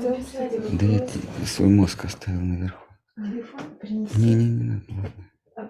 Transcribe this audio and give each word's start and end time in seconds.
Писать 0.00 0.78
Да 0.78 0.86
я 0.86 1.46
свой 1.46 1.68
мозг 1.68 2.04
оставил 2.04 2.40
наверху. 2.40 2.86
Телефон? 3.16 3.60
Принести. 3.78 4.18
Не, 4.18 4.34
не, 4.34 4.44
не 4.46 4.64
надо, 4.64 4.84
ладно. 4.88 5.30
А 5.54 5.62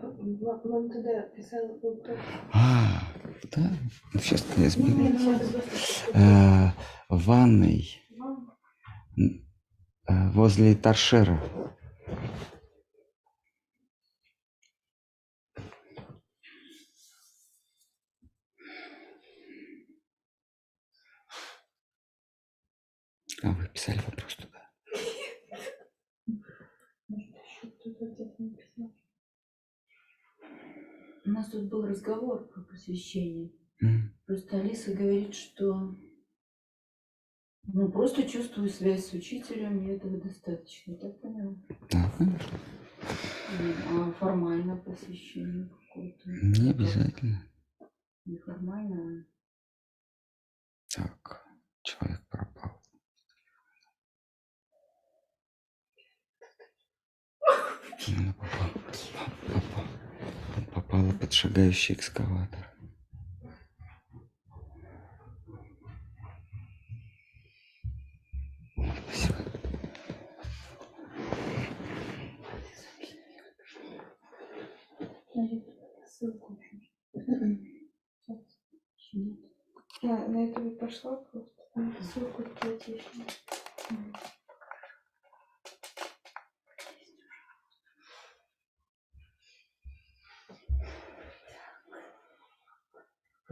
вам 0.68 0.90
туда 0.90 1.22
писал 1.36 1.66
вопрос? 1.66 1.98
А, 2.52 3.02
да? 3.56 3.72
Ну, 4.14 4.20
сейчас 4.20 4.44
я 4.56 4.70
сейчас 4.70 4.74
просто- 4.76 6.10
Э, 6.14 6.68
В 7.08 7.24
ванной 7.26 8.00
э, 9.18 10.30
возле 10.30 10.76
торшера. 10.76 11.40
А 23.42 23.50
вы 23.52 23.68
писали 23.68 23.98
вопрос 23.98 24.36
туда? 24.36 24.70
У 31.24 31.30
нас 31.30 31.50
тут 31.50 31.68
был 31.68 31.86
разговор 31.86 32.48
про 32.48 32.62
посвящение. 32.62 33.52
М, 33.80 34.14
Просто 34.26 34.58
Алиса 34.58 34.92
говорит, 34.94 35.34
что 35.34 35.96
ну, 37.64 37.90
просто 37.90 38.28
чувствую 38.28 38.68
связь 38.70 39.06
с 39.06 39.12
учителем, 39.12 39.84
и 39.86 39.92
этого 39.92 40.20
достаточно. 40.20 40.96
Так 40.96 41.20
поняла? 41.20 41.56
Да, 41.90 42.10
конечно. 42.18 42.58
Ну, 43.90 44.08
А 44.08 44.12
формально 44.12 44.76
посвящение 44.76 45.68
какое-то? 45.68 46.30
Не 46.30 46.70
обязательно. 46.70 47.46
Неформально. 48.24 49.26
Так, 50.94 51.46
человек 51.82 52.20
пропал. 52.28 52.71
Она 58.08 58.32
попала, 58.32 58.72
попала, 59.46 59.86
попала 60.74 61.12
под 61.12 61.32
шагающий 61.32 61.94
экскаватор. 61.94 62.68
Спасибо. 69.06 69.36
Я 80.02 80.26
на 80.26 80.44
это 80.44 80.60
пошла 80.70 81.16
просто. 81.16 81.62
Ссылку 82.00 82.42
какие-то 82.42 82.90
еще. 82.90 83.08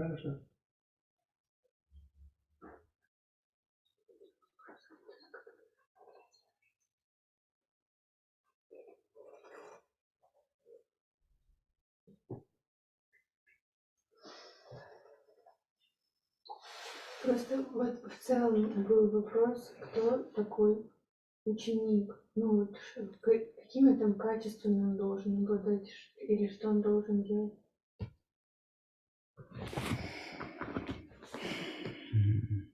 Хорошо. 0.00 0.40
Просто 17.22 17.62
вот 17.74 18.02
в 18.04 18.18
целом 18.20 18.84
был 18.84 19.10
вопрос, 19.10 19.74
кто 19.82 20.22
такой 20.34 20.90
ученик. 21.44 22.24
Ну 22.34 22.56
вот 22.56 22.76
какими 23.20 23.98
там 23.98 24.14
качествами 24.14 24.82
он 24.82 24.96
должен 24.96 25.42
обладать 25.42 25.90
или 26.16 26.46
что 26.46 26.70
он 26.70 26.80
должен 26.80 27.22
делать. 27.22 27.52
М. 32.12 32.72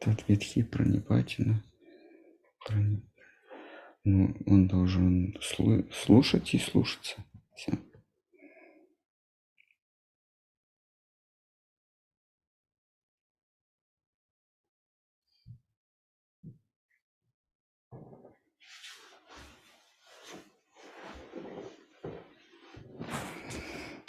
Тот 0.00 0.28
ветхий 0.28 0.62
пронипатина. 0.62 1.62
Прони- 2.66 3.02
Ну, 4.04 4.36
он 4.46 4.68
должен 4.68 5.36
слу- 5.40 5.90
слушать 5.92 6.54
и 6.54 6.58
слушаться. 6.58 7.16
Все. 7.56 7.72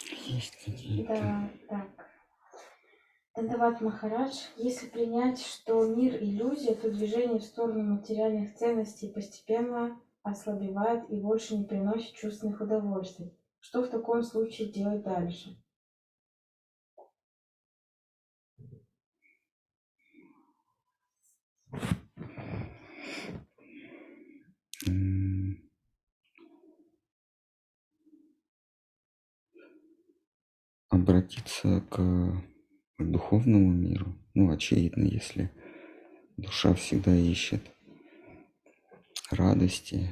какие-то. 0.00 0.27
Да, 1.06 1.50
так. 1.68 2.08
Дандават 3.34 3.80
Махарадж, 3.80 4.34
если 4.56 4.88
принять, 4.88 5.40
что 5.40 5.86
мир 5.86 6.16
иллюзия, 6.16 6.74
то 6.74 6.90
движение 6.90 7.38
в 7.38 7.44
сторону 7.44 7.94
материальных 7.94 8.54
ценностей 8.56 9.08
постепенно 9.08 10.00
ослабевает 10.22 11.08
и 11.10 11.20
больше 11.20 11.56
не 11.56 11.64
приносит 11.64 12.14
чувственных 12.14 12.60
удовольствий. 12.60 13.32
Что 13.60 13.82
в 13.82 13.88
таком 13.88 14.22
случае 14.22 14.72
делать 14.72 15.02
дальше? 15.02 15.56
Обратиться 31.08 31.80
к 31.90 32.44
духовному 32.98 33.72
миру. 33.72 34.14
Ну, 34.34 34.52
очевидно, 34.52 35.04
если 35.04 35.50
душа 36.36 36.74
всегда 36.74 37.16
ищет 37.16 37.62
радости, 39.30 40.10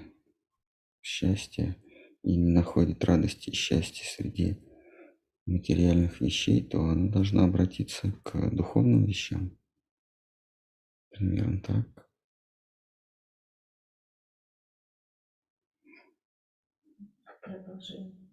счастья 1.02 1.76
и 2.22 2.34
не 2.34 2.50
находит 2.50 3.04
радости 3.04 3.50
и 3.50 3.54
счастья 3.54 4.06
среди 4.06 4.56
материальных 5.44 6.22
вещей, 6.22 6.66
то 6.66 6.80
она 6.80 7.10
должна 7.10 7.44
обратиться 7.44 8.12
к 8.24 8.50
духовным 8.56 9.04
вещам. 9.04 9.54
Примерно 11.10 11.60
так. 11.60 12.08
Продолжение. 17.42 18.25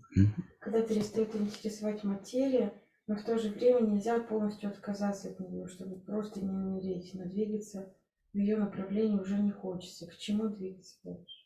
Когда 0.59 0.81
перестает 0.81 1.35
интересовать 1.35 2.03
материя, 2.03 2.73
но 3.07 3.15
в 3.15 3.23
то 3.23 3.37
же 3.37 3.49
время 3.49 3.81
нельзя 3.81 4.19
полностью 4.19 4.69
отказаться 4.69 5.29
от 5.29 5.39
нее, 5.39 5.67
чтобы 5.67 5.99
просто 5.99 6.41
не 6.41 6.49
умереть, 6.49 7.11
но 7.13 7.25
двигаться 7.25 7.93
в 8.31 8.37
ее 8.37 8.57
направлении 8.57 9.19
уже 9.19 9.37
не 9.37 9.51
хочется. 9.51 10.07
К 10.07 10.17
чему 10.17 10.47
двигаться 10.47 10.95
дальше? 11.03 11.45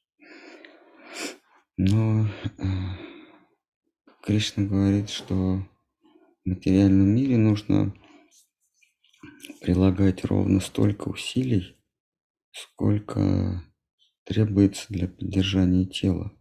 Но 1.77 2.25
э, 2.25 2.63
Кришна 4.23 4.63
говорит, 4.63 5.09
что 5.09 5.33
в 5.33 6.49
материальном 6.49 7.09
мире 7.09 7.37
нужно 7.37 7.93
прилагать 9.61 10.25
ровно 10.25 10.59
столько 10.59 11.09
усилий, 11.09 11.77
сколько 12.51 13.63
требуется 14.23 14.85
для 14.89 15.07
поддержания 15.07 15.85
тела. 15.85 16.36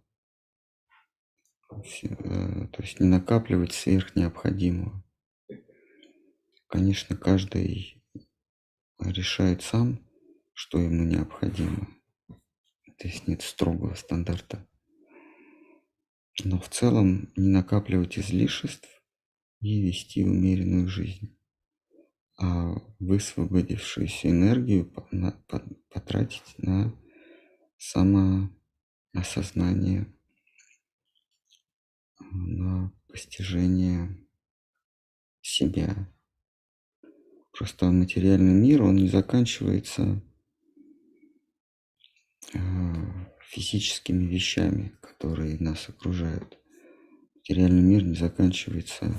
То 1.68 1.82
есть, 1.82 2.04
э, 2.04 2.68
то 2.72 2.82
есть 2.82 3.00
не 3.00 3.08
накапливать 3.08 3.72
сверх 3.72 4.14
необходимого. 4.16 5.02
Конечно, 6.68 7.16
каждый 7.16 8.02
решает 8.98 9.62
сам, 9.62 10.00
что 10.52 10.78
ему 10.78 11.04
необходимо. 11.04 11.88
То 12.98 13.08
есть 13.08 13.28
нет 13.28 13.42
строгого 13.42 13.94
стандарта. 13.94 14.66
Но 16.44 16.58
в 16.58 16.68
целом 16.68 17.32
не 17.36 17.48
накапливать 17.48 18.18
излишеств 18.18 18.88
и 19.60 19.82
вести 19.82 20.24
умеренную 20.24 20.88
жизнь. 20.88 21.38
А 22.38 22.74
высвободившуюся 22.98 24.28
энергию 24.28 24.92
потратить 25.90 26.54
на 26.58 26.94
самоосознание, 27.78 30.14
на 32.32 32.92
постижение 33.08 34.16
себя. 35.40 36.10
Просто 37.52 37.86
материальный 37.86 38.52
мир, 38.52 38.82
он 38.82 38.96
не 38.96 39.08
заканчивается 39.08 40.22
э, 42.52 42.58
физическими 43.40 44.26
вещами, 44.26 44.92
которые 45.00 45.58
нас 45.58 45.88
окружают. 45.88 46.58
Материальный 47.34 47.82
мир 47.82 48.04
не 48.04 48.14
заканчивается 48.14 49.14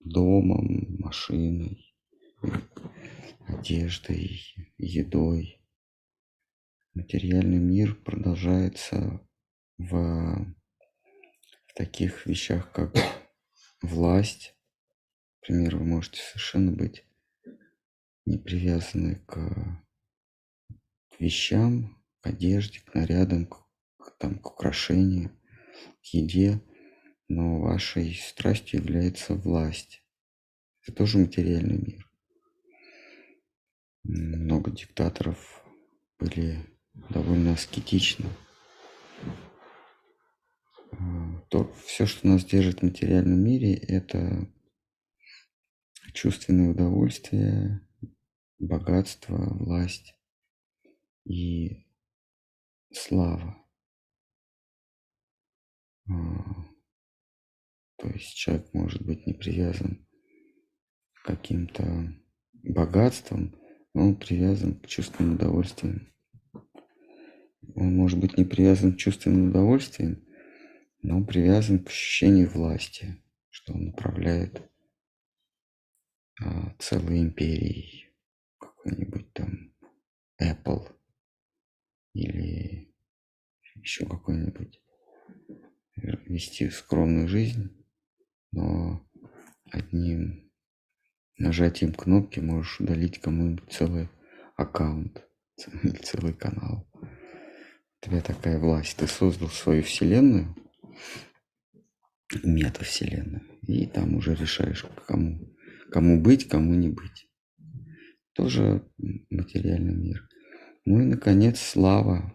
домом, 0.00 0.96
машиной, 0.98 1.94
одеждой, 3.46 4.40
едой. 4.76 5.60
Материальный 6.94 7.58
мир 7.58 7.94
продолжается 7.94 9.20
в 9.78 10.54
таких 11.78 12.26
вещах, 12.26 12.72
как 12.72 12.92
власть. 13.82 14.56
Например, 15.40 15.76
вы 15.76 15.84
можете 15.84 16.20
совершенно 16.20 16.72
быть 16.72 17.04
не 18.26 18.36
привязаны 18.36 19.14
к, 19.26 19.36
к 21.08 21.20
вещам, 21.20 22.02
к 22.20 22.26
одежде, 22.26 22.80
к 22.80 22.94
нарядам, 22.94 23.46
к, 23.46 23.64
там, 24.18 24.40
к 24.40 24.50
украшениям, 24.50 25.30
к 26.02 26.06
еде, 26.06 26.60
но 27.28 27.60
вашей 27.60 28.12
страстью 28.12 28.80
является 28.80 29.34
власть. 29.34 30.02
Это 30.82 30.96
тоже 30.96 31.18
материальный 31.18 31.78
мир. 31.78 32.10
Много 34.02 34.72
диктаторов 34.72 35.64
были 36.18 36.58
довольно 37.08 37.52
аскетичны. 37.52 38.28
А, 40.92 41.40
то, 41.50 41.72
все, 41.86 42.06
что 42.06 42.26
нас 42.26 42.44
держит 42.44 42.80
в 42.80 42.84
материальном 42.84 43.40
мире, 43.40 43.74
это 43.74 44.48
чувственное 46.12 46.70
удовольствие, 46.70 47.86
богатство, 48.58 49.54
власть 49.54 50.14
и 51.24 51.86
слава. 52.92 53.56
А, 56.08 56.68
то 57.96 58.08
есть 58.08 58.34
человек 58.34 58.72
может 58.72 59.04
быть 59.04 59.26
не 59.26 59.34
привязан 59.34 60.06
к 61.12 61.26
каким-то 61.26 62.14
богатствам, 62.52 63.54
но 63.94 64.08
он 64.08 64.16
привязан 64.16 64.78
к 64.80 64.86
чувственным 64.86 65.34
удовольствиям. 65.34 66.12
Он 67.74 67.96
может 67.96 68.18
быть 68.18 68.38
не 68.38 68.44
привязан 68.44 68.94
к 68.94 68.98
чувственным 68.98 69.50
удовольствиям, 69.50 70.24
но 71.02 71.16
он 71.16 71.26
привязан 71.26 71.82
к 71.82 71.88
ощущению 71.88 72.50
власти, 72.50 73.22
что 73.50 73.72
он 73.72 73.88
управляет 73.88 74.62
а, 76.40 76.74
целой 76.78 77.20
империей, 77.20 78.10
какой-нибудь 78.58 79.32
там 79.32 79.74
Apple 80.40 80.92
или 82.14 82.92
еще 83.76 84.06
какой-нибудь 84.06 84.80
вести 85.96 86.70
скромную 86.70 87.28
жизнь, 87.28 87.76
но 88.52 89.04
одним 89.70 90.50
нажатием 91.36 91.92
кнопки 91.92 92.40
можешь 92.40 92.80
удалить 92.80 93.20
кому-нибудь 93.20 93.72
целый 93.72 94.08
аккаунт 94.56 95.24
или 95.56 95.96
целый 96.02 96.34
канал. 96.34 96.88
У 96.94 98.06
тебя 98.06 98.20
такая 98.20 98.58
власть. 98.58 98.96
Ты 98.96 99.06
создал 99.06 99.48
свою 99.48 99.82
вселенную, 99.82 100.54
метавселенную, 102.42 103.42
и 103.66 103.86
там 103.86 104.14
уже 104.14 104.34
решаешь, 104.34 104.84
кому, 105.06 105.54
кому 105.90 106.20
быть, 106.20 106.48
кому 106.48 106.74
не 106.74 106.88
быть. 106.88 107.30
Тоже 108.34 108.86
материальный 109.30 109.94
мир. 109.94 110.28
Ну 110.84 111.00
и, 111.00 111.04
наконец, 111.04 111.60
слава. 111.60 112.34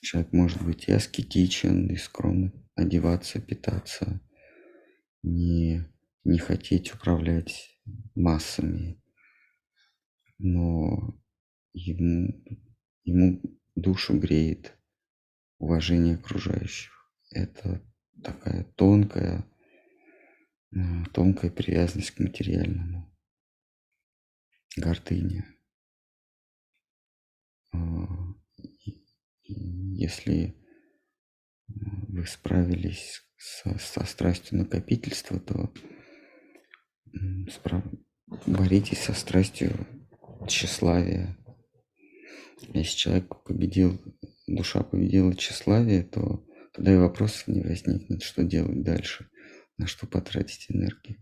Человек 0.00 0.32
может 0.32 0.62
быть 0.62 0.88
и 0.88 0.92
аскетичен, 0.92 1.88
и 1.88 1.96
скромно 1.96 2.52
одеваться, 2.76 3.40
питаться, 3.40 4.20
не, 5.22 5.84
не 6.24 6.38
хотеть 6.38 6.94
управлять 6.94 7.76
массами, 8.14 9.02
но 10.38 11.20
ему, 11.72 12.44
ему 13.02 13.42
душу 13.74 14.18
греет 14.18 14.78
уважение 15.58 16.14
окружающих. 16.14 16.97
Это 17.30 17.82
такая 18.22 18.64
тонкая, 18.76 19.44
тонкая 21.12 21.50
привязанность 21.50 22.12
к 22.12 22.20
материальному, 22.20 23.14
гордыня. 24.76 25.46
А, 27.72 27.78
если 29.44 30.56
вы 31.74 32.26
справились 32.26 33.22
со, 33.36 33.78
со 33.78 34.04
страстью 34.04 34.58
накопительства, 34.58 35.38
то 35.38 35.72
справ... 37.50 37.84
боритесь 38.46 39.00
со 39.00 39.12
страстью 39.12 39.86
тщеславия. 40.48 41.36
Если 42.74 42.96
человек 42.96 43.42
победил, 43.44 44.00
душа 44.46 44.82
победила 44.82 45.34
тщеславие, 45.34 46.02
то 46.02 46.44
тогда 46.78 46.92
и 46.92 46.96
вопросов 46.96 47.48
не 47.48 47.60
возникнет, 47.60 48.22
что 48.22 48.44
делать 48.44 48.84
дальше, 48.84 49.28
на 49.78 49.88
что 49.88 50.06
потратить 50.06 50.66
энергию. 50.70 51.18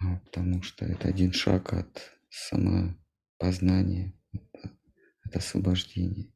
А, 0.00 0.16
потому 0.24 0.60
что 0.64 0.84
это 0.84 1.06
один 1.06 1.32
шаг 1.32 1.72
от 1.72 2.10
самопознания, 2.28 4.12
от, 4.32 4.72
от 5.24 5.36
освобождения. 5.36 6.32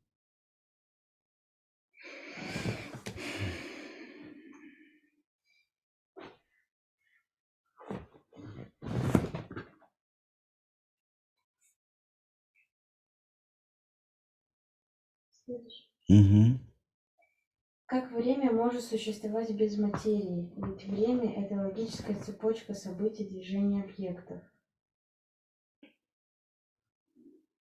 Угу. 16.09 16.56
Как 17.87 18.11
время 18.11 18.51
может 18.51 18.83
существовать 18.83 19.51
без 19.53 19.79
материи? 19.79 20.53
Ведь 20.57 20.85
время– 20.89 21.33
это 21.45 21.55
логическая 21.55 22.17
цепочка 22.17 22.75
событий 22.75 23.25
движения 23.25 23.85
объектов. 23.85 24.43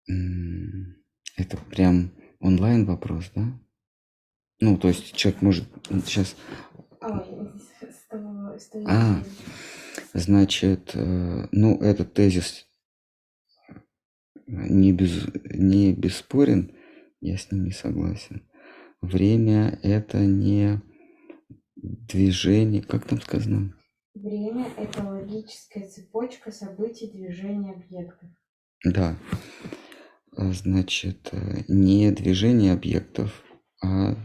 Это 0.07 1.59
прям 1.71 2.11
онлайн 2.41 2.87
вопрос, 2.87 3.31
да? 3.35 3.43
Ну, 4.61 4.79
то 4.79 4.89
есть 4.89 5.15
человек 5.15 5.43
может 5.43 5.65
сейчас... 6.07 6.37
Ой, 7.03 7.53
с 7.83 8.09
того, 8.09 8.59
с 8.59 8.69
той 8.69 8.85
А. 8.87 9.23
Значит, 10.15 10.93
э, 10.95 11.49
ну, 11.51 11.77
этот 11.83 12.15
тезис 12.15 12.67
не, 14.47 14.93
без, 14.93 15.27
не 15.51 15.93
бесспорен, 15.93 16.75
я 17.21 17.37
с 17.37 17.51
ним 17.51 17.65
не 17.65 17.73
согласен. 17.73 18.49
Время– 19.05 19.79
это 19.83 20.19
не 20.19 20.81
движение, 21.75 22.81
как 22.81 23.05
там 23.07 23.21
сказано? 23.21 23.77
Время– 24.15 24.67
это 24.79 25.03
логическая 25.03 25.87
цепочка 25.87 26.51
событий 26.51 27.11
движения 27.11 27.73
объектов. 27.73 28.31
Да. 28.83 29.19
А, 30.37 30.53
Значит, 30.53 31.29
э, 31.33 31.65
не 31.69 32.11
движение 32.13 32.73
объектов, 32.73 33.45
а 33.83 34.17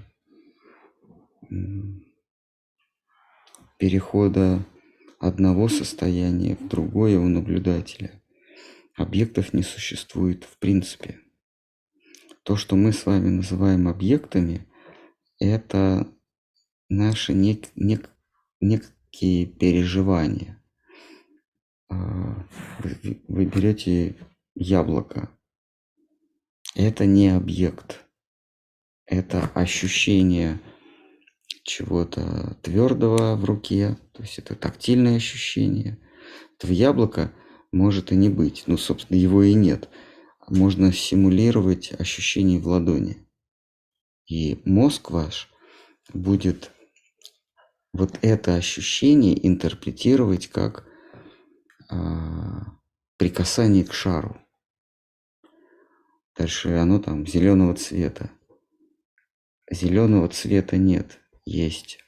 перехода 3.77 4.65
одного 5.19 5.67
состояния 5.67 6.55
в 6.55 6.69
другое 6.69 7.19
у 7.19 7.27
наблюдателя. 7.27 8.11
Объектов 8.95 9.51
не 9.51 9.63
существует 9.63 10.45
в 10.45 10.57
принципе. 10.57 11.19
То, 12.43 12.55
что 12.55 12.75
мы 12.75 12.93
с 12.93 13.05
вами 13.05 13.27
называем 13.27 13.87
объектами, 13.87 14.68
это 15.39 16.07
наши 16.89 17.33
нек- 17.33 17.71
нек- 17.75 18.09
некие 18.59 19.45
переживания. 19.45 20.61
А, 21.89 22.45
Вы, 23.27 23.45
берете 23.45 24.15
яблоко. 24.55 25.29
Это 26.75 27.05
не 27.05 27.29
объект. 27.29 28.05
Это 29.05 29.49
ощущение 29.55 30.59
чего-то 31.63 32.57
твердого 32.61 33.35
в 33.35 33.45
руке. 33.45 33.97
То 34.13 34.23
есть 34.23 34.37
это 34.39 34.55
тактильное 34.55 35.17
ощущение. 35.17 35.97
Этого 36.57 36.71
яблока 36.71 37.33
может 37.71 38.11
и 38.11 38.15
не 38.15 38.29
быть. 38.29 38.63
Ну, 38.67 38.77
собственно, 38.77 39.17
его 39.17 39.43
и 39.43 39.53
нет. 39.53 39.89
Можно 40.47 40.91
симулировать 40.93 41.91
ощущение 41.99 42.59
в 42.59 42.67
ладони. 42.67 43.28
И 44.29 44.61
мозг 44.63 45.11
ваш 45.11 45.49
будет 46.13 46.71
вот 47.91 48.19
это 48.21 48.55
ощущение 48.55 49.47
интерпретировать 49.47 50.47
как 50.47 50.87
а, 51.89 52.77
прикасание 53.17 53.83
к 53.83 53.93
шару. 53.93 54.39
Дальше 56.37 56.69
оно 56.75 56.99
там 56.99 57.25
зеленого 57.25 57.75
цвета. 57.75 58.31
Зеленого 59.69 60.29
цвета 60.29 60.77
нет. 60.77 61.19
Есть 61.43 61.99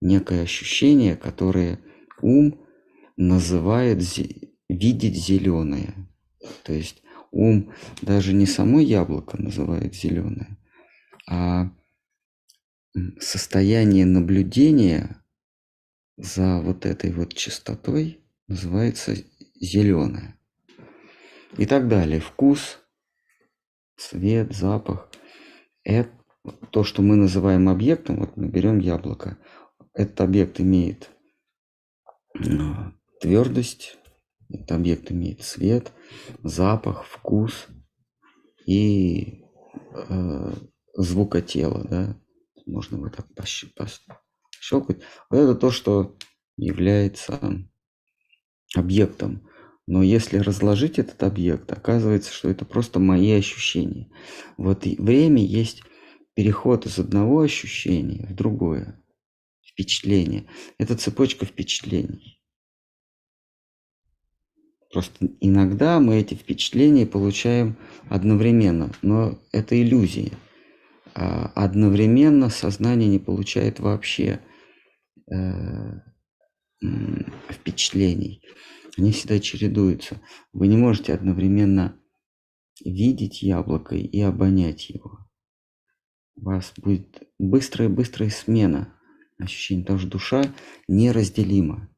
некое 0.00 0.42
ощущение, 0.42 1.16
которое 1.16 1.80
ум 2.20 2.66
называет 3.16 3.98
зе- 3.98 4.52
видеть 4.68 5.16
зеленое. 5.16 5.94
То 6.64 6.72
есть 6.72 7.02
ум 7.30 7.72
даже 8.02 8.32
не 8.32 8.46
само 8.46 8.80
яблоко 8.80 9.40
называет 9.40 9.94
зеленое, 9.94 10.58
а 11.28 11.70
состояние 13.20 14.06
наблюдения 14.06 15.22
за 16.16 16.60
вот 16.60 16.86
этой 16.86 17.12
вот 17.12 17.34
частотой 17.34 18.20
называется 18.48 19.14
зеленое. 19.60 20.38
И 21.58 21.66
так 21.66 21.88
далее. 21.88 22.20
Вкус, 22.20 22.78
цвет, 23.96 24.54
запах. 24.54 25.10
Это 25.84 26.10
то, 26.70 26.82
что 26.82 27.02
мы 27.02 27.16
называем 27.16 27.68
объектом. 27.68 28.20
Вот 28.20 28.36
мы 28.36 28.48
берем 28.48 28.78
яблоко. 28.78 29.38
Этот 29.92 30.20
объект 30.22 30.60
имеет 30.60 31.10
а, 32.34 32.92
твердость, 33.20 33.98
этот 34.48 34.72
объект 34.72 35.10
имеет 35.12 35.42
цвет, 35.42 35.92
запах, 36.42 37.04
вкус 37.04 37.66
и 38.66 39.44
э, 40.08 40.52
звука 41.02 41.40
тела, 41.40 41.86
да, 41.88 42.20
можно 42.66 42.98
вот 42.98 43.16
так 43.16 43.26
пощелкать. 43.34 44.98
Вот 45.30 45.36
это 45.36 45.54
то, 45.54 45.70
что 45.70 46.16
является 46.56 47.64
объектом. 48.74 49.48
Но 49.86 50.02
если 50.02 50.38
разложить 50.38 50.98
этот 50.98 51.22
объект, 51.22 51.72
оказывается, 51.72 52.32
что 52.32 52.50
это 52.50 52.66
просто 52.66 52.98
мои 52.98 53.32
ощущения. 53.32 54.10
Вот 54.58 54.84
время 54.84 55.42
есть 55.42 55.82
переход 56.34 56.84
из 56.84 56.98
одного 56.98 57.40
ощущения 57.40 58.26
в 58.26 58.34
другое. 58.34 59.02
Впечатление. 59.62 60.46
Это 60.76 60.96
цепочка 60.96 61.46
впечатлений. 61.46 62.42
Просто 64.92 65.28
иногда 65.40 66.00
мы 66.00 66.16
эти 66.16 66.34
впечатления 66.34 67.06
получаем 67.06 67.76
одновременно, 68.10 68.90
но 69.02 69.38
это 69.52 69.80
иллюзия. 69.80 70.32
А 71.20 71.46
одновременно 71.56 72.48
сознание 72.48 73.08
не 73.08 73.18
получает 73.18 73.80
вообще 73.80 74.38
э, 75.28 76.00
впечатлений. 77.50 78.44
Они 78.96 79.10
всегда 79.10 79.40
чередуются. 79.40 80.20
Вы 80.52 80.68
не 80.68 80.76
можете 80.76 81.12
одновременно 81.12 82.00
видеть 82.84 83.42
яблоко 83.42 83.96
и 83.96 84.20
обонять 84.20 84.90
его. 84.90 85.28
У 86.36 86.44
вас 86.44 86.72
будет 86.76 87.24
быстрая-быстрая 87.40 88.30
смена 88.30 88.94
ощущений, 89.40 89.82
потому 89.82 89.98
что 89.98 90.08
душа 90.08 90.54
неразделима. 90.86 91.88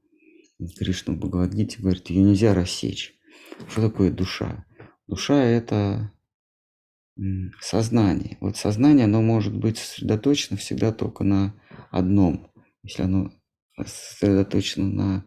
Кришна 0.79 1.13
в 1.13 1.19
Бхагавадгите 1.19 1.83
говорит, 1.83 2.09
ее 2.09 2.23
нельзя 2.23 2.55
рассечь. 2.55 3.15
Что 3.69 3.83
такое 3.83 4.11
душа? 4.11 4.65
Душа– 5.07 5.45
это 5.45 6.11
сознание. 7.61 8.39
Вот 8.41 8.57
сознание, 8.57 9.05
оно 9.05 9.21
может 9.23 9.57
быть 9.57 9.79
сосредоточено 9.79 10.57
всегда 10.57 10.93
только 10.93 11.25
на 11.25 11.55
одном. 11.91 12.51
Если 12.83 13.03
оно 13.03 13.33
сосредоточено 13.85 14.89
на 14.89 15.27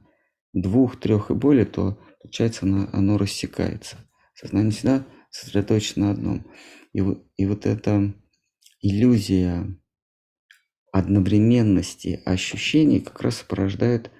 двух, 0.53 0.99
трех 0.99 1.31
и 1.31 1.33
более, 1.33 1.65
то 1.65 1.99
получается 2.21 2.65
оно, 2.65 2.89
оно 2.93 3.17
рассекается. 3.17 3.97
Сознание 4.33 4.71
всегда 4.71 5.05
сосредоточено 5.29 6.07
на 6.07 6.11
одном. 6.11 6.45
И, 6.93 7.03
и 7.37 7.45
вот 7.45 7.65
эта 7.65 8.13
иллюзия 8.81 9.75
одновременности 10.91 12.21
ощущений 12.25 12.99
как 12.99 13.21
раз 13.21 13.43
порождает 13.47 14.11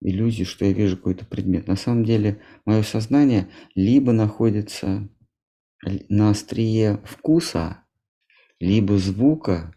иллюзию, 0.00 0.46
что 0.46 0.64
я 0.64 0.72
вижу 0.72 0.96
какой-то 0.96 1.24
предмет. 1.24 1.66
На 1.66 1.76
самом 1.76 2.04
деле 2.04 2.40
мое 2.64 2.82
сознание 2.82 3.48
либо 3.74 4.12
находится 4.12 5.08
на 5.82 6.30
острие 6.30 7.02
вкуса, 7.04 7.84
либо 8.58 8.98
звука, 8.98 9.74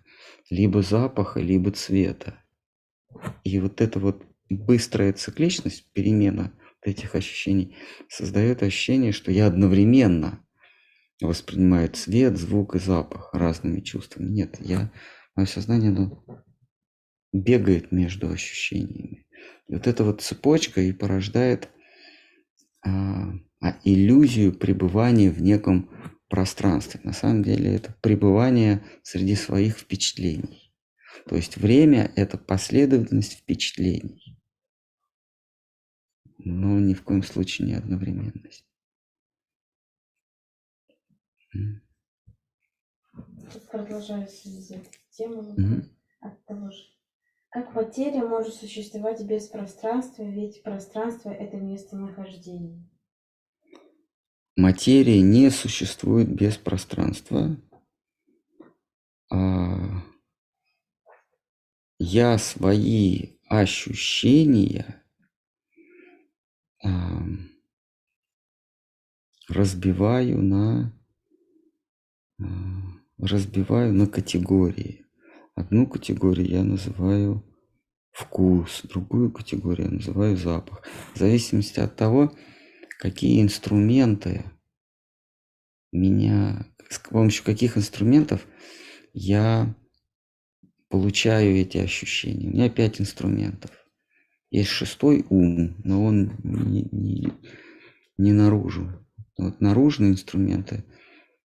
либо 0.49 0.81
запаха, 0.81 1.39
либо 1.39 1.71
цвета. 1.71 2.43
И 3.43 3.59
вот 3.59 3.81
эта 3.81 3.99
вот 3.99 4.23
быстрая 4.49 5.13
цикличность, 5.13 5.91
перемена 5.93 6.53
этих 6.81 7.15
ощущений, 7.15 7.75
создает 8.07 8.63
ощущение, 8.63 9.11
что 9.11 9.31
я 9.31 9.47
одновременно 9.47 10.45
воспринимаю 11.21 11.89
цвет, 11.89 12.37
звук 12.37 12.75
и 12.75 12.79
запах 12.79 13.33
разными 13.33 13.81
чувствами. 13.81 14.29
Нет, 14.29 14.57
я, 14.59 14.91
мое 15.35 15.45
сознание 15.45 15.89
оно 15.89 16.23
бегает 17.33 17.91
между 17.91 18.29
ощущениями. 18.29 19.27
И 19.67 19.73
вот 19.73 19.87
эта 19.87 20.03
вот 20.03 20.21
цепочка 20.21 20.81
и 20.81 20.93
порождает 20.93 21.69
а, 22.85 23.33
а 23.61 23.77
иллюзию 23.83 24.57
пребывания 24.57 25.29
в 25.29 25.41
неком 25.41 25.89
пространстве. 26.29 27.01
На 27.03 27.13
самом 27.13 27.43
деле 27.43 27.75
это 27.75 27.93
пребывание 28.01 28.83
среди 29.03 29.35
своих 29.35 29.77
впечатлений. 29.77 30.73
То 31.25 31.35
есть 31.35 31.57
время– 31.57 32.11
это 32.15 32.37
последовательность 32.37 33.33
впечатлений, 33.33 34.39
но 36.37 36.79
ни 36.79 36.93
в 36.93 37.03
коем 37.03 37.23
случае 37.23 37.67
не 37.67 37.73
одновременность. 37.73 38.65
Продолжая 43.71 44.29
тему 45.09 45.55
mm-hmm. 45.57 45.89
от 46.21 46.45
того 46.45 46.69
же. 46.69 46.83
Как 47.49 47.73
материя 47.73 48.23
может 48.23 48.53
существовать 48.53 49.23
без 49.25 49.47
пространства, 49.47 50.23
ведь 50.23 50.61
пространство– 50.61 51.29
это 51.31 51.57
местонахождение? 51.57 52.87
Материя 54.59 55.21
не 55.21 55.51
существует 55.51 56.27
без 56.27 56.57
пространства. 56.57 57.55
А 59.31 60.03
я 61.97 62.37
свои 62.37 63.37
ощущения 63.47 65.01
а, 66.83 67.21
разбиваю 69.47 70.41
на 70.41 70.93
а, 72.41 72.43
разбиваю 73.17 73.93
на 73.93 74.07
категории. 74.07 75.05
Одну 75.55 75.87
категорию 75.87 76.49
я 76.49 76.63
называю 76.63 77.45
вкус, 78.11 78.81
другую 78.83 79.31
категорию 79.31 79.87
я 79.87 79.93
называю 79.93 80.35
запах. 80.35 80.85
В 81.13 81.17
зависимости 81.17 81.79
от 81.79 81.95
того, 81.95 82.35
какие 82.99 83.41
инструменты 83.41 84.43
меня, 85.91 86.67
с 86.89 86.99
помощью 86.99 87.45
каких 87.45 87.77
инструментов 87.77 88.45
я 89.13 89.73
получаю 90.89 91.55
эти 91.55 91.77
ощущения. 91.77 92.49
У 92.49 92.51
меня 92.51 92.69
пять 92.69 92.99
инструментов. 92.99 93.71
Есть 94.51 94.69
шестой 94.69 95.25
ум, 95.29 95.75
но 95.83 96.03
он 96.03 96.35
не, 96.43 96.83
не, 96.91 97.31
не 98.17 98.33
наружу. 98.33 99.07
Вот 99.37 99.61
наружные 99.61 100.11
инструменты 100.11 100.83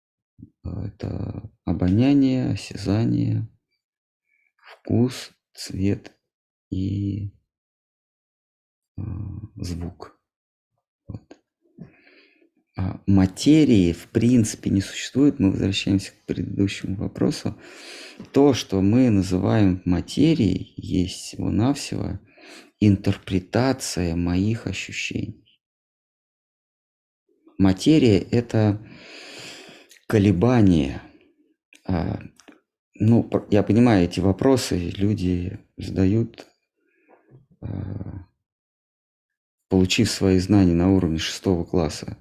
–это 0.65 1.49
обоняние, 1.65 2.51
осязание, 2.51 3.49
вкус, 4.57 5.31
цвет 5.53 6.17
и 6.71 7.29
э, 8.97 9.03
звук. 9.57 10.19
Вот. 11.07 11.44
А 12.77 13.01
материи 13.07 13.93
в 13.93 14.09
принципе 14.09 14.71
не 14.71 14.81
существует. 14.81 15.39
Мы 15.39 15.51
возвращаемся 15.51 16.11
к 16.13 16.27
предыдущему 16.27 16.97
вопросу. 16.97 17.57
То, 18.33 18.53
что 18.53 18.81
мы 18.81 19.11
называем 19.11 19.81
материей, 19.85 20.75
есть 20.77 21.17
всего-навсего 21.17 22.19
интерпретация 22.81 24.17
моих 24.17 24.67
ощущений. 24.67 25.61
Материя– 27.59 28.19
это 28.31 28.85
колебание 30.09 31.01
а, 31.87 32.21
ну, 32.95 33.29
я 33.51 33.63
понимаю 33.63 34.05
эти 34.05 34.21
вопросы, 34.21 34.93
люди 34.97 35.59
задают, 35.77 36.47
а, 37.61 38.27
получив 39.69 40.11
свои 40.11 40.39
знания 40.39 40.75
на 40.75 40.93
уровне 40.93 41.19
шестого 41.19 41.65
класса 41.65 42.17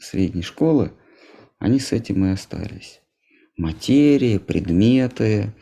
средней 0.00 0.42
школы, 0.42 0.92
они 1.58 1.80
с 1.80 1.92
этим 1.92 2.24
и 2.26 2.30
остались. 2.30 3.00
Материя, 3.56 4.38
предметы, 4.38 5.54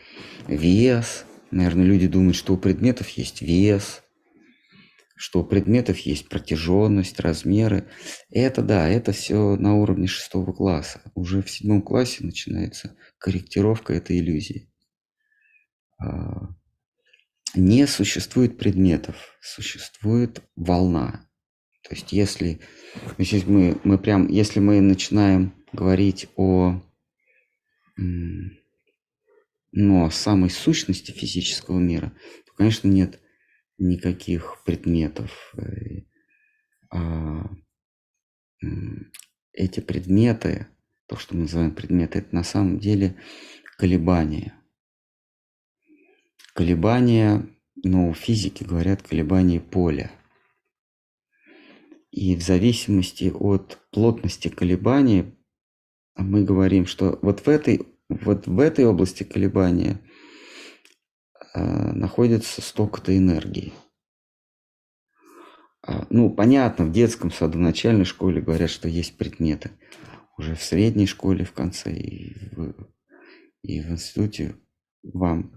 вес. 0.47 1.25
Наверное, 1.50 1.85
люди 1.85 2.07
думают, 2.07 2.37
что 2.37 2.55
у 2.55 2.59
предметов 2.59 3.09
есть 3.11 3.40
вес, 3.40 4.02
что 5.16 5.40
у 5.40 5.45
предметов 5.45 5.99
есть 6.00 6.28
протяженность, 6.28 7.19
размеры. 7.21 7.88
Это 8.31 8.62
да, 8.62 8.88
это 8.88 9.12
все 9.12 9.57
на 9.57 9.75
уровне 9.75 10.07
шестого 10.07 10.52
класса. 10.52 11.00
Уже 11.14 11.43
в 11.43 11.50
седьмом 11.50 11.81
классе 11.81 12.25
начинается 12.25 12.95
корректировка 13.19 13.95
этой 13.95 14.19
иллюзии. 14.19 14.71
А, 15.99 16.49
не 17.55 17.87
существует 17.87 18.59
предметов, 18.59 19.16
существует 19.40 20.43
волна. 20.55 21.25
То 21.88 21.95
есть 21.95 22.12
если, 22.12 22.61
если 23.16 23.49
мы, 23.49 23.78
мы 23.85 23.99
прям, 23.99 24.28
если 24.28 24.59
мы 24.59 24.81
начинаем 24.81 25.55
говорить 25.73 26.28
о, 26.35 26.83
ну, 27.97 30.05
о 30.05 30.11
самой 30.11 30.50
сущности 30.50 31.12
физического 31.12 31.78
мира, 31.78 32.12
то, 32.47 32.52
конечно, 32.55 32.88
нет 32.88 33.21
никаких 33.78 34.62
предметов. 34.64 35.55
Э, 35.57 36.02
а 36.90 37.49
эти 39.52 39.81
предметы, 39.81 40.66
то, 41.07 41.16
что 41.16 41.35
мы 41.35 41.43
называем 41.43 41.75
предметы, 41.75 42.19
это 42.19 42.35
на 42.35 42.43
самом 42.43 42.81
деле 42.81 43.16
колебания. 43.78 44.55
Колебания, 46.52 47.47
ну, 47.76 48.12
физики 48.14 48.64
говорят 48.64 49.02
колебания 49.02 49.61
поля. 49.61 50.11
И 52.16 52.35
в 52.35 52.40
зависимости 52.40 53.30
от 53.30 53.78
плотности 53.92 54.49
колебания 54.49 55.35
мы 56.16 56.44
говорим, 56.44 56.87
что 56.87 57.18
вот 57.20 57.40
в 57.40 57.49
этой, 57.49 57.87
вот 58.08 58.46
в 58.46 58.58
этой 58.58 58.87
области 58.87 59.23
колебания 59.23 60.00
э, 61.52 61.61
находится 61.92 62.62
столько-то 62.62 63.14
энергии. 63.14 63.75
А, 65.82 66.06
ну, 66.08 66.30
понятно, 66.30 66.87
в 66.87 66.92
детском 66.92 67.30
саду, 67.30 67.58
в 67.58 67.61
начальной 67.61 68.06
школе 68.06 68.40
говорят, 68.40 68.70
что 68.70 68.88
есть 68.88 69.18
предметы. 69.18 69.73
Уже 70.38 70.54
в 70.54 70.62
средней 70.62 71.06
школе 71.06 71.44
в 71.44 71.52
конце 71.52 71.92
и 71.92 72.49
в, 72.54 72.75
и 73.61 73.82
в 73.82 73.90
институте 73.90 74.56
вам 75.02 75.54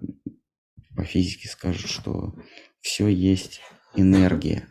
по 0.94 1.06
физике 1.06 1.48
скажут, 1.48 1.90
что 1.90 2.36
все 2.82 3.08
есть 3.08 3.62
энергия. 3.96 4.68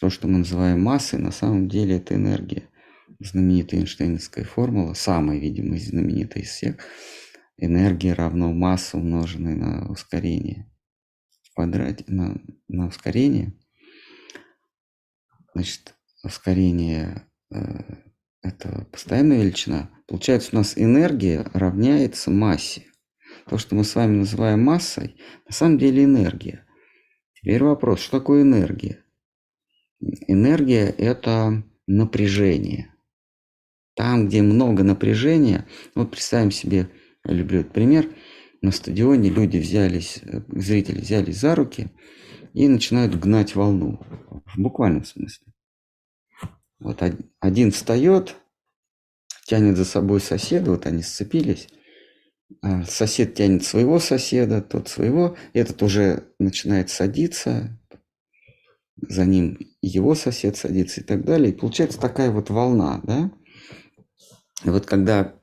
То, 0.00 0.08
что 0.08 0.28
мы 0.28 0.38
называем 0.38 0.82
массой, 0.82 1.18
на 1.18 1.30
самом 1.30 1.68
деле 1.68 1.96
это 1.96 2.14
энергия. 2.14 2.70
Знаменитая 3.18 3.80
Эйнштейновская 3.80 4.44
формула, 4.44 4.94
самая, 4.94 5.38
видимо, 5.38 5.78
знаменитая 5.78 6.42
из 6.42 6.48
всех. 6.48 6.76
Энергия 7.58 8.14
равно 8.14 8.50
масса, 8.50 8.96
умноженной 8.96 9.54
на 9.56 9.90
ускорение. 9.90 10.72
В 11.42 11.54
квадрате 11.54 12.04
на, 12.06 12.40
на 12.68 12.86
ускорение. 12.86 13.52
Значит, 15.54 15.94
ускорение 16.24 17.26
э, 17.52 17.58
это 18.40 18.86
постоянная 18.90 19.42
величина. 19.42 19.90
Получается, 20.06 20.50
у 20.52 20.56
нас 20.56 20.78
энергия 20.78 21.42
равняется 21.52 22.30
массе. 22.30 22.86
То, 23.46 23.58
что 23.58 23.74
мы 23.74 23.84
с 23.84 23.94
вами 23.94 24.16
называем 24.16 24.64
массой, 24.64 25.20
на 25.46 25.52
самом 25.52 25.76
деле 25.76 26.04
энергия. 26.04 26.66
Теперь 27.34 27.62
вопрос, 27.62 28.00
что 28.00 28.18
такое 28.18 28.40
энергия? 28.42 29.04
Энергия– 30.00 30.86
это 30.98 31.62
напряжение. 31.86 32.94
Там, 33.94 34.28
где 34.28 34.42
много 34.42 34.82
напряжения, 34.82 35.66
вот 35.94 36.10
представим 36.10 36.50
себе, 36.50 36.88
я 37.24 37.34
люблю 37.34 37.60
этот 37.60 37.72
пример, 37.72 38.08
на 38.62 38.72
стадионе 38.72 39.30
люди 39.30 39.58
взялись, 39.58 40.20
зрители 40.48 41.00
взялись 41.00 41.38
за 41.38 41.54
руки 41.54 41.88
и 42.54 42.68
начинают 42.68 43.18
гнать 43.18 43.54
волну. 43.54 44.00
В 44.46 44.58
буквальном 44.58 45.04
смысле. 45.04 45.46
Вот 46.78 47.02
один 47.40 47.70
встает, 47.70 48.36
тянет 49.46 49.76
за 49.76 49.84
собой 49.84 50.20
соседа, 50.20 50.70
вот 50.70 50.86
они 50.86 51.02
сцепились, 51.02 51.68
а 52.62 52.84
сосед 52.84 53.34
тянет 53.34 53.64
своего 53.64 53.98
соседа, 53.98 54.62
тот 54.62 54.88
своего, 54.88 55.36
этот 55.52 55.82
уже 55.82 56.24
начинает 56.38 56.90
садиться, 56.90 57.79
за 59.08 59.24
ним 59.24 59.58
его 59.82 60.14
сосед 60.14 60.56
садится 60.56 61.00
и 61.00 61.04
так 61.04 61.24
далее. 61.24 61.52
И 61.52 61.56
получается 61.56 62.00
такая 62.00 62.30
вот 62.30 62.50
волна, 62.50 63.00
да? 63.04 63.30
И 64.64 64.70
вот 64.70 64.86
когда 64.86 65.34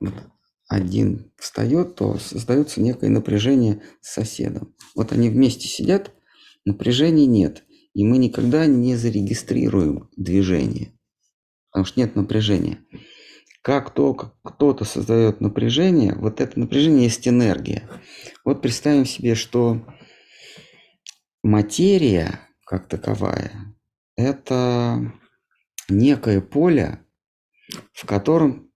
один 0.67 1.31
встает, 1.37 1.95
то 1.95 2.17
создается 2.17 2.81
некое 2.81 3.09
напряжение 3.09 3.81
с 4.01 4.13
соседом. 4.13 4.75
Вот 4.95 5.11
они 5.11 5.29
вместе 5.29 5.67
сидят, 5.67 6.11
напряжения 6.65 7.25
нет. 7.25 7.63
И 7.93 8.03
мы 8.03 8.17
никогда 8.17 8.67
не 8.67 8.95
зарегистрируем 8.95 10.09
движение, 10.15 10.93
потому 11.71 11.85
что 11.85 11.99
нет 11.99 12.15
напряжения. 12.15 12.79
Как 13.63 13.93
только 13.93 14.33
кто-то 14.43 14.85
создает 14.85 15.41
напряжение, 15.41 16.13
вот 16.15 16.39
это 16.39 16.59
напряжение 16.59 17.05
есть 17.05 17.27
энергия. 17.27 17.89
Вот 18.45 18.61
представим 18.61 19.05
себе, 19.05 19.35
что 19.35 19.85
материя 21.43 22.46
как 22.67 22.89
таковая– 22.89 23.51
это 24.17 25.13
некое 25.87 26.41
поле, 26.41 26.99
в 27.93 28.05
котором 28.05 28.69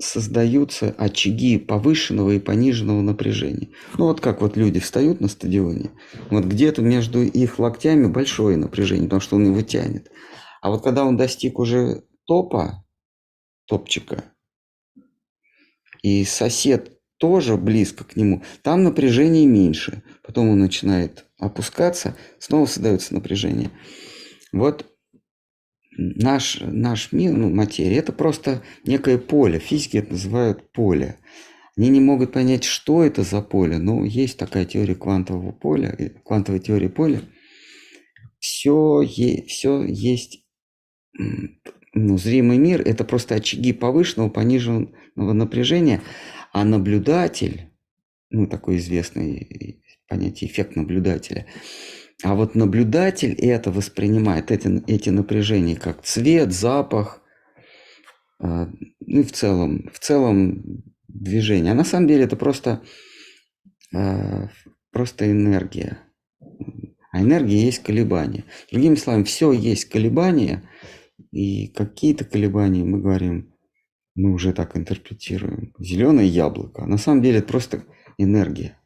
создаются 0.00 0.94
очаги 0.96 1.58
повышенного 1.58 2.30
и 2.32 2.40
пониженного 2.40 3.02
напряжения. 3.02 3.68
Ну 3.98 4.06
вот 4.06 4.20
как 4.20 4.40
вот 4.40 4.56
люди 4.56 4.80
встают 4.80 5.20
на 5.20 5.28
стадионе, 5.28 5.90
вот 6.30 6.44
где-то 6.44 6.80
между 6.80 7.22
их 7.22 7.58
локтями 7.58 8.06
большое 8.06 8.56
напряжение, 8.56 9.04
потому 9.04 9.20
что 9.20 9.36
он 9.36 9.46
его 9.46 9.60
тянет. 9.60 10.10
А 10.62 10.70
вот 10.70 10.82
когда 10.82 11.04
он 11.04 11.18
достиг 11.18 11.58
уже 11.58 12.02
топа, 12.24 12.84
топчика, 13.66 14.24
и 16.02 16.24
сосед 16.24 16.93
тоже 17.24 17.56
близко 17.56 18.04
к 18.04 18.16
нему, 18.16 18.42
там 18.60 18.84
напряжение 18.84 19.46
меньше. 19.46 20.02
Потом 20.22 20.50
он 20.50 20.58
начинает 20.58 21.24
опускаться, 21.38 22.18
снова 22.38 22.66
создается 22.66 23.14
напряжение. 23.14 23.70
Вот 24.52 24.84
наш, 25.96 26.58
наш 26.60 27.12
мир, 27.12 27.32
ну, 27.32 27.48
материя, 27.48 27.96
это 27.96 28.12
просто 28.12 28.62
некое 28.84 29.16
поле. 29.16 29.58
Физики 29.58 29.96
это 29.96 30.12
называют 30.12 30.70
поле. 30.72 31.16
Они 31.78 31.88
не 31.88 32.00
могут 32.00 32.30
понять, 32.30 32.64
что 32.64 33.02
это 33.02 33.22
за 33.22 33.40
поле, 33.40 33.78
но 33.78 34.04
есть 34.04 34.36
такая 34.36 34.66
теория 34.66 34.94
квантового 34.94 35.52
поля, 35.52 35.96
квантовая 36.26 36.60
теория 36.60 36.90
поля. 36.90 37.22
Все, 38.38 39.00
е, 39.00 39.46
все 39.46 39.82
есть 39.82 40.44
ну, 41.94 42.18
зримый 42.18 42.58
мир– 42.58 42.82
это 42.84 43.02
просто 43.02 43.36
очаги 43.36 43.72
повышенного, 43.72 44.28
пониженного 44.28 45.32
напряжения, 45.32 46.02
а 46.54 46.64
наблюдатель, 46.64 47.68
ну, 48.30 48.46
такое 48.46 48.76
известное 48.76 49.44
понятие 50.08 50.48
эффект 50.48 50.76
наблюдателя, 50.76 51.46
а 52.22 52.36
вот 52.36 52.54
наблюдатель 52.54 53.32
это 53.32 53.72
воспринимает, 53.72 54.52
эти, 54.52 54.82
эти 54.86 55.10
напряжения, 55.10 55.74
как 55.74 56.02
цвет, 56.02 56.52
запах, 56.52 57.20
э, 58.40 58.66
ну 59.00 59.20
и 59.20 59.24
в 59.24 59.32
целом, 59.32 59.90
в 59.92 59.98
целом 59.98 60.84
движение. 61.08 61.72
А 61.72 61.74
на 61.74 61.82
самом 61.82 62.06
деле 62.06 62.22
это 62.22 62.36
просто, 62.36 62.84
э, 63.92 64.46
просто 64.92 65.28
энергия. 65.28 65.98
А 67.10 67.20
энергия 67.20 67.64
есть 67.64 67.82
колебания. 67.82 68.44
Другими 68.70 68.94
словами, 68.94 69.24
все 69.24 69.50
есть 69.50 69.86
колебания, 69.86 70.62
и 71.32 71.66
какие-то 71.66 72.24
колебания, 72.24 72.84
мы 72.84 73.00
говорим, 73.00 73.53
мы 74.14 74.32
уже 74.32 74.52
так 74.52 74.76
интерпретируем. 74.76 75.72
Зеленое 75.78 76.26
яблоко. 76.26 76.82
А 76.82 76.86
на 76.86 76.98
самом 76.98 77.22
деле 77.22 77.38
это 77.38 77.48
просто 77.48 77.84
энергия. 78.18 78.78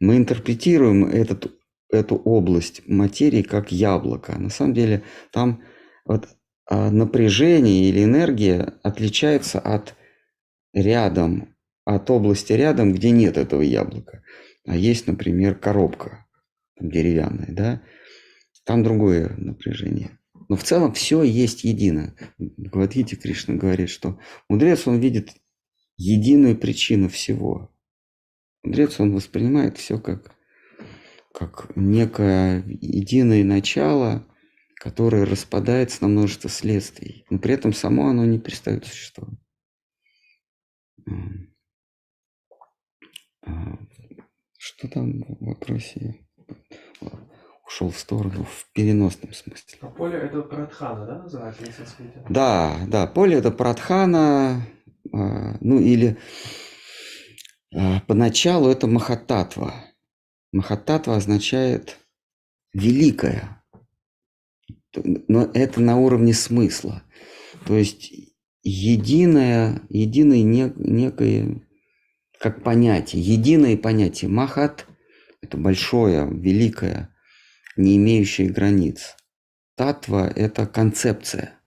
Мы 0.00 0.16
интерпретируем 0.16 1.04
этот, 1.04 1.52
эту 1.90 2.16
область 2.16 2.86
материи 2.86 3.42
как 3.42 3.72
яблоко. 3.72 4.38
На 4.38 4.50
самом 4.50 4.74
деле 4.74 5.02
там 5.32 5.62
вот 6.04 6.28
а, 6.66 6.90
напряжение 6.90 7.88
или 7.88 8.04
энергия 8.04 8.74
отличается 8.82 9.58
от 9.58 9.96
рядом, 10.72 11.56
от 11.84 12.10
области 12.10 12.52
рядом, 12.52 12.92
где 12.92 13.10
нет 13.10 13.36
этого 13.36 13.62
яблока. 13.62 14.22
А 14.66 14.76
есть, 14.76 15.06
например, 15.06 15.54
коробка 15.54 16.26
деревянная, 16.78 17.48
да, 17.48 17.82
там 18.64 18.84
другое 18.84 19.34
напряжение. 19.38 20.17
Но 20.48 20.56
в 20.56 20.64
целом 20.64 20.92
все 20.94 21.22
есть 21.22 21.64
едино. 21.64 22.14
Бхагавадгите 22.38 23.16
Кришна 23.16 23.54
говорит, 23.54 23.90
что 23.90 24.18
мудрец, 24.48 24.86
он 24.86 24.98
видит 24.98 25.34
единую 25.96 26.56
причину 26.56 27.08
всего. 27.08 27.70
Мудрец, 28.62 28.98
он 28.98 29.14
воспринимает 29.14 29.76
все 29.76 29.98
как, 29.98 30.34
как 31.32 31.70
некое 31.76 32.64
единое 32.66 33.44
начало, 33.44 34.26
которое 34.76 35.26
распадается 35.26 36.02
на 36.02 36.08
множество 36.08 36.48
следствий. 36.48 37.26
Но 37.28 37.38
при 37.38 37.52
этом 37.54 37.72
само 37.74 38.08
оно 38.08 38.24
не 38.24 38.38
перестает 38.38 38.86
существовать. 38.86 39.38
А, 43.42 43.78
что 44.56 44.88
там 44.88 45.24
в 45.24 45.44
вопросе? 45.44 46.26
Ушел 47.68 47.90
в 47.90 47.98
сторону 47.98 48.44
в 48.44 48.72
переносном 48.72 49.32
смысле. 49.34 49.78
А 49.82 49.86
поле 49.88 50.18
это 50.18 50.40
Прадхана, 50.40 51.06
да, 51.06 51.18
называется 51.18 51.62
на 51.62 51.72
санскрите? 51.72 52.24
Да, 52.30 52.78
да, 52.88 53.06
поле 53.06 53.36
это 53.36 53.50
Прадхана, 53.50 54.66
а, 55.12 55.56
ну 55.60 55.78
или 55.78 56.16
а, 57.74 58.00
поначалу 58.06 58.70
это 58.70 58.86
Махататва. 58.86 59.74
Махаттатва 60.50 61.16
означает 61.16 61.98
великое. 62.72 63.62
Но 64.96 65.50
это 65.52 65.82
на 65.82 65.98
уровне 65.98 66.32
смысла. 66.32 67.02
То 67.66 67.76
есть 67.76 68.10
единое, 68.62 69.82
единое 69.90 70.42
не, 70.42 70.72
некое, 70.76 71.60
как 72.40 72.62
понятие, 72.62 73.20
единое 73.20 73.76
понятие. 73.76 74.30
Махат– 74.30 74.86
это 75.42 75.58
большое, 75.58 76.26
великое, 76.30 77.14
не 77.78 77.96
имеющее 77.96 78.50
границ. 78.50 79.16
Татва– 79.76 80.28
это 80.36 80.66
концепция. 80.66 81.58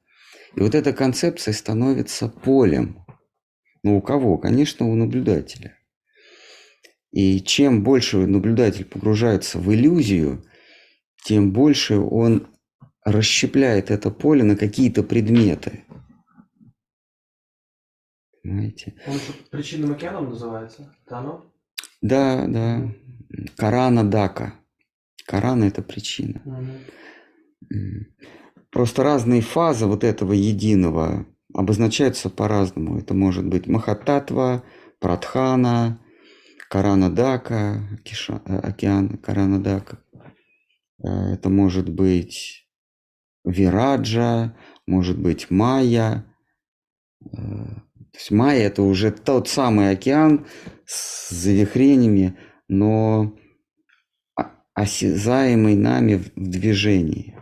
И 0.55 0.59
вот 0.59 0.75
эта 0.75 0.93
концепция 0.93 1.53
становится 1.53 2.27
полем. 2.27 3.05
Ну, 3.83 3.97
у 3.97 4.01
кого? 4.01 4.37
Конечно, 4.37 4.87
у 4.87 4.95
наблюдателя. 4.95 5.77
И 7.11 7.41
чем 7.41 7.83
больше 7.83 8.17
наблюдатель 8.17 8.85
погружается 8.85 9.57
в 9.59 9.73
иллюзию, 9.73 10.43
тем 11.23 11.51
больше 11.51 11.97
он 11.97 12.47
расщепляет 13.03 13.89
это 13.89 14.11
поле 14.11 14.43
на 14.43 14.55
какие-то 14.55 15.03
предметы. 15.03 15.85
Понимаете? 18.43 18.95
Он 19.07 19.13
еще 19.13 19.33
причинным 19.49 19.91
океаном 19.93 20.29
называется? 20.29 20.93
Это 21.05 21.17
оно? 21.19 21.45
Да, 22.01 22.45
да. 22.47 22.91
Карана 23.55 24.03
Дака. 24.03 24.60
Карана– 25.31 25.63
это 25.65 25.81
причина. 25.81 26.41
Просто 28.69 29.03
разные 29.03 29.41
фазы 29.41 29.85
вот 29.85 30.03
этого 30.03 30.33
единого 30.33 31.25
обозначаются 31.53 32.29
по-разному. 32.29 32.97
Это 32.97 33.13
может 33.13 33.47
быть 33.47 33.65
Махататва, 33.65 34.63
Прадхана, 34.99 36.01
Каранадака, 36.69 37.81
Киша, 38.03 38.41
э, 38.45 38.57
океан 38.57 39.17
Каранадака. 39.17 39.99
Э, 41.03 41.33
это 41.33 41.49
может 41.49 41.89
быть 41.89 42.67
Вираджа, 43.45 44.55
может 44.85 45.17
быть 45.17 45.49
Майя. 45.49 46.25
Э, 47.25 47.27
то 47.35 48.17
есть 48.17 48.31
Майя 48.31 48.67
это 48.67 48.83
уже 48.83 49.11
тот 49.11 49.49
самый 49.49 49.91
океан 49.91 50.45
с 50.85 51.29
завихрениями, 51.29 52.37
но 52.69 53.35
осязаемый 54.73 55.75
нами 55.75 56.15
в 56.15 56.31
движении. 56.35 57.37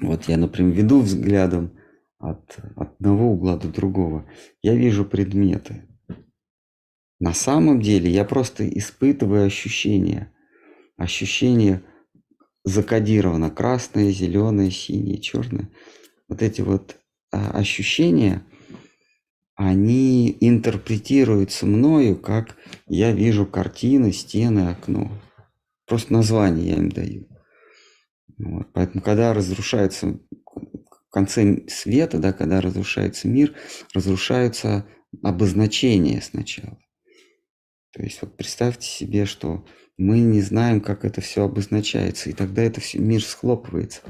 Вот 0.00 0.24
я, 0.28 0.36
например, 0.36 0.74
веду 0.74 1.00
взглядом 1.00 1.78
от 2.18 2.58
одного 2.76 3.32
угла 3.32 3.56
до 3.56 3.68
другого. 3.68 4.28
Я 4.62 4.74
вижу 4.74 5.04
предметы. 5.04 5.86
На 7.18 7.34
самом 7.34 7.80
деле 7.82 8.10
я 8.10 8.24
просто 8.24 8.66
испытываю 8.68 9.46
ощущения. 9.46 10.32
Ощущения 10.96 11.82
закодировано 12.64 13.50
красное, 13.50 14.10
зеленое, 14.10 14.70
синее, 14.70 15.18
черное. 15.18 15.70
Вот 16.28 16.42
эти 16.42 16.62
вот 16.62 16.96
а, 17.32 17.50
ощущения, 17.52 18.42
они 19.62 20.38
интерпретируются 20.40 21.66
мною, 21.66 22.16
как 22.16 22.56
я 22.86 23.12
вижу 23.12 23.44
картины, 23.44 24.10
стены, 24.10 24.70
окно. 24.70 25.12
Просто 25.86 26.14
название 26.14 26.68
я 26.68 26.76
им 26.76 26.88
даю. 26.88 27.28
Вот. 28.38 28.72
Поэтому, 28.72 29.02
когда 29.04 29.34
разрушается 29.34 30.18
в 30.46 31.10
конце 31.10 31.68
света, 31.68 32.18
да, 32.18 32.32
когда 32.32 32.62
разрушается 32.62 33.28
мир, 33.28 33.54
разрушаются 33.92 34.86
обозначения 35.22 36.22
сначала. 36.22 36.78
То 37.92 38.02
есть 38.02 38.22
вот 38.22 38.38
представьте 38.38 38.86
себе, 38.86 39.26
что 39.26 39.66
мы 39.98 40.20
не 40.20 40.40
знаем, 40.40 40.80
как 40.80 41.04
это 41.04 41.20
все 41.20 41.44
обозначается, 41.44 42.30
и 42.30 42.32
тогда 42.32 42.62
это 42.62 42.80
все, 42.80 42.98
мир 42.98 43.22
схлопывается. 43.22 44.00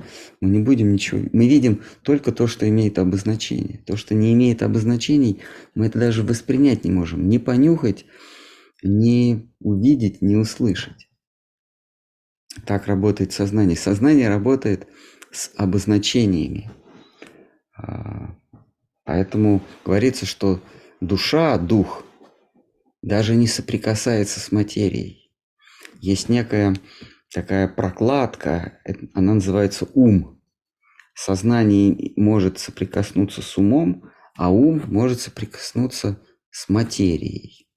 Мы 0.41 0.51
не 0.51 0.61
будем 0.61 0.93
ничего, 0.93 1.21
мы 1.33 1.49
видим 1.49 1.83
только 2.03 2.31
то, 2.31 2.47
что 2.47 2.69
имеет 2.69 2.99
обозначение. 2.99 3.79
То, 3.87 3.97
что 3.97 4.15
не 4.15 4.33
имеет 4.33 4.63
обозначений, 4.63 5.41
мы 5.75 5.87
это 5.87 5.99
даже 5.99 6.23
воспринять 6.23 6.85
не 6.85 6.93
можем, 6.93 7.29
не 7.29 7.39
понюхать, 7.39 8.07
не 8.83 9.53
увидеть, 9.59 10.23
не 10.23 10.37
услышать. 10.37 11.09
Так 12.67 12.87
работает 12.87 13.33
сознание. 13.33 13.77
Сознание 13.77 14.29
работает 14.29 14.87
с 15.31 15.51
обозначениями. 15.57 16.71
А, 17.77 18.37
поэтому 19.05 19.63
говорится, 19.85 20.27
что 20.27 20.61
душа, 21.01 21.59
дух, 21.59 22.05
даже 23.03 23.35
не 23.35 23.47
соприкасается 23.47 24.41
с 24.41 24.53
материей. 24.53 25.20
Есть 26.01 26.31
некая 26.31 26.75
такая 27.33 27.69
прокладка, 27.69 28.81
она 29.13 29.35
называется 29.35 29.87
ум. 29.95 30.41
Сознание 31.15 32.13
может 32.17 32.59
соприкоснуться 32.59 33.43
с 33.43 33.59
умом, 33.59 34.05
а 34.35 34.51
ум 34.51 34.83
может 34.87 35.21
соприкоснуться 35.21 36.19
с 36.51 36.71
материей. 36.71 37.69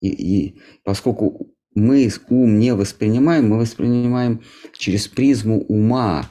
И, 0.00 0.08
и 0.08 0.60
поскольку 0.84 1.54
мы 1.74 2.10
ум 2.30 2.58
не 2.58 2.74
воспринимаем, 2.74 3.50
мы 3.50 3.58
воспринимаем 3.58 4.42
через 4.72 5.06
призму 5.06 5.60
ума 5.60 6.30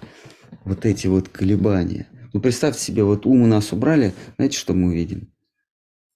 вот 0.65 0.87
эти 0.87 1.05
вот 1.05 1.29
колебания. 1.29 2.07
Ну, 2.33 2.41
представьте 2.41 2.81
себе, 2.81 3.03
вот 3.03 3.27
ум 3.27 3.43
у 3.43 3.47
нас 3.47 3.71
убрали, 3.71 4.13
знаете, 4.37 4.57
что 4.57 4.73
мы 4.73 4.89
увидим? 4.89 5.31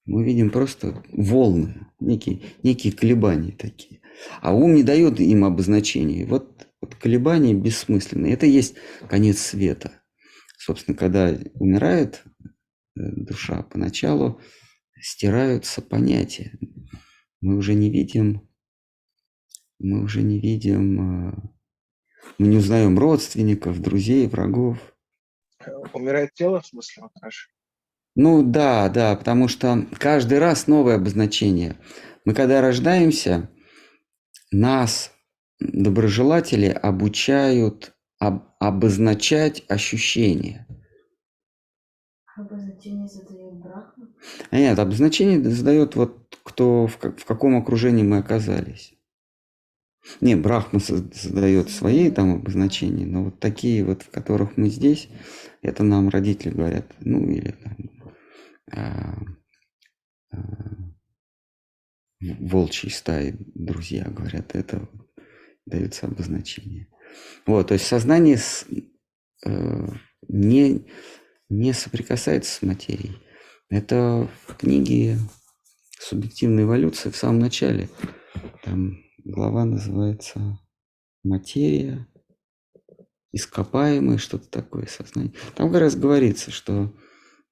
Мы 0.05 0.23
видим 0.23 0.49
просто 0.49 1.03
волны, 1.11 1.87
некие, 1.99 2.41
некие 2.63 2.93
колебания 2.93 3.51
такие. 3.51 4.01
А 4.41 4.53
ум 4.53 4.75
не 4.75 4.83
дает 4.83 5.19
им 5.19 5.43
обозначений. 5.45 6.25
Вот, 6.25 6.67
вот 6.81 6.95
колебания 6.95 7.53
бессмысленные. 7.53 8.33
Это 8.33 8.45
есть 8.45 8.75
конец 9.09 9.39
света. 9.39 9.91
Собственно, 10.57 10.97
когда 10.97 11.37
умирает 11.55 12.23
э, 12.25 13.01
душа, 13.15 13.63
поначалу 13.63 14.41
стираются 14.99 15.81
понятия. 15.81 16.57
Мы 17.41 17.57
уже 17.57 17.73
не 17.73 17.91
видим, 17.91 18.49
мы 19.79 20.03
уже 20.03 20.21
не 20.23 20.39
видим, 20.39 21.29
э, 21.29 21.33
мы 22.37 22.47
не 22.47 22.57
узнаем 22.57 22.97
родственников, 22.97 23.81
друзей, 23.81 24.27
врагов. 24.27 24.77
Умирает 25.93 26.33
тело, 26.33 26.61
в 26.61 26.67
смысле, 26.67 27.03
вот 27.03 27.11
наш? 27.21 27.51
Ну 28.15 28.43
да, 28.43 28.89
да, 28.89 29.15
потому 29.15 29.47
что 29.47 29.85
каждый 29.99 30.39
раз 30.39 30.67
новое 30.67 30.95
обозначение. 30.95 31.77
Мы 32.23 32.33
когда 32.33 32.61
рождаемся, 32.61 33.49
нас 34.55 35.11
доброжелатели 35.59 36.67
обучают 36.67 37.93
об, 38.19 38.43
обозначать 38.59 39.63
ощущения. 39.67 40.67
Обозначение 42.35 43.07
задает 43.07 43.55
Брахма? 43.59 44.07
А 44.51 44.57
нет, 44.57 44.77
обозначение 44.77 45.41
задает 45.41 45.95
вот 45.95 46.37
кто, 46.43 46.87
в, 46.87 46.97
в 46.97 47.25
каком 47.25 47.55
окружении 47.55 48.03
мы 48.03 48.17
оказались. 48.17 48.93
Не, 50.21 50.35
Брахма 50.35 50.79
создает 50.79 51.69
свои 51.69 52.11
там 52.11 52.35
обозначения, 52.35 53.05
но 53.05 53.25
вот 53.25 53.39
такие 53.39 53.83
вот, 53.83 54.03
в 54.03 54.11
которых 54.11 54.55
мы 54.57 54.69
здесь, 54.69 55.09
это 55.61 55.83
нам 55.83 56.09
родители 56.09 56.51
говорят, 56.51 56.93
ну 56.99 57.27
или 57.27 57.51
там, 57.51 57.77
а, 58.71 59.15
а, 60.31 60.94
волчьей 62.19 62.91
стаи 62.91 63.35
друзья 63.53 64.05
говорят, 64.05 64.55
это 64.55 64.87
дается 65.65 66.07
обозначение. 66.07 66.87
Вот, 67.45 67.67
то 67.67 67.73
есть 67.73 67.85
сознание 67.85 68.37
с, 68.37 68.65
э, 69.45 69.87
не, 70.27 70.87
не 71.49 71.73
соприкасается 71.73 72.53
с 72.53 72.61
материей. 72.61 73.17
Это 73.69 74.29
в 74.47 74.55
книге 74.55 75.17
«Субъективная 75.99 76.65
эволюция» 76.65 77.11
в 77.11 77.17
самом 77.17 77.39
начале. 77.39 77.89
Там 78.63 78.97
глава 79.23 79.65
называется 79.65 80.59
«Материя», 81.23 82.07
ископаемое, 83.31 84.17
что-то 84.17 84.49
такое 84.49 84.85
сознание. 84.85 85.33
Там 85.55 85.71
как 85.71 85.81
раз 85.81 85.95
говорится, 85.95 86.51
что 86.51 86.95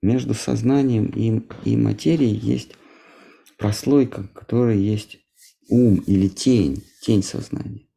между 0.01 0.33
сознанием 0.33 1.07
и, 1.07 1.41
и 1.69 1.77
материей 1.77 2.35
есть 2.35 2.75
прослойка, 3.57 4.27
которая 4.27 4.75
есть 4.75 5.19
ум 5.69 5.95
или 6.07 6.27
тень, 6.27 6.83
тень 7.01 7.23
сознания. 7.23 7.87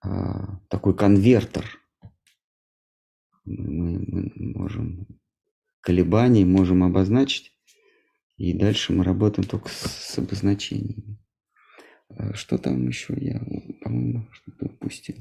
А, 0.00 0.60
такой 0.68 0.96
конвертер. 0.96 1.64
Мы, 3.44 4.04
мы 4.06 4.32
можем 4.34 5.06
колебания 5.80 6.44
можем 6.44 6.84
обозначить, 6.84 7.52
и 8.36 8.52
дальше 8.52 8.92
мы 8.92 9.04
работаем 9.04 9.48
только 9.48 9.70
с, 9.70 9.86
с 9.86 10.18
обозначениями. 10.18 11.18
А 12.10 12.34
что 12.34 12.58
там 12.58 12.86
еще 12.86 13.14
я, 13.16 13.40
по-моему, 13.82 14.28
что-то 14.32 14.66
упустил. 14.66 15.16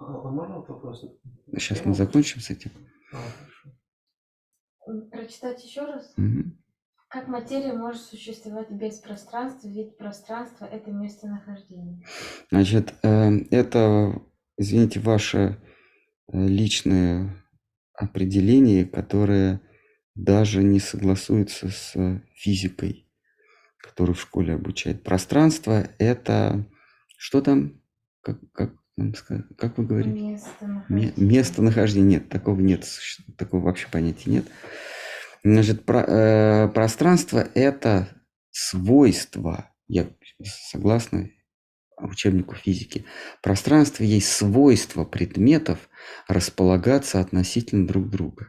А? 0.00 1.58
Сейчас 1.58 1.84
мы 1.84 1.94
закончим 1.94 2.40
с 2.40 2.50
этим. 2.50 2.70
Прочитать 5.10 5.64
еще 5.64 5.84
раз? 5.84 6.12
Угу. 6.16 6.50
Как 7.10 7.26
материя 7.26 7.72
может 7.72 8.02
существовать 8.02 8.70
без 8.70 9.00
пространства, 9.00 9.66
ведь 9.66 9.98
пространство– 9.98 10.64
это 10.72 10.92
местонахождение. 10.92 12.04
Значит, 12.52 12.94
э, 13.02 13.30
это, 13.50 14.22
извините, 14.56 15.00
ваше 15.00 15.58
э, 16.32 16.46
личное 16.46 17.36
определение, 17.94 18.84
которое 18.84 19.60
даже 20.14 20.62
не 20.62 20.78
согласуется 20.78 21.70
с 21.70 21.94
физикой, 22.32 23.08
которую 23.78 24.14
в 24.14 24.20
школе 24.20 24.54
обучают. 24.54 25.02
Пространство– 25.02 25.88
это 25.98 26.64
что 27.18 27.40
там? 27.40 27.82
Как, 28.22 28.38
как, 28.52 28.72
как 29.58 29.78
вы 29.78 29.84
говорите? 29.84 30.16
Ме- 30.16 30.32
Местонахождение. 30.32 31.12
местонахождение. 31.16 32.10
Нет, 32.20 32.28
такого 32.28 32.60
нет, 32.60 32.86
такого 33.36 33.62
вообще 33.64 33.88
понятия 33.90 34.30
нет. 34.30 34.44
Значит, 35.42 35.86
про- 35.86 36.04
э, 36.06 36.68
пространство– 36.68 37.38
это 37.54 38.08
свойство, 38.50 39.70
я 39.88 40.08
согласна 40.70 41.30
учебнику 41.98 42.54
физики, 42.54 43.04
пространство 43.42 44.04
есть 44.04 44.30
свойство 44.30 45.04
предметов 45.04 45.88
располагаться 46.28 47.20
относительно 47.20 47.86
друг 47.86 48.08
друга. 48.10 48.48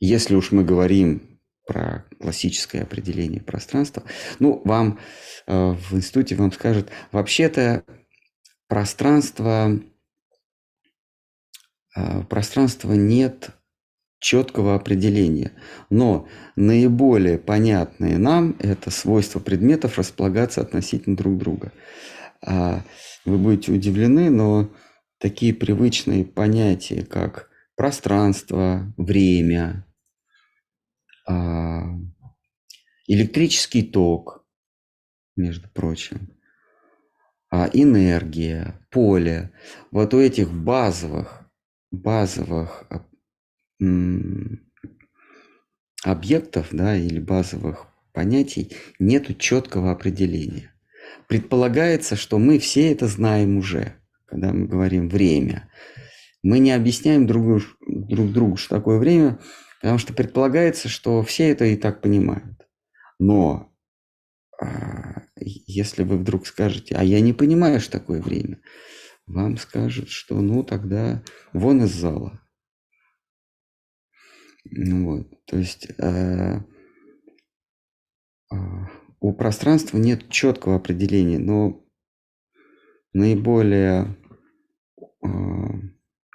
Если 0.00 0.34
уж 0.34 0.52
мы 0.52 0.64
говорим 0.64 1.40
про 1.66 2.06
классическое 2.20 2.82
определение 2.82 3.40
пространства, 3.40 4.02
ну, 4.38 4.60
вам 4.64 4.98
э, 5.46 5.52
в 5.72 5.94
институте 5.94 6.34
вам 6.34 6.52
скажут, 6.52 6.90
вообще-то 7.12 7.84
пространство, 8.68 9.80
э, 11.96 12.22
пространства 12.24 12.92
нет 12.92 13.50
четкого 14.24 14.74
определения, 14.74 15.52
но 15.90 16.26
наиболее 16.56 17.36
понятные 17.36 18.16
нам 18.16 18.56
это 18.58 18.90
свойство 18.90 19.38
предметов 19.38 19.98
располагаться 19.98 20.62
относительно 20.62 21.14
друг 21.14 21.36
друга. 21.36 21.72
А, 22.40 22.82
Вы 23.26 23.36
будете 23.36 23.72
удивлены, 23.72 24.30
но 24.30 24.70
такие 25.18 25.52
привычные 25.52 26.24
понятия, 26.24 27.04
как 27.04 27.50
пространство, 27.76 28.94
время, 28.96 29.86
а, 31.28 31.82
электрический 33.06 33.82
ток, 33.82 34.46
между 35.36 35.68
прочим, 35.68 36.30
а, 37.50 37.68
энергия, 37.74 38.86
поле, 38.90 39.52
вот 39.90 40.14
у 40.14 40.18
этих 40.18 40.50
базовых, 40.50 41.46
базовых 41.90 42.86
объектов, 46.04 46.68
да, 46.72 46.96
или 46.96 47.18
базовых 47.18 47.86
понятий 48.12 48.72
нету 48.98 49.34
четкого 49.34 49.90
определения. 49.90 50.72
Предполагается, 51.28 52.16
что 52.16 52.38
мы 52.38 52.58
все 52.58 52.92
это 52.92 53.06
знаем 53.06 53.56
уже, 53.56 53.94
когда 54.26 54.52
мы 54.52 54.66
говорим 54.66 55.08
время. 55.08 55.70
Мы 56.42 56.58
не 56.58 56.72
объясняем 56.72 57.26
друг, 57.26 57.44
другу- 57.44 57.64
друг 57.86 58.32
другу, 58.32 58.56
что 58.56 58.76
такое 58.76 58.98
время, 58.98 59.40
потому 59.80 59.98
что 59.98 60.12
предполагается, 60.12 60.88
что 60.88 61.22
все 61.22 61.48
это 61.48 61.64
и 61.64 61.76
так 61.76 62.00
понимают. 62.02 62.66
Но 63.18 63.72
а, 64.60 65.22
если 65.36 66.04
вы 66.04 66.18
вдруг 66.18 66.46
скажете, 66.46 66.94
а 66.96 67.02
я 67.02 67.20
не 67.20 67.32
понимаю, 67.32 67.80
что 67.80 67.92
такое 67.92 68.20
время, 68.20 68.60
вам 69.26 69.56
скажут, 69.56 70.10
что 70.10 70.40
ну 70.40 70.62
тогда 70.62 71.22
вон 71.52 71.84
из 71.84 71.92
зала. 71.92 72.40
Ну 74.64 75.06
Вот, 75.06 75.44
то 75.44 75.58
есть 75.58 75.88
э, 75.98 76.60
а, 78.50 78.90
у 79.20 79.32
пространства 79.32 79.98
нет 79.98 80.28
четкого 80.30 80.76
определения, 80.76 81.38
но 81.38 81.84
наиболее 83.12 84.16
а, 85.22 85.28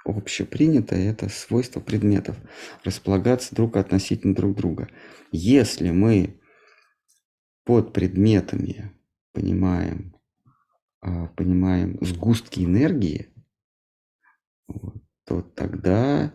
общепринятое 0.04 1.10
это 1.10 1.28
свойство 1.28 1.80
предметов 1.80 2.36
располагаться 2.84 3.54
друг 3.54 3.76
относительно 3.76 4.34
друг 4.34 4.56
друга. 4.56 4.88
Если 5.32 5.90
мы 5.90 6.40
под 7.64 7.92
предметами 7.92 8.92
понимаем, 9.32 10.16
а, 11.00 11.26
понимаем 11.28 11.98
сгустки 12.00 12.64
энергии, 12.64 13.28
то 15.24 15.42
тогда 15.42 16.34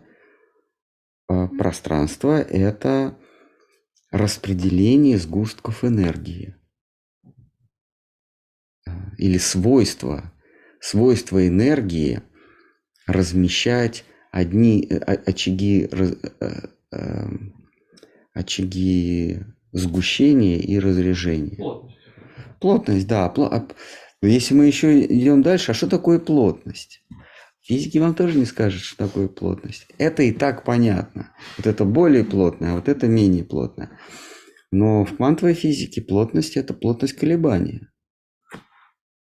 пространство 1.26 2.40
это 2.40 3.16
распределение 4.10 5.18
сгустков 5.18 5.84
энергии 5.84 6.54
А, 8.86 9.12
или 9.18 9.38
свойства, 9.38 10.32
свойства 10.80 11.46
энергии 11.46 12.22
размещать 13.06 14.04
одни 14.30 14.86
э, 14.88 14.96
очаги, 14.96 15.88
э, 15.90 16.14
э, 16.92 17.28
очаги 18.32 19.40
сгущения 19.72 20.58
и 20.58 20.78
разрежения. 20.78 21.56
Плотность. 21.56 21.96
Плотность, 22.60 23.06
да. 23.06 23.26
а 23.26 23.68
Если 24.22 24.54
мы 24.54 24.66
еще 24.66 25.04
идем 25.04 25.42
дальше, 25.42 25.72
а 25.72 25.74
что 25.74 25.88
такое 25.88 26.18
плотность? 26.18 27.02
Физики 27.66 27.98
вам 27.98 28.14
тоже 28.14 28.38
не 28.38 28.44
скажут, 28.44 28.80
что 28.80 28.96
такое 29.08 29.26
плотность. 29.26 29.88
Это 29.98 30.22
и 30.22 30.30
так 30.30 30.62
понятно. 30.62 31.34
Вот 31.56 31.66
это 31.66 31.84
более 31.84 32.22
плотное, 32.22 32.70
а 32.70 32.74
вот 32.76 32.88
это 32.88 33.08
менее 33.08 33.42
плотное. 33.42 33.98
Но 34.70 35.04
в 35.04 35.16
квантовой 35.16 35.54
физике 35.54 36.00
плотность– 36.00 36.56
это 36.56 36.74
плотность 36.74 37.14
колебания. 37.14 37.90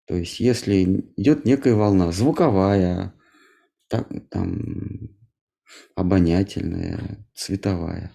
То 0.06 0.16
есть, 0.16 0.40
если 0.40 1.12
идет 1.18 1.46
некая 1.46 1.74
волна, 1.74 2.12
звуковая, 2.12 3.16
так- 3.88 4.12
там, 4.30 5.10
обонятельная, 5.96 7.28
цветовая, 7.34 8.12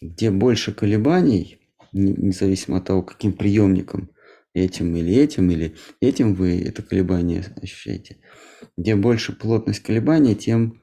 где 0.00 0.30
больше 0.30 0.72
колебаний, 0.72 1.60
не- 1.92 2.14
независимо 2.14 2.78
от 2.78 2.86
того, 2.86 3.02
каким 3.02 3.34
приемником, 3.34 4.12
этим 4.54 4.94
или 4.96 5.14
этим, 5.14 5.50
или 5.50 5.76
этим 6.00 6.34
вы 6.34 6.60
это 6.60 6.82
колебание 6.82 7.44
ощущаете, 7.60 8.18
где 8.76 8.96
больше 8.96 9.32
плотность 9.32 9.80
колебания, 9.80 10.34
тем 10.34 10.82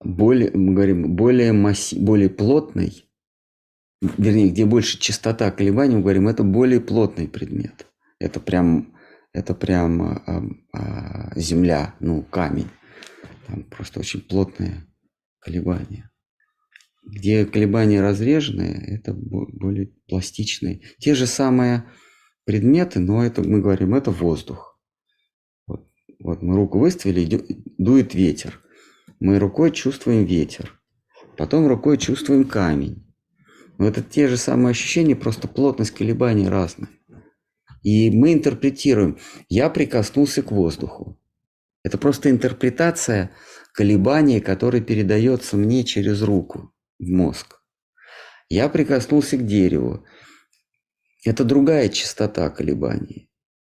более, 0.00 0.50
мы 0.52 0.74
говорим, 0.74 1.14
более, 1.16 1.52
масси, 1.52 1.98
более 1.98 2.30
плотный, 2.30 3.10
вернее, 4.00 4.50
где 4.50 4.64
больше 4.64 4.98
частота 4.98 5.50
колебаний, 5.50 5.96
мы 5.96 6.02
говорим, 6.02 6.28
это 6.28 6.42
более 6.42 6.80
плотный 6.80 7.28
предмет. 7.28 7.86
Это 8.20 8.40
прям, 8.40 8.96
это 9.32 9.54
прям 9.54 10.02
а, 10.02 10.42
а, 10.72 11.38
земля, 11.38 11.94
ну, 12.00 12.22
камень. 12.22 12.68
Там 13.46 13.64
просто 13.64 14.00
очень 14.00 14.20
плотные 14.20 14.86
колебания. 15.40 16.10
Где 17.10 17.46
колебания 17.46 18.02
разреженные, 18.02 18.96
это 18.98 19.14
бо- 19.14 19.46
более 19.50 19.86
пластичные. 20.08 20.82
Те 20.98 21.14
же 21.14 21.26
самые 21.26 21.84
предметы, 22.44 23.00
но 23.00 23.24
это 23.24 23.42
мы 23.42 23.62
говорим, 23.62 23.94
это 23.94 24.10
воздух. 24.10 24.78
Вот, 25.66 25.88
вот 26.18 26.42
мы 26.42 26.54
руку 26.54 26.78
выставили, 26.78 27.64
дует 27.78 28.14
ветер. 28.14 28.60
Мы 29.20 29.38
рукой 29.38 29.72
чувствуем 29.72 30.26
ветер. 30.26 30.78
Потом 31.38 31.66
рукой 31.66 31.96
чувствуем 31.96 32.44
камень. 32.44 33.06
Но 33.78 33.86
это 33.86 34.02
те 34.02 34.28
же 34.28 34.36
самые 34.36 34.72
ощущения, 34.72 35.16
просто 35.16 35.48
плотность 35.48 35.92
колебаний 35.92 36.48
разная. 36.48 36.90
И 37.82 38.10
мы 38.10 38.34
интерпретируем. 38.34 39.16
Я 39.48 39.70
прикоснулся 39.70 40.42
к 40.42 40.52
воздуху. 40.52 41.18
Это 41.84 41.96
просто 41.96 42.28
интерпретация 42.28 43.30
колебания, 43.72 44.42
которое 44.42 44.82
передается 44.82 45.56
мне 45.56 45.84
через 45.84 46.20
руку 46.20 46.74
в 46.98 47.08
мозг. 47.08 47.60
Я 48.48 48.68
прикоснулся 48.68 49.36
к 49.36 49.46
дереву. 49.46 50.04
Это 51.24 51.44
другая 51.44 51.88
частота 51.88 52.48
колебаний. 52.50 53.28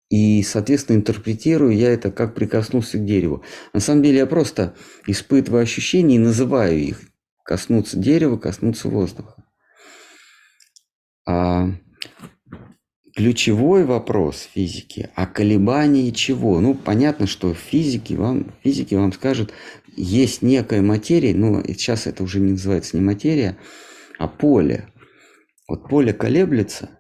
И, 0.09 0.43
соответственно, 0.43 0.97
интерпретирую 0.97 1.75
я 1.75 1.91
это 1.91 2.11
как 2.11 2.35
прикоснулся 2.35 2.99
к 2.99 3.05
дереву. 3.05 3.43
На 3.73 3.81
самом 3.81 4.03
деле 4.03 4.19
я 4.19 4.27
просто 4.27 4.77
испытываю 5.07 5.63
ощущения 5.63 6.17
и 6.17 6.19
называю 6.19 6.79
их. 6.79 7.01
Коснуться 7.45 7.97
дерева, 7.97 8.37
коснуться 8.37 8.89
воздуха. 8.89 9.43
А 11.27 11.71
ключевой 13.15 13.85
вопрос 13.85 14.49
физики, 14.53 15.11
а 15.15 15.27
колебании 15.27 16.11
чего? 16.11 16.61
Ну, 16.61 16.75
понятно, 16.75 17.27
что 17.27 17.55
в 17.55 17.59
физике 17.59 18.17
вам, 18.17 18.55
физики 18.63 18.95
вам 18.95 19.13
скажут, 19.13 19.53
есть 19.96 20.42
некая 20.42 20.83
материя, 20.83 21.35
но 21.35 21.62
сейчас 21.64 22.07
это 22.07 22.22
уже 22.22 22.40
не 22.40 22.52
называется 22.52 22.96
не 22.96 23.02
материя, 23.02 23.59
а 24.18 24.28
поле. 24.28 24.88
Вот 25.68 25.88
поле 25.88 26.12
колеблется, 26.12 26.98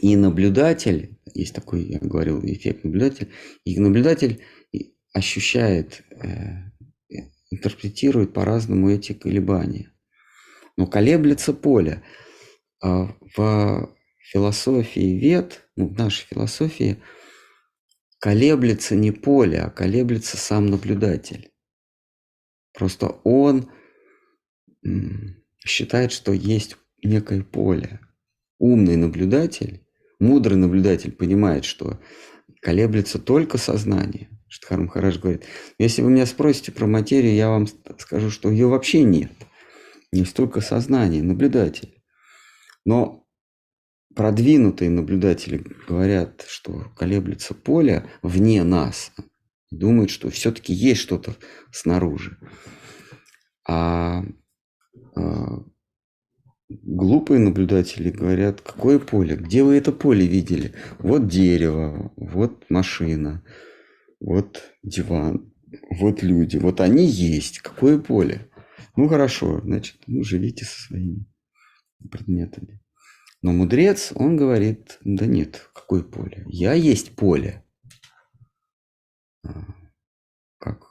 и 0.00 0.16
наблюдатель, 0.16 1.18
есть 1.34 1.54
такой, 1.54 1.84
я 1.84 1.98
говорил, 1.98 2.40
эффект 2.42 2.84
наблюдатель, 2.84 3.30
и 3.64 3.78
наблюдатель 3.78 4.42
ощущает, 5.12 6.02
э, 6.10 6.70
интерпретирует 7.50 8.32
по-разному 8.32 8.90
эти 8.90 9.12
колебания. 9.12 9.92
но 10.76 10.86
колеблется 10.86 11.52
поле. 11.52 12.02
А 12.82 13.14
в 13.36 13.94
философии 14.18 15.18
вет, 15.18 15.68
ну, 15.76 15.88
в 15.88 15.98
нашей 15.98 16.26
философии, 16.26 17.02
колеблется 18.18 18.94
не 18.94 19.10
поле, 19.10 19.58
а 19.60 19.68
колеблется 19.68 20.38
сам 20.38 20.66
наблюдатель. 20.66 21.49
Просто 22.80 23.20
он 23.24 23.70
считает, 25.62 26.12
что 26.12 26.32
есть 26.32 26.78
некое 27.04 27.42
поле. 27.42 28.00
Умный 28.58 28.96
наблюдатель, 28.96 29.84
мудрый 30.18 30.56
наблюдатель 30.56 31.12
понимает, 31.12 31.66
что 31.66 32.00
колеблется 32.62 33.18
только 33.18 33.58
сознание. 33.58 34.30
Штхар 34.48 34.80
Махарадж 34.80 35.18
говорит, 35.18 35.44
если 35.78 36.00
вы 36.00 36.10
меня 36.10 36.24
спросите 36.24 36.72
про 36.72 36.86
материю, 36.86 37.34
я 37.34 37.50
вам 37.50 37.66
скажу, 37.98 38.30
что 38.30 38.50
ее 38.50 38.66
вообще 38.66 39.02
нет. 39.02 39.32
Не 40.10 40.24
столько 40.24 40.62
сознание, 40.62 41.22
наблюдатель. 41.22 42.02
Но 42.86 43.26
продвинутые 44.16 44.88
наблюдатели 44.88 45.62
говорят, 45.86 46.46
что 46.48 46.90
колеблется 46.96 47.52
поле 47.52 48.06
вне 48.22 48.64
нас. 48.64 49.12
Думают, 49.70 50.10
что 50.10 50.30
все-таки 50.30 50.72
есть 50.72 51.00
что-то 51.00 51.36
снаружи. 51.72 52.38
А, 53.68 54.24
а 55.14 55.64
глупые 56.68 57.38
наблюдатели 57.38 58.10
говорят, 58.10 58.60
какое 58.60 58.98
поле? 58.98 59.36
Где 59.36 59.62
вы 59.62 59.76
это 59.76 59.92
поле 59.92 60.26
видели? 60.26 60.74
Вот 60.98 61.28
дерево, 61.28 62.12
вот 62.16 62.68
машина, 62.68 63.44
вот 64.18 64.62
диван, 64.82 65.52
вот 65.90 66.22
люди. 66.22 66.56
Вот 66.56 66.80
они 66.80 67.06
есть. 67.06 67.60
Какое 67.60 67.98
поле? 67.98 68.50
Ну 68.96 69.08
хорошо, 69.08 69.60
значит, 69.60 69.96
ну 70.06 70.22
живите 70.24 70.64
со 70.64 70.80
своими 70.80 71.26
предметами. 72.10 72.80
Но 73.42 73.52
мудрец, 73.52 74.12
он 74.14 74.36
говорит, 74.36 74.98
да 75.04 75.26
нет, 75.26 75.70
какое 75.74 76.02
поле? 76.02 76.44
Я 76.46 76.74
есть 76.74 77.14
поле. 77.16 77.64
А, 79.44 79.64
как 80.58 80.86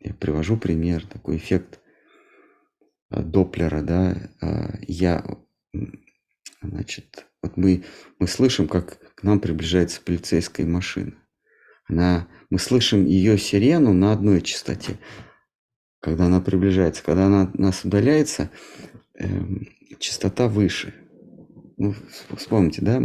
я 0.00 0.14
привожу 0.14 0.56
пример, 0.56 1.06
такой 1.06 1.36
эффект 1.36 1.80
а, 3.08 3.22
Доплера, 3.22 3.82
да, 3.82 4.30
а, 4.40 4.78
я, 4.82 5.24
значит, 6.60 7.26
вот 7.42 7.56
мы, 7.56 7.84
мы 8.18 8.26
слышим, 8.26 8.68
как 8.68 8.98
к 9.14 9.22
нам 9.22 9.40
приближается 9.40 10.00
полицейская 10.00 10.66
машина. 10.66 11.14
Она, 11.88 12.28
мы 12.50 12.58
слышим 12.58 13.04
ее 13.04 13.36
сирену 13.36 13.92
на 13.92 14.12
одной 14.12 14.40
частоте, 14.40 14.98
когда 16.00 16.26
она 16.26 16.40
приближается. 16.40 17.02
Когда 17.02 17.26
она 17.26 17.50
нас 17.54 17.84
удаляется, 17.84 18.50
э, 19.18 19.26
частота 19.98 20.48
выше. 20.48 20.94
Ну, 21.76 21.94
вспомните, 22.36 22.82
да, 22.82 23.02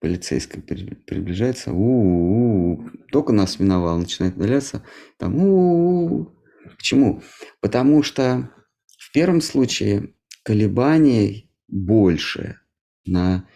полицейская 0.00 0.62
приближается, 0.62 1.72
у-у-у, 1.72 2.90
только 3.10 3.32
нас 3.32 3.58
миновал, 3.58 3.98
начинает 3.98 4.36
удаляться, 4.36 4.82
там 5.18 5.36
у-у-у. 5.36 6.36
К 6.78 6.82
чему? 6.82 7.22
Потому 7.60 8.02
что 8.02 8.50
в 8.98 9.12
первом 9.12 9.40
случае 9.40 10.14
колебаний 10.42 11.50
больше 11.68 12.60
на, 13.06 13.48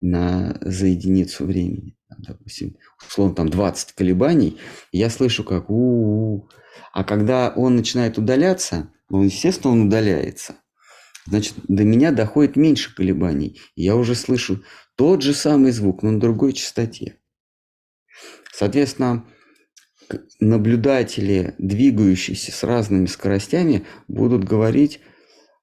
на, 0.00 0.58
за 0.60 0.86
единицу 0.86 1.44
времени. 1.44 1.96
Допустим, 2.18 2.76
условно, 3.06 3.34
там 3.34 3.48
20 3.48 3.92
колебаний, 3.92 4.58
я 4.92 5.10
слышу, 5.10 5.44
как 5.44 5.70
у, 5.70 5.74
-у, 5.74 6.40
-у. 6.40 6.48
А 6.92 7.04
когда 7.04 7.52
он 7.54 7.76
начинает 7.76 8.18
удаляться, 8.18 8.92
он, 9.08 9.24
естественно, 9.24 9.72
он 9.72 9.86
удаляется 9.86 10.56
значит, 11.26 11.54
до 11.68 11.84
меня 11.84 12.12
доходит 12.12 12.56
меньше 12.56 12.94
колебаний. 12.94 13.60
Я 13.76 13.96
уже 13.96 14.14
слышу 14.14 14.62
тот 14.96 15.22
же 15.22 15.34
самый 15.34 15.72
звук, 15.72 16.02
но 16.02 16.10
на 16.10 16.20
другой 16.20 16.52
частоте. 16.52 17.18
Соответственно, 18.52 19.24
наблюдатели, 20.40 21.54
двигающиеся 21.58 22.52
с 22.52 22.62
разными 22.62 23.06
скоростями, 23.06 23.86
будут 24.08 24.44
говорить, 24.44 25.00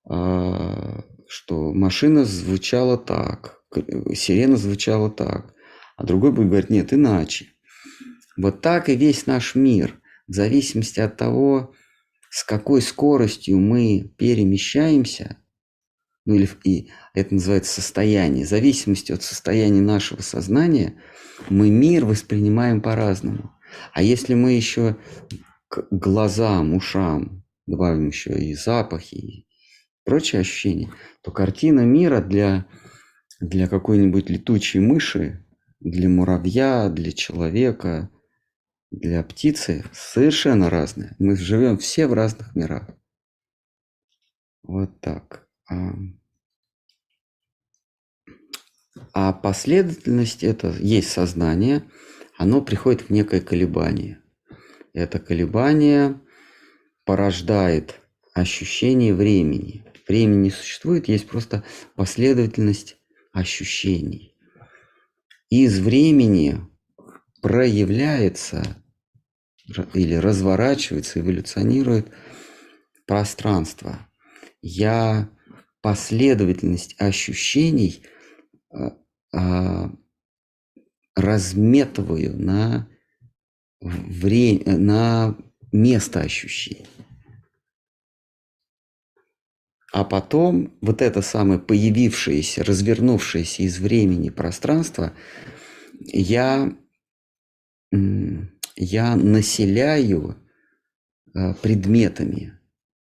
а, 0.09 1.03
что 1.27 1.73
машина 1.73 2.25
звучала 2.25 2.97
так, 2.97 3.61
сирена 4.13 4.57
звучала 4.57 5.11
так, 5.11 5.53
а 5.97 6.03
другой 6.03 6.31
будет 6.31 6.47
говорить, 6.47 6.69
нет, 6.69 6.93
иначе. 6.93 7.47
Вот 8.37 8.61
так 8.61 8.89
и 8.89 8.95
весь 8.95 9.27
наш 9.27 9.53
мир, 9.53 9.99
в 10.27 10.33
зависимости 10.33 10.99
от 10.99 11.17
того, 11.17 11.73
с 12.31 12.43
какой 12.43 12.81
скоростью 12.81 13.59
мы 13.59 14.13
перемещаемся– 14.17 15.37
ну 16.29 16.35
или 16.35 16.47
и 16.63 16.91
это 17.15 17.33
называется 17.33 17.81
состояние, 17.81 18.45
в 18.45 18.49
зависимости 18.49 19.11
от 19.11 19.23
состояния 19.23 19.81
нашего 19.81 20.21
сознания, 20.21 21.01
мы 21.49 21.71
мир 21.71 22.05
воспринимаем 22.05 22.81
по-разному. 22.81 23.51
А 23.93 24.03
если 24.03 24.35
мы 24.35 24.51
еще 24.51 24.95
к 25.69 25.87
глазам, 25.89 26.75
ушам 26.75 27.43
добавим 27.65 28.09
еще 28.09 28.37
и 28.37 28.53
запахи, 28.53 29.15
и 29.15 29.47
прочие 30.05 30.41
ощущения, 30.41 30.91
то 31.23 31.31
картина 31.31 31.79
мира 31.79 32.21
для, 32.21 32.67
для 33.39 33.67
какой-нибудь 33.67 34.29
летучей 34.29 34.81
мыши, 34.81 35.43
для 35.79 36.09
муравья, 36.09 36.89
для 36.89 37.11
человека, 37.11 38.11
для 38.91 39.23
птицы 39.23 39.83
совершенно 39.93 40.69
разная. 40.69 41.15
Мы 41.17 41.35
живем 41.35 41.79
все 41.79 42.05
в 42.05 42.13
разных 42.13 42.55
мирах. 42.55 42.87
Вот 44.61 45.01
так. 45.01 45.49
А 49.13 49.33
последовательность 49.33 50.43
это 50.43 50.73
есть 50.79 51.09
сознание, 51.09 51.83
оно 52.37 52.61
приходит 52.61 53.03
в 53.03 53.09
некое 53.09 53.41
колебание. 53.41 54.21
Это 54.93 55.19
колебание 55.19 56.19
порождает 57.05 58.01
ощущение 58.33 59.13
времени. 59.13 59.85
Времени 60.07 60.43
не 60.43 60.51
существует, 60.51 61.07
есть 61.07 61.27
просто 61.27 61.63
последовательность 61.95 62.97
ощущений. 63.31 64.35
Из 65.49 65.79
времени 65.79 66.61
проявляется 67.41 68.83
или 69.93 70.15
разворачивается, 70.15 71.19
эволюционирует 71.19 72.07
пространство. 73.05 74.07
Я 74.61 75.29
последовательность 75.81 76.95
ощущений 76.99 78.03
разметываю 81.15 82.37
на 82.37 82.87
время, 83.81 84.77
на 84.77 85.37
место 85.71 86.21
ощущения. 86.21 86.87
А 89.91 90.03
потом 90.03 90.77
вот 90.81 91.01
это 91.01 91.21
самое 91.21 91.59
появившееся, 91.59 92.63
развернувшееся 92.63 93.63
из 93.63 93.79
времени 93.79 94.29
пространство, 94.29 95.13
я, 95.99 96.71
я 97.91 99.15
населяю 99.15 100.37
а, 101.33 101.55
предметами, 101.55 102.59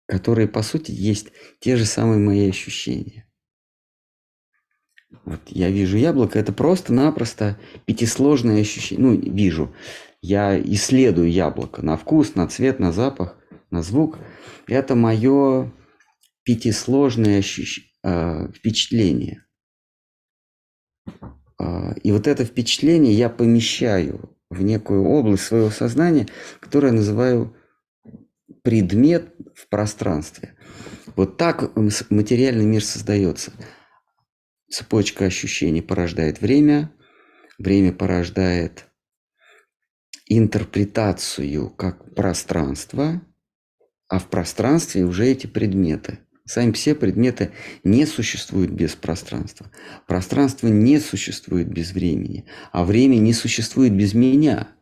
которые, 0.07 0.47
по 0.47 0.63
сути, 0.63 0.91
есть 0.91 1.27
те 1.59 1.77
же 1.77 1.85
самые 1.85 2.17
мои 2.17 2.49
ощущения. 2.49 3.22
Вот 5.25 5.39
я 5.47 5.69
вижу 5.69 5.97
яблоко, 5.97 6.39
это 6.39 6.51
просто-напросто 6.51 7.57
пятисложное 7.85 8.61
ощущение. 8.61 9.05
Ну, 9.05 9.15
вижу. 9.15 9.73
Я 10.21 10.59
исследую 10.59 11.31
яблоко 11.31 11.81
на 11.81 11.97
вкус, 11.97 12.35
на 12.35 12.47
цвет, 12.47 12.79
на 12.79 12.91
запах, 12.91 13.37
на 13.71 13.81
звук. 13.81 14.17
Это 14.67 14.95
мое 14.95 15.71
пятисложное 16.43 17.39
ощущ... 17.39 17.91
э, 18.03 18.51
впечатление. 18.53 19.45
Э, 21.59 21.93
и 22.03 22.11
вот 22.11 22.27
это 22.27 22.45
впечатление 22.45 23.13
я 23.13 23.29
помещаю 23.29 24.37
в 24.49 24.61
некую 24.61 25.03
область 25.05 25.43
своего 25.43 25.69
сознания, 25.69 26.27
которую 26.59 26.91
я 26.91 26.97
называю 26.97 27.55
предмет 28.61 29.33
в 29.55 29.67
пространстве. 29.67 30.55
Вот 31.15 31.37
так 31.37 31.75
материальный 32.09 32.65
мир 32.65 32.83
создается. 32.83 33.51
Цепочка 34.73 35.25
ощущений 35.25 35.83
порождает 35.83 36.41
время, 36.41 36.91
время 37.59 37.93
порождает 37.93 38.87
интерпретацию 40.25 41.69
как 41.69 42.15
пространство, 42.15 43.21
а 44.07 44.17
в 44.17 44.31
пространстве 44.31 45.03
уже 45.03 45.27
эти 45.27 45.45
предметы. 45.45 46.21
Сами 46.45 46.71
все 46.71 46.95
предметы 46.95 47.51
не 47.83 48.07
существуют 48.07 48.71
без 48.71 48.95
пространства. 48.95 49.69
Пространство 50.07 50.65
не 50.69 50.99
существует 50.99 51.67
без 51.67 51.91
времени, 51.91 52.47
а 52.71 52.83
время 52.83 53.17
не 53.17 53.33
существует 53.33 53.93
без 53.93 54.15
меня. 54.15 54.75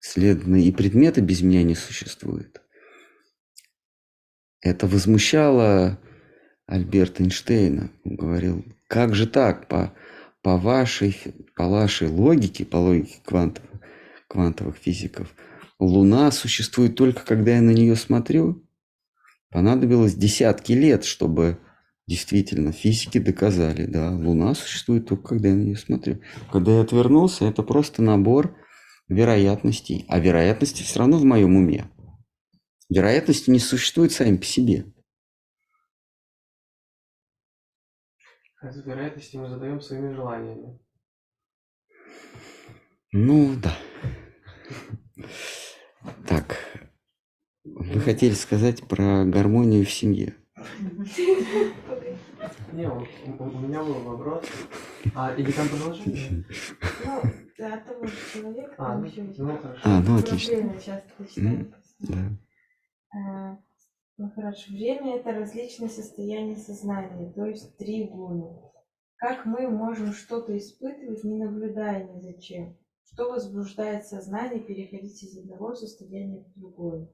Следовательно, 0.00 0.56
и 0.56 0.72
предметы 0.72 1.20
без 1.20 1.42
меня 1.42 1.62
не 1.62 1.76
существуют. 1.76 2.60
это 4.62 4.88
возмущало 4.88 6.00
Альберта 6.68 7.22
Эйнштейна. 7.22 7.90
Говорил, 8.04 8.64
как 8.86 9.14
же 9.14 9.26
так, 9.26 9.68
по, 9.68 9.94
по, 10.42 10.58
вашей, 10.58 11.16
по 11.56 11.66
вашей 11.66 12.08
логике, 12.08 12.66
по 12.66 12.76
логике 12.76 13.20
квантовых, 13.24 13.80
квантовых 14.28 14.76
физиков, 14.76 15.34
Луна 15.80 16.30
существует 16.30 16.94
только 16.94 17.24
когда 17.24 17.56
я 17.56 17.62
на 17.62 17.70
нее 17.70 17.96
смотрю? 17.96 18.64
Понадобилось 19.50 20.14
десятки 20.14 20.72
лет, 20.72 21.04
чтобы 21.04 21.58
действительно 22.06 22.72
физики 22.72 23.18
доказали, 23.18 23.86
да, 23.86 24.10
Луна 24.10 24.54
существует 24.54 25.06
только 25.06 25.28
когда 25.28 25.48
я 25.48 25.54
на 25.54 25.62
нее 25.62 25.76
смотрю. 25.76 26.20
Когда 26.52 26.72
я 26.72 26.80
отвернулся, 26.82 27.46
это 27.46 27.62
просто 27.62 28.02
набор 28.02 28.56
вероятностей, 29.08 30.04
а 30.08 30.18
вероятности 30.18 30.82
все 30.82 30.98
равно 30.98 31.16
в 31.16 31.24
моем 31.24 31.56
уме. 31.56 31.88
Вероятности 32.90 33.50
не 33.50 33.58
существуют 33.58 34.12
сами 34.12 34.36
по 34.36 34.44
себе. 34.44 34.84
Хотя 38.60 38.80
вероятности 38.80 39.36
мы 39.36 39.48
задаем 39.48 39.80
своими 39.80 40.12
желаниями. 40.12 40.80
Ну, 43.12 43.54
да. 43.56 43.72
Так, 46.26 46.56
вы 47.64 48.00
хотели 48.00 48.34
сказать 48.34 48.86
про 48.86 49.24
гармонию 49.24 49.86
в 49.86 49.90
семье. 49.90 50.34
Не, 52.72 52.88
у, 52.88 53.00
меня 53.60 53.82
был 53.82 53.94
вопрос. 53.94 54.44
А, 55.14 55.34
или 55.34 55.52
там 55.52 55.68
продолжение? 55.68 56.44
Ну, 57.04 57.22
да, 57.58 57.78
того 57.78 58.06
же 58.06 58.14
человека, 58.32 58.74
А, 58.76 58.84
там 58.84 59.02
ну, 59.02 59.34
ну 59.38 59.58
хорошо. 59.58 59.80
А, 59.84 60.00
ну 60.00 60.18
отлично. 60.18 60.80
часто 60.80 61.26
читаем. 61.26 61.74
Да. 62.00 63.58
Ну 64.18 64.32
хорошо, 64.34 64.72
время 64.72 65.16
это 65.16 65.30
различные 65.30 65.88
состояния 65.88 66.56
сознания, 66.56 67.32
то 67.36 67.46
есть 67.46 67.76
три 67.76 68.02
гуны. 68.04 68.50
Как 69.14 69.46
мы 69.46 69.68
можем 69.68 70.12
что-то 70.12 70.58
испытывать, 70.58 71.22
не 71.22 71.36
наблюдая 71.36 72.04
ни 72.08 72.20
за 72.20 72.32
чем? 72.40 72.76
Что 73.04 73.30
возбуждает 73.30 74.06
сознание 74.06 74.60
переходить 74.60 75.22
из 75.22 75.38
одного 75.38 75.76
состояния 75.76 76.44
в 76.44 76.60
другое? 76.60 77.08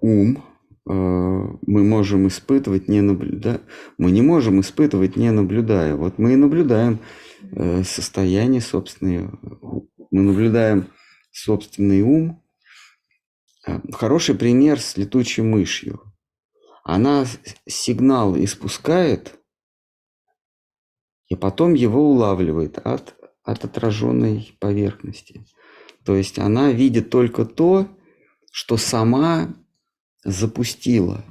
Ум 0.00 0.36
э, 0.36 0.90
мы 0.90 1.84
можем 1.84 2.26
испытывать, 2.26 2.88
не 2.88 3.00
наблюдая. 3.00 3.60
Мы 3.96 4.10
не 4.10 4.22
можем 4.22 4.60
испытывать, 4.60 5.14
не 5.14 5.30
наблюдая. 5.30 5.94
Вот 5.94 6.18
мы 6.18 6.32
и 6.32 6.36
наблюдаем 6.36 6.98
э, 7.52 7.84
состояние 7.84 8.60
собственное. 8.60 9.30
Мы 10.10 10.22
наблюдаем 10.22 10.88
собственный 11.30 12.02
ум. 12.02 12.43
Хороший 13.92 14.34
пример 14.34 14.80
с 14.80 14.96
летучей 14.96 15.42
мышью. 15.42 16.00
Она 16.82 17.24
сигнал 17.66 18.36
испускает, 18.36 19.38
и 21.28 21.36
потом 21.36 21.72
его 21.72 22.10
улавливает 22.10 22.78
от, 22.78 23.14
от 23.42 23.64
отраженной 23.64 24.54
поверхности. 24.60 25.46
То 26.04 26.14
есть 26.14 26.38
она 26.38 26.70
видит 26.72 27.08
только 27.08 27.46
то, 27.46 27.88
что 28.52 28.76
сама 28.76 29.54
запустила. 30.24 31.24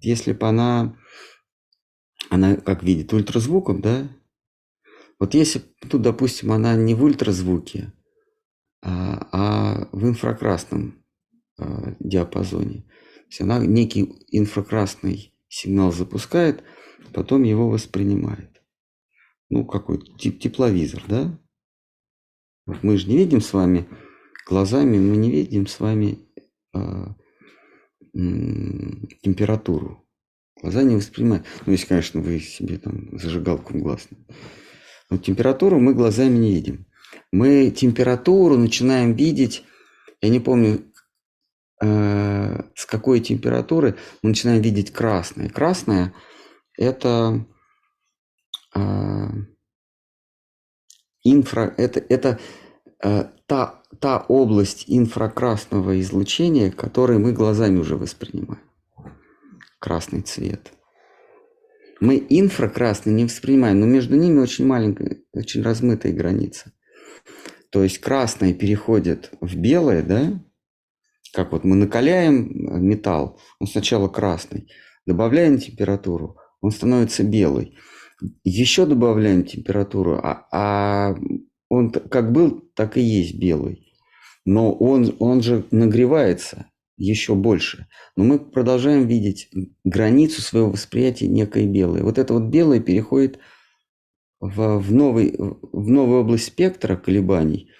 Если 0.00 0.32
бы 0.32 0.46
она, 0.46 0.96
она 2.30 2.54
как 2.56 2.84
видит 2.84 3.12
ультразвуком, 3.12 3.80
да? 3.80 4.08
Вот 5.18 5.34
если, 5.34 5.62
ну, 5.92 5.98
допустим, 5.98 6.52
она 6.52 6.76
не 6.76 6.94
в 6.94 7.02
ультразвуке, 7.02 7.92
а, 8.80 9.28
а 9.32 9.88
в 9.90 10.06
инфракрасном 10.06 11.03
а, 11.58 11.94
диапазоне. 12.00 12.82
То 12.82 13.26
есть 13.28 13.40
она 13.40 13.58
некий 13.58 14.02
инфракрасный 14.28 15.32
сигнал 15.48 15.92
запускает, 15.92 16.62
потом 17.12 17.42
его 17.42 17.68
воспринимает. 17.68 18.62
Ну, 19.50 19.64
какой 19.64 19.98
тип 20.18 20.40
тепловизор, 20.40 21.02
да? 21.06 21.38
Мы 22.66 22.96
же 22.96 23.08
не 23.08 23.16
видим 23.16 23.40
с 23.40 23.52
вами 23.52 23.86
глазами, 24.48 24.98
мы 24.98 25.16
не 25.16 25.30
видим 25.30 25.66
с 25.66 25.80
вами 25.80 26.18
а, 26.72 27.14
м, 28.14 29.08
температуру. 29.22 30.04
Глаза 30.60 30.82
не 30.82 30.96
воспринимают. 30.96 31.46
Ну, 31.66 31.72
если, 31.72 31.86
конечно, 31.86 32.20
вы 32.20 32.40
себе 32.40 32.78
там 32.78 33.18
зажигалку 33.18 33.74
в 33.74 33.82
глаз. 33.82 34.08
Но 35.10 35.18
температуру 35.18 35.78
мы 35.78 35.94
глазами 35.94 36.38
не 36.38 36.54
видим. 36.54 36.86
Мы 37.32 37.70
температуру 37.70 38.56
начинаем 38.56 39.14
видеть, 39.14 39.64
я 40.20 40.30
не 40.30 40.40
помню, 40.40 40.82
э, 41.82 42.62
с 42.74 42.86
какой 42.86 43.20
температуры 43.20 43.96
мы 44.22 44.30
начинаем 44.30 44.62
видеть 44.62 44.92
красное. 44.92 45.48
Красное– 45.48 46.14
это 46.78 47.46
а, 48.74 49.30
инфра, 51.22 51.74
это, 51.76 52.00
это 52.08 52.38
э, 53.02 53.24
та, 53.46 53.82
та 54.00 54.24
область 54.28 54.84
инфракрасного 54.88 56.00
излучения, 56.00 56.70
который 56.70 57.18
мы 57.18 57.32
глазами 57.32 57.78
уже 57.78 57.96
воспринимаем. 57.96 58.62
Красный 59.78 60.22
цвет. 60.22 60.72
Мы 62.00 62.24
инфракрасный 62.28 63.12
не 63.12 63.24
воспринимаем, 63.24 63.80
но 63.80 63.86
между 63.86 64.16
ними 64.16 64.40
очень 64.40 64.66
маленькая, 64.66 65.18
очень 65.32 65.62
размытая 65.62 66.12
граница. 66.12 66.72
То 67.70 67.82
есть 67.82 67.98
красное 67.98 68.52
переходит 68.52 69.30
в 69.40 69.56
белое, 69.56 70.02
да? 70.02 70.40
Как 71.34 71.50
вот 71.50 71.64
мы 71.64 71.74
накаляем 71.74 72.46
э, 72.46 72.78
металл, 72.78 73.40
он 73.58 73.66
сначала 73.66 74.08
красный, 74.08 74.70
добавляем 75.04 75.58
температуру, 75.58 76.38
он 76.60 76.70
становится 76.70 77.24
белый. 77.24 77.76
Еще 78.44 78.86
добавляем 78.86 79.44
температуру, 79.44 80.20
а, 80.22 80.46
а 80.52 81.16
он 81.68 81.90
как 81.90 82.30
был, 82.30 82.62
так 82.74 82.96
и 82.96 83.00
есть 83.00 83.36
белый. 83.36 83.92
Но 84.46 84.72
он, 84.72 85.16
он 85.18 85.42
же 85.42 85.64
нагревается 85.72 86.66
еще 86.96 87.34
больше. 87.34 87.88
Но 88.16 88.22
мы 88.22 88.38
продолжаем 88.38 89.08
видеть 89.08 89.50
границу 89.82 90.40
своего 90.40 90.70
восприятия 90.70 91.26
некой 91.26 91.66
белой. 91.66 92.02
Вот 92.02 92.18
это 92.18 92.34
вот 92.34 92.44
белое 92.44 92.78
переходит 92.78 93.40
в, 94.38 94.78
в, 94.78 94.92
новый, 94.92 95.34
в 95.36 95.88
новую 95.90 96.20
область 96.20 96.46
спектра 96.46 96.96
колебаний, 96.96 97.70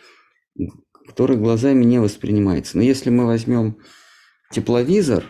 который 1.15 1.37
глазами 1.37 1.85
не 1.85 2.01
воспринимается. 2.01 2.77
Но 2.77 2.83
если 2.83 3.09
мы 3.09 3.25
возьмем 3.25 3.79
тепловизор, 4.51 5.25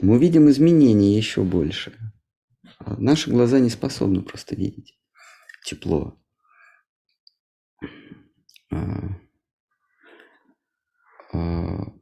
мы 0.00 0.14
увидим 0.14 0.48
изменения 0.48 1.16
еще 1.16 1.42
больше. 1.42 1.92
А 2.78 2.94
Наши 2.98 3.28
глаза 3.28 3.58
не 3.58 3.68
способны 3.68 4.22
просто 4.22 4.54
видеть 4.54 4.96
тепло. 5.64 6.16
А, 8.70 9.08
а, 11.32 11.92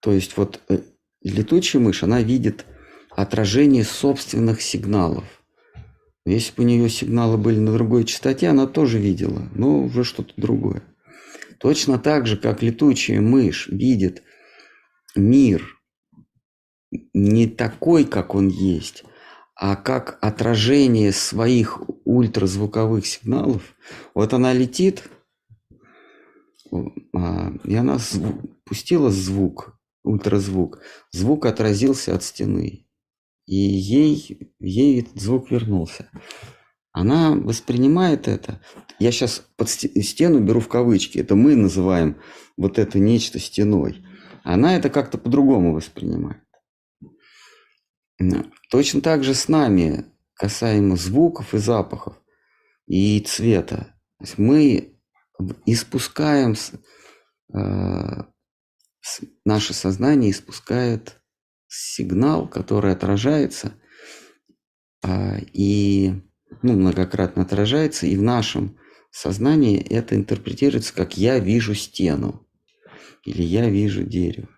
То 0.00 0.12
есть 0.12 0.36
вот 0.36 0.60
э, 0.68 0.80
летучая 1.22 1.80
мышь, 1.80 2.02
она 2.02 2.20
видит 2.20 2.66
отражение 3.12 3.84
собственных 3.84 4.60
сигналов. 4.60 5.24
Если 6.26 6.54
бы 6.54 6.64
у 6.64 6.66
нее 6.66 6.90
сигналы 6.90 7.38
были 7.38 7.60
на 7.60 7.72
другой 7.72 8.04
частоте, 8.04 8.48
она 8.48 8.66
тоже 8.66 8.98
видела, 8.98 9.48
но 9.54 9.82
уже 9.82 10.04
что-то 10.04 10.34
другое. 10.36 10.82
Точно 11.60 11.98
так 11.98 12.26
же, 12.26 12.38
как 12.38 12.62
летучая 12.62 13.20
мышь 13.20 13.68
видит 13.68 14.22
мир 15.14 15.78
не 17.12 17.46
такой, 17.46 18.04
как 18.04 18.34
он 18.34 18.48
есть, 18.48 19.04
а 19.54 19.76
как 19.76 20.18
отражение 20.22 21.12
своих 21.12 21.82
ультразвуковых 22.06 23.06
сигналов. 23.06 23.76
Вот 24.14 24.32
она 24.32 24.54
летит, 24.54 25.10
а, 27.14 27.52
и 27.64 27.74
она 27.74 27.98
пустила 28.64 29.10
звук, 29.10 29.78
ультразвук. 30.02 30.80
Звук 31.12 31.44
отразился 31.44 32.14
от 32.14 32.22
стены, 32.22 32.86
и 33.44 33.54
ей, 33.54 34.54
ей 34.60 35.02
этот 35.02 35.20
звук 35.20 35.50
вернулся. 35.50 36.08
Она 37.00 37.32
воспринимает 37.32 38.28
это. 38.28 38.60
Я 38.98 39.10
сейчас 39.10 39.42
под 39.56 39.70
сте- 39.70 40.02
стену 40.02 40.40
беру 40.40 40.60
в 40.60 40.68
кавычки. 40.68 41.16
Это 41.18 41.34
мы 41.34 41.56
называем 41.56 42.20
вот 42.58 42.78
это 42.78 42.98
нечто 42.98 43.38
стеной. 43.38 44.04
Она 44.44 44.76
это 44.76 44.90
как-то 44.90 45.16
по-другому 45.16 45.72
воспринимает. 45.72 46.42
Точно 48.70 49.00
так 49.00 49.24
же 49.24 49.32
с 49.32 49.48
нами 49.48 50.04
касаемо 50.34 50.96
звуков 50.96 51.54
и 51.54 51.58
запахов 51.58 52.20
и 52.86 53.20
цвета. 53.20 53.94
Мы 54.36 55.00
испускаем, 55.64 56.54
э, 57.54 58.24
наше 59.46 59.72
сознание 59.72 60.32
испускает 60.32 61.22
сигнал, 61.66 62.46
который 62.46 62.92
отражается 62.92 63.72
а, 65.02 65.38
и 65.54 66.29
ну, 66.62 66.74
многократно 66.74 67.42
отражается, 67.42 68.06
и 68.06 68.16
в 68.16 68.22
нашем 68.22 68.78
сознании 69.10 69.80
это 69.80 70.14
интерпретируется 70.14 70.94
как 70.94 71.16
«я 71.16 71.38
вижу 71.38 71.74
стену» 71.74 72.46
или 73.24 73.42
«я 73.42 73.68
вижу 73.68 74.02
дерево». 74.04 74.48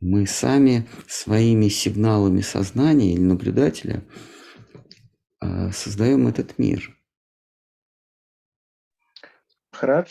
Мы 0.00 0.26
сами 0.26 0.88
своими 1.06 1.68
сигналами 1.68 2.40
сознания 2.40 3.12
или 3.14 3.20
наблюдателя 3.20 4.02
а, 5.38 5.70
создаем 5.70 6.26
этот 6.26 6.58
мир. 6.58 6.98
Махарадж, 9.72 10.10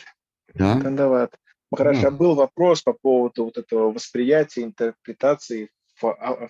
Да? 0.54 0.80
Кандават. 0.80 1.38
Махарадж, 1.72 2.02
Да. 2.02 2.08
а 2.08 2.12
был 2.12 2.36
вопрос 2.36 2.82
по 2.82 2.94
поводу 2.94 3.46
вот 3.46 3.58
этого 3.58 3.92
восприятия, 3.92 4.64
интерпретации 4.64 5.70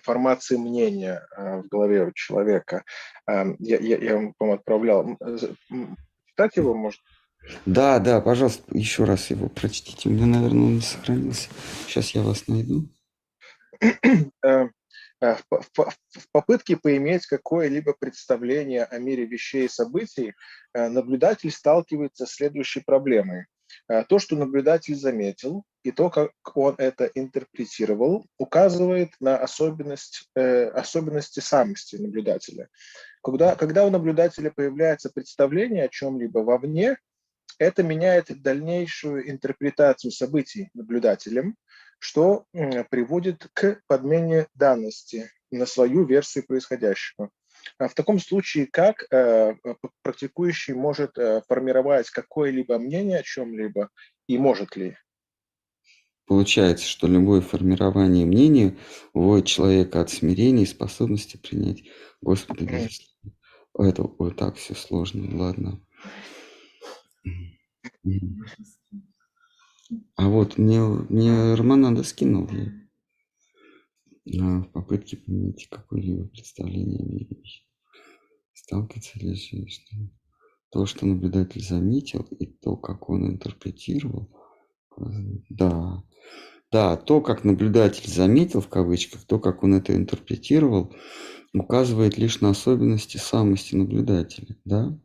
формации 0.02 0.56
мнения 0.56 1.26
а, 1.36 1.58
в 1.58 1.68
голове 1.68 2.04
у 2.04 2.12
человека. 2.12 2.84
А, 3.26 3.44
Я, 3.58 3.78
я, 3.78 3.98
я 3.98 4.14
вам, 4.16 4.34
по-моему, 4.34 4.58
отправлял. 4.58 5.18
М, 5.70 5.96
Читать 6.26 6.56
его, 6.56 6.74
может? 6.74 7.00
Да, 7.66 7.98
да, 7.98 8.20
пожалуйста, 8.20 8.62
еще 8.76 9.04
раз 9.04 9.30
его 9.30 9.48
прочтите. 9.48 10.08
У 10.08 10.12
меня, 10.12 10.26
наверное, 10.26 10.62
он 10.66 10.74
не 10.76 10.80
сохранился. 10.80 11.48
Сейчас 11.86 12.10
я 12.10 12.22
вас 12.22 12.46
найду. 12.48 12.88
Э, 14.44 14.68
э, 15.20 15.34
в, 15.34 15.48
по- 15.48 15.60
в 15.60 15.72
по- 15.72 15.90
в 16.10 16.30
попытке 16.32 16.76
поиметь 16.76 17.26
какое-либо 17.26 17.94
представление 17.98 18.84
о 18.84 18.98
мире 18.98 19.24
вещей 19.26 19.66
и 19.66 19.68
событий, 19.68 20.34
э, 20.74 20.88
наблюдатель 20.88 21.50
сталкивается 21.50 22.26
с 22.26 22.32
следующей 22.34 22.80
проблемой. 22.80 23.46
Э, 23.88 24.04
То, 24.04 24.18
что 24.18 24.36
наблюдатель 24.36 24.94
заметил, 24.94 25.64
и 25.82 25.90
то, 25.90 26.10
как 26.10 26.32
он 26.54 26.74
это 26.78 27.06
интерпретировал, 27.14 28.26
указывает 28.38 29.10
на 29.20 29.36
особенность, 29.36 30.28
э, 30.34 30.68
особенности 30.68 31.40
самости 31.40 31.96
наблюдателя. 31.96 32.68
Когда, 33.22 33.56
когда 33.56 33.84
у 33.84 33.90
наблюдателя 33.90 34.50
появляется 34.50 35.10
представление 35.10 35.84
о 35.84 35.88
чем-либо 35.88 36.40
вовне, 36.40 36.98
это 37.58 37.82
меняет 37.82 38.42
дальнейшую 38.42 39.30
интерпретацию 39.30 40.10
событий 40.10 40.70
наблюдателем, 40.74 41.56
что 41.98 42.46
приводит 42.90 43.46
к 43.52 43.80
подмене 43.86 44.48
данности 44.54 45.30
на 45.52 45.66
свою 45.66 46.04
версию 46.04 46.44
происходящего. 46.46 47.30
А 47.78 47.88
В 47.88 47.94
таком 47.94 48.18
случае, 48.18 48.66
как 48.66 49.04
э, 49.10 49.54
п- 49.54 49.88
практикующий 50.02 50.74
может 50.74 51.18
э, 51.18 51.42
формировать 51.48 52.10
какое-либо 52.10 52.78
мнение 52.78 53.18
о 53.18 53.22
чем-либо 53.22 53.90
и 54.26 54.38
может 54.38 54.76
ли? 54.76 54.96
Получается, 56.26 56.86
что 56.86 57.08
любое 57.08 57.40
формирование 57.40 58.24
мнения 58.24 58.76
уводит 59.12 59.46
человека 59.46 60.00
от 60.00 60.10
смирения 60.10 60.62
и 60.62 60.66
способности 60.66 61.36
принять 61.36 61.82
Господа. 62.20 62.64
Это 63.78 64.02
вот 64.02 64.36
так 64.36 64.56
все 64.56 64.74
сложно, 64.74 65.36
ладно. 65.36 65.80
А 70.16 70.28
вот 70.28 70.58
мне, 70.58 70.80
мне 70.80 71.54
Романанда 71.54 72.04
скинул 72.04 72.48
я 72.52 72.81
на 74.24 74.64
попытке 74.64 75.16
поменять 75.16 75.68
какое-либо 75.68 76.26
представление 76.28 77.00
о 77.00 77.06
мире. 77.06 77.36
Сталкивается 78.54 79.18
ли 79.18 79.34
же, 79.34 79.66
что 79.68 79.96
то, 80.70 80.86
что 80.86 81.06
наблюдатель 81.06 81.62
заметил, 81.62 82.22
и 82.38 82.46
то, 82.46 82.76
как 82.76 83.10
он 83.10 83.28
интерпретировал, 83.28 84.30
да, 85.48 86.02
да, 86.70 86.96
то, 86.96 87.20
как 87.20 87.44
наблюдатель 87.44 88.08
заметил, 88.08 88.62
в 88.62 88.68
кавычках, 88.68 89.24
то, 89.24 89.38
как 89.38 89.62
он 89.62 89.74
это 89.74 89.94
интерпретировал, 89.94 90.94
указывает 91.52 92.16
лишь 92.16 92.40
на 92.40 92.50
особенности 92.50 93.18
самости 93.18 93.74
наблюдателя, 93.74 94.56
да? 94.64 94.98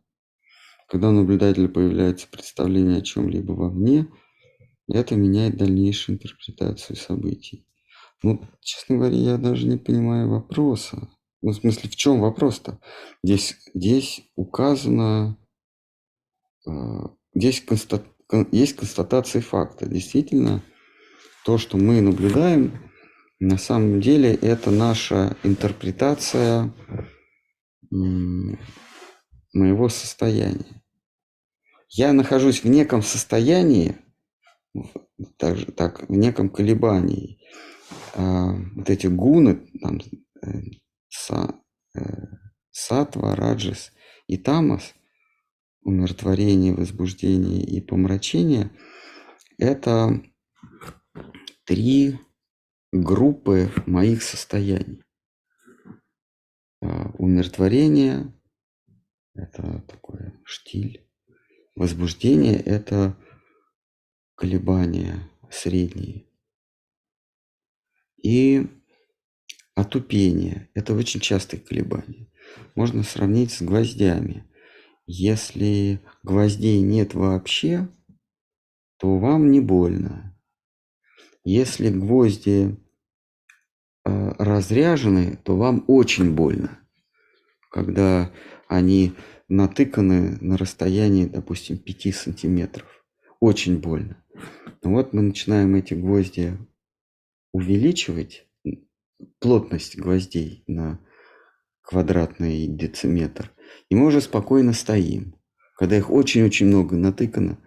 Когда 0.87 1.09
у 1.09 1.11
наблюдателя 1.11 1.67
появляется 1.67 2.29
представление 2.29 2.99
о 2.99 3.01
чем-либо 3.01 3.51
вовне, 3.51 4.07
это 4.87 5.17
меняет 5.17 5.57
дальнейшую 5.57 6.15
интерпретацию 6.15 6.95
событий. 6.95 7.66
Ну, 8.23 8.41
честно 8.61 8.97
говоря, 8.97 9.15
я 9.15 9.37
даже 9.37 9.67
не 9.67 9.77
понимаю 9.77 10.29
вопроса. 10.29 11.09
Ну, 11.41 11.51
в 11.51 11.55
смысле, 11.55 11.89
в 11.89 11.95
чем 11.95 12.19
вопрос-то? 12.19 12.79
Здесь, 13.23 13.55
здесь 13.73 14.21
указано, 14.35 15.37
э, 16.67 16.71
здесь 17.35 17.63
конста- 17.63 18.03
кон- 18.27 18.47
есть 18.51 18.75
констатация 18.75 19.41
факта. 19.41 19.85
Действительно, 19.87 20.63
то, 21.45 21.57
что 21.57 21.77
мы 21.77 22.01
наблюдаем, 22.01 22.71
на 23.39 23.57
самом 23.57 24.01
деле 24.01 24.33
это 24.33 24.71
наша 24.71 25.37
интерпретация 25.43 26.73
м, 27.91 28.59
моего 29.53 29.87
состояния. 29.89 30.83
Я 31.89 32.11
нахожусь 32.11 32.63
в 32.63 32.67
неком 32.67 33.01
состоянии, 33.01 33.95
в- 34.73 34.89
так, 35.37 35.57
же- 35.57 35.67
так, 35.67 36.09
в 36.09 36.13
неком 36.13 36.49
колебании. 36.49 37.36
А, 38.17 38.51
вот 38.75 38.89
эти 38.89 39.05
гуны, 39.05 39.67
там, 39.79 39.99
э, 40.41 40.61
са- 41.07 41.61
э, 41.95 41.99
сатва, 42.71 43.35
раджас 43.35 43.91
и 44.25 44.37
тамас, 44.37 44.95
умиротворение, 45.83 46.73
возбуждение 46.73 47.63
и 47.63 47.79
помрачение, 47.79 48.71
это 49.59 50.23
три 51.63 52.19
группы 52.91 53.71
моих 53.85 54.23
состояний. 54.23 55.03
А, 56.81 57.11
Умиротворение– 57.19 58.33
это 59.35 59.83
такой 59.87 60.33
штиль. 60.43 61.07
Возбуждение– 61.75 62.55
это 62.65 63.15
колебания 64.35 65.29
средние. 65.51 66.26
И 68.21 68.67
отупение– 69.75 70.69
это 70.73 70.93
очень 70.93 71.19
частые 71.19 71.59
колебания. 71.59 72.27
Можно 72.75 73.03
сравнить 73.03 73.51
с 73.51 73.61
гвоздями. 73.61 74.45
Если 75.05 76.01
гвоздей 76.23 76.81
нет 76.81 77.13
вообще, 77.13 77.87
то 78.97 79.17
вам 79.17 79.51
не 79.51 79.61
больно. 79.61 80.37
Если 81.43 81.89
гвозди 81.89 82.75
э, 84.03 84.31
разряжены, 84.37 85.39
то 85.43 85.55
вам 85.55 85.85
очень 85.87 86.33
больно, 86.33 86.79
когда 87.71 88.33
они 88.67 89.13
натыканы 89.47 90.37
на 90.41 90.57
расстоянии, 90.57 91.25
допустим, 91.25 91.77
5 91.77 92.15
сантиметров. 92.15 92.87
Очень 93.39 93.79
больно. 93.79 94.21
Но 94.83 94.91
вот 94.91 95.13
мы 95.13 95.21
начинаем 95.21 95.75
эти 95.75 95.93
гвозди 95.93 96.57
увеличивать, 97.51 98.47
плотность 99.39 99.97
гвоздей 99.97 100.63
на 100.67 100.99
квадратный 101.81 102.67
дециметр, 102.67 103.51
и 103.89 103.95
мы 103.95 104.07
уже 104.07 104.21
спокойно 104.21 104.73
стоим. 104.73 105.35
Когда 105.77 105.95
их 105.95 106.09
очень-очень 106.09 106.65
много 106.65 106.95
натыкано. 106.95 107.59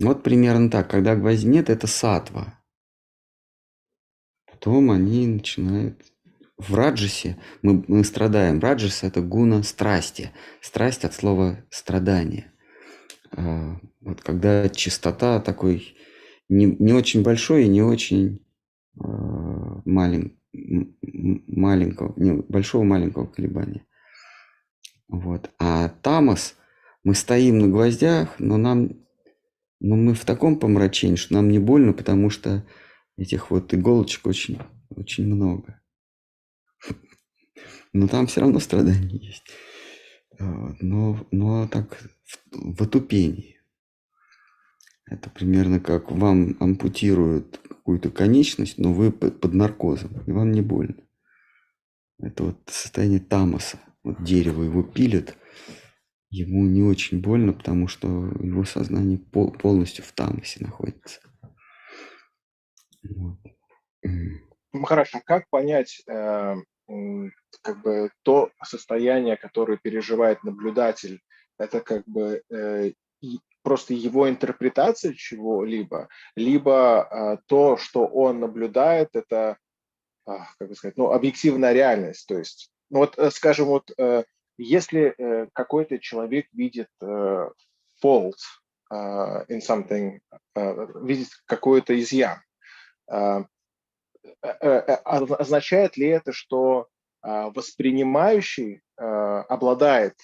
Вот 0.00 0.24
примерно 0.24 0.70
так. 0.70 0.90
Когда 0.90 1.14
гвозди 1.14 1.46
нет, 1.46 1.70
это 1.70 1.86
сатва. 1.86 2.60
Потом 4.50 4.90
они 4.90 5.26
начинают... 5.26 6.04
В 6.56 6.74
раджасе 6.74 7.38
мы, 7.62 7.84
мы 7.86 8.02
страдаем. 8.02 8.58
Раджас– 8.58 9.02
это 9.04 9.20
гуна 9.20 9.62
страсти. 9.62 10.32
Страсть 10.60 11.04
от 11.04 11.14
слова 11.14 11.64
страдание. 11.70 12.52
А, 13.30 13.76
Вот 14.00 14.22
когда 14.22 14.68
чистота 14.68 15.38
такой 15.38 15.96
не, 16.48 16.66
не 16.66 16.92
очень 16.92 17.22
большой 17.22 17.66
и 17.66 17.68
не 17.68 17.82
очень 17.82 18.44
малень- 18.98 20.38
м- 20.54 20.96
м- 21.02 21.44
маленького, 21.46 22.14
не, 22.16 22.32
большого 22.32 22.84
маленького 22.84 23.26
колебания. 23.26 23.84
Вот. 25.08 25.50
А 25.58 25.88
тамас, 25.88 26.56
мы 27.04 27.14
стоим 27.14 27.58
на 27.58 27.68
гвоздях, 27.68 28.38
но 28.38 28.56
нам, 28.56 28.90
но 29.80 29.96
мы 29.96 30.14
в 30.14 30.24
таком 30.24 30.58
помрачении, 30.58 31.16
что 31.16 31.34
нам 31.34 31.50
не 31.50 31.58
больно, 31.58 31.92
потому 31.92 32.30
что 32.30 32.66
этих 33.16 33.50
вот 33.50 33.72
иголочек 33.72 34.26
очень, 34.26 34.58
очень 34.90 35.26
много. 35.26 35.80
Но 37.92 38.06
там 38.06 38.26
все 38.26 38.42
равно 38.42 38.60
страдания 38.60 39.18
есть. 39.18 39.44
Вот. 40.38 40.76
Но, 40.80 41.26
но 41.32 41.66
так 41.66 41.96
в, 42.24 42.76
в 42.76 42.82
отупении. 42.82 43.57
Это 45.10 45.30
примерно 45.30 45.80
как 45.80 46.10
вам 46.10 46.56
ампутируют 46.60 47.58
какую-то 47.68 48.10
конечность, 48.10 48.78
но 48.78 48.92
вы 48.92 49.10
под 49.10 49.54
наркозом, 49.54 50.22
и 50.26 50.32
вам 50.32 50.52
не 50.52 50.60
больно. 50.60 50.96
Это 52.20 52.44
вот 52.44 52.58
состояние 52.66 53.20
тамаса. 53.20 53.78
Вот 54.02 54.22
дерево 54.22 54.62
его 54.62 54.82
пилят, 54.82 55.36
ему 56.30 56.66
не 56.66 56.82
очень 56.82 57.20
больно, 57.20 57.52
потому 57.52 57.88
что 57.88 58.08
его 58.08 58.64
сознание 58.64 59.18
пол- 59.18 59.52
полностью 59.52 60.04
в 60.04 60.12
тамасе 60.12 60.64
находится. 60.64 61.20
Вот. 63.02 63.38
М. 64.02 64.40
Махараш, 64.72 65.14
а 65.14 65.20
как 65.20 65.48
понять 65.48 66.02
э, 66.06 66.56
как 67.62 67.82
бы 67.82 68.10
то 68.22 68.50
состояние, 68.64 69.36
которое 69.36 69.78
переживает 69.78 70.42
наблюдатель? 70.44 71.20
Это 71.58 71.80
как 71.80 72.06
бы 72.06 72.42
э, 72.50 72.92
просто 73.68 73.92
его 73.92 74.30
интерпретация 74.30 75.12
чего-либо, 75.12 76.08
либо 76.36 77.06
э, 77.10 77.36
то, 77.44 77.76
что 77.76 78.06
он 78.06 78.40
наблюдает, 78.40 79.10
это 79.12 79.58
а, 80.24 80.46
как 80.58 80.68
бы 80.68 80.74
сказать, 80.74 80.96
ну, 80.96 81.10
объективная 81.12 81.74
реальность. 81.74 82.26
То 82.26 82.38
есть, 82.38 82.70
ну, 82.88 83.00
вот, 83.00 83.18
э, 83.18 83.30
скажем, 83.30 83.66
вот, 83.66 83.90
э, 83.98 84.24
если 84.56 85.14
э, 85.16 85.48
какой-то 85.52 85.98
человек 85.98 86.46
видит 86.52 86.88
fault 88.02 88.36
in 88.90 89.60
something, 89.60 90.18
видит 91.02 91.28
какой-то 91.44 91.98
изъян, 92.00 92.38
означает 94.40 95.96
ли 95.98 96.06
это, 96.06 96.32
что 96.32 96.88
воспринимающий 97.22 98.80
обладает 98.96 100.14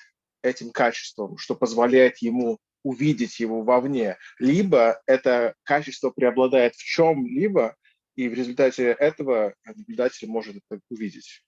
этим 0.43 0.71
качеством, 0.71 1.37
что 1.37 1.55
позволяет 1.55 2.19
ему 2.19 2.59
увидеть 2.85 3.41
его 3.41 3.63
вовне, 3.63 4.17
либо 4.39 5.01
это 5.07 5.55
качество 5.65 6.11
преобладает 6.11 6.75
в 6.77 6.85
чем-либо, 6.85 7.75
и 8.15 8.29
в 8.29 8.35
результате 8.35 8.93
этого 8.93 9.55
наблюдатель 9.65 10.29
может 10.29 10.57
это 10.71 10.81
увидеть. 10.89 11.43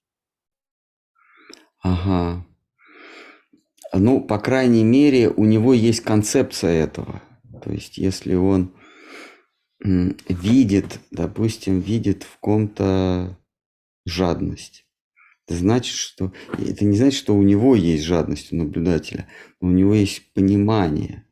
Ага. 1.79 2.45
Ну, 3.93 4.19
по 4.19 4.39
крайней 4.39 4.83
мере, 4.83 5.29
у 5.29 5.45
него 5.45 5.73
есть 5.73 6.01
концепция 6.01 6.83
этого. 6.83 7.21
То 7.63 7.71
есть, 7.71 7.97
если 7.97 8.35
он 8.35 8.73
видит, 9.79 10.99
допустим, 11.11 11.79
видит 11.79 12.23
в 12.23 12.37
ком-то 12.39 13.39
жадность, 14.05 14.85
это 15.45 15.55
значит, 15.55 15.95
что 15.95 16.33
это 16.57 16.83
не 16.83 16.97
значит, 16.97 17.19
что 17.19 17.35
у 17.35 17.43
него 17.43 17.75
есть 17.75 18.03
жадность 18.03 18.51
у 18.51 18.57
наблюдателя, 18.57 19.29
но 19.61 19.69
у 19.69 19.71
него 19.71 19.93
есть 19.93 20.33
понимание. 20.33 21.26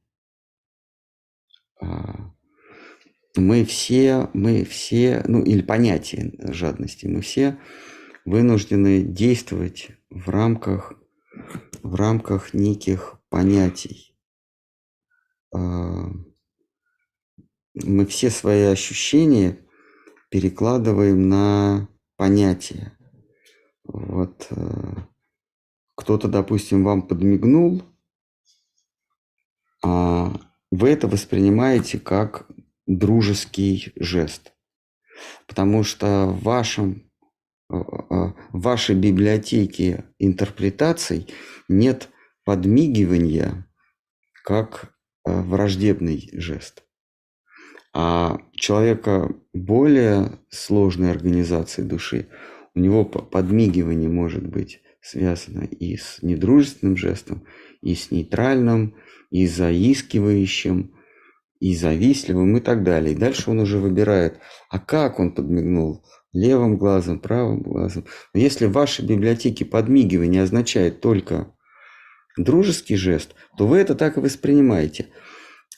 А, 1.82 2.34
мы 3.36 3.66
все, 3.66 4.30
мы 4.34 4.64
все, 4.64 5.24
ну 5.28 5.44
или 5.44 5.62
понятие 5.62 6.34
жадности, 6.40 7.06
мы 7.06 7.22
все 7.22 7.60
вынуждены 8.26 9.02
действовать 9.02 9.92
в 10.10 10.30
рамках, 10.30 10.94
в 11.84 11.96
рамках 11.96 12.54
неких 12.54 13.20
понятий. 13.30 14.16
А, 15.54 16.10
мы 17.84 18.06
все 18.06 18.30
свои 18.30 18.64
ощущения 18.64 19.60
перекладываем 20.30 21.30
на 21.30 21.90
понятия. 22.16 22.98
Вот 23.84 24.48
э, 24.50 24.96
кто-то, 25.96 26.28
допустим, 26.28 26.84
вам 26.84 27.08
подмигнул, 27.08 27.84
а 29.84 30.34
вы 30.76 30.90
это 30.90 31.08
воспринимаете 31.08 32.00
как 32.00 32.48
дружеский 32.86 33.94
жест. 33.96 34.54
Потому 35.48 35.84
что 35.84 36.28
в, 36.28 36.44
вашем, 36.44 37.10
э, 37.72 37.76
э, 37.76 37.80
в 37.80 38.62
вашей 38.62 38.96
библиотеке 38.96 40.06
интерпретаций 40.20 41.28
нет 41.70 42.10
подмигивания 42.44 43.68
как 44.44 44.94
э, 45.26 45.42
враждебный 45.42 46.30
жест. 46.34 46.84
А 47.94 48.42
человека 48.54 49.34
более 49.54 50.40
сложной 50.50 51.12
организации 51.12 51.82
души, 51.82 52.28
у 52.74 52.80
него 52.80 53.06
подмигивание 53.06 54.10
может 54.10 54.46
быть 54.46 54.82
связано 55.02 55.64
и 55.64 55.96
с 55.96 56.22
недружественным 56.22 56.98
жестом, 56.98 57.46
и 57.82 57.96
с 57.96 58.12
нейтральным, 58.12 58.96
и 59.30 59.48
заискивающим, 59.48 60.94
и 61.60 61.76
завистливым 61.76 62.58
и 62.58 62.60
так 62.60 62.84
далее. 62.84 63.14
И 63.14 63.18
дальше 63.18 63.50
он 63.50 63.60
уже 63.60 63.80
выбирает, 63.80 64.40
а 64.70 64.80
как 64.80 65.20
он 65.20 65.34
подмигнул, 65.34 66.04
левым 66.34 66.78
глазом, 66.78 67.20
правым 67.20 67.62
глазом. 67.62 68.06
Но 68.34 68.40
если 68.40 68.66
в 68.66 68.74
вашей 68.74 69.06
библиотеке 69.06 69.66
подмигивание 69.66 70.44
означает 70.44 71.02
только 71.02 71.54
дружеский 72.38 72.98
жест, 72.98 73.36
то 73.58 73.68
вы 73.68 73.78
это 73.78 73.96
так 73.96 74.18
и 74.18 74.22
воспринимаете. 74.22 75.08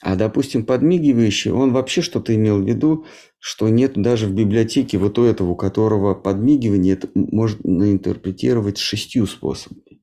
А, 0.00 0.14
допустим, 0.14 0.64
подмигивающий, 0.64 1.50
он 1.50 1.72
вообще 1.72 2.02
что-то 2.02 2.34
имел 2.34 2.62
в 2.62 2.66
виду, 2.66 3.06
что 3.40 3.68
нет 3.68 3.94
даже 3.94 4.26
в 4.26 4.32
библиотеке 4.32 4.98
вот 4.98 5.18
у 5.18 5.24
этого, 5.24 5.50
у 5.50 5.56
которого 5.56 6.14
подмигивание 6.14 6.94
это 6.94 7.08
можно 7.14 7.90
интерпретировать 7.90 8.78
шестью 8.78 9.26
способами. 9.26 9.97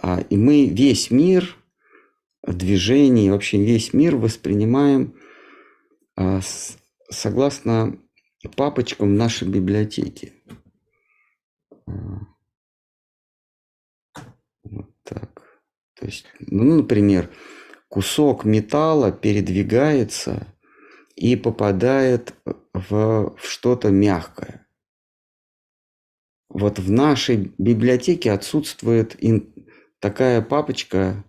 А, 0.00 0.20
и 0.20 0.36
мы 0.36 0.66
весь 0.66 1.10
мир 1.10 1.56
движений, 2.42 3.30
вообще 3.30 3.58
весь 3.58 3.92
мир 3.92 4.16
воспринимаем 4.16 5.14
а, 6.16 6.40
согласно 7.10 7.98
папочкам 8.56 9.16
нашей 9.16 9.48
библиотеки. 9.48 10.32
А, 11.86 11.92
вот 14.64 14.90
так. 15.02 15.60
То 15.94 16.06
есть, 16.06 16.26
ну, 16.40 16.76
например, 16.76 17.30
кусок 17.88 18.44
металла 18.44 19.12
передвигается 19.12 20.46
и 21.14 21.34
попадает 21.36 22.34
в, 22.74 23.34
в 23.36 23.48
что-то 23.48 23.90
мягкое. 23.90 24.66
Вот 26.48 26.78
в 26.78 26.90
нашей 26.90 27.52
библиотеке 27.58 28.32
отсутствует 28.32 29.16
такая 30.00 30.42
папочка 30.42 31.24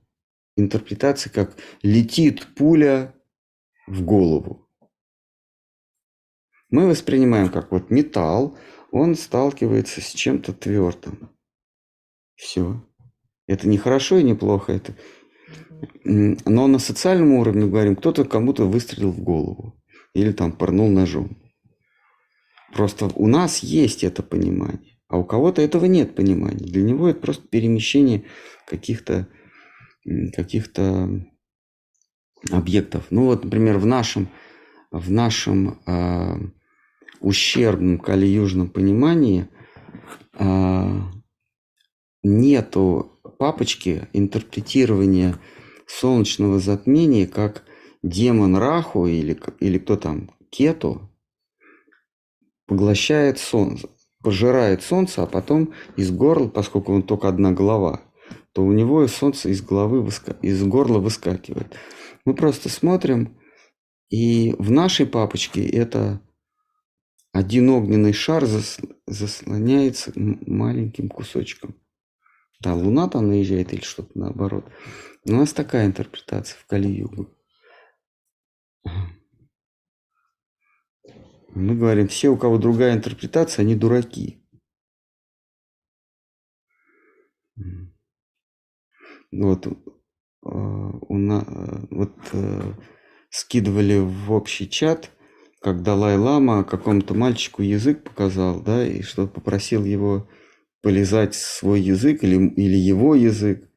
интерпретации, 0.56 1.30
как 1.30 1.58
летит 1.82 2.48
пуля 2.56 3.16
в 3.88 4.04
голову. 4.04 4.68
Мы 6.70 6.88
воспринимаем 6.88 7.50
как 7.50 7.72
вот 7.72 7.90
металл, 7.90 8.58
он 8.92 9.16
сталкивается 9.16 10.02
с 10.02 10.12
чем-то 10.12 10.54
твердым. 10.54 11.30
Все. 12.36 12.84
Это 13.48 13.68
не 13.68 13.78
хорошо 13.78 14.18
и 14.18 14.24
не 14.24 14.34
плохо. 14.34 14.74
Это... 14.74 14.96
Но 16.04 16.68
на 16.68 16.80
социальном 16.80 17.34
уровне 17.34 17.68
говорим, 17.68 17.96
кто-то 17.96 18.26
кому-то 18.26 18.66
выстрелил 18.66 19.12
в 19.12 19.22
голову 19.22 19.82
или 20.14 20.32
там 20.32 20.52
порнул 20.52 20.90
ножом. 20.90 21.42
Просто 22.74 23.06
у 23.16 23.28
нас 23.28 23.60
есть 23.60 24.04
это 24.04 24.24
понимание, 24.24 24.97
а 25.08 25.18
у 25.18 25.24
кого-то 25.24 25.62
этого 25.62 25.86
нет 25.86 26.16
понимания. 26.16 26.66
Для 26.66 26.84
него 26.84 27.08
это 27.08 27.20
просто 27.20 27.48
перемещение 27.48 28.26
каких-то 28.66 29.28
каких-то 30.34 31.26
объектов. 32.52 33.08
Ну 33.10 33.26
вот, 33.26 33.44
например, 33.44 33.78
в 33.78 33.86
нашем, 33.86 34.30
в 34.92 35.12
нашем 35.12 35.80
э, 35.86 36.38
ущербном 37.20 38.00
калиюжном 38.00 38.70
понимании 38.70 39.48
э, 40.34 41.02
нету 42.24 43.20
папочки 43.38 44.08
интерпретирования 44.14 45.38
солнечного 45.88 46.60
затмения 46.60 47.28
как 47.28 47.64
демон 48.04 48.56
Раху 48.56 49.08
или, 49.08 49.38
или 49.60 49.78
кто 49.78 49.98
там, 49.98 50.32
Кету, 50.50 51.10
поглощает 52.68 53.40
солнце, 53.40 53.90
пожирает 54.28 54.84
солнце, 54.84 55.24
а 55.24 55.26
потом 55.26 55.74
из 55.96 56.12
горла, 56.12 56.50
поскольку 56.50 56.94
он 56.94 57.02
только 57.02 57.30
одна 57.30 57.54
голова, 57.54 58.02
то 58.52 58.62
у 58.62 58.74
него 58.74 59.06
и 59.06 59.08
солнце 59.08 59.48
из 59.48 59.62
головы, 59.62 60.02
выска... 60.02 60.36
из 60.42 60.62
горла 60.66 61.00
выскакивает. 61.00 61.78
Мы 62.26 62.36
просто 62.36 62.68
смотрим, 62.68 63.40
и 64.10 64.54
в 64.60 64.70
нашей 64.70 65.06
папочке 65.06 65.66
это 65.66 66.20
один 67.32 67.70
огненный 67.70 68.12
шар 68.12 68.46
зас... 68.46 68.82
заслоняется 69.06 70.12
маленьким 70.14 71.08
кусочком. 71.08 71.74
Да, 72.60 72.76
Луна 72.76 73.08
там 73.08 73.30
наезжает 73.30 73.72
или 73.72 73.80
что-то 73.80 74.12
наоборот. 74.20 74.66
У 75.24 75.32
нас 75.32 75.54
такая 75.54 75.86
интерпретация 75.86 76.60
в 76.60 76.66
Кали-Югу. 76.66 77.34
Мы 81.58 81.76
говорим, 81.76 82.08
все, 82.08 82.30
у 82.30 82.38
кого 82.38 82.60
другая 82.60 82.96
интерпретация, 82.96 83.64
они 83.64 83.76
дураки. 83.76 84.44
Вот, 89.32 89.68
а, 90.46 90.50
у 90.50 91.18
нас, 91.18 91.44
вот 91.90 92.14
э, 92.34 92.74
скидывали 93.30 93.98
в 93.98 94.32
общий 94.32 94.70
чат, 94.70 95.12
как 95.60 95.82
Далай-Лама 95.82 96.64
какому-то 96.64 97.16
мальчику 97.16 97.64
язык 97.64 98.04
показал, 98.04 98.62
да, 98.62 98.88
и 98.88 99.02
что 99.02 99.28
попросил 99.28 99.84
его 99.84 100.30
полезать 100.84 101.34
свой 101.34 101.82
язык 101.82 102.24
или, 102.24 102.36
или 102.36 102.78
его 102.78 103.16
язык. 103.16 103.68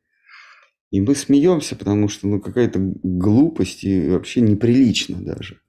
И 0.91 1.01
мы 1.01 1.15
смеемся, 1.15 1.77
потому 1.77 2.09
что 2.09 2.29
ну, 2.29 2.41
какая-то 2.41 2.79
глупость 2.79 3.85
и 3.85 4.11
вообще 4.11 4.43
неприлично 4.43 5.17
даже. 5.23 5.61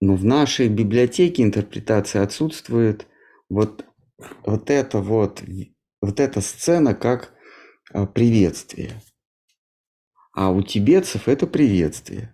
Но 0.00 0.14
в 0.14 0.24
нашей 0.24 0.68
библиотеке 0.68 1.42
интерпретации 1.42 2.20
отсутствует 2.20 3.06
вот, 3.48 3.84
вот 4.44 4.70
это 4.70 5.00
вот, 5.00 5.42
вот 6.00 6.20
эта 6.20 6.40
сцена 6.40 6.94
как 6.94 7.32
а, 7.92 8.06
приветствие. 8.06 9.02
А 10.32 10.50
у 10.50 10.62
тибетцев 10.62 11.26
это 11.26 11.46
приветствие. 11.46 12.32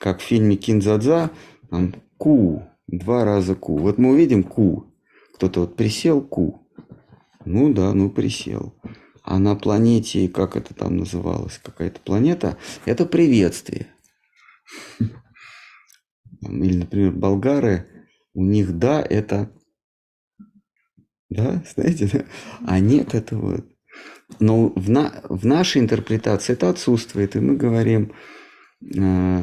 Как 0.00 0.20
в 0.20 0.22
фильме 0.22 0.56
Кинзадза, 0.56 1.30
там 1.70 1.94
ку, 2.16 2.66
два 2.86 3.24
раза 3.24 3.54
Q. 3.54 3.76
Вот 3.76 3.98
мы 3.98 4.12
увидим 4.12 4.44
Q. 4.44 4.86
Кто-то 5.34 5.60
вот 5.60 5.76
присел 5.76 6.22
Q. 6.22 6.66
Ну 7.44 7.72
да, 7.74 7.92
ну 7.92 8.10
присел. 8.10 8.74
А 9.22 9.38
на 9.38 9.54
планете, 9.56 10.28
как 10.28 10.56
это 10.56 10.74
там 10.74 10.96
называлось, 10.96 11.60
какая-то 11.62 12.00
планета, 12.00 12.56
это 12.86 13.04
приветствие. 13.04 13.88
Или, 16.42 16.78
например, 16.78 17.12
болгары, 17.12 17.88
у 18.34 18.44
них 18.44 18.78
да, 18.78 19.02
это 19.02 19.52
да, 21.32 21.62
знаете, 21.74 22.08
да? 22.12 22.24
а 22.66 22.78
нет 22.78 23.14
этого. 23.14 23.64
Но 24.40 24.68
в, 24.68 24.90
на, 24.90 25.22
в 25.28 25.46
нашей 25.46 25.80
интерпретации 25.80 26.54
это 26.54 26.68
отсутствует, 26.68 27.36
и 27.36 27.40
мы 27.40 27.56
говорим, 27.56 28.12
э, 28.96 29.42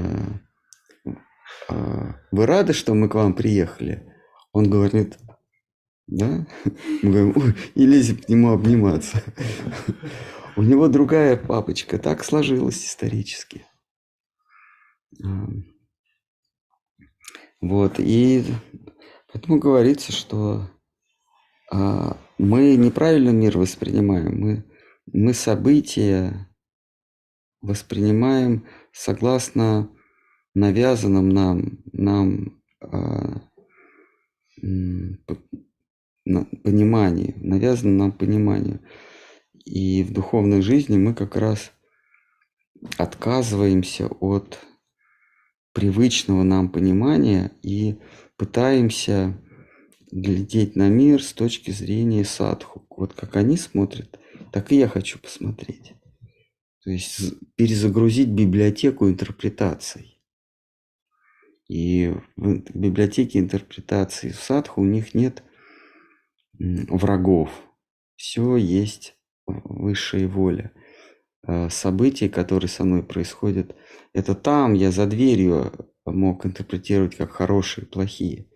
э, 1.70 2.14
вы 2.32 2.46
рады, 2.46 2.74
что 2.74 2.94
мы 2.94 3.10
к 3.10 3.16
вам 3.16 3.34
приехали? 3.34 4.12
Он 4.52 4.70
говорит, 4.70 5.18
да? 6.08 6.48
Мы 7.04 7.12
говорим, 7.12 7.56
и 7.76 7.86
лезем 7.86 8.18
к 8.18 8.28
нему 8.30 8.52
обниматься. 8.52 9.22
У 10.56 10.64
него 10.64 10.88
другая 10.88 11.38
папочка, 11.38 12.00
так 12.00 12.24
сложилось 12.24 12.84
исторически. 12.84 13.66
Вот, 17.62 18.00
и 18.00 18.44
поэтому 19.32 19.60
говорится, 19.60 20.12
что 20.12 20.70
а, 21.72 22.18
мы 22.38 22.76
неправильно 22.76 23.32
мир 23.32 23.58
воспринимаем, 23.58 24.40
мы, 24.40 24.66
мы 25.12 25.34
события 25.34 26.50
воспринимаем 27.62 28.66
согласно 28.94 29.90
навязанным 30.56 31.30
нам, 31.30 31.80
нам 31.92 32.62
а, 32.82 33.42
пониманию, 36.64 37.34
навязанным 37.38 37.98
нам 37.98 38.12
пониманию. 38.14 38.80
И 39.66 40.04
в 40.04 40.14
духовной 40.14 40.62
жизни 40.62 40.98
мы 40.98 41.14
как 41.14 41.36
раз 41.36 41.72
отказываемся 42.98 44.08
от 44.08 44.60
привычного 45.80 46.44
нам 46.44 46.68
понимания 46.68 47.54
и 47.62 47.96
пытаемся 48.36 49.42
глядеть 50.12 50.76
на 50.76 50.90
мир 50.90 51.24
с 51.24 51.32
точки 51.32 51.72
зрения 51.72 52.26
садху. 52.26 52.86
Вот 52.90 53.14
как 53.14 53.38
они 53.38 53.56
смотрят, 53.56 54.20
так 54.52 54.74
и 54.74 54.76
я 54.76 54.90
хочу 54.90 55.20
посмотреть. 55.20 55.94
То 56.84 56.92
есть 56.92 57.34
перезагрузить 57.56 58.28
библиотеку 58.28 59.08
интерпретаций. 59.08 60.22
И 61.70 62.14
в 62.36 62.78
библиотеке 62.78 63.40
интерпретации 63.40 64.32
в 64.32 64.40
садху 64.42 64.82
у 64.82 64.86
них 64.86 65.14
нет 65.14 65.44
врагов. 66.58 67.52
Все 68.18 68.58
есть 68.58 69.16
высшая 69.46 70.28
воля. 70.28 70.74
А 71.46 71.70
события, 71.70 72.30
которые 72.30 72.70
со 72.70 72.84
мной 72.84 73.04
происходят, 73.04 73.76
это 74.14 74.36
там, 74.36 74.74
я 74.74 74.92
за 74.92 75.06
дверью 75.06 75.72
мог 76.06 76.46
интерпретировать 76.46 77.16
как 77.16 77.32
хорошие, 77.32 77.86
плохие. 77.88 78.50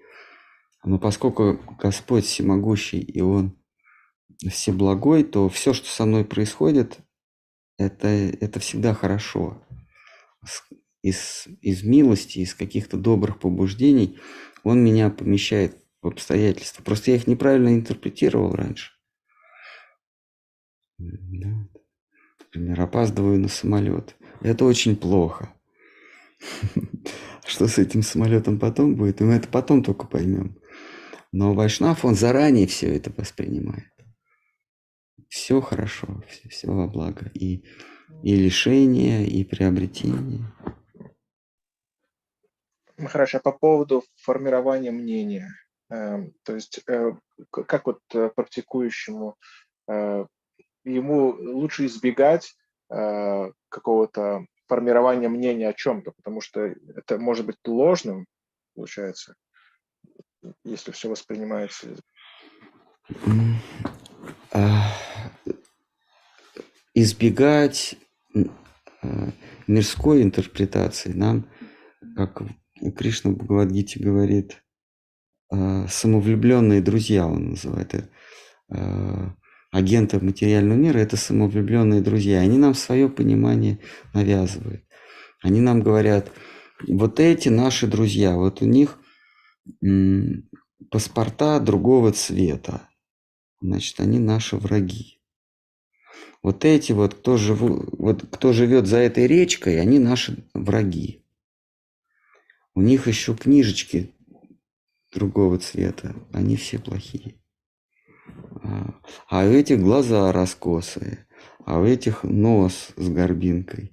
Но 0.83 0.99
поскольку 0.99 1.59
Господь 1.79 2.25
всемогущий, 2.25 2.99
и 2.99 3.21
Он 3.21 3.57
всеблагой, 4.49 5.23
то 5.23 5.47
все, 5.49 5.73
что 5.73 5.87
со 5.89 6.05
мной 6.05 6.25
происходит, 6.25 6.99
это, 7.77 8.07
это 8.07 8.59
всегда 8.59 8.93
хорошо. 8.93 9.65
Из, 11.01 11.47
из 11.61 11.83
милости, 11.83 12.39
из 12.39 12.53
каких-то 12.53 12.97
добрых 12.97 13.39
побуждений 13.39 14.19
Он 14.63 14.83
меня 14.83 15.09
помещает 15.09 15.77
в 16.01 16.07
обстоятельства. 16.07 16.83
Просто 16.83 17.11
я 17.11 17.17
их 17.17 17.27
неправильно 17.27 17.73
интерпретировал 17.73 18.53
раньше. 18.53 18.91
Да. 20.97 21.67
Например, 22.53 22.81
опаздываю 22.81 23.39
на 23.39 23.47
самолет. 23.47 24.15
Это 24.41 24.65
очень 24.65 24.95
плохо. 24.95 25.51
Что 27.47 27.67
с 27.67 27.79
этим 27.79 28.03
самолетом 28.03 28.59
потом 28.59 28.95
будет, 28.95 29.21
мы 29.21 29.33
это 29.33 29.47
потом 29.47 29.83
только 29.83 30.05
поймем. 30.05 30.59
Но 31.31 31.55
Вайшнав, 31.55 32.05
он 32.05 32.13
заранее 32.13 32.67
все 32.67 32.95
это 32.95 33.11
воспринимает. 33.17 33.91
Все 35.29 35.61
хорошо, 35.61 36.23
все, 36.29 36.49
все 36.49 36.67
во 36.67 36.87
благо. 36.87 37.31
И, 37.33 37.65
и 38.21 38.35
лишение, 38.35 39.25
и 39.25 39.43
приобретение. 39.43 40.53
Хорошо, 42.97 43.39
по 43.39 43.51
поводу 43.51 44.03
формирования 44.21 44.91
мнения. 44.91 45.49
Эм, 45.89 46.33
то 46.43 46.53
есть 46.53 46.81
э, 46.87 47.13
как 47.49 47.87
вот 47.87 48.01
э, 48.13 48.29
практикующему 48.29 49.37
э, 49.87 50.25
ему 50.83 51.35
лучше 51.39 51.85
избегать 51.85 52.55
какого-то 53.69 54.45
формирования 54.67 55.29
мнения 55.29 55.69
о 55.69 55.73
чем-то, 55.73 56.11
потому 56.11 56.41
что 56.41 56.61
это 56.95 57.17
может 57.17 57.45
быть 57.45 57.57
ложным, 57.65 58.25
получается, 58.75 59.35
если 60.63 60.91
все 60.91 61.09
воспринимается. 61.09 61.87
А, 64.51 64.91
избегать 66.93 67.95
мирской 69.67 70.21
интерпретации 70.21 71.13
нам, 71.13 71.49
как 72.15 72.43
Кришна 72.97 73.31
Бхагавадгите 73.31 73.99
говорит, 73.99 74.63
а, 75.49 75.87
самовлюбленные 75.87 76.81
друзья, 76.81 77.25
он 77.27 77.51
называет 77.51 77.93
это, 77.93 78.09
а, 78.69 79.35
агентов 79.73 80.21
материального 80.21 80.77
мира, 80.77 80.99
это 80.99 81.17
самовлюбленные 81.17 82.01
друзья. 82.01 82.39
Они 82.39 82.59
нам 82.59 82.75
свое 82.75 83.09
понимание 83.09 83.79
навязывают. 84.13 84.83
Они 85.41 85.61
нам 85.61 85.81
говорят, 85.81 86.31
вот 86.87 87.19
эти 87.19 87.49
наши 87.49 87.87
друзья, 87.87 88.35
вот 88.35 88.61
у 88.61 88.65
них 88.65 88.99
паспорта 90.91 91.59
другого 91.59 92.11
цвета. 92.13 92.87
Значит, 93.61 93.99
они 93.99 94.19
наши 94.19 94.57
враги. 94.57 95.19
Вот 96.43 96.65
эти 96.65 96.91
вот, 96.91 97.15
кто, 97.15 97.37
живу, 97.37 97.83
вот, 97.97 98.27
кто 98.29 98.53
живет 98.53 98.85
за 98.85 98.97
этой 98.97 99.25
речкой, 99.25 99.81
они 99.81 99.97
наши 99.97 100.45
враги. 100.53 101.25
У 102.75 102.81
них 102.81 103.07
еще 103.07 103.35
книжечки 103.35 104.13
другого 105.11 105.57
цвета, 105.57 106.15
они 106.31 106.57
все 106.57 106.77
плохие. 106.77 107.42
А, 108.63 109.45
у 109.45 109.51
этих 109.51 109.79
глаза 109.79 110.31
раскосые, 110.31 111.27
а 111.65 111.79
у 111.79 111.85
этих 111.85 112.23
нос 112.23 112.89
с 112.95 113.09
горбинкой, 113.09 113.91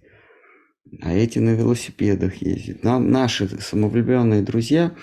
а 1.02 1.12
эти 1.12 1.38
на 1.38 1.50
велосипедах 1.50 2.36
ездят. 2.36 2.84
Нам 2.84 3.10
наши 3.10 3.48
самовлюбленные 3.60 4.42
друзья 4.42 4.94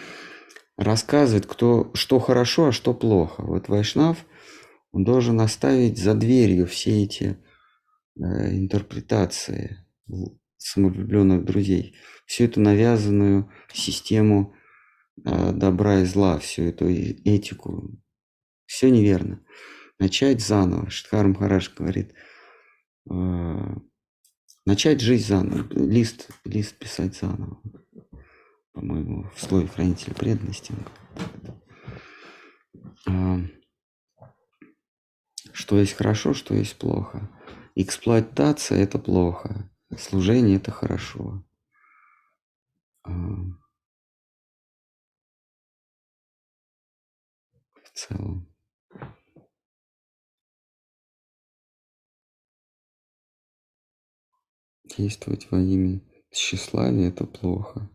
рассказывают, 0.77 1.45
кто, 1.45 1.91
что 1.93 2.19
хорошо, 2.19 2.67
а 2.67 2.71
что 2.71 2.93
плохо. 2.93 3.41
Вот 3.43 3.67
Вайшнав, 3.67 4.17
он 4.91 5.03
должен 5.03 5.41
оставить 5.41 5.97
за 5.97 6.13
дверью 6.13 6.65
все 6.65 7.03
эти 7.03 7.37
э, 8.15 8.55
интерпретации 8.55 9.85
самовлюбленных 10.57 11.45
друзей, 11.45 11.95
всю 12.25 12.45
эту 12.45 12.61
навязанную 12.61 13.51
систему 13.73 14.53
э, 15.25 15.51
добра 15.51 15.99
и 16.01 16.05
зла, 16.05 16.39
всю 16.39 16.63
эту 16.63 16.87
этику. 16.89 17.91
Все 18.67 18.91
неверно. 18.91 19.43
Начать 19.97 20.41
заново. 20.41 20.91
Шидхар 20.91 21.27
Махараш 21.27 21.73
говорит, 21.73 22.13
э, 23.09 23.75
начать 24.65 25.01
жизнь 25.01 25.27
заново, 25.27 25.67
лист, 25.73 26.29
лист 26.45 26.77
писать 26.77 27.17
заново 27.17 27.59
по-моему, 28.77 29.27
в 29.35 29.41
слове 29.41 29.67
хранителя 29.67 30.13
преданности. 30.13 30.71
А, 33.07 33.39
что 35.51 35.79
есть 35.79 35.93
хорошо, 35.93 36.35
что 36.35 36.53
есть 36.53 36.77
плохо. 36.77 37.27
Эксплуатация– 37.73 38.77
это 38.83 38.99
плохо. 38.99 39.67
Служение– 39.97 40.57
это 40.57 40.69
хорошо. 40.69 41.43
А, 43.03 43.09
в 47.83 47.89
целом. 47.95 48.47
Действовать 54.97 55.47
во 55.51 55.59
имя 55.59 56.01
тщеславия– 56.31 57.09
это 57.09 57.27
плохо. 57.27 57.87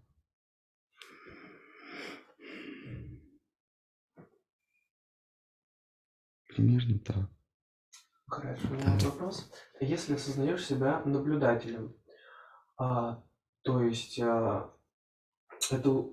Примерно 6.47 7.01
так. 7.01 7.29
Хорошо, 8.29 8.69
у 8.69 8.75
меня 8.75 8.97
вопрос. 9.03 9.51
Если 9.81 10.15
осознаешь 10.15 10.65
себя 10.65 11.03
наблюдателем, 11.05 11.97
а, 12.79 13.25
то 13.63 13.83
есть 13.83 14.21
а, 14.21 14.73
это 15.73 16.07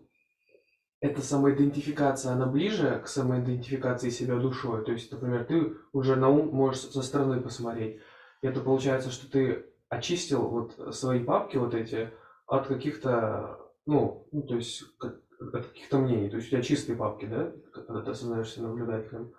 эта 1.01 1.21
самоидентификация, 1.21 2.33
она 2.33 2.47
ближе 2.47 2.99
к 2.99 3.07
самоидентификации 3.07 4.09
себя 4.09 4.37
душой? 4.37 4.83
То 4.83 4.91
есть, 4.91 5.11
например, 5.11 5.45
ты 5.45 5.75
уже 5.93 6.15
на 6.15 6.29
ум 6.29 6.47
можешь 6.47 6.81
со 6.81 7.03
стороны 7.03 7.41
посмотреть. 7.41 8.01
Это 8.41 8.59
получается, 8.61 9.11
что 9.11 9.29
ты 9.29 9.69
очистил 9.89 10.47
вот 10.47 10.95
свои 10.95 11.23
папки 11.23 11.57
вот 11.57 11.73
эти 11.73 12.11
от 12.47 12.67
каких-то, 12.67 13.59
ну, 13.85 14.27
ну 14.31 14.43
то 14.43 14.55
есть 14.55 14.83
от 14.99 15.67
каких-то 15.67 15.99
мнений. 15.99 16.29
То 16.29 16.37
есть 16.37 16.47
у 16.47 16.51
тебя 16.51 16.61
чистые 16.61 16.95
папки, 16.95 17.25
да, 17.25 17.51
когда 17.73 18.01
ты 18.01 18.11
осознаешься 18.11 18.61
наблюдателем. 18.61 19.33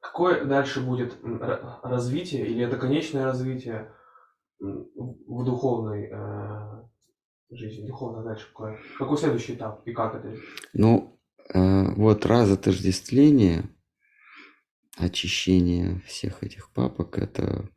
Какое 0.00 0.44
дальше 0.44 0.80
будет 0.80 1.16
развитие, 1.82 2.46
или 2.46 2.64
это 2.64 2.76
конечное 2.76 3.24
развитие 3.24 3.92
в 4.60 5.44
духовной 5.44 6.08
э, 6.10 6.82
жизни, 7.50 7.86
духовно 7.86 8.22
дальше 8.22 8.46
какое? 8.48 8.78
Какой 8.96 9.16
следующий 9.16 9.54
этап 9.54 9.86
и 9.86 9.92
как 9.92 10.14
это? 10.14 10.36
Ну, 10.72 11.20
э, 11.52 11.94
вот 11.94 12.26
разотождествление, 12.26 13.64
очищение 14.96 16.00
всех 16.06 16.44
этих 16.44 16.70
папок, 16.72 17.18
это 17.18 17.68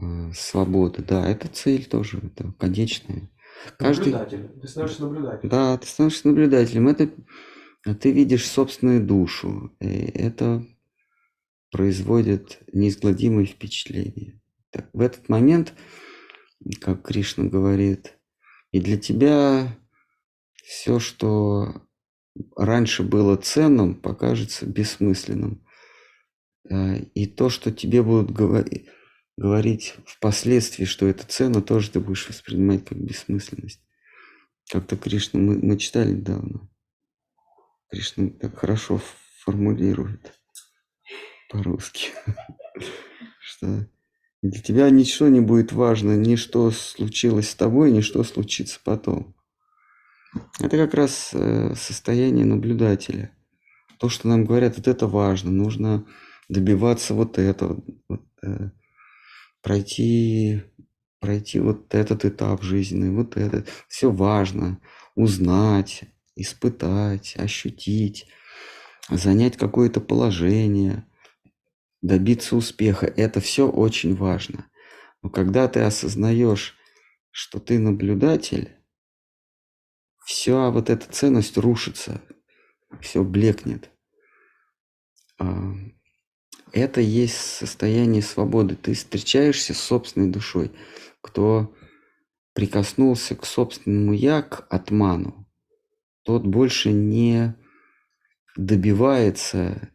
э, 0.00 0.32
свобода, 0.34 1.02
да, 1.02 1.28
это 1.28 1.48
цель 1.48 1.86
тоже, 1.86 2.18
это 2.22 2.52
конечная. 2.58 3.30
Каждый... 3.78 4.12
Наблюдатель. 4.12 4.48
Ты 4.60 4.68
становишься 4.68 5.02
наблюдателем. 5.02 5.50
Да, 5.50 5.78
ты 5.78 5.86
становишься 5.86 6.28
наблюдателем. 6.28 6.88
Это 6.88 7.10
ты 8.00 8.12
видишь 8.12 8.46
собственную 8.46 9.04
душу. 9.04 9.74
И 9.80 9.86
это 9.86 10.66
производит 11.70 12.60
неизгладимые 12.72 13.46
впечатления. 13.46 14.40
Так, 14.70 14.88
в 14.92 15.00
этот 15.00 15.28
момент, 15.28 15.74
как 16.80 17.02
Кришна 17.02 17.44
говорит, 17.44 18.16
и 18.72 18.80
для 18.80 18.98
тебя 18.98 19.76
все, 20.64 20.98
что 20.98 21.82
раньше 22.56 23.02
было 23.02 23.36
ценным, 23.36 23.94
покажется 23.94 24.66
бессмысленным. 24.66 25.64
Э, 26.68 26.98
и 26.98 27.26
то, 27.26 27.48
что 27.48 27.72
тебе 27.72 28.02
будут 28.02 28.30
говорить, 28.30 28.86
говорить 29.36 29.94
впоследствии, 30.06 30.84
что 30.84 31.06
это 31.06 31.26
ценно, 31.26 31.62
тоже 31.62 31.90
ты 31.90 32.00
будешь 32.00 32.28
воспринимать 32.28 32.84
как 32.84 32.98
бессмысленность. 32.98 33.80
Как-то 34.70 34.96
Кришна, 34.96 35.40
мы, 35.40 35.58
мы 35.58 35.78
читали 35.78 36.12
недавно. 36.12 36.68
Кришна 37.90 38.30
так 38.30 38.56
хорошо 38.58 39.00
формулирует 39.40 40.32
по-русски, 41.48 42.10
что 43.40 43.88
для 44.42 44.60
тебя 44.60 44.88
ничего 44.90 45.28
не 45.28 45.40
будет 45.40 45.72
важно, 45.72 46.16
ни 46.16 46.36
что 46.36 46.70
случилось 46.70 47.50
с 47.50 47.54
тобой, 47.54 47.90
ни 47.90 48.00
что 48.00 48.22
случится 48.24 48.80
потом. 48.84 49.34
Это 50.60 50.76
как 50.76 50.94
раз 50.94 51.30
э, 51.32 51.74
состояние 51.74 52.44
наблюдателя. 52.44 53.36
То, 53.98 54.08
что 54.08 54.28
нам 54.28 54.44
говорят, 54.44 54.76
вот 54.76 54.86
это 54.88 55.06
важно, 55.06 55.50
нужно 55.50 56.06
добиваться 56.48 57.14
вот 57.14 57.38
этого. 57.38 57.82
Вот, 58.08 58.22
э, 58.42 58.70
пройти, 59.62 60.62
пройти 61.20 61.60
вот 61.60 61.94
этот 61.94 62.24
этап 62.24 62.62
жизни, 62.62 63.08
вот 63.08 63.36
этот. 63.36 63.68
Все 63.88 64.10
важно. 64.10 64.80
Узнать, 65.14 66.04
испытать, 66.36 67.34
ощутить, 67.36 68.26
занять 69.08 69.56
какое-то 69.56 70.00
положение, 70.00 71.06
добиться 72.02 72.56
успеха. 72.56 73.06
Это 73.06 73.40
все 73.40 73.68
очень 73.68 74.14
важно. 74.14 74.66
Но 75.22 75.28
когда 75.28 75.68
ты 75.68 75.80
осознаешь, 75.80 76.76
что 77.30 77.60
ты 77.60 77.78
наблюдатель, 77.78 78.70
все 80.24 80.70
вот 80.70 80.90
эта 80.90 81.10
ценность 81.12 81.56
рушится, 81.58 82.22
все 83.00 83.22
блекнет. 83.22 83.90
Это 86.72 87.00
есть 87.00 87.36
состояние 87.36 88.22
свободы. 88.22 88.76
Ты 88.76 88.94
встречаешься 88.94 89.74
с 89.74 89.80
собственной 89.80 90.30
душой. 90.30 90.70
Кто 91.20 91.74
прикоснулся 92.54 93.34
к 93.34 93.44
собственному 93.44 94.12
я, 94.12 94.42
к 94.42 94.66
атману, 94.70 95.46
тот 96.24 96.46
больше 96.46 96.92
не 96.92 97.54
добивается 98.56 99.90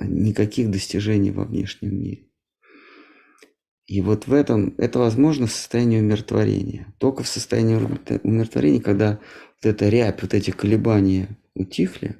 никаких 0.00 0.70
достижений 0.70 1.30
во 1.30 1.44
внешнем 1.44 1.98
мире. 1.98 2.26
И 3.86 4.00
вот 4.00 4.26
в 4.26 4.32
этом, 4.32 4.74
это 4.78 4.98
возможно 4.98 5.46
в 5.46 5.52
состоянии 5.52 6.00
умиротворения. 6.00 6.92
Только 6.98 7.22
в 7.22 7.28
состоянии 7.28 7.76
умиротворения, 8.22 8.80
когда 8.80 9.20
вот 9.62 9.64
эта 9.64 9.88
рябь, 9.88 10.22
вот 10.22 10.34
эти 10.34 10.50
колебания 10.50 11.38
утихли, 11.54 12.16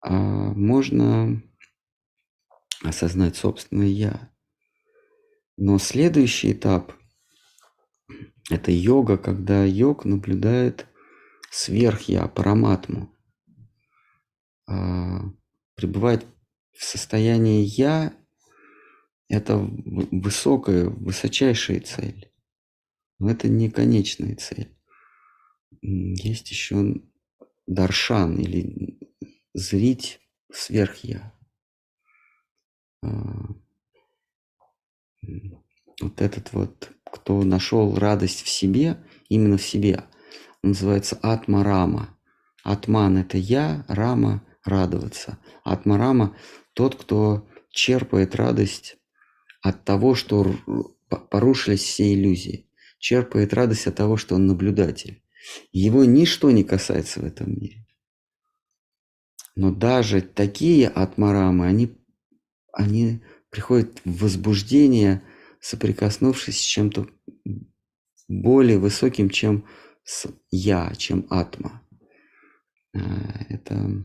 а 0.00 0.12
можно 0.12 1.42
осознать 2.84 3.36
собственное 3.36 3.86
«я». 3.88 4.30
Но 5.56 5.78
следующий 5.78 6.52
этап– 6.52 6.92
это 8.50 8.70
йога, 8.70 9.16
когда 9.16 9.64
йог 9.64 10.04
наблюдает 10.04 10.86
сверх-я, 11.50 12.26
параматму. 12.26 13.14
А, 14.66 15.22
пребывает 15.74 16.26
в 16.72 16.84
состоянии 16.84 17.62
«я»– 17.64 18.14
это 19.28 19.56
высокая, 19.58 20.86
высочайшая 20.88 21.80
цель. 21.80 22.30
Но 23.18 23.30
это 23.30 23.48
не 23.48 23.70
конечная 23.70 24.36
цель. 24.36 24.76
Есть 25.80 26.50
еще 26.50 27.00
даршан 27.66 28.38
или 28.38 28.98
зрить 29.54 30.20
сверх-я. 30.52 31.32
Вот 36.00 36.20
этот 36.20 36.52
вот, 36.52 36.90
кто 37.04 37.42
нашел 37.42 37.96
радость 37.96 38.42
в 38.42 38.48
себе, 38.48 39.04
именно 39.28 39.56
в 39.56 39.62
себе, 39.62 40.04
называется 40.62 41.18
Атма-Рама. 41.22 42.16
Атман– 42.62 43.18
это 43.18 43.38
я, 43.38 43.84
Рама– 43.88 44.42
радоваться. 44.64 45.38
Атма-Рама– 45.64 46.36
тот, 46.74 46.96
кто 46.96 47.48
черпает 47.70 48.34
радость 48.34 48.96
от 49.62 49.84
того, 49.84 50.14
что 50.14 50.54
порушились 51.30 51.82
все 51.82 52.12
иллюзии. 52.12 52.68
Черпает 52.98 53.52
радость 53.54 53.86
от 53.86 53.96
того, 53.96 54.16
что 54.16 54.34
он 54.34 54.46
наблюдатель. 54.46 55.22
Его 55.72 56.04
ничто 56.04 56.50
не 56.50 56.64
касается 56.64 57.20
в 57.20 57.24
этом 57.24 57.52
мире. 57.52 57.86
Но 59.56 59.70
даже 59.70 60.22
такие 60.22 60.88
атмарамы, 60.88 61.66
они 61.66 61.96
они 62.74 63.22
приходят 63.50 64.00
в 64.04 64.18
возбуждение, 64.18 65.22
соприкоснувшись 65.60 66.58
с 66.58 66.62
чем-то 66.62 67.08
более 68.28 68.78
высоким, 68.78 69.30
чем 69.30 69.64
с 70.04 70.26
я, 70.50 70.92
чем 70.96 71.26
атма. 71.30 71.82
Э, 72.92 73.00
это 73.48 74.04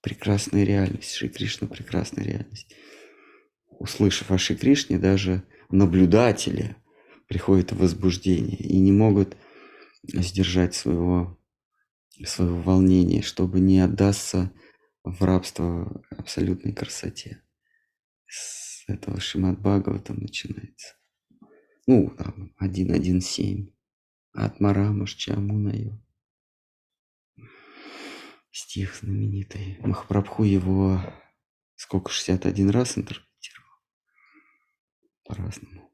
прекрасная 0.00 0.64
реальность. 0.64 1.14
Шри 1.14 1.28
Кришна– 1.28 1.66
прекрасная 1.68 2.24
реальность. 2.24 2.74
Услышав 3.78 4.30
о 4.30 4.38
Шри 4.38 4.56
Кришне, 4.56 4.98
даже 4.98 5.44
наблюдатели 5.70 6.76
приходят 7.28 7.72
в 7.72 7.78
возбуждение 7.78 8.58
и 8.58 8.78
не 8.78 8.92
могут 8.92 9.36
сдержать 10.02 10.74
своего, 10.74 11.38
своего 12.24 12.60
волнения, 12.60 13.22
чтобы 13.22 13.60
не 13.60 13.80
отдаться 13.80 14.52
в 15.04 15.22
рабство 15.24 16.04
абсолютной 16.10 16.72
красоте. 16.72 17.42
С 18.26 18.84
этого 18.88 19.20
Шимат 19.20 19.62
там 19.62 20.18
начинается. 20.18 20.96
Ну, 21.86 22.10
там, 22.16 22.54
1.1.7. 22.60 23.72
Атмарамаш 24.32 25.14
Чамунаю. 25.14 26.02
Стих 28.50 28.94
знаменитый. 28.96 29.78
Махапрабху 29.80 30.44
его 30.44 31.00
сколько, 31.82 32.10
61 32.10 32.70
раз 32.70 32.96
интерпретировал. 32.96 33.70
По-разному. 35.24 35.90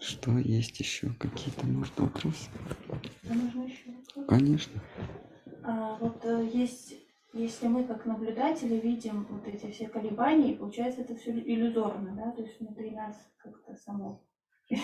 Что 0.00 0.38
есть 0.38 0.78
еще? 0.78 1.08
Какие-то, 1.18 1.66
может, 1.66 1.98
вопросы? 1.98 2.48
А 3.28 3.34
можно 3.34 3.64
еще 3.64 3.90
вопрос? 3.90 4.26
Конечно. 4.28 4.80
А, 5.64 5.96
вот 5.98 6.24
э, 6.24 6.48
есть, 6.52 6.94
если 7.32 7.66
мы 7.66 7.84
как 7.84 8.06
наблюдатели 8.06 8.76
видим 8.76 9.26
вот 9.28 9.46
эти 9.46 9.70
все 9.70 9.88
колебания, 9.88 10.54
получается 10.54 11.00
это 11.00 11.16
все 11.16 11.32
иллюзорно, 11.32 12.14
да? 12.14 12.30
То 12.30 12.42
есть 12.42 12.60
внутри 12.60 12.92
нас 12.92 13.16
как-то 13.38 13.74
само. 13.74 14.24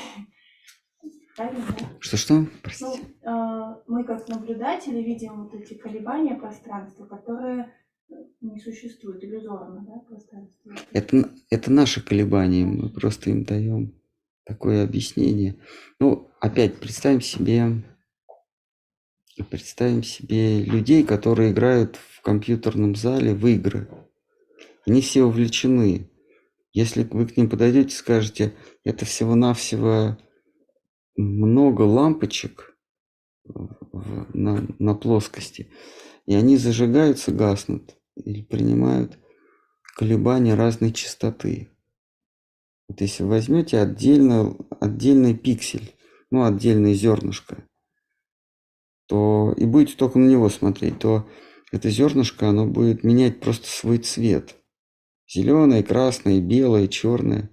Что-что? 2.00 2.46
Ну, 2.80 2.96
э, 3.22 3.82
мы 3.86 4.04
как 4.04 4.28
наблюдатели 4.28 4.98
видим 4.98 5.44
вот 5.44 5.54
эти 5.54 5.74
колебания 5.74 6.34
пространства, 6.34 7.06
которые 7.06 7.72
не 8.40 8.58
существуют, 8.58 9.22
иллюзорно, 9.24 9.84
да, 9.86 9.98
пространство. 10.00 10.74
Это, 10.92 11.30
это 11.50 11.72
наши 11.72 12.04
колебания, 12.04 12.64
мы 12.64 12.88
просто 12.88 13.30
им 13.30 13.44
даем 13.44 13.94
такое 14.44 14.84
объяснение. 14.84 15.56
Ну, 16.00 16.30
опять 16.40 16.76
представим 16.76 17.20
себе, 17.20 17.82
представим 19.50 20.02
себе 20.02 20.62
людей, 20.62 21.02
которые 21.04 21.52
играют 21.52 21.96
в 21.96 22.22
компьютерном 22.22 22.94
зале 22.94 23.34
в 23.34 23.46
игры. 23.46 23.88
Они 24.86 25.00
все 25.00 25.24
увлечены. 25.24 26.10
Если 26.72 27.04
вы 27.04 27.26
к 27.26 27.36
ним 27.36 27.48
подойдете 27.48 27.94
скажете, 27.94 28.54
это 28.84 29.04
всего-навсего 29.04 30.18
много 31.16 31.82
лампочек 31.82 32.76
на, 34.32 34.66
на 34.78 34.94
плоскости, 34.94 35.70
и 36.26 36.34
они 36.34 36.56
зажигаются, 36.56 37.30
гаснут 37.30 37.96
или 38.16 38.42
принимают 38.42 39.18
колебания 39.96 40.54
разной 40.54 40.92
частоты. 40.92 41.70
Вот 42.88 43.00
если 43.00 43.22
возьмете 43.22 43.78
отдельно, 43.78 44.56
отдельный 44.80 45.34
пиксель, 45.34 45.94
ну, 46.30 46.44
отдельное 46.44 46.94
зернышко, 46.94 47.66
то 49.06 49.54
и 49.56 49.64
будете 49.64 49.96
только 49.96 50.18
на 50.18 50.28
него 50.28 50.48
смотреть, 50.48 50.98
то 50.98 51.28
это 51.72 51.90
зернышко, 51.90 52.48
оно 52.48 52.66
будет 52.66 53.04
менять 53.04 53.40
просто 53.40 53.66
свой 53.66 53.98
цвет. 53.98 54.56
Зеленое, 55.28 55.82
красное, 55.82 56.40
белое, 56.40 56.88
черное. 56.88 57.50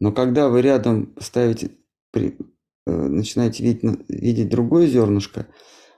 Но 0.00 0.12
когда 0.12 0.48
вы 0.48 0.62
рядом 0.62 1.14
ставите, 1.18 1.70
при, 2.12 2.36
э, 2.86 2.90
начинаете 2.90 3.64
видеть, 3.64 3.82
видеть 4.08 4.48
другое 4.48 4.86
зернышко, 4.86 5.48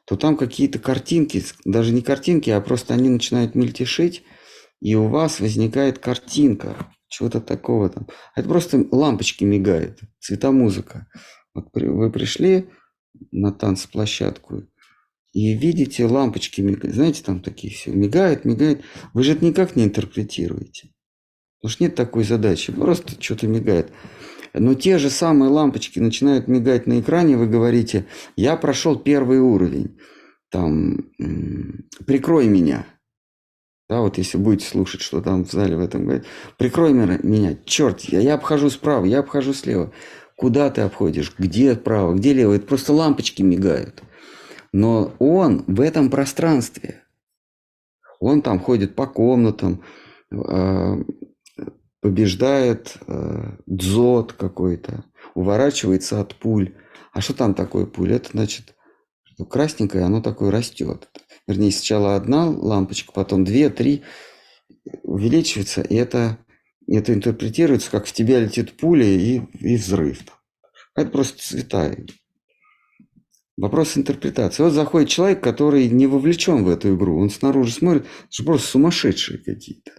то 0.06 0.16
там 0.16 0.36
какие-то 0.36 0.78
картинки, 0.78 1.42
даже 1.64 1.92
не 1.92 2.02
картинки, 2.02 2.50
а 2.50 2.60
просто 2.60 2.94
они 2.94 3.08
начинают 3.08 3.54
мельтешить, 3.54 4.24
и 4.80 4.94
у 4.94 5.08
вас 5.08 5.40
возникает 5.40 5.98
картинка 5.98 6.94
чего-то 7.10 7.40
такого 7.40 7.90
там. 7.90 8.06
Это 8.34 8.48
просто 8.48 8.86
лампочки 8.90 9.44
мигают, 9.44 10.00
цветомузыка. 10.20 11.06
Вот 11.54 11.66
вы 11.74 12.10
пришли 12.10 12.70
на 13.32 13.52
танцплощадку 13.52 14.62
и 15.32 15.54
видите 15.54 16.06
лампочки 16.06 16.60
мигают. 16.60 16.94
Знаете, 16.94 17.22
там 17.22 17.40
такие 17.40 17.74
все 17.74 17.92
мигает, 17.92 18.44
мигает. 18.44 18.82
Вы 19.12 19.24
же 19.24 19.32
это 19.32 19.44
никак 19.44 19.76
не 19.76 19.84
интерпретируете. 19.84 20.90
Потому 21.60 21.72
что 21.72 21.84
нет 21.84 21.94
такой 21.94 22.24
задачи. 22.24 22.72
Просто 22.72 23.20
что-то 23.20 23.46
мигает. 23.46 23.92
Но 24.54 24.74
те 24.74 24.98
же 24.98 25.10
самые 25.10 25.50
лампочки 25.50 25.98
начинают 25.98 26.48
мигать 26.48 26.86
на 26.86 27.00
экране, 27.00 27.36
вы 27.36 27.46
говорите, 27.46 28.06
я 28.34 28.56
прошел 28.56 28.98
первый 28.98 29.38
уровень, 29.38 29.98
там, 30.50 31.10
прикрой 32.06 32.48
меня. 32.48 32.86
Да, 33.90 34.02
вот 34.02 34.18
если 34.18 34.38
будете 34.38 34.68
слушать, 34.68 35.00
что 35.00 35.20
там 35.20 35.44
в 35.44 35.50
зале 35.50 35.76
в 35.76 35.80
этом 35.80 36.04
говорит, 36.04 36.24
прикрой 36.56 36.92
меня, 36.92 37.56
черт, 37.64 38.02
я, 38.02 38.20
я 38.20 38.34
обхожу 38.34 38.70
справа, 38.70 39.04
я 39.04 39.18
обхожу 39.18 39.52
слева. 39.52 39.90
Куда 40.36 40.70
ты 40.70 40.82
обходишь? 40.82 41.34
Где 41.36 41.74
право, 41.74 42.14
где 42.14 42.32
лево? 42.32 42.52
Это 42.52 42.66
просто 42.66 42.92
лампочки 42.92 43.42
мигают. 43.42 44.00
Но 44.72 45.12
он 45.18 45.64
в 45.66 45.80
этом 45.80 46.08
пространстве. 46.08 47.02
Он 48.20 48.42
там 48.42 48.60
ходит 48.60 48.94
по 48.94 49.08
комнатам, 49.08 49.82
а, 50.32 50.96
побеждает 52.00 52.96
э, 53.08 53.56
дзот 53.66 54.34
какой-то, 54.34 55.04
уворачивается 55.34 56.20
от 56.20 56.36
пуль. 56.36 56.76
А 57.12 57.20
что 57.20 57.34
там 57.34 57.54
такое 57.54 57.86
пуль? 57.86 58.12
Это 58.12 58.30
значит, 58.30 58.76
что 59.24 59.44
красненькое, 59.44 60.04
оно 60.04 60.22
такое 60.22 60.52
растет. 60.52 61.08
Вернее, 61.50 61.72
сначала 61.72 62.14
одна 62.14 62.48
лампочка, 62.48 63.10
потом 63.10 63.44
две, 63.44 63.70
три 63.70 64.04
увеличивается, 65.02 65.80
и 65.80 65.96
это, 65.96 66.38
это 66.86 67.12
интерпретируется, 67.12 67.90
как 67.90 68.06
в 68.06 68.12
тебя 68.12 68.38
летит 68.38 68.76
пуля 68.76 69.04
и, 69.04 69.40
и 69.58 69.74
взрыв. 69.74 70.20
Это 70.94 71.10
просто 71.10 71.42
цвета. 71.42 71.96
Вопрос 73.56 73.98
интерпретации. 73.98 74.62
Вот 74.62 74.74
заходит 74.74 75.08
человек, 75.08 75.42
который 75.42 75.88
не 75.88 76.06
вовлечен 76.06 76.62
в 76.62 76.68
эту 76.68 76.94
игру. 76.94 77.20
Он 77.20 77.30
снаружи 77.30 77.72
смотрит, 77.72 78.06
что 78.30 78.44
просто 78.44 78.68
сумасшедшие 78.68 79.38
какие-то. 79.38 79.90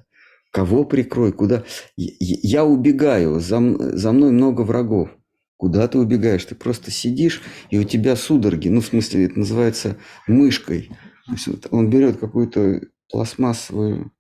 Кого 0.52 0.86
прикрой? 0.86 1.34
Куда? 1.34 1.66
Я 1.98 2.64
убегаю, 2.64 3.42
за, 3.42 3.60
за 3.98 4.12
мной 4.14 4.32
много 4.32 4.62
врагов. 4.62 5.10
Куда 5.58 5.90
ты 5.90 5.98
убегаешь? 5.98 6.46
Ты 6.46 6.56
просто 6.56 6.92
сидишь, 6.92 7.42
и 7.70 7.78
у 7.78 7.84
тебя 7.84 8.16
судороги. 8.16 8.70
Ну, 8.70 8.80
в 8.80 8.86
смысле, 8.86 9.26
это 9.26 9.40
называется 9.40 9.98
мышкой. 10.28 10.92
То 11.26 11.34
есть 11.34 11.48
вот 11.48 11.68
он 11.72 11.90
берет 11.90 12.18
какую-то 12.18 12.82
пластмассовую 13.10 14.12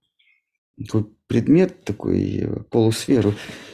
такой 0.77 1.05
предмет, 1.27 1.83
такой 1.83 2.39
э, 2.39 2.63
полусферу, 2.69 3.33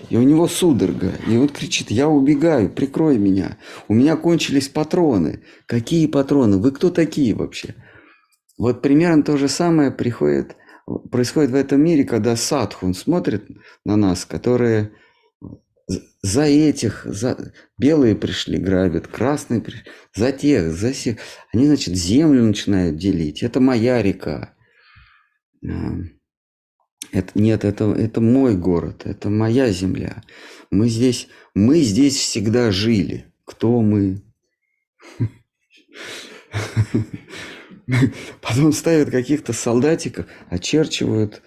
и 0.09 0.17
у 0.17 0.23
него 0.23 0.47
судорога. 0.47 1.11
И 1.27 1.37
он 1.37 1.49
кричит, 1.49 1.89
я 1.89 2.07
убегаю, 2.07 2.69
прикрой 2.69 3.17
меня. 3.17 3.57
У 3.87 3.93
меня 3.93 4.15
кончились 4.15 4.69
патроны. 4.69 5.43
Какие 5.65 6.07
патроны? 6.07 6.57
Вы 6.57 6.71
кто 6.71 6.89
такие 6.89 7.33
вообще? 7.33 7.75
Вот 8.57 8.81
примерно 8.81 9.23
то 9.23 9.37
же 9.37 9.47
самое 9.47 9.91
приходит 9.91 10.55
происходит 11.11 11.51
в 11.51 11.55
этом 11.55 11.81
мире, 11.81 12.05
когда 12.05 12.35
садхун 12.35 12.93
смотрит 12.93 13.45
на 13.85 13.97
нас, 13.97 14.25
которые 14.25 14.91
за 16.21 16.43
этих, 16.43 17.05
за... 17.05 17.53
белые 17.77 18.15
пришли, 18.15 18.57
грабят, 18.57 19.07
красные 19.07 19.61
пришли, 19.61 19.83
за 20.13 20.31
тех, 20.31 20.73
за 20.73 20.91
всех. 20.91 21.17
Они, 21.53 21.67
значит, 21.67 21.95
землю 21.95 22.43
начинают 22.43 22.97
делить. 22.97 23.43
Это 23.43 23.59
моя 23.59 24.01
река. 24.01 24.53
Это, 27.11 27.31
нет, 27.35 27.63
это, 27.63 27.93
это 27.93 28.19
мой 28.19 28.55
город, 28.55 29.03
это 29.05 29.29
моя 29.29 29.71
земля. 29.71 30.23
Мы 30.71 30.89
здесь, 30.89 31.29
мы 31.53 31.79
здесь 31.79 32.17
всегда 32.17 32.71
жили. 32.71 33.31
Кто 33.45 33.81
мы? 33.81 34.21
Потом 38.41 38.73
ставят 38.73 39.09
каких-то 39.09 39.53
солдатиков, 39.53 40.25
очерчивают, 40.49 41.41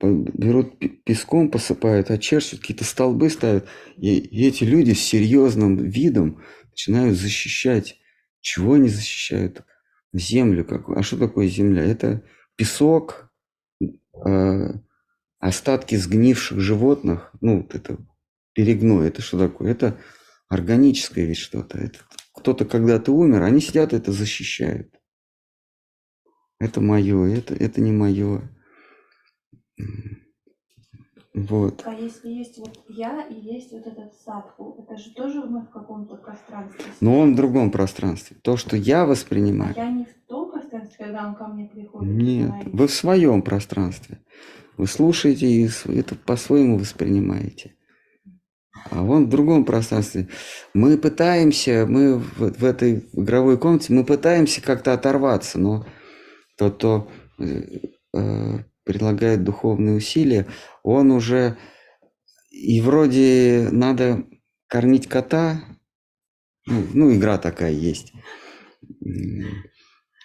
берут 0.00 0.78
песком, 1.04 1.50
посыпают, 1.50 2.10
очерчивают, 2.10 2.60
какие-то 2.60 2.84
столбы 2.84 3.30
ставят. 3.30 3.66
И, 3.96 4.18
и 4.18 4.46
эти 4.46 4.64
люди 4.64 4.92
с 4.92 5.00
серьезным 5.00 5.76
видом 5.76 6.42
начинают 6.70 7.16
защищать. 7.16 7.98
Чего 8.40 8.74
они 8.74 8.88
защищают? 8.88 9.64
Землю. 10.12 10.64
Как... 10.64 10.88
А 10.90 11.02
что 11.02 11.16
такое 11.16 11.48
земля? 11.48 11.84
Это 11.84 12.22
песок, 12.56 13.30
э, 13.80 14.74
остатки 15.38 15.94
сгнивших 15.94 16.60
животных. 16.60 17.32
Ну, 17.40 17.62
вот 17.62 17.74
это 17.74 17.98
перегной. 18.52 19.08
Это 19.08 19.22
что 19.22 19.38
такое? 19.38 19.70
Это 19.70 19.98
органическое 20.48 21.24
ведь 21.24 21.38
что-то. 21.38 21.78
Это 21.78 21.98
кто-то 22.34 22.64
когда-то 22.64 23.12
умер, 23.12 23.42
они 23.42 23.60
сидят 23.60 23.92
это 23.92 24.12
защищают 24.12 24.92
это 26.62 26.80
мое, 26.80 27.26
это, 27.26 27.54
это 27.54 27.80
не 27.80 27.90
мое. 27.90 28.42
Вот. 31.34 31.82
А 31.86 31.94
если 31.94 32.28
есть 32.28 32.58
вот 32.58 32.78
я 32.88 33.26
и 33.26 33.34
есть 33.34 33.72
вот 33.72 33.86
этот 33.86 34.12
садху, 34.14 34.76
это 34.78 34.98
же 34.98 35.14
тоже 35.14 35.40
мы 35.40 35.62
в 35.62 35.70
каком-то 35.70 36.16
пространстве? 36.16 36.84
Но 37.00 37.18
он 37.20 37.32
в 37.32 37.36
другом 37.36 37.70
пространстве. 37.70 38.36
То, 38.42 38.58
что 38.58 38.76
я 38.76 39.06
воспринимаю. 39.06 39.72
А 39.74 39.80
я 39.80 39.90
не 39.90 40.04
в 40.04 40.14
том 40.28 40.50
пространстве, 40.50 41.06
когда 41.06 41.26
он 41.26 41.34
ко 41.34 41.46
мне 41.46 41.66
приходит? 41.66 42.12
Нет, 42.12 42.50
понимаете? 42.50 42.70
вы 42.70 42.86
в 42.86 42.92
своем 42.92 43.42
пространстве. 43.42 44.18
Вы 44.76 44.86
слушаете 44.86 45.46
и 45.46 45.70
это 45.98 46.16
по-своему 46.16 46.76
воспринимаете. 46.78 47.76
А 48.90 49.02
он 49.02 49.26
в 49.26 49.28
другом 49.30 49.64
пространстве. 49.64 50.28
Мы 50.74 50.98
пытаемся, 50.98 51.86
мы 51.88 52.18
в, 52.18 52.58
в 52.58 52.64
этой 52.64 53.06
игровой 53.12 53.58
комнате, 53.58 53.92
мы 53.94 54.04
пытаемся 54.04 54.60
как-то 54.62 54.92
оторваться, 54.92 55.58
но 55.58 55.86
тот, 56.58 56.76
кто 56.76 57.08
э, 57.38 57.80
э, 58.14 58.58
предлагает 58.84 59.44
духовные 59.44 59.96
усилия, 59.96 60.46
он 60.82 61.10
уже 61.10 61.56
и 62.50 62.80
вроде 62.80 63.68
надо 63.72 64.26
кормить 64.68 65.08
кота, 65.08 65.64
ну, 66.66 66.86
ну 66.92 67.14
игра 67.14 67.38
такая 67.38 67.72
есть, 67.72 68.12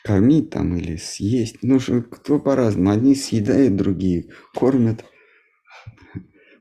кормить 0.03 0.49
там 0.49 0.75
или 0.75 0.97
съесть, 0.97 1.57
ну 1.61 1.79
кто 1.79 2.39
по-разному, 2.39 2.91
одни 2.91 3.15
съедают, 3.15 3.75
другие 3.75 4.29
кормят, 4.53 5.05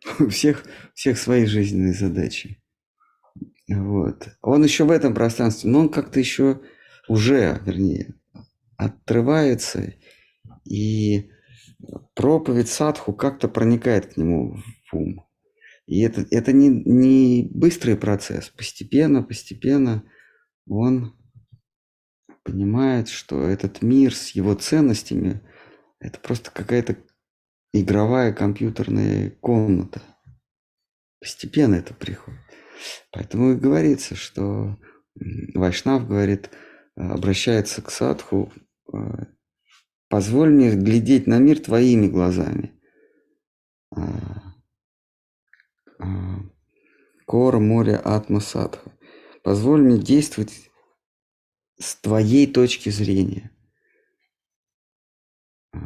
всех, 0.31 0.65
всех 0.95 1.19
свои 1.19 1.47
жизненные 1.47 1.93
задачи. 1.93 2.63
Вот. 3.69 4.29
Он 4.43 4.63
еще 4.63 4.85
в 4.85 4.91
этом 4.91 5.15
пространстве, 5.15 5.71
но 5.71 5.81
он 5.81 5.89
как-то 5.89 6.21
еще 6.21 6.61
уже, 7.09 7.61
вернее, 7.65 8.15
отрывается, 8.77 9.95
и 10.65 11.31
проповедь 12.15 12.69
садху 12.69 13.13
как-то 13.13 13.49
проникает 13.49 14.15
к 14.15 14.17
нему 14.17 14.57
в 14.91 14.97
ум. 14.97 15.27
И 15.87 16.01
это, 16.03 16.27
это 16.31 16.53
не, 16.53 16.69
не 16.69 17.49
быстрый 17.53 17.97
процесс. 17.97 18.49
Постепенно, 18.49 19.23
постепенно 19.23 20.05
он 20.69 21.17
понимает, 22.43 23.09
что 23.09 23.43
этот 23.43 23.83
мир 23.83 24.15
с 24.15 24.31
его 24.31 24.55
ценностями– 24.55 25.41
это 26.01 26.19
просто 26.21 26.51
какая-то 26.51 26.97
игровая 27.73 28.33
компьютерная 28.33 29.31
комната. 29.31 30.03
Постепенно 31.21 31.77
это 31.77 31.95
приходит. 31.95 32.41
Поэтому 33.13 33.53
и 33.53 33.57
говорится, 33.57 34.15
что 34.15 34.79
Вайшнав 35.55 36.07
говорит, 36.07 36.51
обращается 36.95 37.83
к 37.83 37.91
садху, 37.91 38.53
позволь 40.09 40.51
мне 40.51 40.71
глядеть 40.73 41.27
на 41.27 41.39
мир 41.39 41.61
твоими 41.61 42.07
глазами. 42.07 42.73
А, 43.91 44.55
а, 45.99 46.41
Кора, 47.27 47.59
море, 47.59 48.01
атма, 48.05 48.41
садха. 48.41 48.93
Позволь 49.43 49.83
мне 49.83 49.99
действовать 49.99 50.71
с 51.79 51.97
твоей 51.97 52.47
точки 52.47 52.91
зрения. 52.91 53.51
А. 55.73 55.79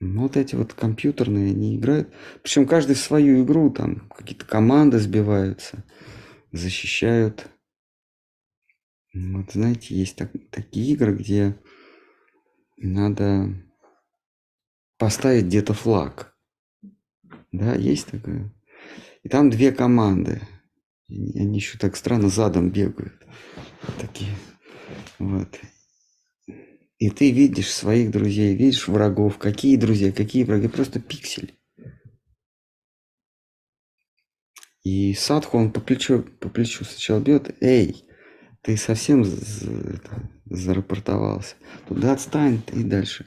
Ну, 0.00 0.22
вот 0.22 0.36
эти 0.36 0.54
вот 0.54 0.74
компьютерные, 0.74 1.52
они 1.52 1.76
играют. 1.76 2.12
Причем 2.42 2.66
каждый 2.66 2.94
в 2.94 3.00
свою 3.00 3.42
игру, 3.42 3.70
там 3.70 4.08
какие-то 4.10 4.44
команды 4.44 4.98
сбиваются, 4.98 5.82
защищают. 6.52 7.48
Вот 9.14 9.52
знаете, 9.52 9.94
есть 9.94 10.16
так, 10.16 10.32
такие 10.50 10.92
игры, 10.92 11.14
где 11.14 11.56
надо 12.76 13.54
поставить 14.98 15.46
где-то 15.46 15.72
флаг. 15.72 16.36
Да, 17.52 17.74
есть 17.76 18.08
такое. 18.08 18.52
И 19.22 19.28
там 19.28 19.50
две 19.50 19.70
команды. 19.70 20.40
Они 21.08 21.56
еще 21.56 21.78
так 21.78 21.94
странно 21.94 22.28
задом 22.28 22.70
бегают. 22.70 23.14
Такие. 24.00 24.34
Вот. 25.20 25.60
И 26.98 27.10
ты 27.10 27.30
видишь 27.30 27.72
своих 27.72 28.10
друзей, 28.10 28.56
видишь 28.56 28.88
врагов. 28.88 29.38
Какие 29.38 29.76
друзья, 29.76 30.10
какие 30.10 30.42
враги. 30.42 30.66
Просто 30.66 30.98
пиксель. 30.98 31.54
И 34.82 35.14
Садху, 35.14 35.56
он 35.56 35.72
по 35.72 35.80
плечу, 35.80 36.24
по 36.40 36.48
плечу 36.48 36.84
сначала 36.84 37.20
бьет. 37.20 37.56
Эй, 37.62 38.03
ты 38.64 38.78
совсем 38.78 39.24
зарапортовался. 40.46 41.54
Туда 41.86 42.14
отстань 42.14 42.62
и 42.72 42.82
дальше. 42.82 43.26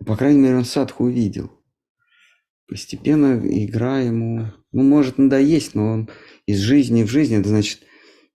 Ну, 0.00 0.06
по 0.06 0.16
крайней 0.16 0.40
мере, 0.40 0.56
он 0.56 0.64
Садху 0.64 1.04
увидел. 1.04 1.52
Постепенно 2.66 3.38
игра 3.64 4.00
ему, 4.00 4.50
ну, 4.72 4.82
может 4.82 5.18
надоесть, 5.18 5.74
но 5.74 5.92
он 5.92 6.08
из 6.46 6.60
жизни 6.60 7.02
в 7.02 7.08
жизнь, 7.08 7.34
это 7.34 7.50
значит, 7.50 7.82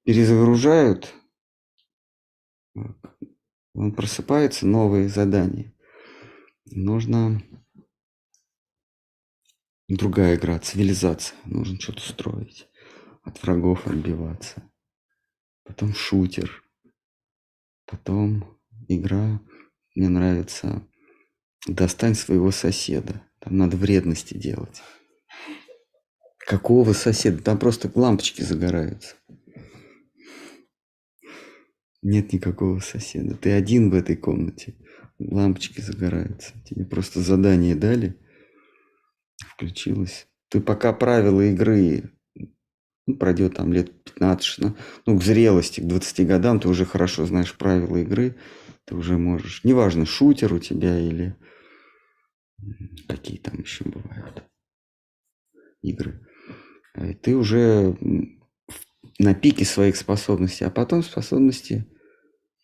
перезагружают, 0.03 1.11
он 3.73 3.91
просыпается, 3.95 4.67
новые 4.67 5.09
задания. 5.09 5.73
Нужно 6.65 7.41
другая 9.87 10.35
игра, 10.35 10.59
цивилизация. 10.59 11.35
Нужно 11.45 11.79
что-то 11.79 12.01
строить, 12.01 12.67
от 13.23 13.41
врагов 13.41 13.87
отбиваться. 13.87 14.63
Потом 15.63 15.93
шутер. 15.93 16.63
Потом 17.85 18.59
игра, 18.87 19.41
мне 19.95 20.09
нравится, 20.09 20.87
достань 21.67 22.15
своего 22.15 22.51
соседа. 22.51 23.21
Там 23.39 23.57
надо 23.57 23.77
вредности 23.77 24.35
делать. 24.35 24.81
Какого 26.39 26.93
соседа? 26.93 27.41
Там 27.41 27.57
просто 27.57 27.91
лампочки 27.93 28.41
загораются. 28.41 29.15
Нет 32.01 32.33
никакого 32.33 32.79
соседа. 32.79 33.35
Ты 33.35 33.51
один 33.51 33.89
в 33.89 33.93
этой 33.93 34.17
комнате. 34.17 34.75
Лампочки 35.19 35.79
загораются. 35.79 36.53
Тебе 36.65 36.85
просто 36.85 37.21
задание 37.21 37.75
дали. 37.75 38.19
Включилось. 39.37 40.27
Ты 40.49 40.59
пока 40.59 40.91
правила 40.91 41.41
игры 41.41 42.11
ну, 43.05 43.15
пройдет 43.15 43.55
там 43.55 43.73
лет 43.73 43.91
15-16, 44.19 44.75
ну, 45.05 45.17
к 45.17 45.23
зрелости, 45.23 45.81
к 45.81 45.87
20 45.87 46.27
годам 46.27 46.59
ты 46.59 46.67
уже 46.69 46.85
хорошо 46.85 47.25
знаешь 47.25 47.55
правила 47.55 47.97
игры, 47.97 48.35
ты 48.85 48.95
уже 48.95 49.17
можешь, 49.17 49.63
неважно, 49.63 50.05
шутер 50.05 50.53
у 50.53 50.59
тебя 50.59 50.97
или 50.97 51.35
какие 53.07 53.37
там 53.37 53.59
еще 53.59 53.83
бывают 53.85 54.43
игры. 55.81 56.25
Э, 56.95 57.13
ты 57.13 57.35
уже 57.35 57.97
на 59.19 59.33
пике 59.35 59.65
своих 59.65 59.95
способностей, 59.95 60.65
а 60.65 60.69
потом 60.69 61.03
способности 61.03 61.85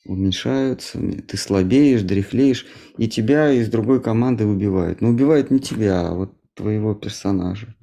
уменьшаются, 0.06 1.00
ты 1.28 1.38
слабеешь, 1.38 2.02
дряхлеешь, 2.02 2.66
и 2.98 3.08
тебя 3.08 3.52
из 3.52 3.70
другой 3.70 4.02
команды 4.02 4.46
убивают. 4.46 5.02
Но 5.02 5.10
убивают 5.10 5.52
не 5.52 5.60
тебя, 5.60 6.08
а 6.08 6.14
вот 6.14 6.34
твоего 6.54 6.96
персонажа. 6.96 7.76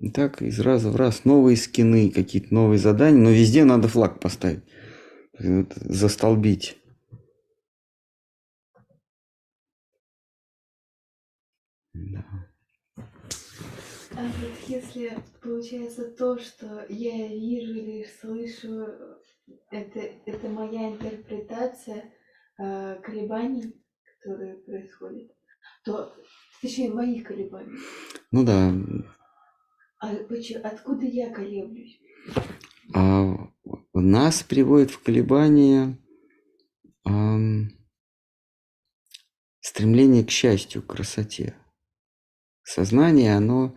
И 0.00 0.10
так 0.10 0.40
из 0.40 0.58
раза 0.60 0.90
в 0.90 0.96
раз 0.96 1.26
новые 1.26 1.58
скины, 1.58 2.10
какие-то 2.10 2.54
новые 2.54 2.78
задания, 2.78 3.20
но 3.20 3.30
везде 3.30 3.64
надо 3.64 3.86
флаг 3.86 4.18
поставить, 4.18 4.64
застолбить. 5.38 6.78
Да. 11.92 12.24
А 12.96 14.22
вот 14.22 14.68
если 14.68 15.18
получается 15.42 16.10
то, 16.10 16.38
что 16.38 16.86
я 16.88 17.28
вижу 17.28 17.74
или 17.74 18.06
слышу, 18.20 18.86
это, 19.70 20.00
это 20.24 20.48
моя 20.48 20.92
интерпретация 20.92 22.10
э, 22.58 22.96
колебаний, 23.02 23.74
которые 24.02 24.56
происходят, 24.56 25.30
то, 25.84 26.14
точнее, 26.62 26.90
моих 26.90 27.24
колебаний. 27.24 27.78
Ну 28.30 28.44
да. 28.44 28.72
А 30.00 30.14
почему, 30.14 30.60
откуда 30.64 31.04
я 31.04 31.30
колеблюсь? 31.30 32.00
А 32.94 33.36
нас 33.92 34.42
приводит 34.42 34.90
в 34.90 35.02
колебания 35.02 35.98
эм, 37.06 37.70
стремление 39.60 40.24
к 40.24 40.30
счастью, 40.30 40.82
к 40.82 40.86
красоте 40.86 41.54
сознание, 42.62 43.36
оно 43.36 43.76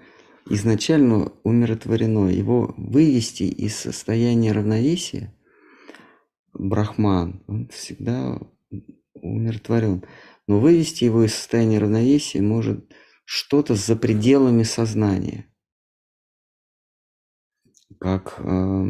изначально 0.50 1.34
умиротворено. 1.44 2.30
Его 2.30 2.74
вывести 2.78 3.44
из 3.44 3.76
состояния 3.76 4.54
равновесия, 4.54 5.36
брахман, 6.54 7.44
он 7.48 7.68
всегда 7.68 8.40
умиротворен. 9.14 10.06
Но 10.48 10.60
вывести 10.60 11.04
его 11.04 11.24
из 11.24 11.34
состояния 11.34 11.80
равновесия 11.80 12.42
может 12.42 12.94
что-то 13.26 13.76
за 13.76 13.96
пределами 13.96 14.64
сознания. 14.64 15.53
Как 18.04 18.36
э, 18.38 18.86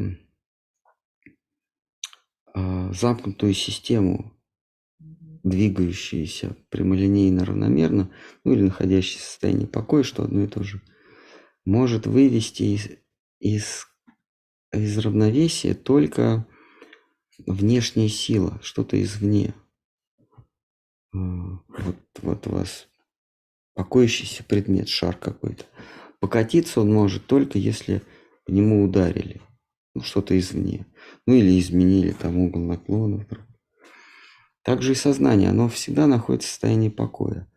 э, 2.55 2.93
замкнутую 2.93 3.53
систему 3.53 4.33
двигающиеся 5.43 6.57
прямолинейно 6.69 7.45
равномерно, 7.45 8.11
ну 8.43 8.53
или 8.53 8.63
находящиеся 8.63 9.19
в 9.19 9.27
состоянии 9.27 9.67
покоя, 9.67 10.01
что 10.01 10.23
одно 10.23 10.41
и 10.41 10.47
то 10.47 10.63
же, 10.63 10.81
может 11.63 12.07
вывести 12.07 12.63
из, 12.63 12.89
из, 13.39 13.85
из 14.71 14.97
равновесия 14.97 15.75
только 15.75 16.47
внешняя 17.45 18.09
сила, 18.09 18.59
что-то 18.63 18.99
извне. 18.99 19.53
А, 21.13 21.17
вот, 21.67 21.97
вот 22.23 22.47
у 22.47 22.49
вас 22.49 22.87
покоящийся 23.75 24.43
предмет, 24.43 24.89
шар 24.89 25.15
какой-то. 25.15 25.65
Покатиться 26.19 26.81
он 26.81 26.91
может 26.91 27.27
только 27.27 27.59
если 27.59 28.01
по 28.45 28.51
нему 28.51 28.83
ударили. 28.83 29.41
Ну, 29.95 30.01
что-то 30.01 30.37
извне. 30.37 30.85
Ну 31.27 31.35
или 31.35 31.59
изменили 31.59 32.11
там 32.11 32.37
угол 32.37 32.61
наклона 32.61 33.17
вдруг. 33.17 33.45
Также 34.63 34.93
и 34.93 34.95
сознание, 34.95 35.49
оно 35.49 35.67
всегда 35.69 36.07
находится 36.07 36.47
в 36.47 36.51
состоянии 36.51 36.89
покоя. 36.89 37.47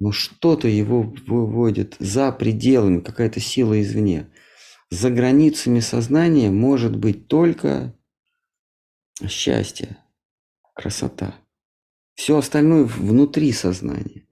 Но 0.00 0.12
что-то 0.12 0.68
его 0.68 1.02
выводит 1.26 1.96
за 1.98 2.30
пределами, 2.32 3.00
какая-то 3.00 3.40
сила 3.40 3.80
извне. 3.80 4.30
За 4.90 5.10
границами 5.10 5.80
сознания 5.80 6.50
может 6.50 6.96
быть 6.96 7.28
только 7.28 7.94
счастье, 9.26 9.98
красота. 10.74 11.34
Все 12.14 12.36
остальное 12.36 12.84
внутри 12.84 13.52
сознания. 13.52 14.26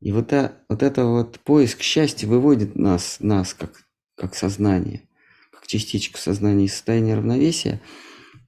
И 0.00 0.12
вот, 0.12 0.32
это, 0.32 0.62
вот 0.68 0.82
это 0.82 1.04
вот 1.06 1.40
поиск 1.40 1.82
счастья 1.82 2.28
выводит 2.28 2.76
нас, 2.76 3.18
нас 3.20 3.52
как, 3.52 3.87
как 4.18 4.34
сознание, 4.34 5.08
как 5.52 5.66
частичку 5.66 6.18
сознания 6.18 6.66
из 6.66 6.72
состояния 6.74 7.14
равновесия– 7.14 7.80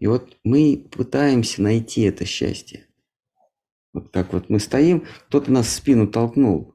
и 0.01 0.07
вот 0.07 0.37
мы 0.43 0.89
пытаемся 0.91 1.63
найти 1.63 2.03
это 2.03 2.25
счастье. 2.25 2.87
Вот 3.93 4.11
так 4.11 4.33
вот 4.33 4.49
мы 4.49 4.59
стоим, 4.59 5.07
кто-то 5.29 5.53
нас 5.53 5.67
в 5.67 5.71
спину 5.71 6.09
толкнул. 6.09 6.75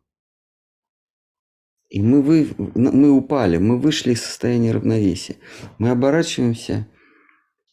И 1.90 2.02
мы, 2.02 2.22
вы, 2.22 2.48
мы 2.58 3.12
упали, 3.12 3.58
мы 3.58 3.80
вышли 3.80 4.14
из 4.14 4.22
состояния 4.22 4.72
равновесия. 4.72 5.38
Мы 5.80 5.90
оборачиваемся 5.90 6.88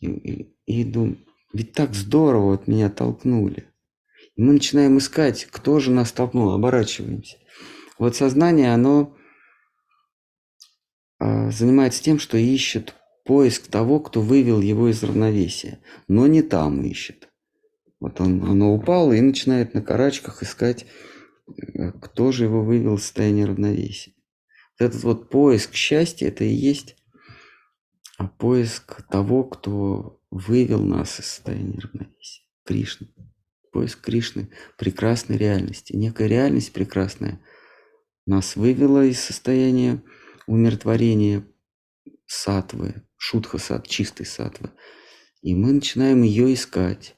и, 0.01 0.07
и, 0.07 0.57
и 0.67 0.85
думаем, 0.85 1.25
ведь 1.53 1.73
так 1.73 1.95
здорово 1.95 2.53
вот 2.53 2.67
меня 2.67 2.89
толкнули. 2.89 3.69
И 4.37 4.43
мы 4.43 4.55
начинаем 4.55 4.97
искать, 4.99 5.47
кто 5.51 5.81
же 5.81 5.91
нас 5.91 6.13
толкнул, 6.13 6.53
оборачиваемся. 6.53 7.37
Вот 7.99 8.17
сознание, 8.17 8.73
оно 8.73 9.17
занимается 11.51 12.03
тем, 12.03 12.19
что 12.19 12.37
ищет 12.37 12.95
поиск 13.25 13.69
того, 13.69 14.01
кто 14.01 14.21
вывел 14.21 14.61
его 14.61 14.89
из 14.89 15.03
равновесия, 15.03 15.79
но 16.09 16.27
не 16.27 16.43
там 16.43 16.83
ищет. 16.83 17.29
Вот 18.01 18.21
он, 18.21 18.43
оно 18.43 18.75
упало 18.75 19.13
и 19.13 19.21
начинает 19.21 19.75
на 19.75 19.83
карачках 19.83 20.43
искать, 20.43 20.87
э, 21.47 21.93
кто 21.93 22.33
же 22.33 22.45
его 22.45 22.65
вывел 22.65 22.97
из 22.97 23.03
состояния 23.03 23.45
равновесия. 23.45 24.13
Вот 24.79 24.87
этот 24.87 25.03
вот 25.05 25.31
поиск 25.31 25.75
счастья, 25.75 26.29
это 26.29 26.45
и 26.45 26.53
есть 26.53 26.97
а 28.23 28.29
поиск 28.29 29.03
того, 29.09 29.43
кто 29.43 30.21
вывел 30.31 30.83
нас 30.85 31.19
из 31.19 31.27
состояния 31.27 31.81
равновесия. 31.81 32.45
Кришна. 32.65 33.09
Поиск 33.73 34.01
Кришны 34.01 34.51
прекрасной 34.79 35.37
реальности. 35.37 35.95
Некая 35.97 36.29
реальность 36.29 36.73
прекрасная 36.73 37.41
нас 38.27 38.55
вывела 38.55 39.05
из 39.05 39.19
состояния 39.19 40.03
умиротворения 40.47 41.47
сатвы, 42.27 43.07
шутха 43.17 43.59
сат, 43.59 43.87
чистой 43.87 44.27
сатвы. 44.27 44.71
И 45.43 45.55
мы 45.55 45.73
начинаем 45.73 46.23
ее 46.23 46.53
искать. 46.55 47.17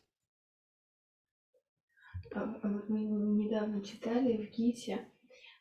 А, 2.35 2.43
а 2.43 2.69
вот 2.69 2.89
мы 2.89 3.01
недавно 3.01 3.85
читали 3.85 4.37
в 4.37 4.57
Гите, 4.57 5.07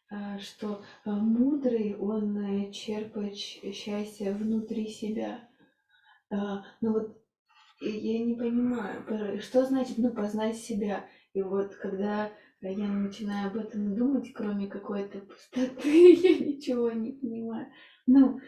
а, 0.10 0.40
что 0.40 0.84
а, 1.06 1.12
мудрый, 1.12 1.96
он 1.96 2.38
э, 2.38 2.72
черпает 2.72 3.36
счастье 3.36 4.34
внутри 4.34 4.88
себя. 4.88 5.48
А, 6.32 6.64
ну 6.82 6.94
вот 6.94 7.24
я 7.82 8.20
не 8.24 8.36
понимаю, 8.36 9.42
что 9.42 9.66
значит, 9.66 9.98
ну, 9.98 10.14
познать 10.14 10.58
себя. 10.58 11.06
И 11.34 11.42
вот 11.42 11.76
когда 11.76 12.32
я 12.70 12.88
начинаю 12.88 13.50
об 13.50 13.58
этом 13.58 13.96
думать, 13.96 14.32
кроме 14.34 14.68
какой-то 14.68 15.20
пустоты, 15.20 16.14
я 16.14 16.38
ничего 16.40 16.92
не 16.92 17.12
понимаю. 17.12 17.68
Ну, 18.06 18.40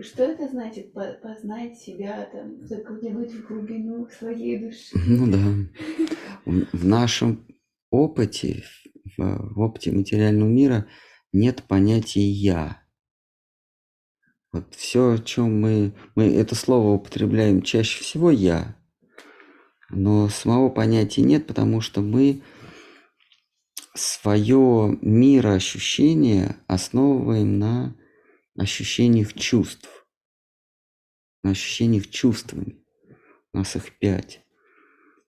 что 0.00 0.24
это 0.24 0.48
значит 0.48 0.92
познать 0.92 1.78
себя, 1.78 2.28
там, 2.32 2.60
заглянуть 2.60 3.32
в 3.32 3.46
глубину 3.46 4.08
своей 4.08 4.58
души? 4.58 4.96
Ну 5.06 5.30
да. 5.30 6.62
В 6.72 6.84
нашем 6.84 7.46
опыте, 7.90 8.64
в 9.16 9.60
опыте 9.60 9.92
материального 9.92 10.48
мира 10.48 10.86
нет 11.32 11.62
понятия 11.62 12.28
«я». 12.28 12.82
Вот 14.52 14.72
все, 14.74 15.14
о 15.14 15.18
чем 15.18 15.60
мы, 15.60 15.92
мы 16.14 16.32
это 16.32 16.54
слово 16.54 16.94
употребляем 16.94 17.62
чаще 17.62 18.02
всего 18.02 18.30
«я», 18.30 18.76
но 19.90 20.28
самого 20.28 20.70
понятия 20.70 21.22
нет, 21.22 21.46
потому 21.46 21.80
что 21.80 22.00
мы 22.00 22.42
свое 23.94 24.98
мироощущение 25.00 26.56
основываем 26.66 27.58
на 27.58 27.96
ощущениях 28.58 29.32
чувств, 29.34 30.06
на 31.42 31.50
ощущениях 31.50 32.10
чувствами. 32.10 32.84
У 33.52 33.58
нас 33.58 33.76
их 33.76 33.96
пять. 33.98 34.44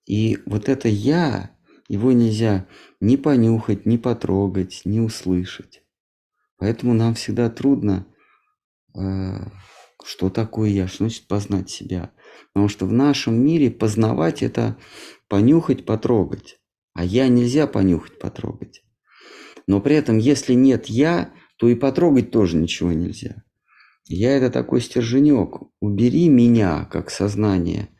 И 0.04 0.38
вот 0.46 0.68
это 0.68 0.88
«я», 0.88 1.56
его 1.88 2.10
нельзя 2.10 2.66
ни 3.00 3.14
понюхать, 3.14 3.86
ни 3.86 3.96
потрогать, 3.96 4.82
ни 4.84 4.98
услышать. 4.98 5.84
Поэтому 6.58 6.94
нам 6.94 7.14
всегда 7.14 7.48
трудно, 7.48 8.06
э, 8.96 9.36
что 10.04 10.30
такое 10.30 10.70
«я», 10.70 10.88
что 10.88 11.04
значит 11.04 11.28
познать 11.28 11.70
себя. 11.70 12.12
Потому 12.52 12.68
что 12.68 12.86
в 12.86 12.92
нашем 12.92 13.34
мире 13.34 13.70
познавать– 13.70 14.42
это 14.44 14.76
понюхать, 15.28 15.84
потрогать. 15.84 16.58
А 16.96 17.04
«я» 17.04 17.28
нельзя 17.28 17.66
понюхать, 17.66 18.18
потрогать. 18.18 18.82
Но 19.66 19.82
при 19.82 19.96
этом, 19.96 20.16
если 20.16 20.54
нет 20.54 20.86
«я», 20.86 21.34
то 21.58 21.68
и 21.68 21.74
потрогать 21.74 22.30
тоже 22.30 22.56
ничего 22.56 22.92
нельзя. 22.92 23.44
Я– 24.06 24.36
это 24.36 24.50
такой 24.50 24.80
стерженек. 24.80 25.60
Убери 25.80 26.30
меня, 26.30 26.86
как 26.86 27.10
сознание, 27.10 27.90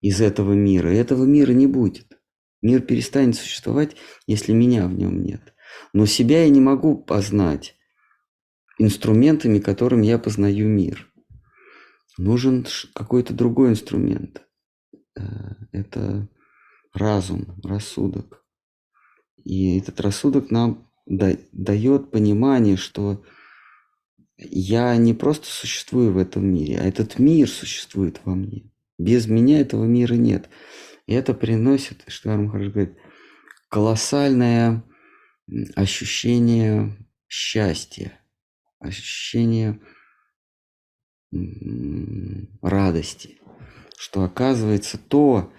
из 0.00 0.20
этого 0.20 0.52
мира, 0.52 0.92
и 0.92 0.96
этого 0.96 1.24
мира 1.24 1.52
не 1.52 1.66
будет. 1.66 2.18
Мир 2.62 2.82
перестанет 2.82 3.34
существовать, 3.34 3.96
если 4.28 4.52
меня 4.52 4.86
в 4.86 4.94
нем 4.94 5.24
нет. 5.24 5.54
Но 5.92 6.06
себя 6.06 6.44
я 6.44 6.48
не 6.48 6.60
могу 6.60 6.96
познать 6.96 7.74
инструментами, 8.78 9.58
которыми 9.58 10.06
я 10.06 10.18
познаю 10.18 10.68
мир. 10.68 11.10
Нужен 12.16 12.64
какой-то 12.94 13.34
другой 13.34 13.70
инструмент. 13.70 14.42
Э, 15.18 15.22
это 15.72 16.28
разум, 16.96 17.60
рассудок. 17.62 18.44
И 19.44 19.78
этот 19.78 20.00
рассудок 20.00 20.50
нам 20.50 20.90
дает 21.06 22.10
понимание, 22.10 22.76
что 22.76 23.24
я 24.38 24.96
не 24.96 25.14
просто 25.14 25.46
существую 25.46 26.12
в 26.12 26.18
этом 26.18 26.46
мире, 26.46 26.78
а 26.78 26.84
этот 26.84 27.18
мир 27.18 27.48
существует 27.48 28.20
во 28.24 28.34
мне. 28.34 28.70
Без 28.98 29.26
меня 29.26 29.60
этого 29.60 29.84
мира 29.84 30.14
нет. 30.14 30.48
И 31.06 31.12
это 31.12 31.32
приносит, 31.34 32.02
что 32.08 32.30
Махарадж 32.36 32.70
говорит, 32.70 32.96
колоссальное 33.68 34.82
ощущение 35.74 36.96
счастья, 37.28 38.18
ощущение 38.80 39.80
радости, 42.62 43.38
что 43.96 44.24
оказывается 44.24 44.98
то, 44.98 45.52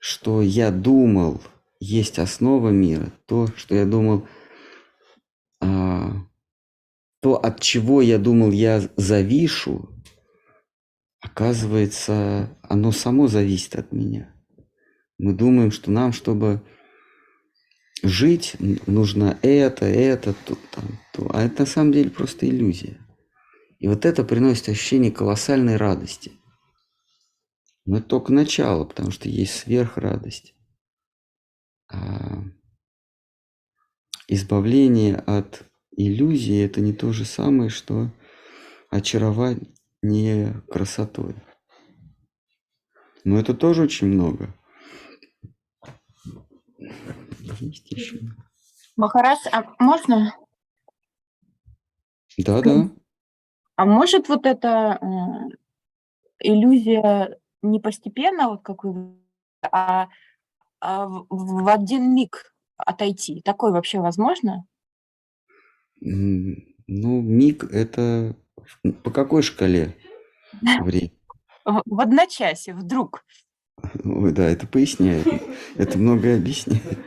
что 0.00 0.42
я 0.42 0.70
думал, 0.70 1.40
есть 1.78 2.18
основа 2.18 2.70
мира, 2.70 3.12
то, 3.26 3.46
что 3.54 3.74
я 3.74 3.84
думал, 3.84 4.26
а, 5.60 6.10
то, 7.20 7.36
от 7.36 7.60
чего 7.60 8.00
я 8.02 8.18
думал, 8.18 8.50
я 8.50 8.82
завишу, 8.96 9.90
оказывается, 11.20 12.56
оно 12.62 12.92
само 12.92 13.28
зависит 13.28 13.76
от 13.76 13.92
меня. 13.92 14.34
Мы 15.18 15.34
думаем, 15.34 15.70
что 15.70 15.90
нам, 15.90 16.14
чтобы 16.14 16.62
жить, 18.02 18.56
нужно 18.86 19.38
это, 19.42 19.84
это, 19.84 20.32
то, 20.32 20.56
там, 20.72 20.98
то. 21.12 21.30
А 21.34 21.42
это 21.42 21.62
на 21.62 21.66
самом 21.66 21.92
деле 21.92 22.08
просто 22.08 22.48
иллюзия. 22.48 22.98
И 23.78 23.86
вот 23.86 24.06
это 24.06 24.24
приносит 24.24 24.70
ощущение 24.70 25.12
колоссальной 25.12 25.76
радости. 25.76 26.39
Но 27.86 27.98
это 27.98 28.06
только 28.06 28.32
начало, 28.32 28.84
потому 28.84 29.10
что 29.10 29.28
есть 29.28 29.54
сверхрадость. 29.54 30.54
А 31.92 32.42
избавление 34.28 35.16
от 35.16 35.64
иллюзии– 35.90 36.62
это 36.64 36.80
не 36.80 36.92
то 36.92 37.12
же 37.12 37.24
самое, 37.24 37.68
что 37.70 38.10
очарование 38.90 40.62
красотой. 40.68 41.34
Но 43.24 43.38
это 43.38 43.54
тоже 43.54 43.82
очень 43.82 44.08
много. 44.08 44.54
Есть 47.58 47.90
еще. 47.90 48.20
Махарас, 48.96 49.46
а 49.52 49.64
можно? 49.78 50.34
Да, 52.38 52.62
да. 52.62 52.90
А 53.76 53.84
может 53.84 54.28
вот 54.28 54.46
эта 54.46 54.98
э, 55.00 55.56
иллюзия 56.38 57.39
не 57.62 57.80
постепенно, 57.80 58.48
вот 58.48 58.62
как 58.62 58.84
вы, 58.84 59.16
а, 59.62 60.08
а 60.80 61.06
в, 61.06 61.26
в 61.28 61.68
один 61.68 62.14
миг 62.14 62.54
отойти? 62.76 63.42
Такое 63.42 63.72
вообще 63.72 64.00
возможно? 64.00 64.66
Ну, 66.00 67.20
миг 67.20 67.64
это 67.64 68.36
по 69.02 69.10
какой 69.10 69.42
шкале 69.42 69.96
времени? 70.60 71.12
В 71.64 72.00
одночасье, 72.00 72.74
вдруг. 72.74 73.22
Ой, 74.02 74.32
да, 74.32 74.48
это 74.48 74.66
поясняет. 74.66 75.26
Это 75.76 75.98
многое 75.98 76.36
объясняет. 76.38 76.98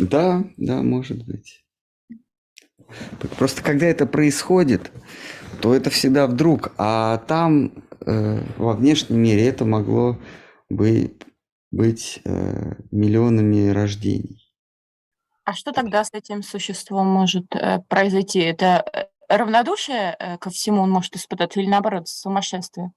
Да, 0.00 0.44
да, 0.56 0.82
может 0.82 1.24
быть. 1.24 1.64
Просто 3.38 3.62
когда 3.62 3.86
это 3.86 4.06
происходит, 4.06 4.90
то 5.60 5.74
это 5.74 5.90
всегда 5.90 6.26
вдруг, 6.26 6.72
а 6.78 7.18
там 7.18 7.72
во 8.06 8.74
внешнем 8.74 9.20
мире 9.20 9.46
это 9.46 9.64
могло 9.64 10.18
бы 10.68 11.16
быть 11.70 12.20
э, 12.24 12.74
миллионами 12.90 13.68
рождений. 13.70 14.44
А 15.44 15.52
что 15.52 15.72
тогда 15.72 16.04
с 16.04 16.10
этим 16.12 16.42
существом 16.42 17.06
может 17.06 17.54
э, 17.54 17.80
произойти? 17.88 18.38
Это 18.40 18.84
э, 18.92 19.04
равнодушие 19.28 20.16
э, 20.18 20.38
ко 20.38 20.50
всему 20.50 20.82
он 20.82 20.90
может 20.90 21.16
испытать 21.16 21.56
или 21.56 21.66
наоборот 21.66 22.08
сумасшествие? 22.08 22.92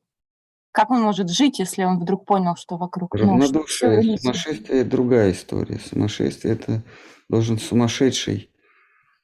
Как 0.71 0.91
он 0.91 1.01
может 1.01 1.29
жить, 1.29 1.59
если 1.59 1.83
он 1.83 1.99
вдруг 1.99 2.25
понял, 2.25 2.55
что 2.55 2.77
вокруг? 2.77 3.15
Ну, 3.15 3.31
Равнодушие, 3.31 4.01
ну, 4.01 4.17
сумасшествие– 4.17 4.83
другая 4.85 5.31
история. 5.31 5.79
Сумасшествие– 5.79 6.53
это 6.55 6.83
должен 7.29 7.57
сумасшедший 7.57 8.51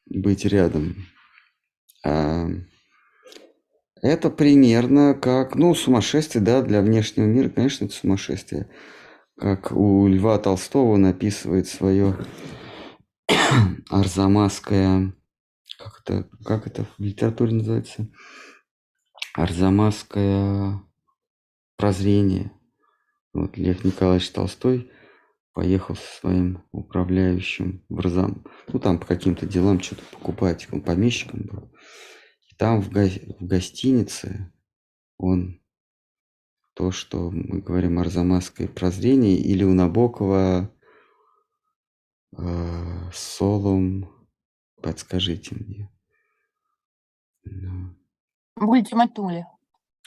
быть 0.06 0.46
рядом. 0.46 0.96
А 2.04 2.48
это 4.04 4.30
примерно 4.30 5.14
как, 5.14 5.56
ну, 5.56 5.74
сумасшествие, 5.74 6.44
да, 6.44 6.62
для 6.62 6.82
внешнего 6.82 7.26
мира, 7.26 7.50
конечно, 7.50 7.86
это 7.86 7.94
сумасшествие. 7.94 8.70
Как 9.38 9.72
у 9.72 10.08
Льва 10.08 10.38
Толстого 10.40 10.98
написывает 10.98 11.68
свое 11.68 12.18
арзамасское, 13.90 15.14
как 15.78 16.02
это, 16.02 16.30
как 16.46 16.68
это 16.68 16.86
в 16.86 17.02
литературе 17.02 17.54
называется? 17.54 18.10
Арзамасское 19.36 20.82
прозрение. 21.78 22.52
Вот 23.34 23.58
Лев 23.58 23.84
Николаевич 23.84 24.30
Толстой 24.32 24.92
поехал 25.54 25.96
со 25.96 26.20
своим 26.20 26.64
управляющим 26.72 27.84
в 27.90 28.00
Арзам. 28.00 28.44
Ну, 28.72 28.80
там 28.80 29.00
по 29.00 29.06
каким-то 29.06 29.46
делам 29.46 29.82
что-то 29.82 30.04
покупать. 30.12 30.68
Он 30.72 30.82
помещиком 30.82 31.42
был. 31.44 31.72
Там 32.58 32.82
в, 32.82 32.92
го... 32.92 33.02
в 33.40 33.46
гостинице 33.46 34.52
он 35.18 35.62
то, 36.74 36.92
что 36.92 37.30
мы 37.30 37.60
говорим 37.60 38.00
арзамасское 38.00 38.68
прозрение, 38.68 39.38
или 39.38 39.64
у 39.64 39.74
Набокова 39.74 40.72
э, 42.36 43.10
Солом, 43.14 44.10
подскажите 44.82 45.56
мне. 45.56 45.90
Ну. 47.44 47.96
В 48.56 48.70
ультиматуле. 48.70 49.46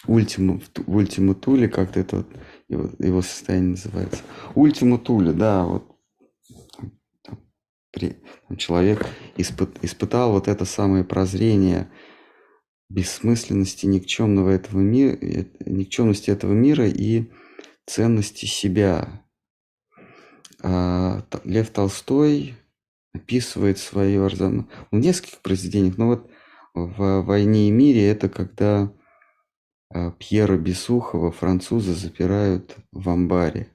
Ультиму, 0.06 0.60
в 0.86 0.96
ультиматуле 0.96 1.68
как-то 1.68 2.00
это 2.00 2.16
вот 2.18 2.28
его, 2.68 2.90
его 2.98 3.22
состояние 3.22 3.70
называется. 3.70 4.22
Ультиматуле, 4.54 5.32
да, 5.32 5.64
вот 5.64 5.96
там, 7.22 7.40
при, 7.90 8.22
там 8.46 8.56
человек 8.56 9.06
испыт, 9.36 9.78
испытал 9.82 10.32
вот 10.32 10.48
это 10.48 10.64
самое 10.64 11.02
прозрение 11.02 11.90
бессмысленности 12.88 13.86
никчемного 13.86 14.50
этого 14.50 14.80
мира, 14.80 15.18
никчемности 15.64 16.30
этого 16.30 16.52
мира 16.52 16.86
и 16.86 17.30
ценности 17.86 18.46
себя. 18.46 19.22
А 20.62 21.24
Лев 21.44 21.70
Толстой 21.70 22.56
описывает 23.12 23.78
свою 23.78 24.24
Арзамас 24.24 24.66
в 24.90 24.96
нескольких 24.96 25.40
произведениях, 25.40 25.96
но 25.98 26.06
вот 26.08 26.30
в 26.74 27.22
«Войне 27.22 27.68
и 27.68 27.70
мире» 27.70 28.08
это 28.08 28.28
когда 28.28 28.92
а, 29.88 30.10
Пьера 30.12 30.56
Бесухова 30.56 31.32
французы 31.32 31.94
запирают 31.94 32.76
в 32.92 33.08
амбаре. 33.08 33.72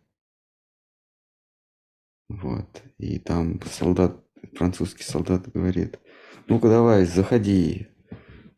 Вот. 2.29 2.83
И 2.97 3.19
там 3.19 3.59
солдат, 3.63 4.23
французский 4.53 5.03
солдат 5.03 5.51
говорит, 5.51 5.99
ну-ка 6.47 6.69
давай, 6.69 7.05
заходи 7.05 7.90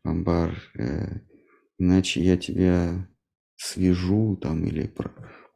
амбар, 0.04 0.54
э, 0.74 1.20
иначе 1.78 2.22
я 2.22 2.36
тебя 2.36 3.08
свяжу 3.56 4.36
там 4.36 4.64
или 4.64 4.92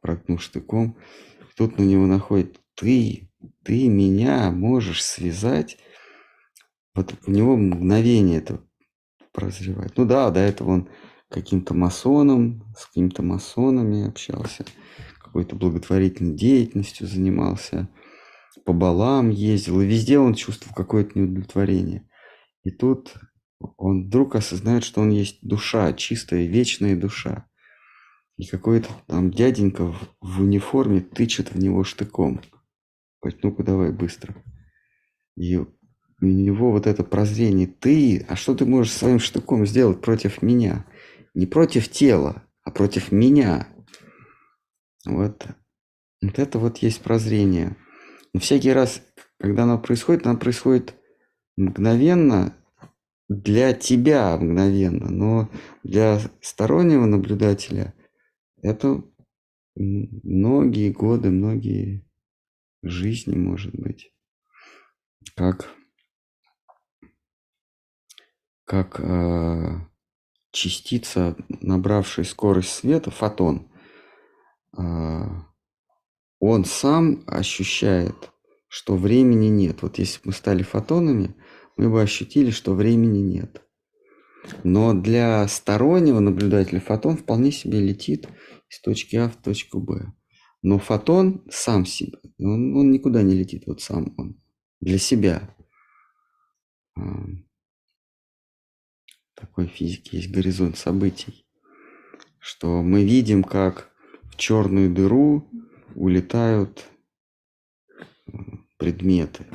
проткну 0.01 0.37
штыком. 0.37 0.97
Тут 1.55 1.77
на 1.77 1.83
него 1.83 2.05
находит, 2.05 2.59
ты, 2.75 3.29
ты 3.63 3.87
меня 3.87 4.51
можешь 4.51 5.03
связать. 5.03 5.77
Вот 6.95 7.13
у 7.25 7.31
него 7.31 7.55
мгновение 7.55 8.39
это 8.39 8.61
прозревает. 9.31 9.95
Ну 9.97 10.05
да, 10.05 10.31
до 10.31 10.39
этого 10.39 10.71
он 10.71 10.89
каким-то 11.29 11.73
масоном, 11.73 12.63
с 12.75 12.87
какими-то 12.87 13.21
масонами 13.21 14.07
общался, 14.07 14.65
какой-то 15.19 15.55
благотворительной 15.55 16.35
деятельностью 16.35 17.07
занимался, 17.07 17.87
по 18.65 18.73
балам 18.73 19.29
ездил, 19.29 19.81
и 19.81 19.85
везде 19.85 20.17
он 20.17 20.33
чувствовал 20.33 20.75
какое-то 20.75 21.17
неудовлетворение. 21.17 22.09
И 22.63 22.71
тут 22.71 23.13
он 23.77 24.05
вдруг 24.05 24.35
осознает, 24.35 24.83
что 24.83 25.01
он 25.01 25.09
есть 25.09 25.39
душа, 25.41 25.93
чистая, 25.93 26.45
вечная 26.45 26.95
душа. 26.95 27.47
И 28.37 28.45
какой-то 28.45 28.89
там 29.07 29.31
дяденька 29.31 29.85
в, 29.85 30.15
в 30.21 30.41
униформе 30.41 31.01
тычет 31.01 31.51
в 31.51 31.59
него 31.59 31.83
штыком. 31.83 32.41
Говорит, 33.21 33.43
ну-ка 33.43 33.63
давай 33.63 33.91
быстро. 33.91 34.35
И 35.35 35.57
у 35.57 35.67
него 36.21 36.71
вот 36.71 36.87
это 36.87 37.03
прозрение, 37.03 37.67
ты, 37.67 38.25
а 38.29 38.35
что 38.35 38.55
ты 38.55 38.65
можешь 38.65 38.93
своим 38.93 39.19
штыком 39.19 39.65
сделать 39.65 40.01
против 40.01 40.41
меня? 40.41 40.85
не 41.33 41.45
против 41.45 41.89
тела, 41.89 42.43
а 42.63 42.71
против 42.71 43.11
меня. 43.11 43.67
Вот, 45.05 45.47
вот 46.21 46.39
это 46.39 46.59
вот 46.59 46.79
есть 46.79 47.01
прозрение. 47.01 47.77
Но 48.33 48.39
всякий 48.39 48.73
раз, 48.73 49.01
когда 49.39 49.63
оно 49.63 49.79
происходит, 49.79 50.27
оно 50.27 50.37
происходит 50.37 50.95
мгновенно, 51.55 52.55
для 53.29 53.73
тебя 53.73 54.35
мгновенно, 54.37 55.09
но 55.09 55.49
для 55.83 56.19
стороннего 56.41 57.05
наблюдателя 57.05 57.93
это 58.61 59.03
многие 59.75 60.91
годы, 60.91 61.29
многие 61.29 62.05
жизни, 62.81 63.35
может 63.35 63.73
быть. 63.73 64.11
Как, 65.35 65.69
как 68.65 68.99
э, 68.99 69.79
частица, 70.51 71.37
набравшая 71.61 72.25
скорость 72.25 72.71
света, 72.71 73.11
фотон, 73.11 73.71
а, 74.75 75.45
он 76.39 76.65
сам 76.65 77.23
ощущает, 77.27 78.31
что 78.67 78.95
времени 78.95 79.47
нет. 79.47 79.81
Вот 79.81 79.97
если 79.97 80.17
бы 80.19 80.27
мы 80.27 80.33
стали 80.33 80.63
фотонами, 80.63 81.35
мы 81.79 81.89
бы 81.89 82.01
ощутили, 82.01 82.51
что 82.51 82.73
времени 82.73 83.19
нет. 83.19 83.61
Но 84.65 84.93
для 84.93 85.47
стороннего 85.47 86.19
наблюдателя 86.19 86.81
фотон 86.81 87.15
вполне 87.15 87.53
себе 87.53 87.79
летит 87.79 88.27
из 88.69 88.81
точки 88.81 89.15
А 89.15 89.29
в 89.29 89.37
точку 89.37 89.79
Б. 89.79 90.11
Но 90.61 90.77
фотон 90.77 91.45
сам 91.49 91.85
себе, 91.85 92.19
он, 92.37 92.75
он 92.75 92.91
никуда 92.91 93.21
не 93.21 93.33
летит, 93.33 93.63
вот 93.65 93.81
сам 93.81 94.13
он, 94.17 94.41
для 94.81 94.97
себя. 94.97 95.55
А, 96.97 97.01
такой 99.33 99.67
физики 99.67 100.17
есть 100.17 100.31
горизонт 100.31 100.77
событий, 100.77 101.45
что 102.39 102.83
мы 102.83 103.05
видим, 103.05 103.41
как 103.41 103.89
в 104.23 104.35
черную 104.35 104.93
дыру 104.93 105.49
улетают 105.95 106.83
э, 108.27 108.31
предметы. 108.77 109.45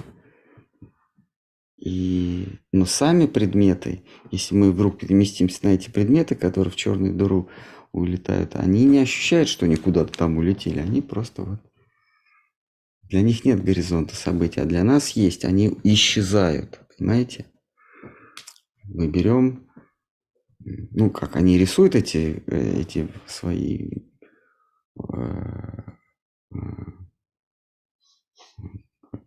И, 1.85 2.49
но 2.73 2.87
сами 2.87 3.27
предметы, 3.27 4.05
если 4.31 4.55
мы 4.55 4.73
вдруг 4.73 4.99
переместимся 4.99 5.67
на 5.67 5.75
эти 5.75 5.91
предметы, 5.91 6.35
которые 6.35 6.73
в 6.73 6.77
черную 6.77 7.15
дыру 7.15 7.51
улетают, 7.93 8.57
они 8.57 8.85
не 8.85 9.01
ощущают, 9.01 9.51
что 9.51 9.67
они 9.67 9.77
куда-то 9.77 10.17
там 10.17 10.39
улетели. 10.39 10.79
Они 10.79 11.03
просто 11.03 11.43
вот... 11.43 11.61
Для 13.03 13.21
них 13.21 13.45
нет 13.45 13.63
горизонта 13.63 14.17
событий, 14.17 14.61
а 14.61 14.65
для 14.65 14.83
нас 14.83 15.11
есть. 15.11 15.45
Они 15.45 15.77
исчезают. 15.85 16.81
Понимаете? 16.97 17.47
Мы 18.85 19.09
берем 19.09 19.69
ну, 20.65 21.11
как 21.11 21.37
они 21.37 21.59
рисуют 21.59 21.95
эти, 21.95 22.43
э, 22.47 22.81
эти 22.81 23.09
свои 23.27 23.91
э, 24.99 25.17
э, 26.55 26.57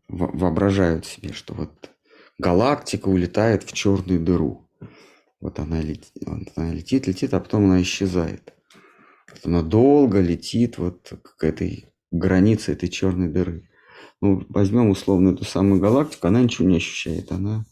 воображают 0.07 1.05
себе, 1.05 1.34
что 1.34 1.53
вот 1.53 1.91
галактика 2.39 3.09
улетает 3.09 3.64
в 3.64 3.73
черную 3.73 4.19
дыру. 4.19 4.69
Вот 5.39 5.59
она 5.59 5.81
летит, 5.81 6.11
она 6.26 6.73
летит, 6.73 7.07
летит, 7.07 7.34
а 7.34 7.39
потом 7.39 7.65
она 7.65 7.81
исчезает. 7.81 8.53
Она 9.43 9.61
долго 9.61 10.19
летит 10.19 10.77
вот 10.77 11.14
к 11.38 11.43
этой 11.43 11.85
границе 12.11 12.73
этой 12.73 12.89
черной 12.89 13.30
дыры. 13.30 13.69
Ну, 14.22 14.45
возьмем 14.49 14.89
условно 14.89 15.30
эту 15.30 15.45
самую 15.45 15.80
галактику, 15.80 16.27
она 16.27 16.41
ничего 16.41 16.68
не 16.68 16.77
ощущает, 16.77 17.31
она 17.31 17.65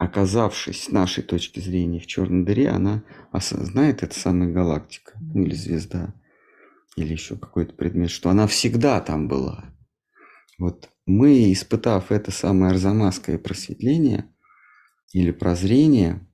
оказавшись 0.00 0.84
с 0.84 0.88
нашей 0.90 1.22
точки 1.22 1.60
зрения 1.60 2.00
в 2.00 2.06
черной 2.06 2.44
дыре, 2.44 2.70
она 2.70 3.04
осознает, 3.32 4.02
это 4.02 4.18
самая 4.18 4.50
галактика, 4.50 5.12
ну 5.20 5.42
или 5.42 5.54
звезда, 5.54 6.14
или 6.96 7.12
еще 7.12 7.36
какой-то 7.36 7.74
предмет, 7.74 8.10
что 8.10 8.30
она 8.30 8.46
всегда 8.46 9.00
там 9.00 9.28
была. 9.28 9.74
Вот 10.58 10.88
мы, 11.10 11.52
испытав 11.52 12.12
это 12.12 12.30
самое 12.30 12.70
арзамасское 12.70 13.36
просветление 13.36 14.32
или 15.12 15.32
прозрение, 15.32 16.26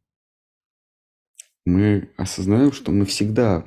мы 1.64 2.12
осознаем, 2.16 2.72
что 2.72 2.92
мы 2.92 3.06
всегда 3.06 3.66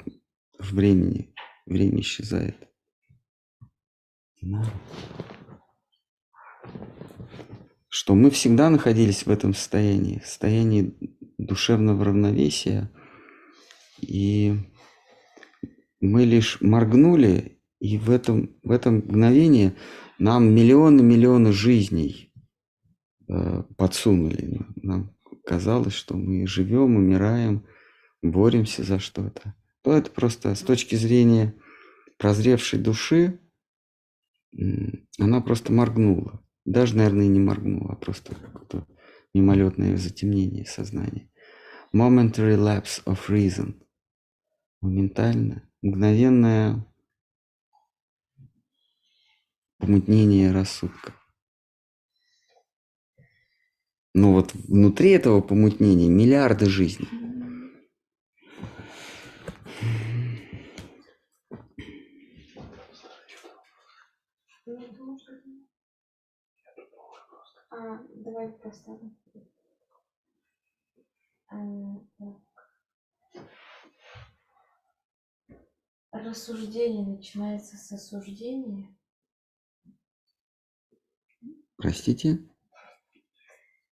в 0.60 0.73
времени, 0.76 1.34
время 1.65 2.02
исчезает. 2.02 2.56
Что 7.90 8.14
мы 8.14 8.30
всегда 8.30 8.69
находились 8.69 9.26
в 9.26 9.31
этом 9.31 9.53
состоянии, 9.53 10.22
состоянии 10.23 10.95
душевного 11.38 12.06
равновесия, 12.06 12.90
и 13.99 14.56
мы 15.99 16.23
лишь 16.23 16.61
моргнули, 16.61 17.60
и 17.80 17.98
в 17.98 18.11
этом, 18.11 18.56
в 18.61 18.72
этом 18.72 18.98
мгновении 18.98 19.73
нам 20.20 20.54
миллионы-миллионы 20.54 21.52
жизней 21.52 22.32
э, 23.28 23.64
подсунули. 23.78 24.66
Нам 24.76 25.16
казалось, 25.46 25.94
что 25.94 26.16
мы 26.16 26.46
живем, 26.46 26.96
умираем, 26.96 27.66
боремся 28.22 28.84
за 28.84 29.00
что-то. 29.00 29.56
То 29.82 29.94
это 29.94 30.12
просто 30.12 30.54
с 30.54 30.62
точки 30.62 30.96
зрения 30.96 31.56
прозревшей 32.18 32.80
души, 32.80 33.40
она 35.18 35.41
просто 35.41 35.72
моргнула. 35.72 36.44
Даже, 36.66 36.98
наверное, 36.98 37.28
не 37.28 37.40
моргнула, 37.40 37.94
а 37.94 37.96
просто 37.96 38.36
какое-то 38.36 38.86
мимолетное 39.34 39.96
затемнение 39.98 40.66
сознания. 40.66 41.30
momentary 41.94 42.56
lapse 42.56 43.02
of 43.06 43.30
reason. 43.30 43.82
Моментально, 44.82 45.64
мгновенное 45.82 46.86
помутнение 49.80 50.51
рассудка. 50.51 51.14
Но 54.14 54.34
вот 54.34 54.53
внутри 54.53 55.11
этого 55.11 55.41
помутнения 55.41 56.10
миллиарды 56.10 56.65
жизней. 56.65 57.07
А, 67.72 68.03
давай 68.15 68.49
поставим. 68.49 69.18
А. 71.47 71.56
Рассуждение 76.11 77.06
начинается 77.06 77.77
с 77.77 77.91
осуждения. 77.91 78.99
Простите? 81.80 82.39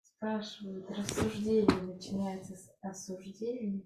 Спрашивают, 0.04 0.88
рассуждение 0.92 1.82
начинается 1.82 2.56
с 2.56 2.70
осуждения. 2.82 3.82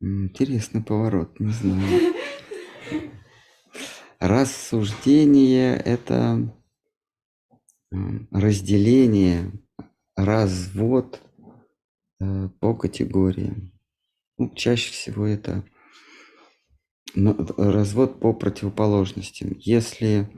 Интересный 0.00 0.82
поворот, 0.82 1.38
не 1.38 1.52
знаю. 1.52 2.14
Рассуждение– 4.20 5.76
это 5.84 6.50
м, 7.92 8.28
разделение, 8.30 9.52
развод 10.16 11.20
э, 12.20 12.48
по 12.58 12.74
категориям. 12.74 13.72
Ну, 14.38 14.54
чаще 14.54 14.92
всего 14.92 15.26
это 15.26 15.62
развод 17.14 18.18
по 18.18 18.32
противоположностям. 18.32 19.52
Если 19.58 20.28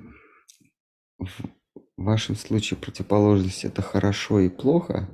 в 1.96 2.04
вашем 2.04 2.36
случае 2.36 2.78
противоположность 2.78 3.64
это 3.64 3.82
хорошо 3.82 4.40
и 4.40 4.48
плохо, 4.48 5.08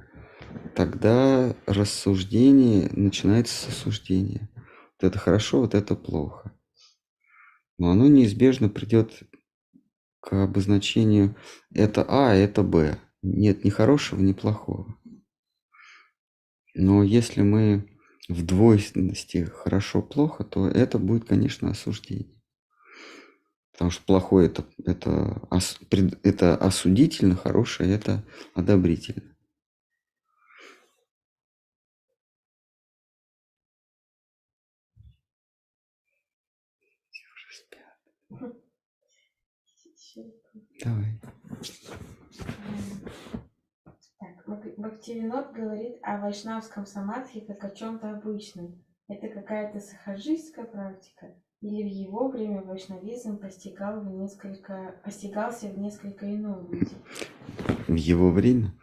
тогда 0.74 1.54
рассуждение 1.66 2.90
начинается 2.92 3.54
с 3.54 3.68
осуждения. 3.68 4.50
Вот 4.56 5.08
это 5.08 5.18
хорошо, 5.18 5.60
вот 5.60 5.74
это 5.74 5.94
плохо. 5.94 6.52
Но 7.78 7.90
оно 7.90 8.06
неизбежно 8.08 8.68
придет 8.68 9.22
к 10.20 10.32
обозначению 10.44 11.36
это 11.72 12.04
А, 12.08 12.34
это 12.34 12.62
Б. 12.62 12.98
Нет 13.22 13.64
ни 13.64 13.70
хорошего, 13.70 14.20
ни 14.20 14.32
плохого. 14.32 14.96
Но 16.74 17.02
если 17.02 17.42
мы 17.42 17.88
в 18.28 18.44
двойственности 18.44 19.44
хорошо-плохо, 19.44 20.44
то 20.44 20.66
это 20.66 20.98
будет, 20.98 21.26
конечно, 21.26 21.70
осуждение. 21.70 22.41
Потому 23.72 23.90
что 23.90 24.04
плохое 24.04 24.46
это, 24.46 24.64
это, 24.84 25.42
это 26.22 26.56
осудительно, 26.56 27.36
хорошее 27.36 27.94
это 27.94 28.22
одобрительно. 28.54 29.32
Давай. 40.84 41.20
Так, 44.18 44.76
Бхактивинод 44.76 45.52
говорит 45.52 45.98
о 46.02 46.18
вайшнавском 46.18 46.86
самадхи 46.86 47.40
как 47.40 47.64
о 47.64 47.70
чем-то 47.70 48.10
обычном. 48.10 48.84
Это 49.08 49.28
какая-то 49.28 49.80
сахаджистская 49.80 50.64
практика? 50.64 51.34
Или 51.62 51.84
в 51.84 51.86
его 51.86 52.28
время 52.28 52.60
вайшнавизм 52.62 53.38
постигал 53.38 54.00
в 54.00 54.10
несколько, 54.10 55.00
постигался 55.04 55.68
в 55.68 55.78
несколько 55.78 56.26
ином 56.26 56.68
виде? 56.68 56.96
в 57.86 57.94
его 57.94 58.32
время. 58.32 58.74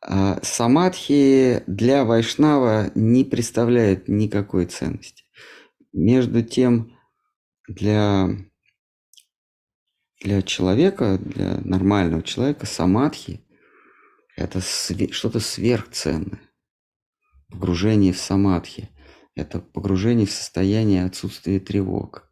А, 0.00 0.38
Самадхи 0.44 1.64
для 1.66 2.04
Вайшнава 2.04 2.92
не 2.94 3.24
представляет 3.24 4.06
никакой 4.06 4.66
ценности. 4.66 5.24
Между 5.92 6.44
тем, 6.44 6.96
для, 7.66 8.28
для 10.22 10.42
человека, 10.42 11.18
для 11.18 11.58
нормального 11.62 12.22
человека, 12.22 12.66
самадхи– 12.66 13.44
это 14.36 14.60
све- 14.60 15.10
что-то 15.10 15.40
сверхценное. 15.40 16.42
Погружение 17.48 18.12
в 18.12 18.18
самадхи– 18.18 18.88
это 19.38 19.60
погружение 19.60 20.26
в 20.26 20.32
состояние 20.32 21.04
отсутствия 21.04 21.60
тревог. 21.60 22.28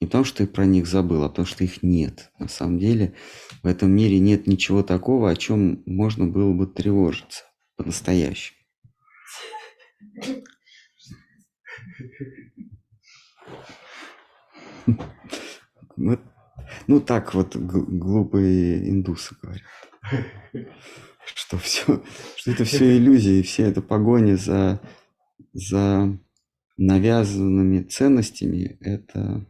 Не 0.00 0.06
потому, 0.06 0.24
что 0.24 0.38
ты 0.38 0.46
про 0.46 0.64
них 0.64 0.86
забыл, 0.86 1.24
а 1.24 1.28
потому, 1.28 1.46
что 1.46 1.64
их 1.64 1.82
нет. 1.82 2.30
На 2.38 2.48
самом 2.48 2.78
деле 2.78 3.14
в 3.62 3.66
этом 3.66 3.90
мире 3.90 4.20
нет 4.20 4.46
ничего 4.46 4.82
такого, 4.82 5.30
о 5.30 5.36
чем 5.36 5.82
можно 5.84 6.26
было 6.26 6.52
бы 6.52 6.66
тревожиться 6.66 7.44
по-настоящему. 7.76 8.56
Вот, 15.96 16.20
ну 16.86 17.00
так 17.00 17.34
вот 17.34 17.56
глупые 17.56 18.90
индусы 18.90 19.36
говорят, 19.40 19.62
что 21.34 21.56
все, 21.58 22.02
что 22.36 22.50
это 22.50 22.64
все 22.64 22.96
иллюзии, 22.96 23.42
все 23.42 23.64
это 23.64 23.80
погоня 23.80 24.36
за, 24.36 24.80
за 25.52 26.18
навязанными 26.76 27.82
ценностями, 27.82 28.78
это 28.80 29.46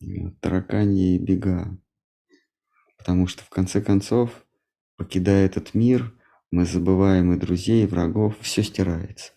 э, 0.00 0.04
тараканьи 0.40 1.18
бега. 1.18 1.78
Потому 2.98 3.26
что 3.26 3.42
в 3.44 3.48
конце 3.48 3.80
концов, 3.80 4.46
покидая 4.96 5.46
этот 5.46 5.74
мир, 5.74 6.14
мы 6.50 6.66
забываем 6.66 7.32
и 7.32 7.38
друзей, 7.38 7.84
и 7.84 7.86
врагов, 7.86 8.38
все 8.40 8.62
стирается. 8.62 9.32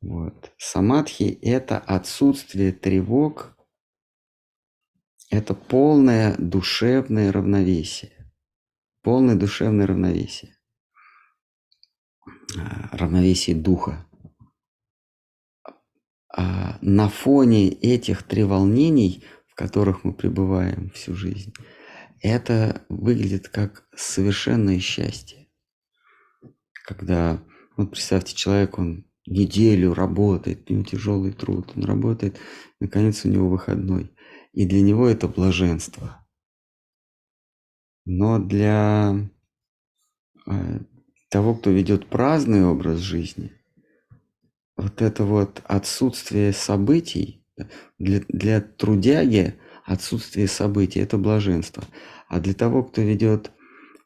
Вот. 0.00 0.52
Самадхи– 0.58 1.38
это 1.42 1.78
отсутствие 1.78 2.72
тревог, 2.72 3.56
это 5.30 5.54
полное 5.54 6.36
душевное 6.38 7.32
равновесие. 7.32 8.32
Полное 9.02 9.34
душевное 9.34 9.86
равновесие. 9.86 10.56
А, 12.56 12.96
Равновесие 12.96 13.56
духа. 13.56 14.06
А 16.36 16.78
на 16.80 17.08
фоне 17.08 17.68
этих 17.68 18.24
треволнений, 18.24 19.24
в 19.46 19.54
которых 19.54 20.02
мы 20.02 20.12
пребываем 20.12 20.90
всю 20.90 21.14
жизнь, 21.14 21.52
это 22.20 22.84
выглядит 22.88 23.48
как 23.48 23.86
совершенное 23.94 24.80
счастье. 24.80 25.46
Когда, 26.84 27.40
вот 27.76 27.92
представьте, 27.92 28.34
человек, 28.34 28.78
он 28.78 29.06
неделю 29.26 29.94
работает, 29.94 30.68
у 30.68 30.74
него 30.74 30.84
тяжелый 30.84 31.32
труд, 31.32 31.70
он 31.76 31.84
работает, 31.84 32.38
наконец 32.80 33.24
у 33.24 33.28
него 33.28 33.48
выходной. 33.48 34.10
И 34.52 34.66
для 34.66 34.82
него 34.82 35.06
это 35.06 35.28
блаженство. 35.28 36.26
Но 38.06 38.38
для 38.38 39.30
э, 40.46 40.78
того, 41.30 41.54
кто 41.54 41.70
ведет 41.70 42.08
праздный 42.08 42.64
образ 42.64 42.98
жизни, 42.98 43.52
вот 44.76 45.02
это 45.02 45.24
вот 45.24 45.62
отсутствие 45.64 46.52
событий, 46.52 47.44
для, 47.98 48.20
для 48.28 48.60
трудяги 48.60 49.58
отсутствие 49.84 50.48
событий– 50.48 51.00
это 51.00 51.18
блаженство. 51.18 51.84
А 52.28 52.40
для 52.40 52.54
того, 52.54 52.82
кто 52.82 53.02
ведет 53.02 53.52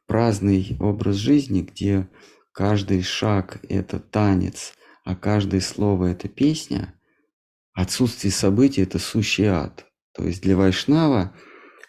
праздный 0.07 0.77
образ 0.79 1.15
жизни, 1.15 1.61
где 1.61 2.07
каждый 2.51 3.01
шаг– 3.01 3.59
это 3.69 3.99
танец, 3.99 4.73
а 5.03 5.15
каждое 5.15 5.61
слово– 5.61 6.05
это 6.11 6.27
песня, 6.27 6.93
отсутствие 7.73 8.31
событий– 8.31 8.81
это 8.83 8.99
сущий 8.99 9.45
ад. 9.45 9.85
То 10.13 10.25
есть 10.25 10.41
для 10.41 10.55
Вайшнава 10.55 11.35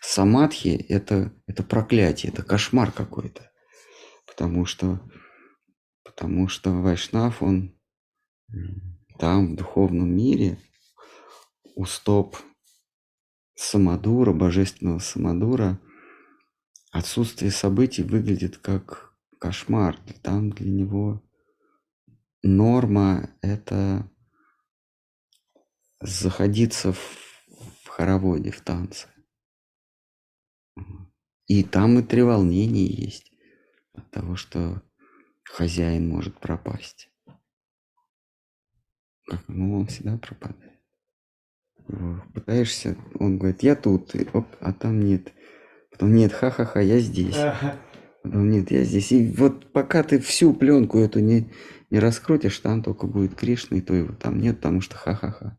самадхи– 0.01 0.87
это, 0.89 1.33
это 1.47 1.63
проклятие, 1.63 2.33
это 2.33 2.43
кошмар 2.43 2.93
какой-то. 2.93 3.51
Потому 4.27 4.65
что, 4.65 5.01
потому 6.05 6.49
что 6.49 6.71
Вайшнав, 6.71 7.43
он 7.43 7.75
там, 9.19 9.53
в 9.53 9.57
духовном 9.57 10.15
мире, 10.17 10.59
у 11.75 11.85
стоп 11.85 12.37
самадура, 13.55 14.33
божественного 14.33 14.99
самадура, 14.99 15.81
отсутствие 16.91 17.51
событий 17.51 18.03
выглядит 18.03 18.59
как 18.59 19.15
кошмар. 19.39 19.99
Там 20.23 20.51
для 20.51 20.71
него 20.71 21.23
норма– 22.43 23.31
это 23.43 24.11
заходиться 26.01 26.93
в, 26.93 27.19
хороводе, 27.87 28.51
в 28.51 28.61
танце. 28.63 29.09
И 31.47 31.63
там 31.63 31.99
и 31.99 32.03
треволнение 32.03 32.87
есть 32.87 33.33
от 33.93 34.11
того, 34.11 34.37
что 34.37 34.83
хозяин 35.45 36.09
может 36.09 36.39
пропасть. 36.39 37.10
Ну, 39.49 39.81
он 39.81 39.87
всегда 39.87 40.17
пропадает. 40.19 40.71
Пытаешься, 42.35 42.97
он 43.19 43.39
говорит, 43.39 43.63
я 43.63 43.75
тут, 43.75 44.15
и 44.15 44.29
оп, 44.33 44.47
а 44.61 44.73
там 44.73 45.01
нет. 45.01 45.33
Потом 45.91 46.15
нет, 46.15 46.33
ха-ха-ха, 46.33 46.81
я 46.81 47.01
здесь. 47.01 47.37
Потом 48.23 48.51
нет, 48.51 48.71
я 48.71 48.85
здесь. 48.85 49.11
И 49.13 49.31
вот 49.33 49.73
пока 49.73 50.03
ты 50.03 50.21
всю 50.21 50.55
пленку 50.55 50.99
эту 50.99 51.21
не, 51.21 51.51
не 51.91 51.99
раскрутишь, 51.99 52.59
там 52.59 52.83
только 52.83 53.07
будет 53.07 53.35
Кришна, 53.35 53.79
и 53.79 53.81
то 53.81 53.95
его 53.95 54.15
там 54.15 54.39
нет, 54.41 54.57
потому 54.57 54.81
что 54.81 54.97
ха-ха-ха. 54.97 55.59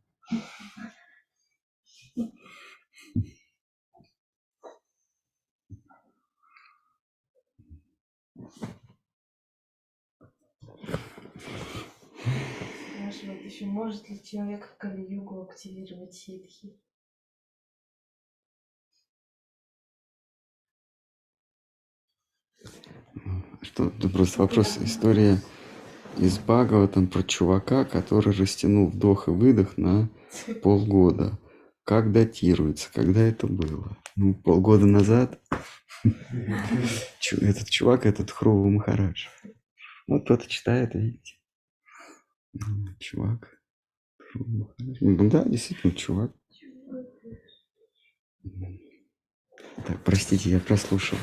Спрашивает 12.23 12.60
еще, 13.51 13.65
может 13.65 14.09
ли 14.09 14.23
человек 14.23 14.75
Кали-югу 14.77 15.41
активировать 15.41 16.13
ситхи? 16.13 16.73
Что, 23.61 23.87
это 23.87 24.09
просто 24.09 24.41
вопрос, 24.41 24.77
история 24.77 25.37
из 26.17 26.39
Бхагаватам 26.39 27.07
про 27.07 27.23
чувака, 27.23 27.85
который 27.85 28.33
растянул 28.33 28.87
вдох 28.87 29.27
и 29.27 29.31
выдох 29.31 29.77
на 29.77 30.09
полгода. 30.63 31.37
Как 31.83 32.11
датируется, 32.11 32.89
когда 32.93 33.21
это 33.21 33.47
было? 33.47 33.97
Ну, 34.15 34.33
полгода 34.33 34.85
назад 34.85 35.41
этот 36.03 37.69
чувак, 37.69 38.05
этот 38.05 38.31
Хрува 38.31 38.69
Махарадж. 38.69 39.27
Вот 40.07 40.23
кто-то 40.23 40.47
читает, 40.47 40.93
видите. 40.95 41.40
Чувак. 42.99 43.61
Махарадж. 44.35 44.97
Ну 45.01 45.29
да, 45.29 45.43
действительно, 45.45 45.93
чувак. 45.93 46.31
Так, 49.87 50.03
простите, 50.03 50.49
я 50.49 50.59
прослушал. 50.59 51.17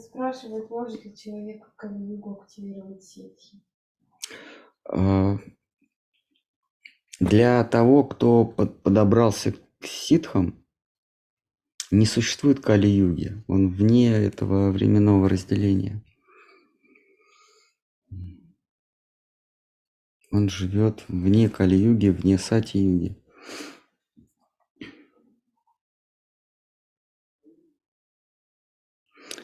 Спрашивает, 0.00 0.70
может 0.70 1.04
ли 1.04 1.14
человек 1.16 1.66
в 1.66 1.74
Кали-югу 1.76 2.40
активировать 2.40 3.02
ситхи? 3.04 3.60
А, 4.84 5.38
Для 7.20 7.62
того, 7.64 8.04
кто 8.04 8.44
под- 8.44 8.82
подобрался 8.82 9.52
к 9.52 9.86
ситхам, 9.86 10.64
не 11.90 12.06
существует 12.06 12.60
Кали-юги. 12.60 13.42
Он 13.48 13.68
вне 13.70 14.10
этого 14.12 14.70
временного 14.70 15.28
разделения. 15.28 16.02
Он 20.32 20.48
живет 20.48 21.04
вне 21.08 21.50
Кали-юги, 21.50 22.08
вне 22.08 22.38
Сати-юги. 22.38 23.18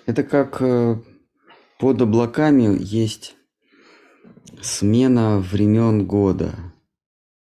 Это 0.07 0.23
как 0.23 0.63
э, 0.63 0.97
под 1.79 2.01
облаками 2.01 2.79
есть 2.81 3.37
смена 4.63 5.39
времен 5.39 6.07
года, 6.07 6.55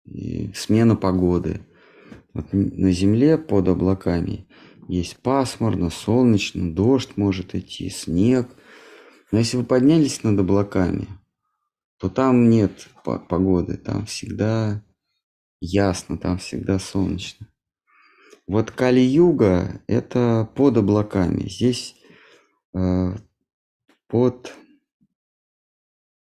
и 0.04 0.52
смена 0.52 0.94
погоды. 0.94 1.62
Вот 2.34 2.52
на 2.52 2.92
Земле 2.92 3.38
под 3.38 3.68
облаками 3.68 4.46
есть 4.88 5.16
пасмурно, 5.16 5.88
солнечно, 5.88 6.74
дождь 6.74 7.16
может 7.16 7.54
идти, 7.54 7.88
снег. 7.88 8.48
Но 9.30 9.38
если 9.38 9.56
вы 9.56 9.64
поднялись 9.64 10.22
над 10.22 10.38
облаками, 10.38 11.08
то 12.02 12.08
там 12.08 12.50
нет 12.50 12.88
по- 13.04 13.20
погоды, 13.20 13.76
там 13.76 14.06
всегда 14.06 14.84
ясно, 15.60 16.18
там 16.18 16.38
всегда 16.38 16.80
солнечно. 16.80 17.46
Вот 18.48 18.72
Кали-юга– 18.72 19.80
это 19.86 20.50
под 20.56 20.78
облаками. 20.78 21.48
Здесь 21.48 21.94
э, 22.74 23.12
под 24.08 24.52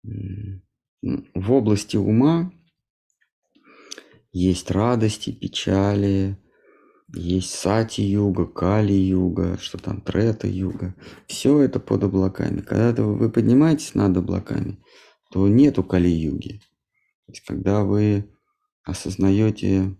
в 0.04 1.52
области 1.52 1.98
ума 1.98 2.54
есть 4.32 4.70
радости, 4.70 5.32
печали, 5.32 6.38
есть 7.16 7.50
сати-юга, 7.50 8.46
кали-юга, 8.46 9.58
что 9.60 9.80
там 9.80 10.02
трета-юга. 10.02 10.94
Все 11.26 11.62
это 11.62 11.80
под 11.80 12.04
облаками. 12.04 12.62
Когда 12.62 13.04
вы 13.04 13.32
поднимаетесь 13.32 13.96
над 13.96 14.16
облаками, 14.18 14.78
то 15.34 15.48
нету 15.48 15.84
кали-юги. 15.84 16.60
То 17.26 17.32
есть, 17.32 17.42
когда 17.44 17.84
вы 17.84 18.30
осознаете, 18.84 19.98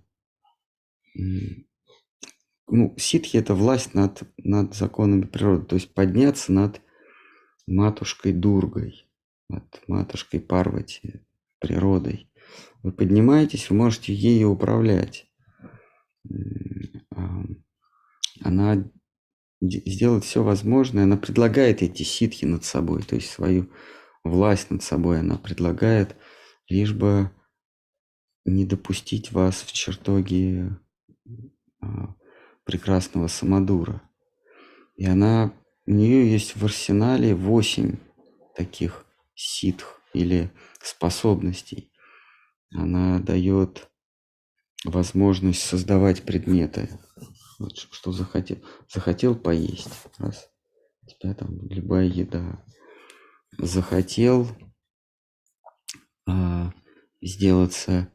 ну, 2.68 2.96
ситхи 2.98 3.38
это 3.38 3.56
власть 3.56 3.96
над, 3.96 4.22
над 4.38 4.76
законами 4.76 5.24
природы, 5.24 5.66
то 5.66 5.76
есть 5.76 5.92
подняться 5.92 6.54
над 6.54 6.82
матушкой 7.66 8.32
Дургой, 8.32 9.08
над 9.50 9.64
матушкой 9.88 10.40
Парвати, 10.40 11.22
природой. 11.58 12.30
Вы 12.84 12.92
поднимаетесь, 12.92 13.72
вы 13.72 13.78
можете 13.78 14.14
ею 14.14 14.52
управлять. 14.52 15.32
А, 17.16 17.44
Она 18.42 18.88
де- 19.62 19.82
сделает 19.84 20.26
все 20.26 20.44
возможное, 20.44 21.06
она 21.06 21.18
предлагает 21.18 21.82
эти 21.82 22.04
ситхи 22.04 22.46
над 22.46 22.66
собой, 22.66 23.02
то 23.02 23.16
есть 23.16 23.32
свою 23.32 23.72
власть 24.24 24.72
над 24.72 24.84
собой 24.84 25.20
она 25.20 25.38
предлагает, 25.38 26.16
лишь 26.68 26.94
бы 26.94 27.32
не 28.46 28.66
допустить 28.66 29.32
вас 29.32 29.62
в 29.62 29.72
чертоги 29.72 30.70
а, 31.82 32.16
прекрасного 32.66 33.28
самодура. 33.28 34.02
И 34.96 35.06
она, 35.06 35.54
у 35.86 35.92
нее 35.92 36.32
есть 36.32 36.56
в 36.56 36.64
арсенале 36.66 37.36
8 37.36 37.98
таких 38.56 39.06
ситх 39.36 40.02
или 40.14 40.52
способностей. 40.82 41.92
Она 42.72 43.20
дает 43.20 43.90
возможность 44.86 45.62
создавать 45.62 46.24
предметы. 46.24 46.90
Вот 47.60 47.78
что 47.78 48.12
захотел. 48.12 48.58
Захотел 48.90 49.36
поесть. 49.36 49.90
Раз. 50.18 50.50
У 51.02 51.08
тебя 51.08 51.34
там 51.34 51.68
любая 51.70 52.06
еда. 52.06 52.64
Захотел 53.58 54.48
а, 56.28 56.74
сделаться 57.22 58.12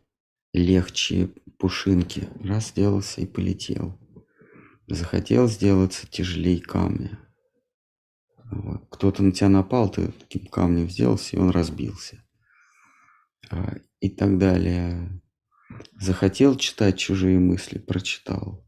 легче 0.53 1.29
пушинки. 1.59 2.29
Раз 2.43 2.69
сделался 2.69 3.21
и 3.21 3.27
полетел. 3.27 3.99
Захотел 4.87 5.49
сделаться 5.49 6.07
тяжелее 6.07 6.61
камня. 6.61 7.19
Вот. 8.51 8.87
Кто-то 8.91 9.23
на 9.23 9.33
тебя 9.33 9.49
напал, 9.49 9.91
ты 9.91 10.09
таким 10.09 10.47
камнем 10.47 10.89
сделался, 10.89 11.37
и 11.37 11.39
он 11.39 11.51
разбился. 11.51 12.25
А, 13.51 13.77
и 14.01 14.09
так 14.09 14.39
далее. 14.39 15.21
Захотел 16.01 16.57
читать 16.57 16.99
чужие 16.99 17.39
мысли, 17.39 17.79
прочитал. 17.79 18.67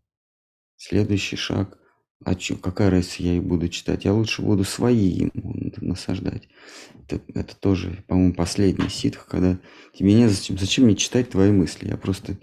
Следующий 0.77 1.37
шаг. 1.37 1.80
А 2.25 2.35
чё, 2.35 2.57
какая 2.57 2.91
разница, 2.91 3.23
я 3.23 3.37
их 3.37 3.45
буду 3.45 3.69
читать? 3.69 4.05
Я 4.05 4.13
лучше 4.13 4.43
буду 4.43 4.65
свои 4.65 5.09
ему 5.09 5.55
насаждать. 5.81 6.49
Это, 7.09 7.23
это 7.35 7.57
тоже, 7.57 8.05
по-моему, 8.09 8.35
последний 8.35 8.91
ситх, 8.91 9.27
когда 9.27 9.59
тебе 9.95 10.13
не 10.13 10.29
зачем, 10.29 10.59
зачем 10.59 10.85
мне 10.85 10.97
читать 10.97 11.31
твои 11.31 11.51
мысли? 11.51 11.89
Я 11.89 11.97
просто 11.97 12.39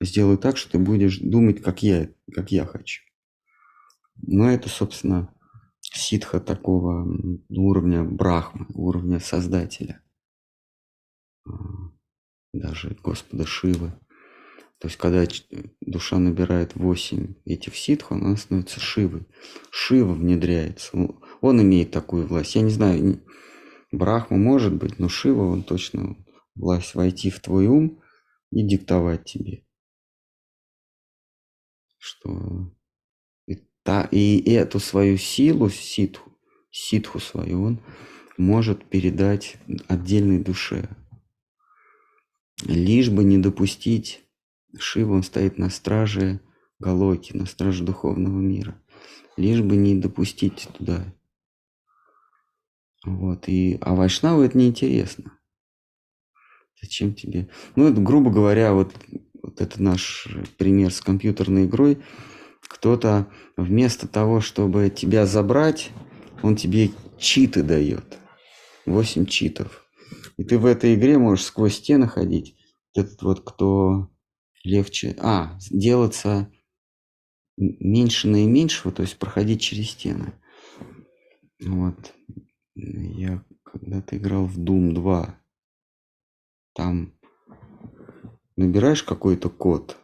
сделаю 0.00 0.36
так, 0.36 0.56
что 0.56 0.72
ты 0.72 0.78
будешь 0.78 1.18
думать, 1.18 1.62
как 1.62 1.82
я, 1.82 2.08
как 2.34 2.50
я 2.50 2.66
хочу. 2.66 3.02
Но 4.16 4.50
это, 4.50 4.68
собственно, 4.68 5.32
ситха 5.80 6.40
такого 6.40 7.06
уровня 7.48 8.02
брахмы, 8.02 8.66
уровня 8.74 9.20
создателя. 9.20 10.02
А, 11.46 11.52
Даже 12.52 12.96
Господа 13.02 13.46
Шивы. 13.46 13.92
То 14.80 14.88
есть, 14.88 14.96
когда 14.96 15.26
ч- 15.26 15.44
душа 15.82 16.18
набирает 16.18 16.74
8 16.74 17.34
этих 17.44 17.76
ситх, 17.76 18.12
она 18.12 18.34
становится 18.36 18.80
Шивой. 18.80 19.26
Шива 19.70 20.14
внедряется. 20.14 20.90
Он- 21.42 21.60
имеет 21.60 21.90
такую 21.90 22.26
власть. 22.26 22.54
Я 22.54 22.62
не 22.62 22.70
знаю, 22.70 23.22
Брахма 23.92 24.38
может 24.38 24.74
быть, 24.74 24.98
но 24.98 25.08
Шива, 25.08 25.42
он 25.44 25.64
точно 25.64 26.16
власть 26.54 26.94
войти 26.94 27.28
в 27.30 27.40
твой 27.40 27.66
ум 27.66 28.02
и 28.50 28.66
диктовать 28.66 29.24
тебе. 29.26 29.66
Что 31.98 32.72
и, 33.46 33.56
та, 33.82 34.04
и 34.10 34.40
эту 34.50 34.80
свою 34.80 35.18
силу, 35.18 35.68
ситху, 35.68 36.32
ситху 36.70 37.20
свою, 37.20 37.62
он 37.64 37.80
может 38.38 38.86
передать 38.86 39.58
отдельной 39.88 40.38
душе. 40.38 40.88
Лишь 42.64 43.10
бы 43.10 43.24
не 43.24 43.36
допустить 43.36 44.24
Шива, 44.78 45.14
он 45.14 45.22
стоит 45.22 45.58
на 45.58 45.70
страже 45.70 46.40
Галоки, 46.78 47.36
на 47.36 47.46
страже 47.46 47.84
духовного 47.84 48.38
мира. 48.38 48.80
Лишь 49.36 49.60
бы 49.60 49.76
не 49.76 49.94
допустить 49.94 50.68
туда. 50.76 51.04
Вот. 53.04 53.48
И, 53.48 53.78
а 53.80 53.94
Вайшнаву 53.94 54.42
это 54.42 54.56
неинтересно. 54.58 55.32
Зачем 56.80 57.14
тебе? 57.14 57.48
Ну, 57.76 57.88
это, 57.88 58.00
грубо 58.00 58.30
говоря, 58.30 58.72
вот, 58.72 58.94
вот 59.42 59.60
это 59.60 59.82
наш 59.82 60.26
пример 60.56 60.92
с 60.92 61.00
компьютерной 61.00 61.66
игрой. 61.66 62.02
Кто-то 62.62 63.30
вместо 63.56 64.08
того, 64.08 64.40
чтобы 64.40 64.90
тебя 64.90 65.26
забрать, 65.26 65.90
он 66.42 66.56
тебе 66.56 66.90
читы 67.18 67.62
дает. 67.62 68.18
8 68.86 69.26
читов. 69.26 69.86
И 70.36 70.44
ты 70.44 70.58
в 70.58 70.64
этой 70.64 70.94
игре 70.94 71.18
можешь 71.18 71.44
сквозь 71.44 71.76
стены 71.76 72.08
ходить. 72.08 72.56
Этот 72.94 73.22
вот 73.22 73.40
кто 73.44 74.10
легче... 74.62 75.16
А, 75.18 75.58
делаться 75.70 76.50
меньше 77.56 78.28
наименьшего, 78.28 78.92
то 78.92 79.02
есть 79.02 79.18
проходить 79.18 79.60
через 79.60 79.90
стены. 79.90 80.32
Вот. 81.60 82.14
Я 82.74 83.44
когда-то 83.64 84.16
играл 84.16 84.46
в 84.46 84.58
Doom 84.58 84.92
2. 84.92 85.38
Там 86.74 87.12
набираешь 88.56 89.02
какой-то 89.02 89.50
код, 89.50 89.98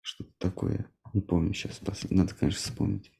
что-то 0.00 0.32
такое, 0.38 0.90
не 1.12 1.20
помню 1.20 1.52
сейчас, 1.52 1.80
надо, 2.10 2.34
конечно, 2.34 2.60
вспомнить. 2.60 3.10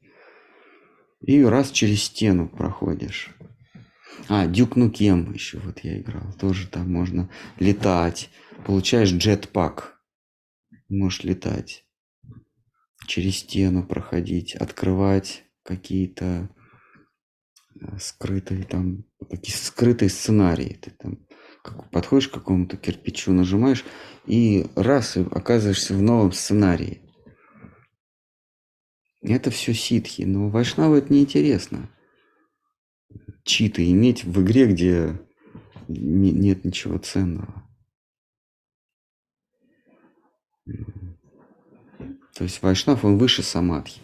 И 1.20 1.42
раз 1.42 1.70
через 1.70 2.04
стену 2.04 2.48
проходишь. 2.48 3.34
А, 4.28 4.46
Дюк 4.46 4.76
Нукем 4.76 5.32
еще 5.32 5.58
вот 5.58 5.80
я 5.80 5.98
играл. 5.98 6.32
Тоже 6.38 6.68
там 6.68 6.92
можно 6.92 7.30
летать. 7.58 8.30
Получаешь 8.64 9.12
джетпак. 9.12 9.95
Можешь 10.88 11.24
летать. 11.24 11.84
Через 13.06 13.38
стену 13.38 13.86
проходить. 13.86 14.54
Открывать 14.54 15.44
какие-то 15.62 16.48
э, 17.80 17.98
скрытые 17.98 18.64
там, 18.64 19.04
какие 19.28 19.54
скрытые 19.54 20.08
сценарии. 20.08 20.78
Ты 20.80 20.90
там 20.92 21.26
подходишь 21.90 22.28
к 22.28 22.34
какому-то 22.34 22.76
кирпичу, 22.76 23.32
нажимаешь, 23.32 23.84
и 24.26 24.66
раз, 24.76 25.16
и 25.16 25.20
оказываешься 25.20 25.94
в 25.94 26.02
новом 26.02 26.32
сценарии. 26.32 27.02
Это 29.22 29.50
все 29.50 29.74
ситхи, 29.74 30.22
но 30.22 30.48
Вайшнаву 30.48 30.94
это 30.94 31.12
неинтересно. 31.12 31.90
Читы 33.42 33.90
иметь 33.90 34.24
в 34.24 34.42
игре, 34.42 34.66
где 34.66 35.20
не, 35.88 36.30
нет 36.30 36.64
ничего 36.64 36.98
ценного. 36.98 37.65
То 42.36 42.44
есть 42.44 42.60
Вайшнав, 42.60 43.02
он 43.02 43.16
выше 43.16 43.42
самадхи. 43.42 44.02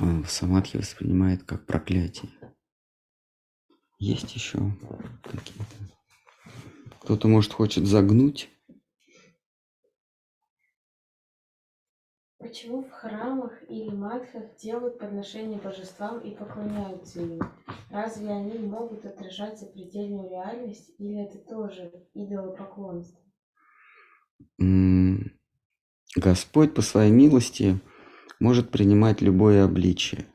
Он 0.00 0.24
самадхи 0.24 0.78
воспринимает 0.78 1.42
как 1.42 1.66
проклятие. 1.66 2.32
Есть 3.98 4.34
еще 4.34 4.58
какие-то. 5.22 5.74
Кто-то, 7.02 7.28
может, 7.28 7.52
хочет 7.52 7.84
загнуть. 7.86 8.48
Почему 12.38 12.84
в 12.84 12.90
храмах 12.90 13.62
или 13.68 13.90
матхах 13.90 14.56
делают 14.56 14.98
подношения 14.98 15.58
божествам 15.58 16.20
и 16.20 16.34
поклоняются 16.34 17.20
им? 17.20 17.40
Разве 17.90 18.30
они 18.30 18.58
могут 18.58 19.04
отражать 19.04 19.60
запредельную 19.60 20.30
реальность 20.30 20.94
или 20.98 21.26
это 21.26 21.38
тоже 21.38 21.92
идолопоклонство? 22.14 23.20
Господь 26.16 26.72
по 26.72 26.80
своей 26.80 27.12
милости 27.12 27.78
может 28.40 28.70
принимать 28.70 29.20
любое 29.20 29.64
обличие. 29.64 30.26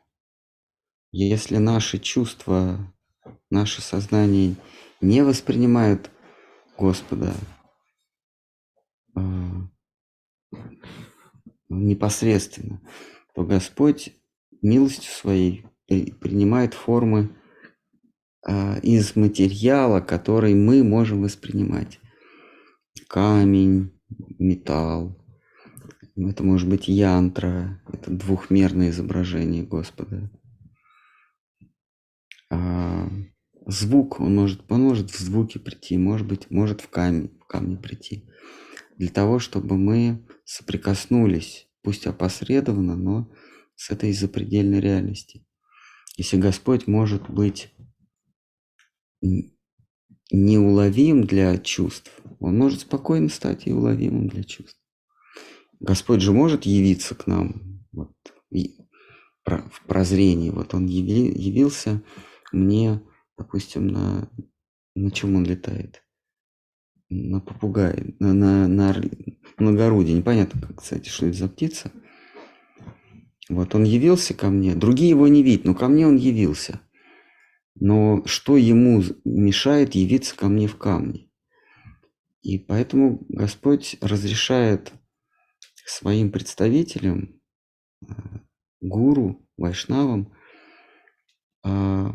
Если 1.11 1.57
наши 1.57 1.97
чувства 1.97 2.93
наше 3.49 3.81
сознание 3.81 4.55
не 5.01 5.23
воспринимает 5.23 6.11
Господа 6.77 7.33
э, 9.15 9.21
непосредственно, 11.67 12.79
то 13.33 13.43
Господь 13.43 14.13
милостью 14.61 15.11
своей 15.11 15.65
принимает 15.87 16.75
формы 16.75 17.35
э, 18.47 18.79
из 18.81 19.15
материала, 19.15 19.99
который 19.99 20.53
мы 20.53 20.83
можем 20.83 21.23
воспринимать. 21.23 21.99
Камень, 23.07 23.99
металл, 24.37 25.20
это 26.15 26.43
может 26.43 26.67
быть 26.67 26.87
янтра, 26.87 27.81
это 27.91 28.11
двухмерное 28.11 28.89
изображение 28.89 29.63
Господа. 29.63 30.29
А, 32.49 33.09
звук, 33.65 34.19
он 34.19 34.35
может, 34.35 34.63
он 34.69 34.81
может 34.81 35.11
в 35.11 35.19
звуке 35.19 35.59
прийти, 35.59 35.97
может 35.97 36.27
быть, 36.27 36.49
может 36.49 36.81
в 36.81 36.89
камне, 36.89 37.29
в 37.39 37.45
камне 37.45 37.77
прийти. 37.77 38.29
Для 38.97 39.09
того, 39.09 39.39
чтобы 39.39 39.77
мы 39.77 40.27
соприкоснулись, 40.43 41.69
пусть 41.81 42.05
опосредованно, 42.07 42.95
но 42.95 43.31
с 43.75 43.89
этой 43.89 44.11
запредельной 44.13 44.79
реальности. 44.79 45.45
Если 46.17 46.37
Господь 46.37 46.87
может 46.87 47.29
быть 47.29 47.73
неуловим 50.31 51.23
для 51.23 51.57
чувств, 51.57 52.11
Он 52.39 52.57
может 52.57 52.81
спокойно 52.81 53.29
стать 53.29 53.65
и 53.65 53.71
уловимым 53.71 54.27
для 54.27 54.43
чувств. 54.43 54.80
Господь 55.81 56.21
же 56.21 56.31
может 56.31 56.63
явиться 56.63 57.15
к 57.15 57.25
нам 57.25 57.83
вот, 57.91 58.13
в 59.45 59.87
прозрении. 59.87 60.51
Вот 60.51 60.75
Он 60.75 60.85
явился 60.85 62.03
мне, 62.51 63.01
допустим, 63.35 63.87
на, 63.87 64.29
на 64.95 65.11
чем 65.11 65.35
он 65.35 65.43
летает? 65.43 66.03
На 67.09 67.41
попугае, 67.41 68.15
на, 68.19 68.33
на, 68.33 68.67
на 68.67 68.95
многородие. 69.57 70.15
Непонятно, 70.15 70.61
как, 70.61 70.81
кстати, 70.81 71.09
что 71.09 71.25
это 71.25 71.37
за 71.37 71.49
птица. 71.49 71.91
Вот 73.49 73.73
он 73.73 73.83
явился 73.83 74.35
ко 74.35 74.49
мне. 74.49 74.75
Другие 74.75 75.09
его 75.09 75.27
не 75.27 75.41
видят, 75.41 75.65
но 75.65 75.73
ко 75.73 75.87
мне 75.87 76.07
он 76.07 76.15
явился. 76.15 76.79
Но 77.73 78.23
что 78.25 78.55
ему 78.55 79.03
мешает 79.25 79.95
явиться 79.95 80.37
ко 80.37 80.47
мне 80.47 80.67
в 80.67 80.77
камне? 80.77 81.29
И 82.43 82.59
поэтому 82.59 83.25
Господь 83.29 83.97
разрешает 83.99 84.93
своим 85.85 86.31
представителям, 86.31 87.41
э, 88.01 88.13
гуру, 88.81 89.47
вайшнавам, 89.57 90.33
а, 91.63 92.13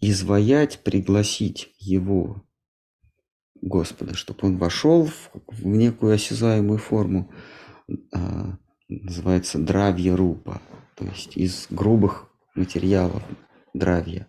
изваять, 0.00 0.82
пригласить 0.82 1.74
его, 1.78 2.44
Господа, 3.62 4.14
чтобы 4.14 4.46
он 4.48 4.56
вошел 4.56 5.04
в, 5.04 5.66
некую 5.66 6.14
осязаемую 6.14 6.78
форму, 6.78 7.30
а, 8.14 8.56
называется 8.88 9.58
дравья 9.58 10.16
рупа, 10.16 10.62
то 10.96 11.04
есть 11.04 11.36
из 11.36 11.66
грубых 11.68 12.30
материалов 12.54 13.22
дравья, 13.74 14.28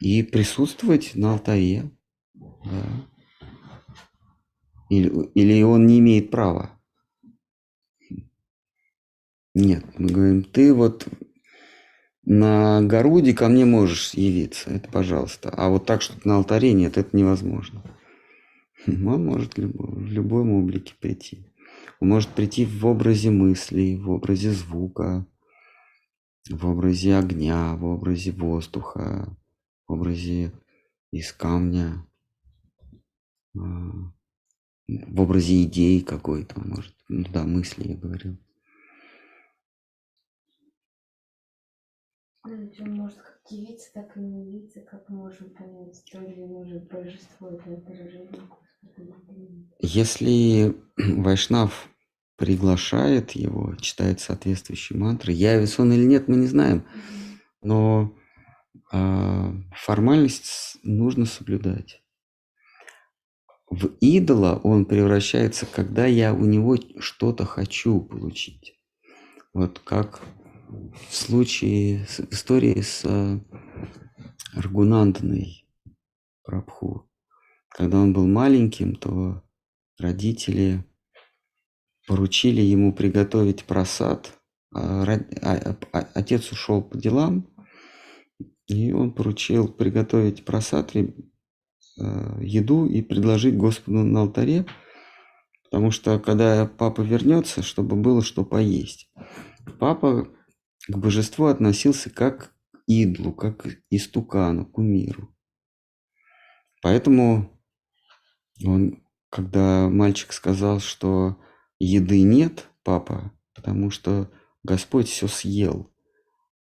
и 0.00 0.22
присутствовать 0.22 1.14
на 1.14 1.32
алтаре. 1.32 1.90
Да. 2.34 3.06
Или, 4.88 5.08
или 5.34 5.62
он 5.62 5.86
не 5.86 5.98
имеет 5.98 6.30
права? 6.30 6.79
Нет, 9.54 9.84
мы 9.98 10.08
говорим, 10.08 10.44
ты 10.44 10.72
вот 10.72 11.08
на 12.24 12.80
Горуде 12.82 13.34
ко 13.34 13.48
мне 13.48 13.64
можешь 13.64 14.14
явиться, 14.14 14.70
это 14.70 14.88
пожалуйста. 14.90 15.50
А 15.50 15.68
вот 15.68 15.86
так, 15.86 16.02
что 16.02 16.14
на 16.24 16.36
алтаре 16.36 16.72
нет, 16.72 16.96
это 16.98 17.16
невозможно. 17.16 17.82
Он 18.86 19.24
может 19.24 19.56
в 19.56 20.06
любом 20.06 20.52
облике 20.52 20.94
прийти. 21.00 21.46
Он 21.98 22.08
может 22.08 22.30
прийти 22.30 22.64
в 22.64 22.86
образе 22.86 23.30
мыслей, 23.30 23.96
в 23.96 24.10
образе 24.10 24.52
звука, 24.52 25.26
в 26.48 26.66
образе 26.66 27.16
огня, 27.16 27.74
в 27.74 27.84
образе 27.84 28.32
воздуха, 28.32 29.36
в 29.86 29.92
образе 29.92 30.52
из 31.10 31.32
камня, 31.32 32.06
а, 33.56 33.60
в 34.88 35.20
образе 35.20 35.64
идей 35.64 36.00
какой-то, 36.00 36.60
может, 36.60 36.94
ну 37.08 37.26
да, 37.32 37.44
мысли 37.44 37.88
я 37.88 37.96
говорил. 37.96 38.38
Он 42.42 42.70
может 42.78 43.18
как 43.18 43.40
явиться, 43.50 43.90
так 43.92 44.16
и 44.16 44.20
не 44.20 44.46
явиться, 44.46 44.80
как 44.80 45.08
мы 45.08 45.18
можем 45.18 45.50
понять, 45.50 46.02
то 46.10 46.20
ли 46.20 46.36
может 46.36 46.88
божество 46.88 47.50
это 47.50 47.74
отражение 47.74 48.48
Если 49.80 50.74
Вайшнав 50.96 51.90
приглашает 52.36 53.32
его, 53.32 53.74
читает 53.76 54.20
соответствующие 54.20 54.98
мантры, 54.98 55.32
явится 55.32 55.82
он 55.82 55.92
или 55.92 56.04
нет, 56.04 56.28
мы 56.28 56.36
не 56.36 56.46
знаем, 56.46 56.86
но 57.60 58.16
э, 58.90 59.52
формальность 59.74 60.78
нужно 60.82 61.26
соблюдать. 61.26 62.02
В 63.68 63.86
идола 64.00 64.58
он 64.64 64.86
превращается, 64.86 65.66
когда 65.66 66.06
я 66.06 66.32
у 66.32 66.46
него 66.46 66.78
что-то 66.98 67.44
хочу 67.44 68.00
получить. 68.00 68.80
Вот 69.52 69.78
как 69.80 70.22
в 71.08 71.14
случае 71.14 72.06
с 72.06 72.20
истории 72.20 72.80
с 72.80 73.02
э, 73.04 73.40
Аргунандной, 74.54 75.66
Прабху. 76.44 77.08
Когда 77.68 77.98
он 77.98 78.12
был 78.12 78.26
маленьким, 78.26 78.96
то 78.96 79.42
родители 79.98 80.84
поручили 82.06 82.60
ему 82.60 82.92
приготовить 82.92 83.64
просад. 83.64 84.38
А, 84.74 85.04
а, 85.42 85.76
а, 85.92 86.08
отец 86.14 86.50
ушел 86.52 86.82
по 86.82 86.96
делам, 86.96 87.48
и 88.66 88.92
он 88.92 89.12
поручил 89.12 89.68
приготовить 89.68 90.44
просад, 90.44 90.94
э, 90.94 91.06
еду 92.40 92.86
и 92.86 93.02
предложить 93.02 93.56
Господу 93.56 93.98
на 93.98 94.22
алтаре, 94.22 94.66
потому 95.64 95.90
что 95.90 96.18
когда 96.18 96.66
папа 96.66 97.00
вернется, 97.00 97.62
чтобы 97.62 97.96
было 97.96 98.22
что 98.22 98.44
поесть. 98.44 99.10
Папа 99.78 100.28
к 100.90 100.98
божеству 100.98 101.46
относился 101.46 102.10
как 102.10 102.52
к 102.72 102.78
идлу, 102.86 103.32
как 103.32 103.62
к 103.62 103.78
истукану, 103.90 104.66
кумиру. 104.66 105.34
Поэтому 106.82 107.50
он, 108.64 109.02
когда 109.30 109.88
мальчик 109.88 110.32
сказал, 110.32 110.80
что 110.80 111.40
еды 111.78 112.22
нет, 112.22 112.68
папа, 112.82 113.32
потому 113.54 113.90
что 113.90 114.30
Господь 114.64 115.08
все 115.08 115.28
съел, 115.28 115.90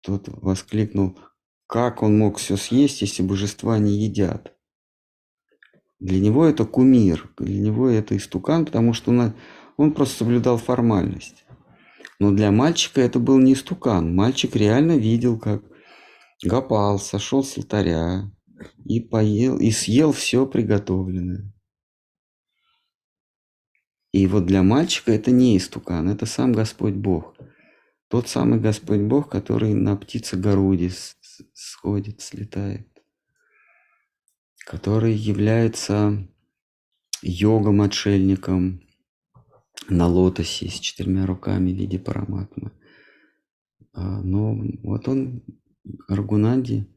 тот 0.01 0.27
воскликнул, 0.27 1.17
как 1.67 2.03
он 2.03 2.17
мог 2.17 2.37
все 2.37 2.57
съесть, 2.57 3.01
если 3.01 3.23
божества 3.23 3.77
не 3.77 3.91
едят? 3.91 4.55
Для 5.99 6.19
него 6.19 6.45
это 6.45 6.65
кумир, 6.65 7.29
для 7.37 7.59
него 7.59 7.89
это 7.89 8.17
истукан, 8.17 8.65
потому 8.65 8.93
что 8.93 9.11
он, 9.11 9.33
он 9.77 9.93
просто 9.93 10.19
соблюдал 10.19 10.57
формальность. 10.57 11.45
Но 12.19 12.31
для 12.31 12.51
мальчика 12.51 12.99
это 13.01 13.19
был 13.19 13.39
не 13.39 13.53
истукан. 13.53 14.13
Мальчик 14.13 14.55
реально 14.55 14.97
видел, 14.97 15.39
как 15.39 15.63
Гопал 16.43 16.99
сошел 16.99 17.43
с 17.43 17.57
алтаря 17.57 18.29
и 18.85 18.99
поел, 18.99 19.57
и 19.57 19.71
съел 19.71 20.11
все 20.11 20.45
приготовленное. 20.45 21.53
И 24.11 24.27
вот 24.27 24.45
для 24.45 24.63
мальчика 24.63 25.11
это 25.11 25.31
не 25.31 25.57
истукан, 25.57 26.09
это 26.09 26.25
сам 26.25 26.51
Господь 26.51 26.95
Бог. 26.95 27.37
Тот 28.09 28.27
самый 28.27 28.59
Господь 28.59 29.01
Бог, 29.01 29.29
который 29.29 29.73
на 29.73 29.95
птице 29.95 30.35
Горуде 30.35 30.91
сходит, 31.53 32.21
слетает. 32.21 32.87
Который 34.65 35.13
является 35.13 36.27
йогом-отшельником 37.21 38.81
на 39.89 40.07
лотосе 40.07 40.69
с 40.69 40.73
четырьмя 40.73 41.25
руками 41.25 41.71
в 41.71 41.75
виде 41.75 41.99
параматмы. 41.99 42.71
А, 43.93 44.21
но 44.21 44.55
вот 44.83 45.07
он, 45.07 45.43
Аргунанди, 46.07 46.87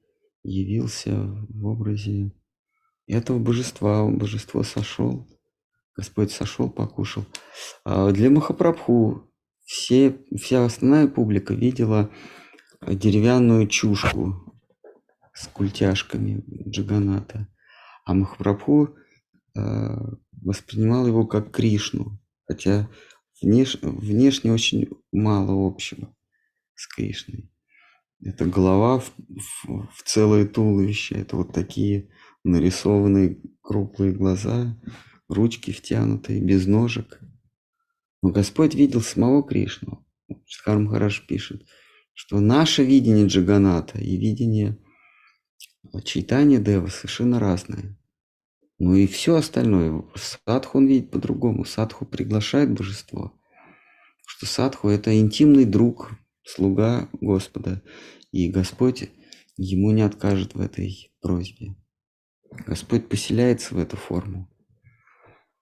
явился 0.43 1.15
в 1.49 1.67
образе 1.67 2.33
этого 3.07 3.39
божества. 3.39 4.09
Божество 4.09 4.63
сошел 4.63 5.27
Господь 5.97 6.33
сошел, 6.33 6.71
покушал. 6.71 7.25
А 7.85 8.11
для 8.13 8.31
Махапрабху 8.31 9.31
все, 9.65 10.19
вся 10.37 10.65
основная 10.65 11.07
публика 11.07 11.55
видела 11.55 12.11
деревянную 12.87 13.69
чушку 13.69 14.59
с 15.35 15.47
культяшками 15.49 16.45
Джаганата. 16.69 17.49
А 18.05 18.15
Махапрабху 18.15 18.97
э, 19.55 19.61
воспринимал 20.43 21.07
его 21.07 21.27
как 21.27 21.53
Кришну, 21.53 22.19
хотя 22.47 22.91
внеш, 23.41 23.79
внешне 23.83 24.53
очень 24.53 24.89
мало 25.13 25.67
общего 25.67 26.15
с 26.75 26.87
Кришной. 26.87 27.51
Это 28.25 28.45
голова 28.47 29.01
в, 29.01 29.13
в, 29.19 29.89
в 29.95 30.03
целое 30.05 30.47
туловище, 30.47 31.17
это 31.17 31.37
вот 31.37 31.53
такие 31.53 32.11
нарисованные 32.45 33.41
круглые 33.61 34.13
глаза, 34.13 34.79
ручки 35.29 35.73
втянутые, 35.73 36.41
без 36.41 36.67
ножек. 36.67 37.21
Но 38.23 38.31
Господь 38.31 38.75
видел 38.75 39.01
самого 39.01 39.43
Кришну. 39.43 40.07
Шхар 40.47 40.79
Махараш 40.79 41.27
пишет, 41.27 41.67
что 42.15 42.39
наше 42.41 42.85
видение 42.85 43.27
Джаганата 43.27 43.99
и 43.99 44.17
видение 44.17 44.79
Чайтани 46.05 46.59
Дева 46.59 46.87
совершенно 46.87 47.41
разное. 47.41 47.99
Ну 48.79 48.95
и 48.95 49.07
все 49.07 49.37
остальное. 49.37 50.05
Садху 50.15 50.79
он 50.79 50.87
видит 50.87 51.11
по-другому. 51.11 51.65
Садху 51.65 52.05
приглашает 52.05 52.73
божество. 52.73 53.33
Что 54.27 54.47
садху 54.47 54.89
это 54.89 55.19
интимный 55.19 55.65
друг, 55.65 56.13
слуга 56.43 57.09
Господа. 57.21 57.83
И 58.33 58.49
Господь 58.51 59.11
ему 59.57 59.93
не 59.93 60.03
откажет 60.03 60.55
в 60.55 60.61
этой 60.61 61.13
просьбе. 61.21 61.77
Господь 62.67 63.09
поселяется 63.09 63.75
в 63.75 63.79
эту 63.79 63.97
форму 63.97 64.49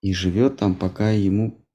и 0.01 0.12
живет 0.12 0.57
там, 0.57 0.74
пока 0.74 1.11
ему 1.11 1.66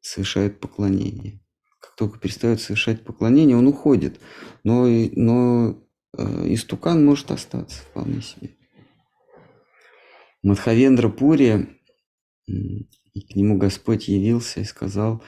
совершают 0.00 0.60
поклонение. 0.60 1.40
Как 1.80 1.94
только 1.96 2.18
перестает 2.18 2.60
совершать 2.60 3.04
поклонение, 3.04 3.56
он 3.56 3.66
уходит. 3.66 4.20
Но, 4.64 4.86
но 4.86 5.80
э, 6.16 6.54
истукан 6.54 7.04
может 7.04 7.30
остаться 7.30 7.82
вполне 7.82 8.22
себе. 8.22 8.57
Мадхавендра 10.48 11.10
Пури, 11.10 11.78
и 12.46 13.20
к 13.20 13.36
нему 13.36 13.58
Господь 13.58 14.08
явился 14.08 14.60
и 14.60 14.64
сказал, 14.64 15.22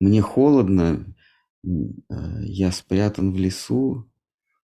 мне 0.00 0.20
холодно, 0.20 1.14
э, 1.64 1.68
я 2.42 2.72
спрятан 2.72 3.32
в 3.32 3.36
лесу, 3.36 4.10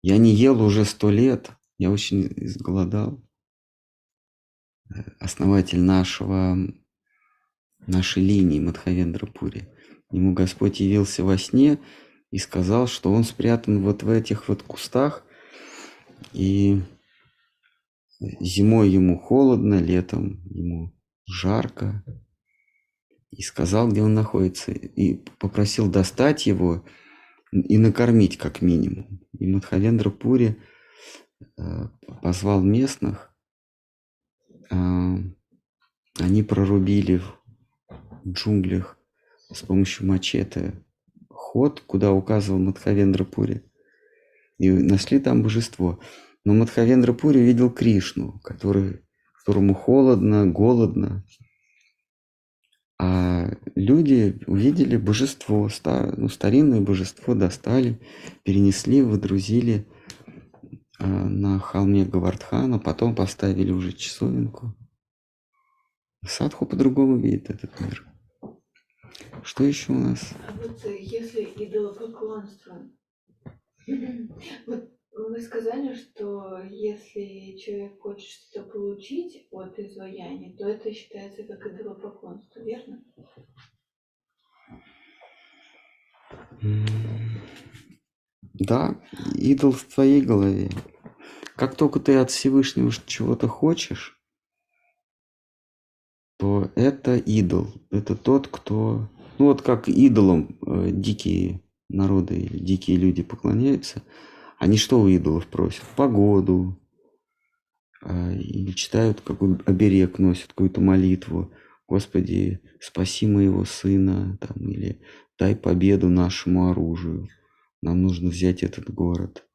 я 0.02 0.18
не 0.18 0.34
ел 0.34 0.62
уже 0.62 0.86
сто 0.86 1.12
лет, 1.12 1.52
я 1.78 1.92
очень 1.92 2.32
изголодал. 2.38 3.22
Э, 4.90 5.02
основатель 5.20 5.82
нашего 5.82 6.58
нашей 7.86 8.24
линии 8.24 8.62
Мадхавендрапури. 8.62 9.68
Ему 10.12 10.34
Господь 10.34 10.80
явился 10.80 11.26
во 11.26 11.38
сне 11.38 11.78
и 12.32 12.38
сказал, 12.38 12.88
что 12.88 13.12
он 13.12 13.26
спрятан 13.26 13.84
вот 13.84 14.04
в 14.04 14.10
этих 14.10 14.48
вот 14.48 14.64
кустах, 14.64 15.26
и 16.32 16.82
зимой 18.20 18.90
ему 18.90 19.20
холодно, 19.20 19.80
летом 19.80 20.42
ему 20.50 20.94
жарко, 21.26 22.04
и 23.32 23.42
сказал, 23.42 23.90
где 23.90 24.02
он 24.02 24.14
находится, 24.14 24.72
и 24.72 25.16
попросил 25.40 25.90
достать 25.90 26.46
его 26.46 26.84
и 27.52 27.78
накормить 27.78 28.38
как 28.38 28.62
минимум. 28.62 29.22
И 29.38 29.48
Мадхавендра 29.48 30.10
Пури 30.10 30.58
э, 31.58 31.88
позвал 32.22 32.62
местных, 32.62 33.34
а, 34.72 35.18
они 36.20 36.44
прорубили 36.44 37.22
джунглях 38.28 38.98
с 39.52 39.62
помощью 39.62 40.08
мачете 40.08 40.84
ход, 41.30 41.82
куда 41.82 42.12
указывал 42.12 42.60
Мадхавендра 42.60 43.24
Пури. 43.24 43.64
И 44.58 44.70
нашли 44.70 45.20
там 45.20 45.42
божество. 45.42 46.00
Но 46.50 46.56
Мадхавендра 46.56 47.14
Пури 47.14 47.38
видел 47.38 47.70
Кришну, 47.70 48.40
который, 48.40 49.04
которому 49.38 49.76
холодно, 49.76 50.48
голодно. 50.48 51.24
А 52.98 53.52
люди 53.76 54.42
увидели 54.48 54.98
божество, 54.98 55.70
стар, 55.70 56.18
ну, 56.18 56.28
старинное 56.28 56.82
божество 56.82 57.36
достали, 57.36 58.02
перенесли, 58.42 59.04
выдрузили 59.04 59.88
а, 60.98 61.06
на 61.06 61.60
холме 61.60 62.04
Гавардхана, 62.04 62.80
потом 62.80 63.14
поставили 63.14 63.72
уже 63.72 63.92
часовенку. 63.92 64.76
Садху 66.26 66.66
по-другому 66.66 67.18
видит 67.18 67.52
этот 67.52 67.80
мир. 67.80 68.08
Что 69.44 69.66
еще 69.66 69.92
у 69.92 70.00
нас? 70.00 70.34
А 70.48 70.54
вот 70.54 70.84
э, 70.84 70.98
если 71.00 71.44
идолопоклонство, 71.44 72.90
вот 74.66 74.99
вы 75.28 75.42
сказали, 75.42 75.94
что 75.94 76.62
если 76.70 77.58
человек 77.58 78.00
хочет 78.00 78.30
что-то 78.30 78.70
получить 78.70 79.48
от 79.52 79.78
изваяния, 79.80 80.56
то 80.56 80.68
это 80.68 80.94
считается 80.94 81.44
как 81.44 81.66
идолопоклонство, 81.66 82.60
верно? 82.62 83.04
Да, 88.54 89.02
идол 89.36 89.72
в 89.72 89.84
твоей 89.86 90.22
голове. 90.22 90.70
Как 91.56 91.76
только 91.76 92.00
ты 92.00 92.16
от 92.16 92.32
Всевышнего 92.32 92.92
чего-то 93.06 93.48
хочешь, 93.48 94.20
то 96.38 96.72
это 96.76 97.18
идол. 97.18 97.68
Это 97.90 98.16
тот, 98.16 98.48
кто 98.48 99.10
ну 99.40 99.46
вот 99.46 99.62
как 99.62 99.90
идолам 99.90 100.58
э, 100.66 100.90
дикие 100.92 101.62
народы 101.90 102.48
дикие 102.52 102.98
люди 102.98 103.24
поклоняются, 103.24 104.04
они 104.60 104.78
что 104.78 105.02
у 105.02 105.08
идолов 105.08 105.48
просят? 105.48 105.84
Погоду, 105.96 106.78
э, 108.04 108.36
или 108.36 108.72
читают 108.74 109.22
какой 109.22 109.58
оберег, 109.66 110.20
носят 110.20 110.50
какую-то 110.50 110.82
молитву. 110.82 111.52
Господи, 111.88 112.62
спаси 112.82 113.26
моего 113.26 113.64
сына, 113.64 114.38
там, 114.42 114.70
или 114.70 115.02
дай 115.40 115.56
победу 115.56 116.10
нашему 116.10 116.70
оружию. 116.70 117.30
Нам 117.82 118.04
нужно 118.04 118.30
взять 118.30 118.62
этот 118.62 118.94
город. 118.94 119.46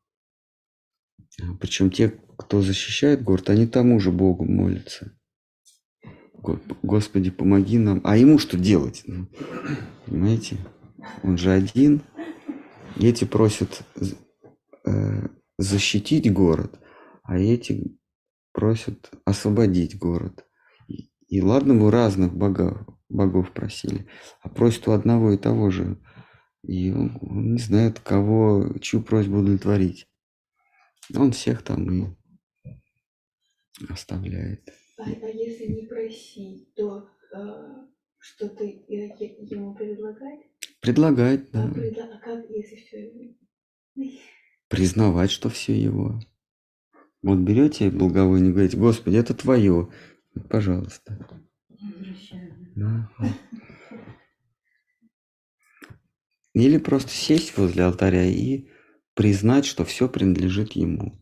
Причем 1.60 1.90
те, 1.90 2.08
кто 2.38 2.62
защищает 2.62 3.22
город, 3.22 3.50
они 3.50 3.66
тому 3.66 4.00
же 4.00 4.10
Богу 4.10 4.44
молятся. 4.44 5.12
Господи, 6.82 7.30
помоги 7.30 7.78
нам. 7.78 8.00
А 8.04 8.16
ему 8.16 8.38
что 8.38 8.56
делать? 8.56 9.02
Ну, 9.06 9.28
понимаете? 10.06 10.56
Он 11.22 11.36
же 11.36 11.50
один. 11.50 12.02
Эти 12.96 13.24
просят 13.24 13.82
э, 14.86 15.28
защитить 15.58 16.32
город, 16.32 16.78
а 17.22 17.38
эти 17.38 17.98
просят 18.52 19.10
освободить 19.24 19.98
город. 19.98 20.46
И, 20.88 21.10
и 21.26 21.42
ладно, 21.42 21.74
вы 21.74 21.90
разных 21.90 22.34
богов, 22.34 22.78
богов 23.08 23.52
просили, 23.52 24.06
а 24.40 24.48
просят 24.48 24.88
у 24.88 24.92
одного 24.92 25.32
и 25.32 25.38
того 25.38 25.70
же. 25.70 26.00
И 26.62 26.90
он, 26.90 27.18
он 27.20 27.52
не 27.52 27.58
знает, 27.58 28.00
кого, 28.00 28.78
чью 28.80 29.02
просьбу 29.02 29.38
удовлетворить. 29.38 30.06
Он 31.14 31.32
всех 31.32 31.62
там 31.62 31.90
и 31.90 32.16
оставляет. 33.88 34.66
А, 34.96 35.04
а 35.04 35.28
если 35.28 35.66
не 35.66 35.86
просить, 35.86 36.72
то 36.74 37.08
э, 37.34 37.86
что 38.18 38.48
ты 38.48 38.84
ему 38.88 39.74
предлагать? 39.74 40.40
Предлагать, 40.80 41.50
да. 41.50 41.64
А, 41.64 41.70
предла... 41.70 42.04
а 42.14 42.18
как, 42.20 42.48
если 42.48 42.76
все 42.76 43.36
Признавать, 44.74 45.30
что 45.30 45.48
все 45.48 45.80
его. 45.80 46.20
Вот 47.22 47.38
берете 47.38 47.90
благовоние 47.90 48.50
и 48.50 48.52
говорите, 48.52 48.76
Господи, 48.76 49.16
это 49.16 49.32
твое. 49.32 49.88
Пожалуйста. 50.50 51.16
Да. 52.74 53.10
Или 56.54 56.78
просто 56.78 57.10
сесть 57.10 57.56
возле 57.56 57.84
алтаря 57.84 58.24
и 58.24 58.68
признать, 59.14 59.64
что 59.64 59.84
все 59.84 60.08
принадлежит 60.08 60.72
ему. 60.72 61.20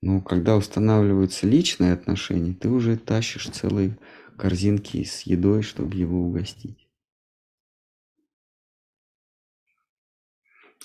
Но 0.00 0.20
когда 0.20 0.56
устанавливаются 0.56 1.46
личные 1.46 1.94
отношения, 1.94 2.52
ты 2.52 2.68
уже 2.68 2.98
тащишь 2.98 3.48
целые 3.48 3.98
корзинки 4.36 5.04
с 5.04 5.22
едой, 5.22 5.62
чтобы 5.62 5.96
его 5.96 6.20
угостить. 6.20 6.88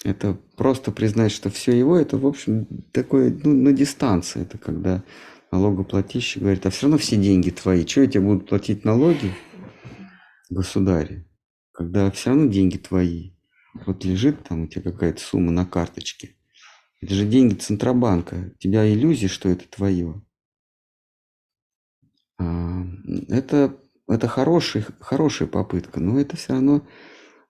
Это 0.03 0.33
просто 0.55 0.91
признать, 0.91 1.31
что 1.31 1.49
все 1.49 1.77
его, 1.77 1.97
это, 1.97 2.17
в 2.17 2.25
общем, 2.25 2.67
такое, 2.93 3.37
ну, 3.43 3.53
на 3.53 3.73
дистанции. 3.73 4.43
Это 4.43 4.57
когда 4.57 5.03
налогоплательщик 5.51 6.41
говорит, 6.41 6.65
а 6.65 6.69
все 6.69 6.83
равно 6.83 6.97
все 6.97 7.17
деньги 7.17 7.49
твои. 7.49 7.85
Что 7.85 8.01
я 8.01 8.07
тебе 8.07 8.21
буду 8.21 8.45
платить 8.45 8.85
налоги, 8.85 9.33
государе, 10.49 11.27
когда 11.73 12.09
все 12.11 12.29
равно 12.29 12.47
деньги 12.47 12.77
твои. 12.77 13.31
Вот 13.85 14.05
лежит 14.05 14.43
там 14.47 14.63
у 14.63 14.67
тебя 14.67 14.91
какая-то 14.91 15.21
сумма 15.21 15.51
на 15.51 15.65
карточке. 15.65 16.37
Это 17.01 17.13
же 17.13 17.25
деньги 17.25 17.55
Центробанка. 17.55 18.53
У 18.55 18.57
тебя 18.57 18.89
иллюзия, 18.89 19.27
что 19.27 19.49
это 19.49 19.67
твое. 19.69 20.21
А, 22.39 22.85
это, 23.27 23.77
это 24.07 24.27
хороший, 24.27 24.85
хорошая 24.99 25.47
попытка, 25.47 25.99
но 25.99 26.19
это 26.19 26.37
все 26.37 26.53
равно 26.53 26.87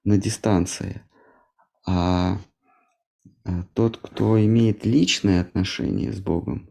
на 0.04 0.18
дистанции. 0.18 1.02
А, 1.88 2.38
а 3.46 3.64
тот, 3.74 3.98
кто 3.98 4.44
имеет 4.44 4.86
личные 4.86 5.42
отношения 5.42 6.12
с 6.12 6.20
Богом, 6.20 6.70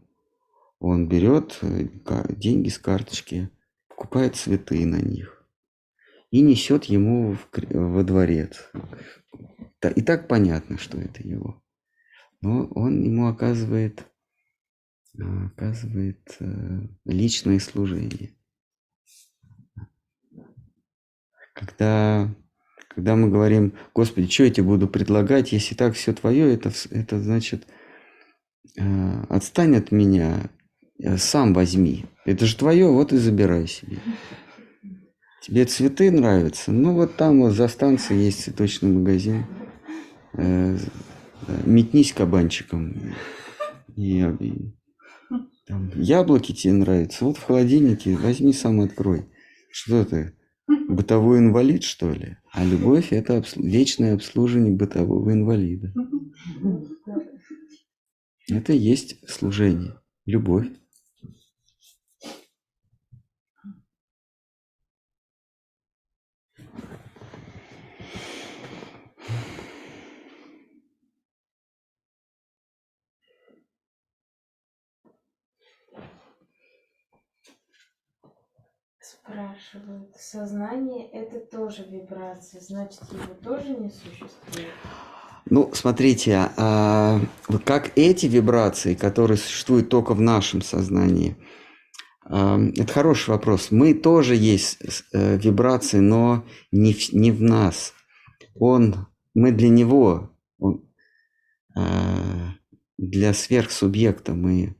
он 0.79 1.07
берет 1.07 1.57
э, 1.61 1.87
деньги 2.29 2.69
с 2.69 2.77
карточки, 2.77 3.49
покупает 3.89 4.35
цветы 4.35 4.85
на 4.85 5.01
них 5.01 5.39
и 6.31 6.41
несет 6.41 6.85
ему 6.85 7.35
в, 7.35 7.49
во 7.71 8.03
дворец. 8.03 8.71
И 9.95 10.01
так 10.01 10.27
понятно, 10.27 10.77
что 10.77 10.97
это 10.97 11.25
его. 11.25 11.61
Но 12.41 12.65
он 12.67 13.01
ему 13.01 13.27
оказывает, 13.27 14.05
оказывает 15.17 16.35
э, 16.39 16.81
личное 17.05 17.59
служение. 17.59 18.35
Когда, 21.53 22.33
когда 22.89 23.15
мы 23.15 23.29
говорим, 23.29 23.73
Господи, 23.93 24.29
что 24.29 24.43
я 24.43 24.49
тебе 24.49 24.67
буду 24.67 24.87
предлагать, 24.87 25.51
если 25.51 25.75
так 25.75 25.93
все 25.95 26.13
твое, 26.13 26.53
это, 26.53 26.71
это 26.91 27.19
значит, 27.21 27.67
э, 28.77 29.23
отстань 29.29 29.75
от 29.75 29.91
меня, 29.91 30.49
Э, 31.01 31.17
сам 31.17 31.53
возьми. 31.53 32.05
Это 32.25 32.45
же 32.45 32.55
твое, 32.57 32.87
вот 32.87 33.13
и 33.13 33.17
забирай 33.17 33.67
себе. 33.67 33.99
Тебе 35.41 35.65
цветы 35.65 36.11
нравятся? 36.11 36.71
Ну 36.71 36.93
вот 36.93 37.15
там 37.15 37.39
вот 37.39 37.53
за 37.53 37.67
станцией 37.69 38.25
есть 38.25 38.43
цветочный 38.43 38.91
магазин. 38.91 39.45
Э, 40.33 40.77
метнись 41.65 42.13
кабанчиком. 42.13 43.15
И, 43.95 44.19
и 44.39 44.73
там, 45.69 45.91
яблоки 45.95 46.51
тебе 46.51 46.73
нравятся? 46.73 47.25
Вот 47.25 47.37
в 47.37 47.43
холодильнике 47.43 48.15
возьми 48.15 48.51
сам 48.53 48.81
открой. 48.81 49.25
Что 49.71 50.03
ты? 50.03 50.33
Бытовой 50.87 51.37
инвалид, 51.37 51.83
что 51.83 52.11
ли? 52.11 52.37
А 52.51 52.65
любовь– 52.65 53.07
это 53.13 53.37
обслу... 53.37 53.63
вечное 53.63 54.15
обслуживание 54.15 54.75
бытового 54.75 55.31
инвалида. 55.31 55.93
Это 58.51 58.73
и 58.73 58.79
есть 58.79 59.29
служение, 59.29 59.93
любовь. 60.25 60.67
Спрашивают, 79.29 80.15
сознание 80.17 81.07
это 81.11 81.39
тоже 81.39 81.83
вибрация, 81.83 82.61
значит 82.61 83.01
его 83.11 83.35
тоже 83.43 83.69
не 83.69 83.89
существует? 83.89 84.73
Ну, 85.45 85.69
смотрите, 85.73 86.49
а, 86.57 87.19
как 87.63 87.91
эти 87.95 88.25
вибрации, 88.25 88.95
которые 88.95 89.37
существуют 89.37 89.89
только 89.89 90.15
в 90.15 90.21
нашем 90.21 90.63
сознании, 90.63 91.35
а, 92.23 92.59
это 92.75 92.91
хороший 92.91 93.29
вопрос. 93.29 93.69
Мы 93.69 93.93
тоже 93.93 94.35
есть 94.35 94.79
а, 95.13 95.35
вибрации, 95.35 95.99
но 95.99 96.43
не 96.71 96.93
в, 96.93 97.13
не 97.13 97.31
в 97.31 97.41
нас. 97.41 97.93
Он, 98.55 99.07
мы 99.35 99.51
для 99.51 99.69
него, 99.69 100.31
он, 100.57 100.89
а, 101.75 102.53
для 102.97 103.33
сверхсубъекта 103.33 104.33
мы 104.33 104.75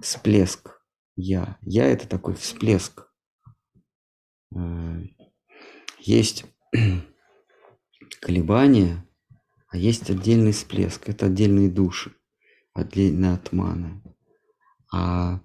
всплеск. 0.00 0.80
Я. 1.16 1.58
Я 1.62 1.86
это 1.86 2.06
такой 2.06 2.34
всплеск. 2.34 3.07
Э, 4.54 5.02
есть 5.98 6.44
колебания, 8.20 9.06
а 9.68 9.76
есть 9.76 10.10
отдельный 10.10 10.52
всплеск. 10.52 11.08
Это 11.08 11.26
отдельные 11.26 11.70
души, 11.70 12.12
отдельные 12.72 13.34
атманы. 13.34 14.02
А 14.92 15.40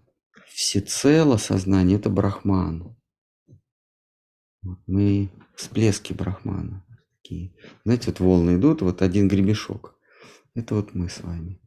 всецело 0.47 1.37
сознание– 1.37 1.97
это 1.99 2.09
брахман. 2.09 2.95
мы 4.87 5.29
всплески 5.55 6.13
брахмана. 6.13 6.85
Такие. 7.21 7.53
Знаете, 7.83 8.07
вот 8.07 8.19
волны 8.19 8.55
идут, 8.55 8.81
вот 8.81 9.01
один 9.01 9.27
гребешок. 9.27 9.95
Это 10.55 10.75
вот 10.75 10.93
мы 10.93 11.09
с 11.09 11.21
вами. 11.21 11.59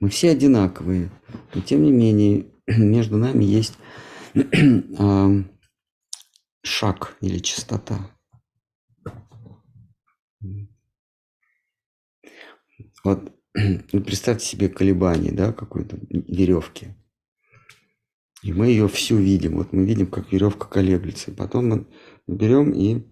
Мы 0.00 0.08
все 0.08 0.30
одинаковые, 0.30 1.10
но 1.54 1.60
тем 1.60 1.82
не 1.82 1.92
менее 1.92 2.46
между 2.66 3.18
нами 3.18 3.44
есть 3.44 3.78
шаг 6.62 7.16
или 7.20 7.38
частота. 7.38 8.10
Вот 13.04 13.32
представьте 13.52 14.46
себе 14.46 14.68
колебание, 14.68 15.32
да, 15.32 15.52
какой-то 15.52 15.98
веревки. 16.08 16.94
И 18.42 18.52
мы 18.52 18.66
ее 18.68 18.88
всю 18.88 19.16
видим. 19.16 19.56
Вот 19.56 19.72
мы 19.72 19.84
видим, 19.84 20.08
как 20.08 20.32
веревка 20.32 20.66
колеблется. 20.66 21.32
Потом 21.32 21.68
мы 21.68 21.86
берем 22.26 22.72
и 22.72 23.06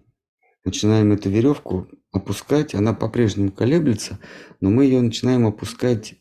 начинаем 0.65 1.11
эту 1.13 1.29
веревку 1.29 1.87
опускать. 2.11 2.75
Она 2.75 2.93
по-прежнему 2.93 3.51
колеблется, 3.51 4.19
но 4.59 4.69
мы 4.69 4.85
ее 4.85 5.01
начинаем 5.01 5.45
опускать 5.45 6.15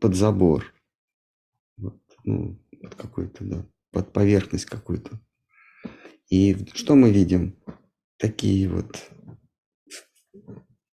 под 0.00 0.14
забор. 0.14 0.72
Вот, 1.76 2.00
ну, 2.24 2.58
под 2.82 2.94
какой-то, 2.94 3.44
да, 3.44 3.66
под 3.90 4.12
поверхность 4.12 4.66
какую-то. 4.66 5.20
И 6.28 6.56
что 6.74 6.94
мы 6.94 7.10
видим? 7.10 7.56
Такие 8.18 8.68
вот 8.68 9.10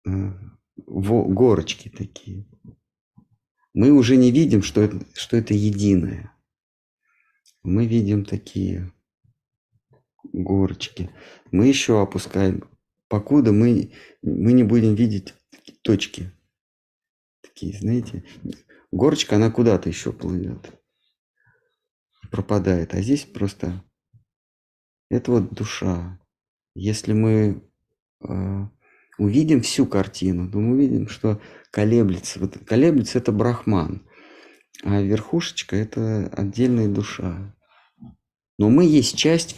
э, 0.07 0.33
горочки 0.77 1.89
такие. 1.89 2.47
Мы 3.75 3.91
уже 3.91 4.17
не 4.17 4.31
видим, 4.31 4.63
что 4.63 4.83
это, 4.83 5.01
что 5.15 5.37
это 5.37 5.55
единое. 5.55 6.37
Мы 7.63 7.87
видим 7.87 8.25
такие 8.25 8.93
горочки. 10.33 11.11
Мы 11.51 11.69
еще 11.69 12.03
опускаем, 12.03 12.65
покуда 13.09 13.53
мы, 13.53 13.93
мы 14.23 14.53
не 14.53 14.65
будем 14.65 14.95
видеть 14.95 15.35
точки. 15.83 16.33
Такие, 17.41 17.79
знаете, 17.79 18.25
горочка, 18.91 19.37
она 19.37 19.51
куда-то 19.51 19.89
еще 19.89 20.13
плывет. 20.13 20.82
Пропадает. 22.33 22.95
А 22.95 23.03
здесь 23.03 23.25
просто 23.25 23.85
это 25.11 25.31
вот 25.31 25.53
душа. 25.53 26.19
Если 26.75 27.13
мы 27.13 27.63
э, 28.27 28.67
увидим 29.19 29.61
всю 29.61 29.87
картину, 29.87 30.51
то 30.51 30.59
мы 30.59 30.73
увидим, 30.73 31.09
что 31.09 31.41
колеблется. 31.71 32.41
Вот 32.41 32.57
колеблется 32.67 33.19
это 33.19 33.31
брахман, 33.31 34.09
а 34.83 35.03
верхушечка 35.03 35.77
это 35.77 36.29
отдельная 36.29 36.89
душа. 36.89 37.55
Но 38.59 38.71
мы 38.71 38.85
есть 38.87 39.17
часть 39.17 39.57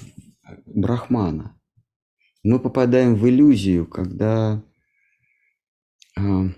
брахмана. 0.67 1.57
Мы 2.43 2.59
попадаем 2.59 3.15
в 3.15 3.29
иллюзию, 3.29 3.87
когда 3.87 4.63
э, 6.19 6.49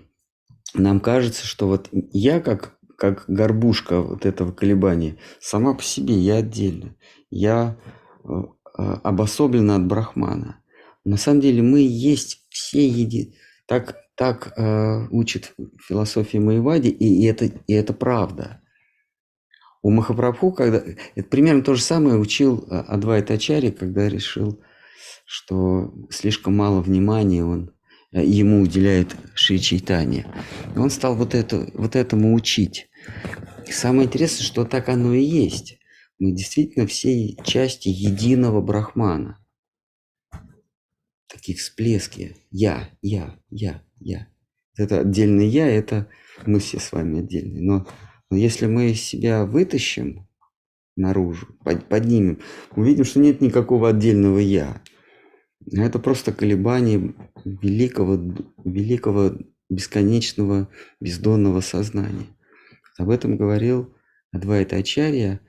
нам 0.73 0.99
кажется, 0.99 1.45
что 1.45 1.67
вот 1.67 1.89
я 1.91 2.41
как, 2.41 2.76
как 2.97 3.25
горбушка 3.27 4.01
вот 4.01 4.25
этого 4.25 4.51
колебания, 4.51 5.17
сама 5.39 5.73
по 5.73 5.83
себе 5.83 6.15
я 6.15 6.37
отдельно. 6.37 6.95
Я 7.29 7.77
э, 8.23 8.29
обособлена 9.03 9.75
от 9.75 9.85
брахмана. 9.85 10.61
На 11.05 11.15
самом 11.17 11.39
деле 11.39 11.61
мы 11.61 11.79
есть 11.79 12.45
все 12.49 12.85
еди... 12.87 13.35
Так, 13.67 13.97
так 14.15 14.53
э, 14.57 15.07
учит 15.11 15.53
философия 15.87 16.39
Маевади, 16.39 16.89
и, 16.89 17.25
это, 17.27 17.45
и 17.45 17.73
это 17.73 17.93
правда. 17.93 18.61
У 19.83 19.91
Махапрабху, 19.91 20.51
когда... 20.51 20.83
Это 21.15 21.29
примерно 21.29 21.61
то 21.61 21.75
же 21.75 21.81
самое 21.83 22.17
учил 22.17 22.65
э, 22.69 22.79
Адвайт 22.79 23.29
Ачари, 23.29 23.69
когда 23.69 24.09
решил, 24.09 24.59
что 25.25 25.93
слишком 26.09 26.57
мало 26.57 26.81
внимания 26.81 27.45
он 27.45 27.69
э, 27.69 27.76
ему 28.11 28.61
уделяет 28.61 29.15
Шри 29.35 29.59
Чайтани. 29.59 30.25
Он 30.75 30.89
стал 30.89 31.15
вот, 31.15 31.35
это, 31.35 31.69
вот 31.73 31.95
этому 31.95 32.33
учить. 32.33 32.89
И 33.67 33.71
самое 33.71 34.05
интересное, 34.05 34.43
что 34.43 34.65
так 34.65 34.89
оно 34.89 35.13
и 35.13 35.23
есть. 35.23 35.79
Мы 36.19 36.31
действительно 36.31 36.87
все 36.87 37.35
части 37.43 37.89
единого 37.89 38.61
брахмана. 38.61 39.37
Такие 41.27 41.57
всплески. 41.57 42.37
Я, 42.49 42.89
я, 43.01 43.37
я, 43.49 43.83
я. 43.99 44.27
Это 44.77 45.01
отдельное 45.01 45.45
я, 45.45 45.67
это 45.67 46.07
мы 46.45 46.59
все 46.59 46.79
с 46.79 46.91
вами 46.91 47.19
отдельные. 47.19 47.61
Но 47.61 47.87
но 48.29 48.37
если 48.37 48.65
мы 48.65 48.93
себя 48.93 49.45
вытащим 49.45 50.27
наружу, 50.95 51.47
поднимем, 51.89 52.41
увидим, 52.75 53.05
что 53.05 53.19
нет 53.19 53.41
никакого 53.41 53.89
отдельного 53.89 54.39
«я». 54.39 54.81
Это 55.71 55.99
просто 55.99 56.31
колебание 56.31 57.13
великого, 57.43 58.19
великого 58.63 59.37
бесконечного 59.69 60.69
бездонного 60.99 61.61
сознания. 61.61 62.27
Об 62.97 63.09
этом 63.09 63.37
говорил 63.37 63.93
Адвайта 64.31 64.77
Ачарья. 64.77 65.41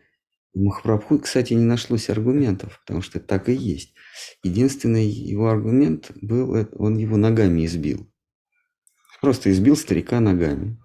У 0.55 0.65
Махапрабху, 0.65 1.19
кстати, 1.20 1.55
не 1.55 1.65
нашлось 1.65 2.11
аргументов, 2.11 2.81
потому 2.85 3.03
что 3.03 3.20
так 3.20 3.49
и 3.49 3.53
есть. 3.53 3.95
Единственный 4.43 5.07
его 5.07 5.51
аргумент 5.51 6.11
был, 6.20 6.66
он 6.73 6.97
его 6.97 7.16
ногами 7.16 7.65
избил. 7.65 8.11
Просто 9.20 9.53
избил 9.53 9.77
старика 9.77 10.20
ногами. 10.20 10.78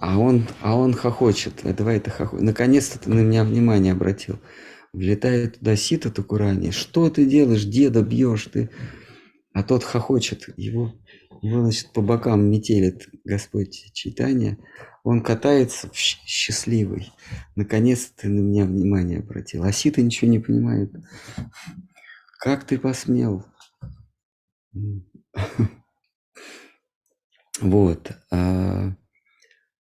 А 0.00 0.18
он, 0.18 0.46
а 0.60 0.76
он 0.76 0.94
хохочет. 0.94 1.62
Давай 1.64 1.96
это 1.96 2.10
хохочет. 2.10 2.44
Наконец-то 2.44 2.98
ты 2.98 3.10
на 3.10 3.20
меня 3.20 3.44
внимание 3.44 3.92
обратил. 3.92 4.38
Влетает 4.96 5.58
туда 5.58 5.76
сито 5.76 6.10
Такурани. 6.10 6.70
Что 6.70 7.10
ты 7.10 7.26
делаешь, 7.26 7.64
деда 7.64 8.00
бьешь 8.00 8.46
ты? 8.46 8.70
А 9.52 9.62
тот 9.62 9.84
хохочет. 9.84 10.48
Его, 10.56 10.94
его 11.42 11.60
значит, 11.60 11.92
по 11.92 12.00
бокам 12.00 12.50
метелит 12.50 13.06
Господь 13.22 13.92
читания. 13.92 14.56
Он 15.04 15.22
катается 15.22 15.90
счастливый. 15.92 17.12
Наконец-то 17.56 18.22
ты 18.22 18.28
на 18.30 18.40
меня 18.40 18.64
внимание 18.64 19.18
обратил. 19.18 19.64
А 19.64 19.70
сито 19.70 20.00
ничего 20.00 20.30
не 20.30 20.38
понимает. 20.38 20.90
Как 22.38 22.64
ты 22.64 22.78
посмел? 22.78 23.44
Вот. 27.58 28.12
А 28.30 28.94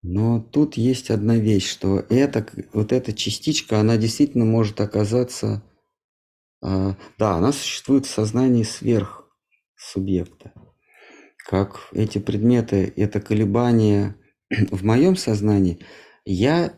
но 0.03 0.41
тут 0.41 0.77
есть 0.77 1.11
одна 1.11 1.37
вещь, 1.37 1.69
что 1.69 2.05
это, 2.09 2.47
вот 2.73 2.93
эта 2.93 3.13
частичка, 3.13 3.81
она 3.81 3.97
действительно 3.99 4.47
может 4.47 4.81
оказаться, 4.81 5.63
э, 6.63 6.95
да, 7.19 7.35
она 7.35 7.53
существует 7.53 8.07
в 8.07 8.11
сознании 8.11 8.63
сверх 8.63 9.31
субъекта. 9.77 10.53
Как 11.37 11.89
эти 11.93 12.19
предметы, 12.19 12.93
это 12.97 13.21
колебания 13.21 14.17
в 14.71 14.85
моем 14.85 15.17
сознании, 15.17 15.85
я 16.25 16.75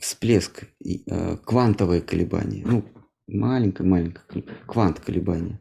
всплеск, 0.00 0.64
э, 0.84 1.36
квантовое 1.38 2.02
колебание, 2.02 2.64
ну, 2.66 2.84
маленькое-маленькое, 3.26 4.44
квант 4.66 5.00
колебания. 5.00 5.60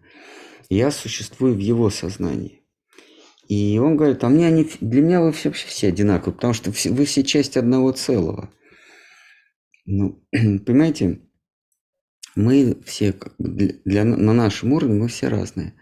Я 0.68 0.92
существую 0.92 1.54
в 1.54 1.60
его 1.60 1.90
сознании. 1.90 2.65
И 3.48 3.78
он 3.78 3.96
говорит, 3.96 4.24
а 4.24 4.30
мне 4.30 4.48
они, 4.48 4.70
для 4.82 5.02
меня 5.02 5.22
вы 5.22 5.32
все, 5.32 5.50
вообще 5.50 5.68
все 5.68 5.88
одинаковые, 5.90 6.34
потому 6.36 6.54
что 6.54 6.72
все, 6.72 6.92
вы 6.92 7.06
все 7.06 7.24
часть 7.24 7.58
одного 7.58 7.92
целого. 7.92 8.50
Ну, 9.86 10.24
понимаете, 10.32 11.22
мы 12.36 12.78
все, 12.86 13.14
для, 13.38 13.74
для, 13.86 14.04
на 14.04 14.34
нашем 14.34 14.74
уровне 14.74 15.00
мы 15.00 15.08
все 15.08 15.28
разные. 15.28 15.74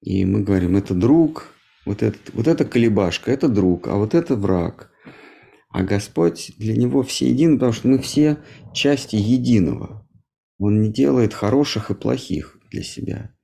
И 0.00 0.24
мы 0.24 0.42
говорим, 0.42 0.76
это 0.76 0.94
друг, 0.94 1.52
вот, 1.84 2.02
этот, 2.02 2.32
вот 2.32 2.46
это 2.46 2.64
колебашка, 2.64 3.32
это 3.32 3.48
друг, 3.48 3.88
а 3.88 3.96
вот 3.96 4.14
это 4.14 4.36
враг. 4.36 4.92
А 5.70 5.82
Господь 5.82 6.52
для 6.58 6.76
него 6.76 7.02
все 7.02 7.28
едины, 7.28 7.54
потому 7.54 7.72
что 7.72 7.88
мы 7.88 7.98
все 7.98 8.38
части 8.72 9.16
единого. 9.16 10.08
Он 10.58 10.80
не 10.80 10.92
делает 10.92 11.34
хороших 11.34 11.90
и 11.90 11.94
плохих 11.94 12.56
для 12.70 12.82
себя. 12.82 13.34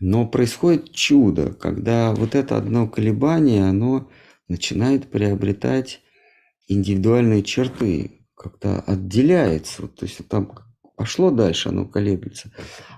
Но 0.00 0.26
происходит 0.28 0.92
чудо, 0.92 1.52
когда 1.52 2.14
вот 2.14 2.34
это 2.34 2.56
одно 2.56 2.88
колебание, 2.88 3.64
оно 3.64 4.08
начинает 4.46 5.10
приобретать 5.10 6.02
индивидуальные 6.68 7.42
черты, 7.42 8.26
как-то 8.36 8.80
отделяется. 8.80 9.88
То 9.88 10.06
есть 10.06 10.26
там 10.28 10.52
пошло 10.96 11.30
дальше, 11.30 11.70
оно 11.70 11.84
колеблется, 11.84 12.52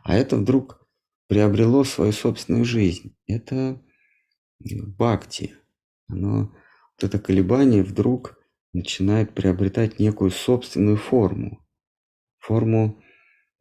а 0.04 0.14
это 0.14 0.36
вдруг 0.36 0.86
приобрело 1.26 1.84
свою 1.84 2.12
собственную 2.12 2.64
жизнь. 2.64 3.16
Это 3.26 3.80
бхакти. 4.58 5.54
Оно, 6.06 6.52
вот 6.96 7.04
это 7.04 7.18
колебание 7.18 7.82
вдруг 7.82 8.38
начинает 8.72 9.32
приобретать 9.32 9.98
некую 9.98 10.30
собственную 10.30 10.98
форму. 10.98 11.66
Форму, 12.38 13.00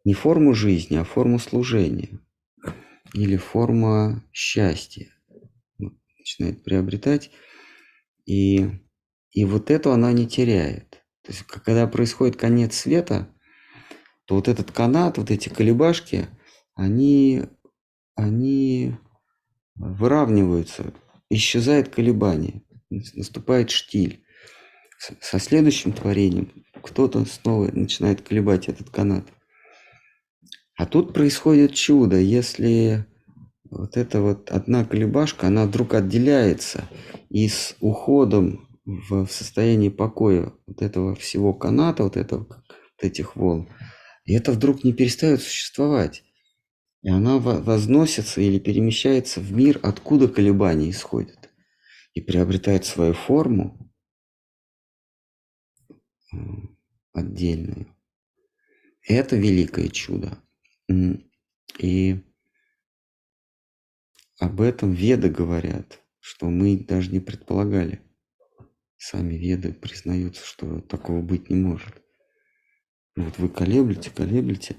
не 0.03 0.13
форму 0.13 0.53
жизни, 0.53 0.97
а 0.97 1.03
форму 1.03 1.39
служения 1.39 2.19
или 3.13 3.37
форма 3.37 4.23
счастья 4.31 5.07
начинает 6.17 6.63
приобретать. 6.63 7.31
И, 8.25 8.69
и 9.31 9.45
вот 9.45 9.71
эту 9.71 9.91
она 9.91 10.11
не 10.11 10.27
теряет. 10.27 11.01
То 11.23 11.31
есть, 11.31 11.43
когда 11.43 11.87
происходит 11.87 12.35
конец 12.35 12.75
света, 12.75 13.29
то 14.25 14.35
вот 14.35 14.47
этот 14.47 14.71
канат, 14.71 15.17
вот 15.17 15.31
эти 15.31 15.49
колебашки, 15.49 16.27
они, 16.75 17.43
они 18.15 18.95
выравниваются, 19.75 20.93
исчезает 21.29 21.89
колебание, 21.89 22.63
наступает 22.89 23.71
штиль. 23.71 24.23
Со 25.21 25.39
следующим 25.39 25.93
творением 25.93 26.51
кто-то 26.83 27.25
снова 27.25 27.69
начинает 27.71 28.21
колебать 28.21 28.67
этот 28.67 28.89
канат. 28.89 29.25
А 30.79 30.85
тут 30.85 31.13
происходит 31.13 31.73
чудо, 31.73 32.15
если 32.15 33.05
вот 33.69 33.97
эта 33.97 34.21
вот 34.21 34.49
одна 34.49 34.85
колебашка, 34.85 35.47
она 35.47 35.65
вдруг 35.65 35.93
отделяется 35.93 36.87
и 37.29 37.49
с 37.49 37.75
уходом 37.81 38.69
в 38.85 39.27
состоянии 39.27 39.89
покоя 39.89 40.53
вот 40.67 40.81
этого 40.81 41.15
всего 41.15 41.53
каната, 41.53 42.03
вот, 42.03 42.15
этого, 42.15 42.47
вот 42.47 42.63
этих 43.01 43.35
волн, 43.35 43.67
и 44.23 44.33
это 44.33 44.53
вдруг 44.53 44.85
не 44.85 44.93
перестает 44.93 45.41
существовать. 45.41 46.23
И 47.01 47.09
она 47.09 47.39
возносится 47.39 48.39
или 48.39 48.57
перемещается 48.57 49.41
в 49.41 49.51
мир, 49.51 49.81
откуда 49.83 50.29
колебания 50.29 50.91
исходят, 50.91 51.49
и 52.13 52.21
приобретает 52.21 52.85
свою 52.85 53.11
форму 53.11 53.91
отдельную. 57.11 57.93
Это 59.05 59.35
великое 59.35 59.89
чудо. 59.89 60.41
И 61.77 62.23
об 64.39 64.61
этом 64.61 64.91
веды 64.91 65.29
говорят, 65.29 66.01
что 66.19 66.47
мы 66.47 66.77
даже 66.77 67.11
не 67.11 67.19
предполагали. 67.19 68.01
Сами 68.97 69.35
веды 69.35 69.73
признаются, 69.73 70.45
что 70.45 70.81
такого 70.81 71.21
быть 71.21 71.49
не 71.49 71.55
может. 71.55 72.01
Вот 73.15 73.37
вы 73.37 73.49
колеблете, 73.49 74.11
колеблете, 74.11 74.75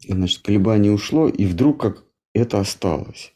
и, 0.00 0.12
значит, 0.12 0.42
колебание 0.42 0.92
ушло, 0.92 1.28
и 1.28 1.46
вдруг 1.46 1.80
как 1.80 2.04
это 2.32 2.60
осталось. 2.60 3.32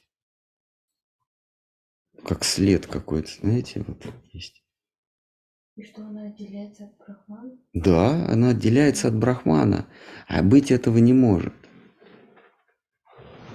Как 2.24 2.44
след 2.44 2.86
какой-то, 2.86 3.30
знаете, 3.40 3.84
вот 3.86 4.02
есть. 4.32 4.64
И 5.76 5.82
что 5.82 6.02
она 6.02 6.28
отделяется 6.28 6.84
от 6.84 6.96
брахмана? 6.96 7.58
Да, 7.72 8.26
она 8.26 8.50
отделяется 8.50 9.08
от 9.08 9.16
брахмана, 9.16 9.88
а 10.28 10.42
быть 10.42 10.70
этого 10.70 10.98
не 10.98 11.12
может. 11.12 11.52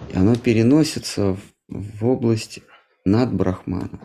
И 0.10 0.16
оно 0.16 0.36
переносится 0.36 1.34
в, 1.34 1.42
в 1.68 2.06
область 2.06 2.60
над 3.06 3.34
брахманом. 3.34 4.02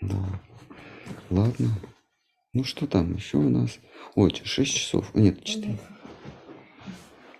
Да. 0.00 0.40
Ладно. 1.30 1.68
Ну 2.52 2.62
что 2.62 2.86
там 2.86 3.14
еще 3.14 3.38
у 3.38 3.48
нас? 3.48 3.78
Ой, 4.14 4.32
6 4.32 4.72
часов. 4.72 5.14
Нет, 5.14 5.42
4. 5.42 5.76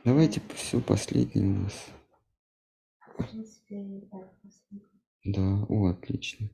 Давайте 0.04 0.42
все 0.54 0.80
последнее 0.80 1.46
у 1.46 1.58
нас. 1.60 1.86
Да, 5.24 5.64
о, 5.68 5.86
отлично. 5.86 6.50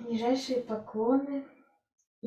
Нижайшие 0.00 0.62
поклоны. 0.62 1.44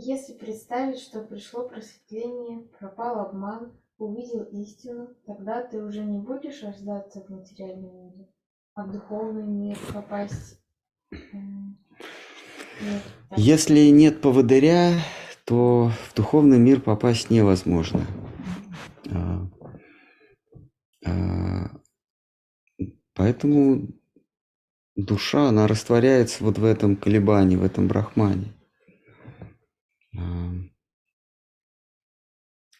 Если 0.01 0.31
представить, 0.31 0.99
что 0.99 1.21
пришло 1.21 1.67
просветление, 1.67 2.61
пропал 2.79 3.19
обман, 3.19 3.73
увидел 3.97 4.43
истину, 4.43 5.09
тогда 5.25 5.61
ты 5.61 5.83
уже 5.83 6.05
не 6.05 6.19
будешь 6.19 6.63
рождаться 6.63 7.19
в 7.19 7.29
материальном 7.29 8.05
мире, 8.05 8.29
а 8.75 8.85
в 8.85 8.93
духовный 8.93 9.43
мир 9.43 9.77
попасть. 9.93 10.61
Нет. 11.11 13.01
Если 13.35 13.89
нет 13.89 14.21
поводыря, 14.21 14.93
то 15.43 15.91
в 16.07 16.15
духовный 16.15 16.59
мир 16.59 16.79
попасть 16.79 17.29
невозможно. 17.29 17.99
А, 19.11 19.49
а, 21.05 21.71
Поэтому 23.15 23.89
душа, 24.95 25.49
она 25.49 25.67
растворяется 25.67 26.45
вот 26.45 26.57
в 26.57 26.63
этом 26.63 26.95
колебании, 26.95 27.57
в 27.57 27.65
этом 27.65 27.89
брахмане. 27.89 28.53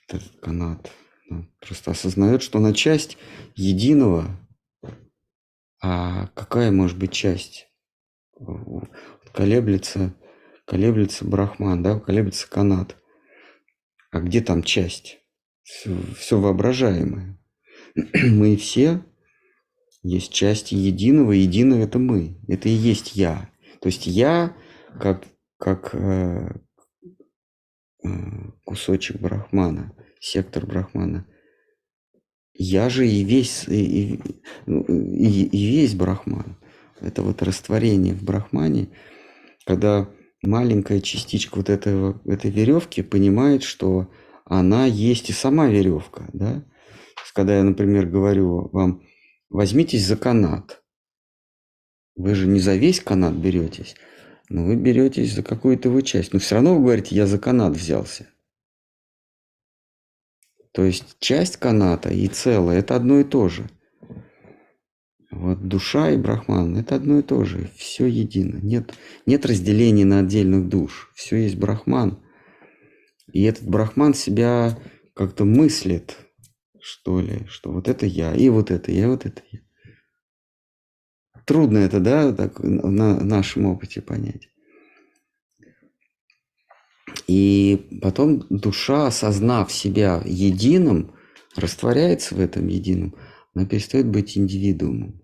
Этот 0.08 0.40
канат 0.42 0.92
просто 1.60 1.92
осознает, 1.92 2.42
что 2.42 2.60
она 2.60 2.74
часть 2.74 3.18
единого. 3.56 4.26
А 5.82 6.28
какая 6.28 6.72
может 6.72 6.98
быть 6.98 7.14
часть? 7.14 7.68
Колеблется, 9.34 10.16
колеблется 10.66 11.26
брахман, 11.26 11.84
да, 11.84 12.00
колеблется 12.00 12.50
канат. 12.50 12.98
А 14.12 14.20
где 14.20 14.42
там 14.42 14.64
часть? 14.64 15.20
Все, 15.62 15.96
все 16.18 16.40
воображаемое. 16.40 17.40
Мы 18.14 18.58
все 18.58 19.04
есть 20.04 20.32
части 20.34 20.76
единого, 20.76 21.34
единое 21.34 21.84
это 21.84 22.00
мы. 22.00 22.40
Это 22.48 22.70
и 22.70 22.74
есть 22.74 23.16
я. 23.16 23.50
То 23.82 23.88
есть 23.88 24.08
я 24.08 24.56
как, 25.00 25.26
как 25.58 25.94
э, 25.94 26.60
кусочек 28.66 29.20
брахмана, 29.20 29.94
сектор 30.20 30.66
брахмана. 30.66 31.26
Я 32.54 32.90
же 32.90 33.08
и 33.08 33.24
весь, 33.24 33.66
и, 33.68 34.20
ну, 34.66 34.84
и, 34.84 35.44
и 35.44 35.72
весь 35.72 35.96
брахман. 35.96 36.58
Это 37.00 37.22
вот 37.22 37.42
растворение 37.42 38.14
в 38.14 38.24
брахмане, 38.24 38.90
когда 39.66 40.10
маленькая 40.42 41.00
частичка 41.00 41.58
вот 41.58 41.70
этого, 41.70 42.22
этой 42.26 42.52
веревки 42.52 43.02
понимает, 43.02 43.64
что 43.64 44.12
она 44.46 44.86
есть 44.86 45.30
и 45.30 45.34
сама 45.34 45.68
веревка. 45.68 46.30
Да? 46.34 46.66
Когда 47.34 47.58
я, 47.58 47.64
например, 47.64 48.06
говорю 48.08 48.70
вам, 48.74 49.04
возьмитесь 49.50 50.06
за 50.06 50.18
канат. 50.18 50.84
Вы 52.16 52.36
же 52.36 52.48
не 52.48 52.60
за 52.60 52.76
весь 52.76 53.00
канат 53.00 53.34
беретесь, 53.36 53.96
но 54.50 54.66
вы 54.66 54.76
беретесь 54.76 55.34
за 55.34 55.44
какую-то 55.44 55.90
его 55.90 56.02
часть. 56.02 56.34
Но 56.34 56.40
все 56.40 56.56
равно 56.56 56.76
вы 56.76 56.82
говорите, 56.82 57.16
я 57.16 57.28
за 57.28 57.38
канат 57.40 57.76
взялся. 57.76 58.28
То 60.72 60.84
есть 60.84 61.18
часть 61.20 61.58
каната 61.58 62.10
и 62.10 62.28
целое– 62.28 62.80
это 62.80 62.96
одно 62.96 63.20
и 63.20 63.24
то 63.24 63.48
же. 63.48 63.70
Вот 65.32 65.68
душа 65.68 66.10
и 66.12 66.18
брахман– 66.18 66.78
это 66.80 66.96
одно 66.96 67.20
и 67.20 67.22
то 67.22 67.44
же, 67.46 67.70
все 67.76 68.08
едино. 68.08 68.60
Нет, 68.62 68.94
нет 69.26 69.46
разделения 69.46 70.06
на 70.06 70.20
отдельных 70.20 70.68
душ, 70.68 71.12
все 71.14 71.38
есть 71.38 71.58
брахман. 71.58 72.20
И 73.32 73.44
этот 73.44 73.68
брахман 73.68 74.16
себя 74.16 74.80
как-то 75.14 75.46
мыслит, 75.46 76.18
что 76.80 77.22
ли, 77.22 77.46
что 77.48 77.72
вот 77.72 77.88
это 77.88 78.08
я, 78.08 78.34
и 78.34 78.50
вот 78.50 78.72
это 78.72 78.92
я, 78.92 79.04
и 79.04 79.08
вот 79.08 79.26
это 79.26 79.42
я. 79.52 79.60
Трудно 81.50 81.80
это, 81.80 82.00
да, 82.00 82.32
так 82.32 82.60
на 82.60 83.20
нашем 83.24 83.66
опыте 83.66 84.04
понять. 84.04 84.50
И 87.26 88.00
потом 88.04 88.46
душа, 88.52 89.08
осознав 89.08 89.72
себя 89.72 90.22
единым, 90.26 91.16
растворяется 91.56 92.36
в 92.36 92.40
этом 92.40 92.68
едином, 92.68 93.16
она 93.56 93.66
перестает 93.66 94.08
быть 94.08 94.38
индивидуумом. 94.38 95.24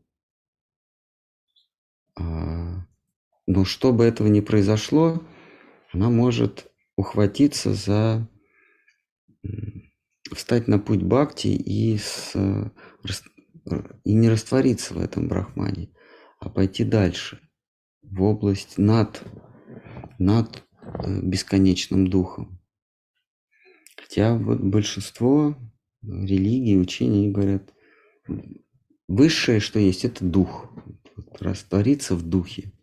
А, 2.19 2.87
Но 3.45 3.63
чтобы 3.63 4.03
этого 4.03 4.27
не 4.27 4.41
произошло, 4.41 5.21
она 5.93 6.09
может 6.09 6.71
ухватиться 6.95 7.75
за 7.75 8.27
встать 10.33 10.67
на 10.67 10.79
путь 10.79 11.03
бхакти 11.03 11.49
и, 11.49 11.99
с, 11.99 12.31
э, 12.33 12.71
и 14.03 14.13
не 14.15 14.27
раствориться 14.27 14.95
в 14.95 14.99
этом 14.99 15.27
брахмане, 15.27 15.91
а 16.39 16.49
пойти 16.49 16.83
дальше, 16.83 17.39
в 18.01 18.21
область 18.21 18.77
над, 18.77 19.23
над 20.19 20.63
э, 20.81 21.21
бесконечным 21.21 22.07
духом. 22.07 22.59
Хотя 23.97 24.37
вот 24.37 24.59
большинство 24.61 25.57
религий, 26.03 26.77
учений 26.77 27.31
говорят, 27.31 27.73
высшее, 29.07 29.59
что 29.59 29.79
есть, 29.79 30.05
это 30.05 30.23
дух. 30.23 30.71
Вот 31.15 31.41
раствориться 31.41 32.15
в 32.15 32.23
духе, 32.27 32.73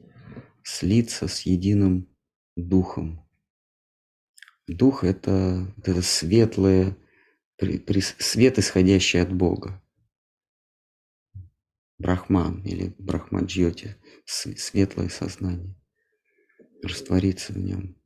слиться 0.63 1.29
с 1.29 1.43
единым 1.43 2.09
духом. 2.57 3.29
Дух– 4.67 5.05
это, 5.05 5.75
это 5.85 6.03
светлое, 6.03 6.97
при- 7.57 7.79
при- 7.79 8.01
свет, 8.01 8.59
исходящий 8.59 9.21
от 9.21 9.33
Бога. 9.33 9.82
Брахман 12.03 12.63
или 12.65 12.97
Брахмаджьоти, 12.99 13.97
светлое 14.25 15.09
сознание. 15.09 15.77
Раствориться 16.83 17.53
в 17.53 17.59
нем. 17.59 17.97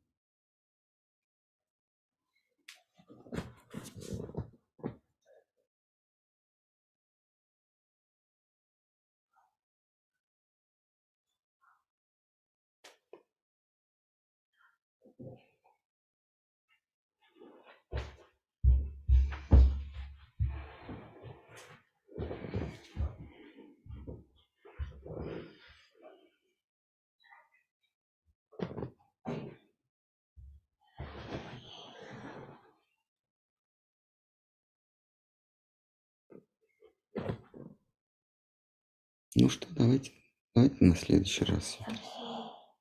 Ну 39.38 39.50
что, 39.50 39.66
давайте, 39.74 40.12
давайте 40.54 40.82
на 40.82 40.96
следующий 40.96 41.44
раз. 41.44 41.76
А 41.80 41.92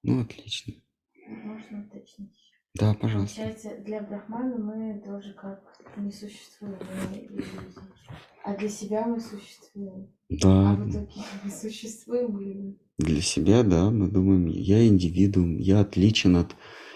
Ну, 0.04 0.22
отлично. 0.22 0.74
Можно 1.28 1.86
уточнить. 1.86 2.32
Да, 2.74 2.94
пожалуйста. 2.94 3.42
Получается, 3.42 3.84
для 3.84 4.02
брахмана 4.02 4.58
мы 4.58 5.02
тоже 5.06 5.34
как 5.34 5.62
не 5.98 6.12
существуем. 6.12 6.80
А 8.46 8.56
для 8.56 8.70
себя 8.70 9.06
мы 9.06 9.20
существуем. 9.20 10.14
А 10.30 10.36
Да, 10.42 10.76
в 10.76 10.90
итоге 10.90 11.12
мы 11.44 11.52
существуем 11.62 12.40
или 12.40 12.80
для 12.98 13.22
себя, 13.22 13.64
да, 13.64 13.90
мы 13.90 14.08
думаем, 14.08 14.48
я 14.48 14.88
индивидуум, 14.88 15.58
я 15.58 15.82
отличен 15.82 16.38
от, 16.38 16.56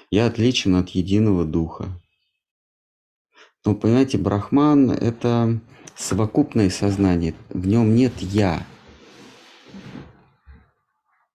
я 0.10 0.28
отличен 0.28 0.76
от 0.76 0.90
единого 0.90 1.44
духа. 1.44 2.02
Но, 3.66 3.76
понимаете, 3.76 4.18
брахман– 4.18 4.92
это 4.92 5.60
совокупное 5.98 6.70
сознание, 6.70 7.36
в 7.50 7.68
нем 7.68 7.94
нет 7.94 8.14
«я». 8.22 8.66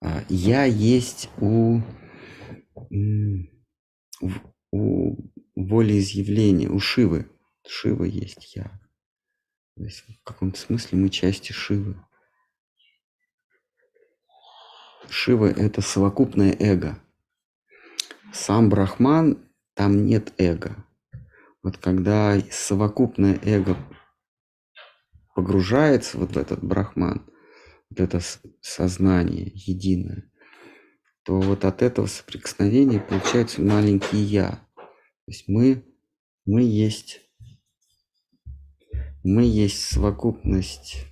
А, 0.05 0.23
Я 0.29 0.65
есть 0.65 1.31
у, 1.39 1.81
у 4.71 5.17
волеизъявления, 5.57 6.69
у 6.69 6.79
Шивы. 6.79 7.31
Шива 7.67 8.05
есть 8.05 8.55
я. 8.55 8.65
То 9.77 9.85
есть 9.85 10.05
в 10.07 10.23
каком-то 10.23 10.61
смысле 10.61 10.99
мы 10.99 11.09
части 11.09 11.53
Шивы. 11.53 11.97
Шива– 15.09 15.47
это 15.57 15.81
совокупное 15.81 16.55
эго. 16.59 16.99
Сам 18.31 18.69
Брахман, 18.69 19.39
там 19.73 20.05
нет 20.05 20.35
эго. 20.37 20.85
Вот 21.63 21.79
когда 21.79 22.39
совокупное 22.51 23.39
эго 23.43 23.75
погружается 25.35 26.19
вот 26.19 26.33
в 26.33 26.39
этот 26.39 26.63
Брахман, 26.63 27.27
вот 27.91 28.01
это 28.01 28.21
сознание 28.61 29.53
единое, 29.55 30.31
то 31.25 31.41
вот 31.41 31.65
от 31.65 31.83
этого 31.83 32.07
соприкосновения 32.07 33.01
получается 33.01 33.63
маленький 33.63 34.19
я. 34.19 34.67
То 34.77 35.31
есть 35.31 35.49
мы, 35.49 35.85
мы 36.45 36.63
есть, 36.63 37.21
мы 39.23 39.45
есть 39.45 39.81
совокупность 39.81 41.07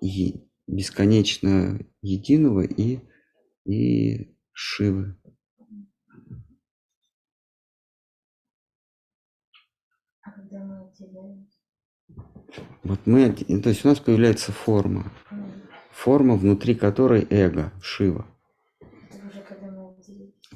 е- 0.00 0.48
бесконечно 0.66 1.80
единого 2.02 2.62
и, 2.62 3.00
и 3.64 4.34
Шивы. 4.52 5.16
А 10.22 10.30
когда 10.30 10.64
мы 10.64 10.86
отделяемся? 10.86 11.53
Вот 12.82 13.00
мы, 13.06 13.24
оде- 13.28 13.60
то 13.60 13.68
есть 13.70 13.84
у 13.84 13.88
нас 13.88 13.98
появляется 14.00 14.52
форма, 14.52 15.12
форма, 15.92 16.36
внутри 16.36 16.74
которой 16.74 17.26
эго, 17.30 17.72
Шива. 17.82 18.26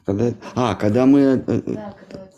Когда 0.05 0.35
а, 0.55 0.75
когда 0.75 1.07
мы, 1.07 1.21
э, 1.21 1.45
э, 1.47 1.61
Да, 1.61 1.93
когда 1.93 2.29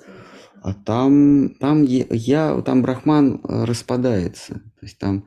а 0.62 0.74
там, 0.74 1.54
там 1.54 1.84
я, 1.84 2.60
там 2.62 2.82
Брахман 2.82 3.40
э, 3.42 3.64
распадается, 3.64 4.54
то 4.54 4.82
есть 4.82 4.98
там 4.98 5.26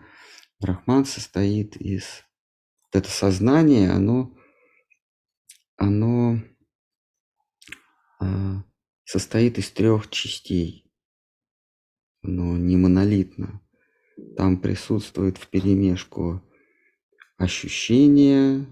Брахман 0.59 1.05
состоит 1.05 1.75
из, 1.77 2.23
вот 2.83 2.99
это 3.01 3.09
сознание, 3.09 3.89
оно, 3.89 4.37
оно 5.75 6.39
а, 8.19 8.63
состоит 9.05 9.57
из 9.57 9.71
трех 9.71 10.09
частей, 10.11 10.91
оно 12.21 12.55
не 12.57 12.77
монолитно. 12.77 13.59
Там 14.37 14.57
присутствует 14.57 15.37
в 15.37 15.47
перемешку 15.47 16.41
ощущение, 17.37 18.65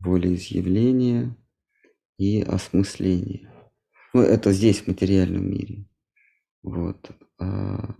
волеизъявление 0.00 1.36
и 2.18 2.42
осмысление. 2.42 3.52
Ну, 4.14 4.22
это 4.22 4.52
здесь, 4.52 4.80
в 4.80 4.88
материальном 4.88 5.50
мире. 5.50 5.86
Вот. 6.62 7.10
а, 7.38 7.94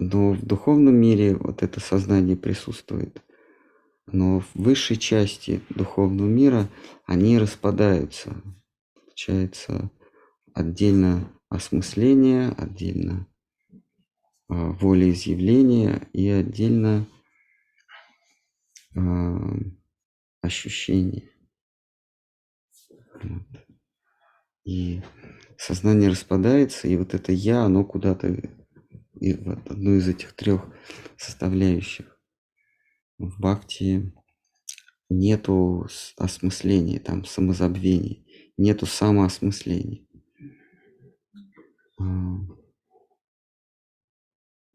Но 0.00 0.32
в 0.32 0.44
духовном 0.44 0.94
мире 0.94 1.36
вот 1.36 1.62
это 1.62 1.78
сознание 1.78 2.36
присутствует. 2.36 3.22
Но 4.06 4.40
в 4.40 4.48
высшей 4.54 4.96
части 4.96 5.60
духовного 5.68 6.26
мира 6.26 6.68
они 7.04 7.38
распадаются. 7.38 8.34
Получается 8.94 9.90
отдельно 10.54 11.30
осмысление, 11.50 12.50
отдельно 12.50 13.26
а, 14.48 14.54
волеизъявление 14.54 16.08
и 16.14 16.28
отдельно 16.28 17.06
а, 18.96 19.56
ощущение. 20.40 21.28
Вот. 23.22 23.42
И 24.64 25.02
сознание 25.58 26.08
распадается, 26.08 26.88
и 26.88 26.96
вот 26.96 27.12
это 27.14 27.32
я, 27.32 27.64
оно 27.64 27.84
куда-то 27.84 28.28
и 29.20 29.34
вот 29.34 29.70
одну 29.70 29.96
из 29.96 30.08
этих 30.08 30.32
трех 30.32 30.62
составляющих. 31.18 32.18
В 33.18 33.38
бхакти 33.38 34.14
нету 35.10 35.86
осмысления, 36.16 37.00
там 37.00 37.24
самозабвения, 37.24 38.24
нету 38.56 38.86
самоосмысления. 38.86 40.06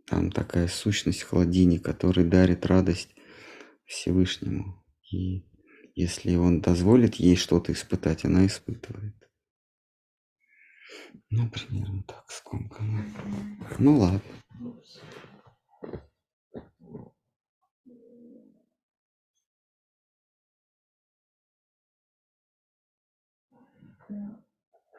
Там 0.06 0.32
такая 0.32 0.68
сущность 0.68 1.22
в 1.24 1.30
холодине, 1.30 1.80
который 1.80 2.24
дарит 2.24 2.66
радость 2.66 3.16
Всевышнему. 3.86 4.86
И 5.12 5.50
если 5.96 6.36
он 6.36 6.62
дозволит 6.62 7.16
ей 7.16 7.36
что-то 7.36 7.72
испытать, 7.72 8.26
она 8.26 8.46
испытывает. 8.46 9.16
Ну, 11.30 11.50
примерно 11.50 12.04
так 12.04 12.30
скомканно. 12.30 13.04
Ну 13.80 13.98
ладно. 13.98 14.22
Ну, 14.60 14.82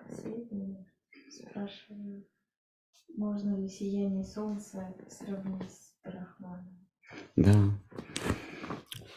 Последний 0.08 0.75
спрашиваю, 1.56 2.26
можно 3.16 3.58
ли 3.58 3.68
сияние 3.68 4.24
солнца 4.24 4.94
сравнить 5.08 5.70
с 5.70 5.94
Брахманом? 6.04 6.86
Да. 7.34 7.78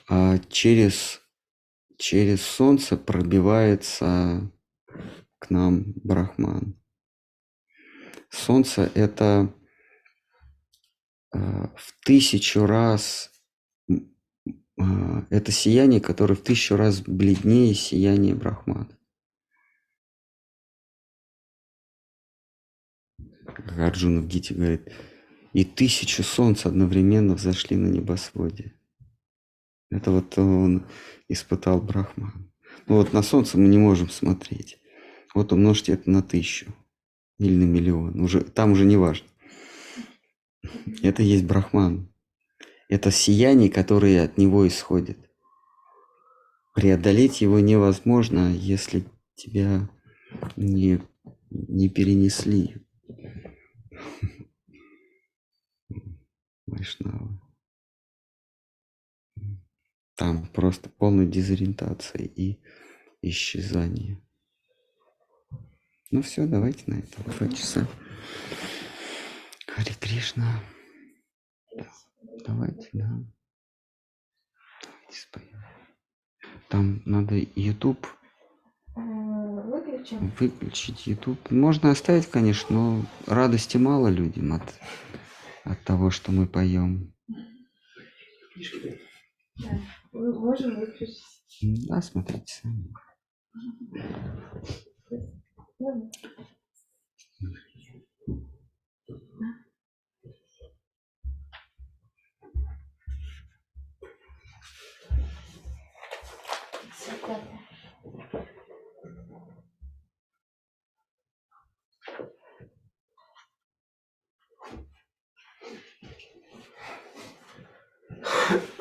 А 0.07 0.37
через, 0.47 1.21
через 1.97 2.41
солнце 2.41 2.95
пробивается 2.95 4.51
к 5.37 5.49
нам 5.49 5.93
Брахман. 6.03 6.81
Солнце 8.29 8.89
это 8.95 9.53
а, 11.31 11.67
в 11.75 12.05
тысячу 12.05 12.65
раз 12.65 13.31
а, 14.79 15.25
это 15.29 15.51
сияние, 15.51 15.99
которое 15.99 16.35
в 16.35 16.41
тысячу 16.41 16.77
раз 16.77 17.01
бледнее 17.01 17.73
сияние 17.73 18.35
Брахмана. 18.35 18.87
Арджуна 23.77 24.22
в 24.22 24.27
Гите 24.27 24.53
говорит, 24.53 24.91
и 25.53 25.64
тысячу 25.64 26.23
солнц 26.23 26.65
одновременно 26.65 27.36
взошли 27.36 27.76
на 27.77 27.88
небосводе. 27.88 28.73
Это 29.91 30.11
вот 30.11 30.38
он 30.38 30.86
испытал 31.27 31.81
Брахман. 31.81 32.52
Ну 32.88 32.95
вот 32.95 33.14
на 33.14 33.23
солнце 33.23 33.57
мы 33.57 33.68
не 33.68 33.77
можем 33.77 34.10
смотреть. 34.10 34.80
Вот 35.34 35.52
умножьте 35.52 35.94
это 35.94 36.10
на 36.10 36.22
тысячу 36.22 36.73
или 37.40 37.56
на 37.56 37.65
миллион. 37.65 38.19
Уже, 38.19 38.41
там 38.41 38.72
уже 38.72 38.86
не 38.86 38.98
важно. 38.98 39.27
Это 41.02 41.23
есть 41.23 41.45
Брахман. 41.45 42.11
Это 42.90 43.11
сияние, 43.11 43.69
которое 43.69 44.23
от 44.23 44.38
него 44.38 44.68
исходит. 44.68 45.18
Преодолеть 46.76 47.41
его 47.41 47.60
невозможно, 47.60 48.52
если 48.52 49.03
тебя 49.36 49.90
не, 50.56 50.99
не 51.49 51.90
перенесли. 51.90 52.76
Вайшнавы. 56.65 57.39
Там 60.15 60.47
просто 60.47 60.89
полная 60.89 61.26
дезориентация 61.26 62.26
и 62.26 62.59
исчезание. 63.21 64.21
Ну 66.11 66.21
все, 66.21 66.45
давайте 66.45 66.84
на 66.88 66.99
этом 66.99 67.23
два 67.23 67.47
часа. 67.49 67.88
Хари 69.67 69.93
Кришна. 69.99 70.61
Давайте, 72.45 72.89
да. 72.93 73.07
Давайте 74.84 75.21
споем. 75.21 75.63
Там 76.67 77.01
надо 77.05 77.35
YouTube 77.55 78.05
Выключим. 78.99 80.31
выключить 80.39 81.07
YouTube. 81.07 81.51
Можно 81.51 81.91
оставить, 81.91 82.27
конечно, 82.27 82.76
но 82.76 83.05
радости 83.27 83.77
мало 83.77 84.07
людям 84.07 84.53
от, 84.53 84.63
от 85.63 85.81
того, 85.84 86.09
что 86.11 86.31
мы 86.31 86.47
поем. 86.47 87.13
Да. 89.57 89.69
Мы 90.11 90.34
можем 90.39 90.80
выключить. 90.80 91.23
Да, 91.88 92.01
смотрите 92.01 92.53
сами. 92.61 92.93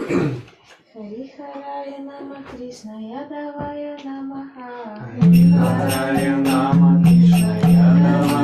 Хари 0.08 0.40
Харихарая 0.94 1.98
нама 1.98 2.36
Кришная 2.50 3.28
Нама 3.28 3.98
намаха. 4.04 4.70
Харихарая 5.20 6.36
нама 6.36 7.04
Кришная 7.04 7.60
давая 8.02 8.37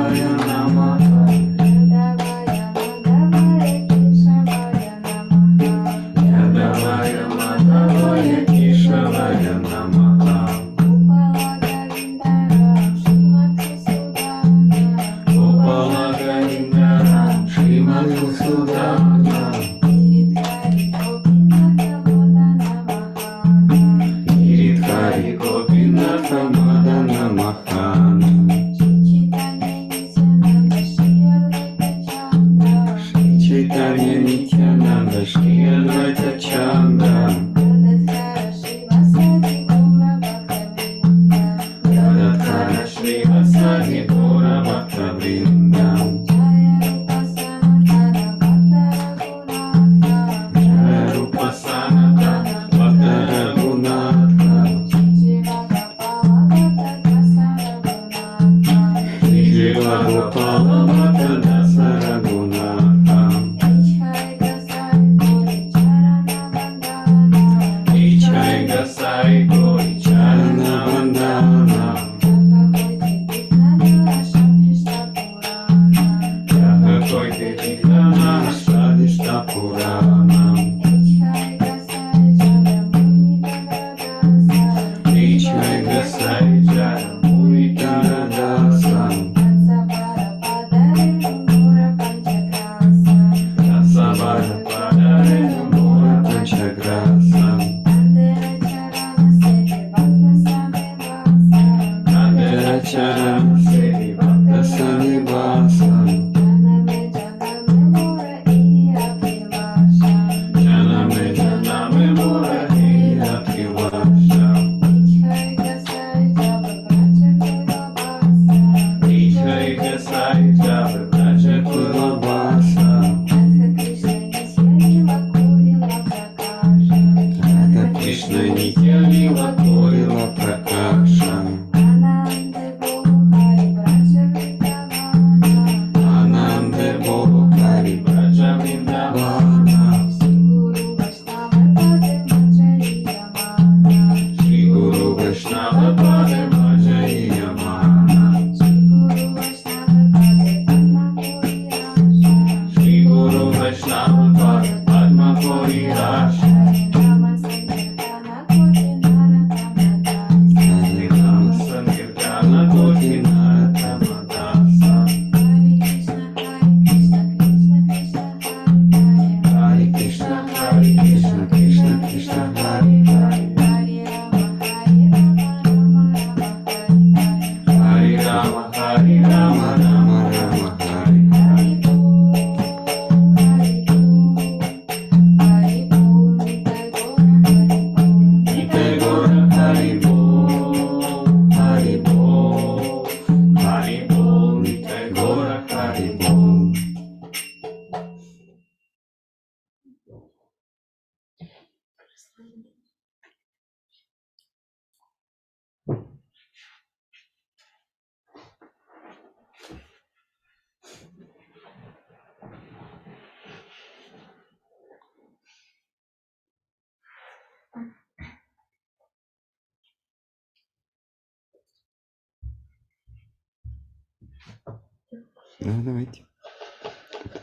Ну, 225.67 225.81
давайте. 225.83 226.27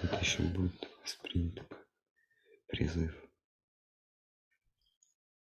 Тут 0.01 0.23
еще 0.23 0.43
будет. 0.45 0.82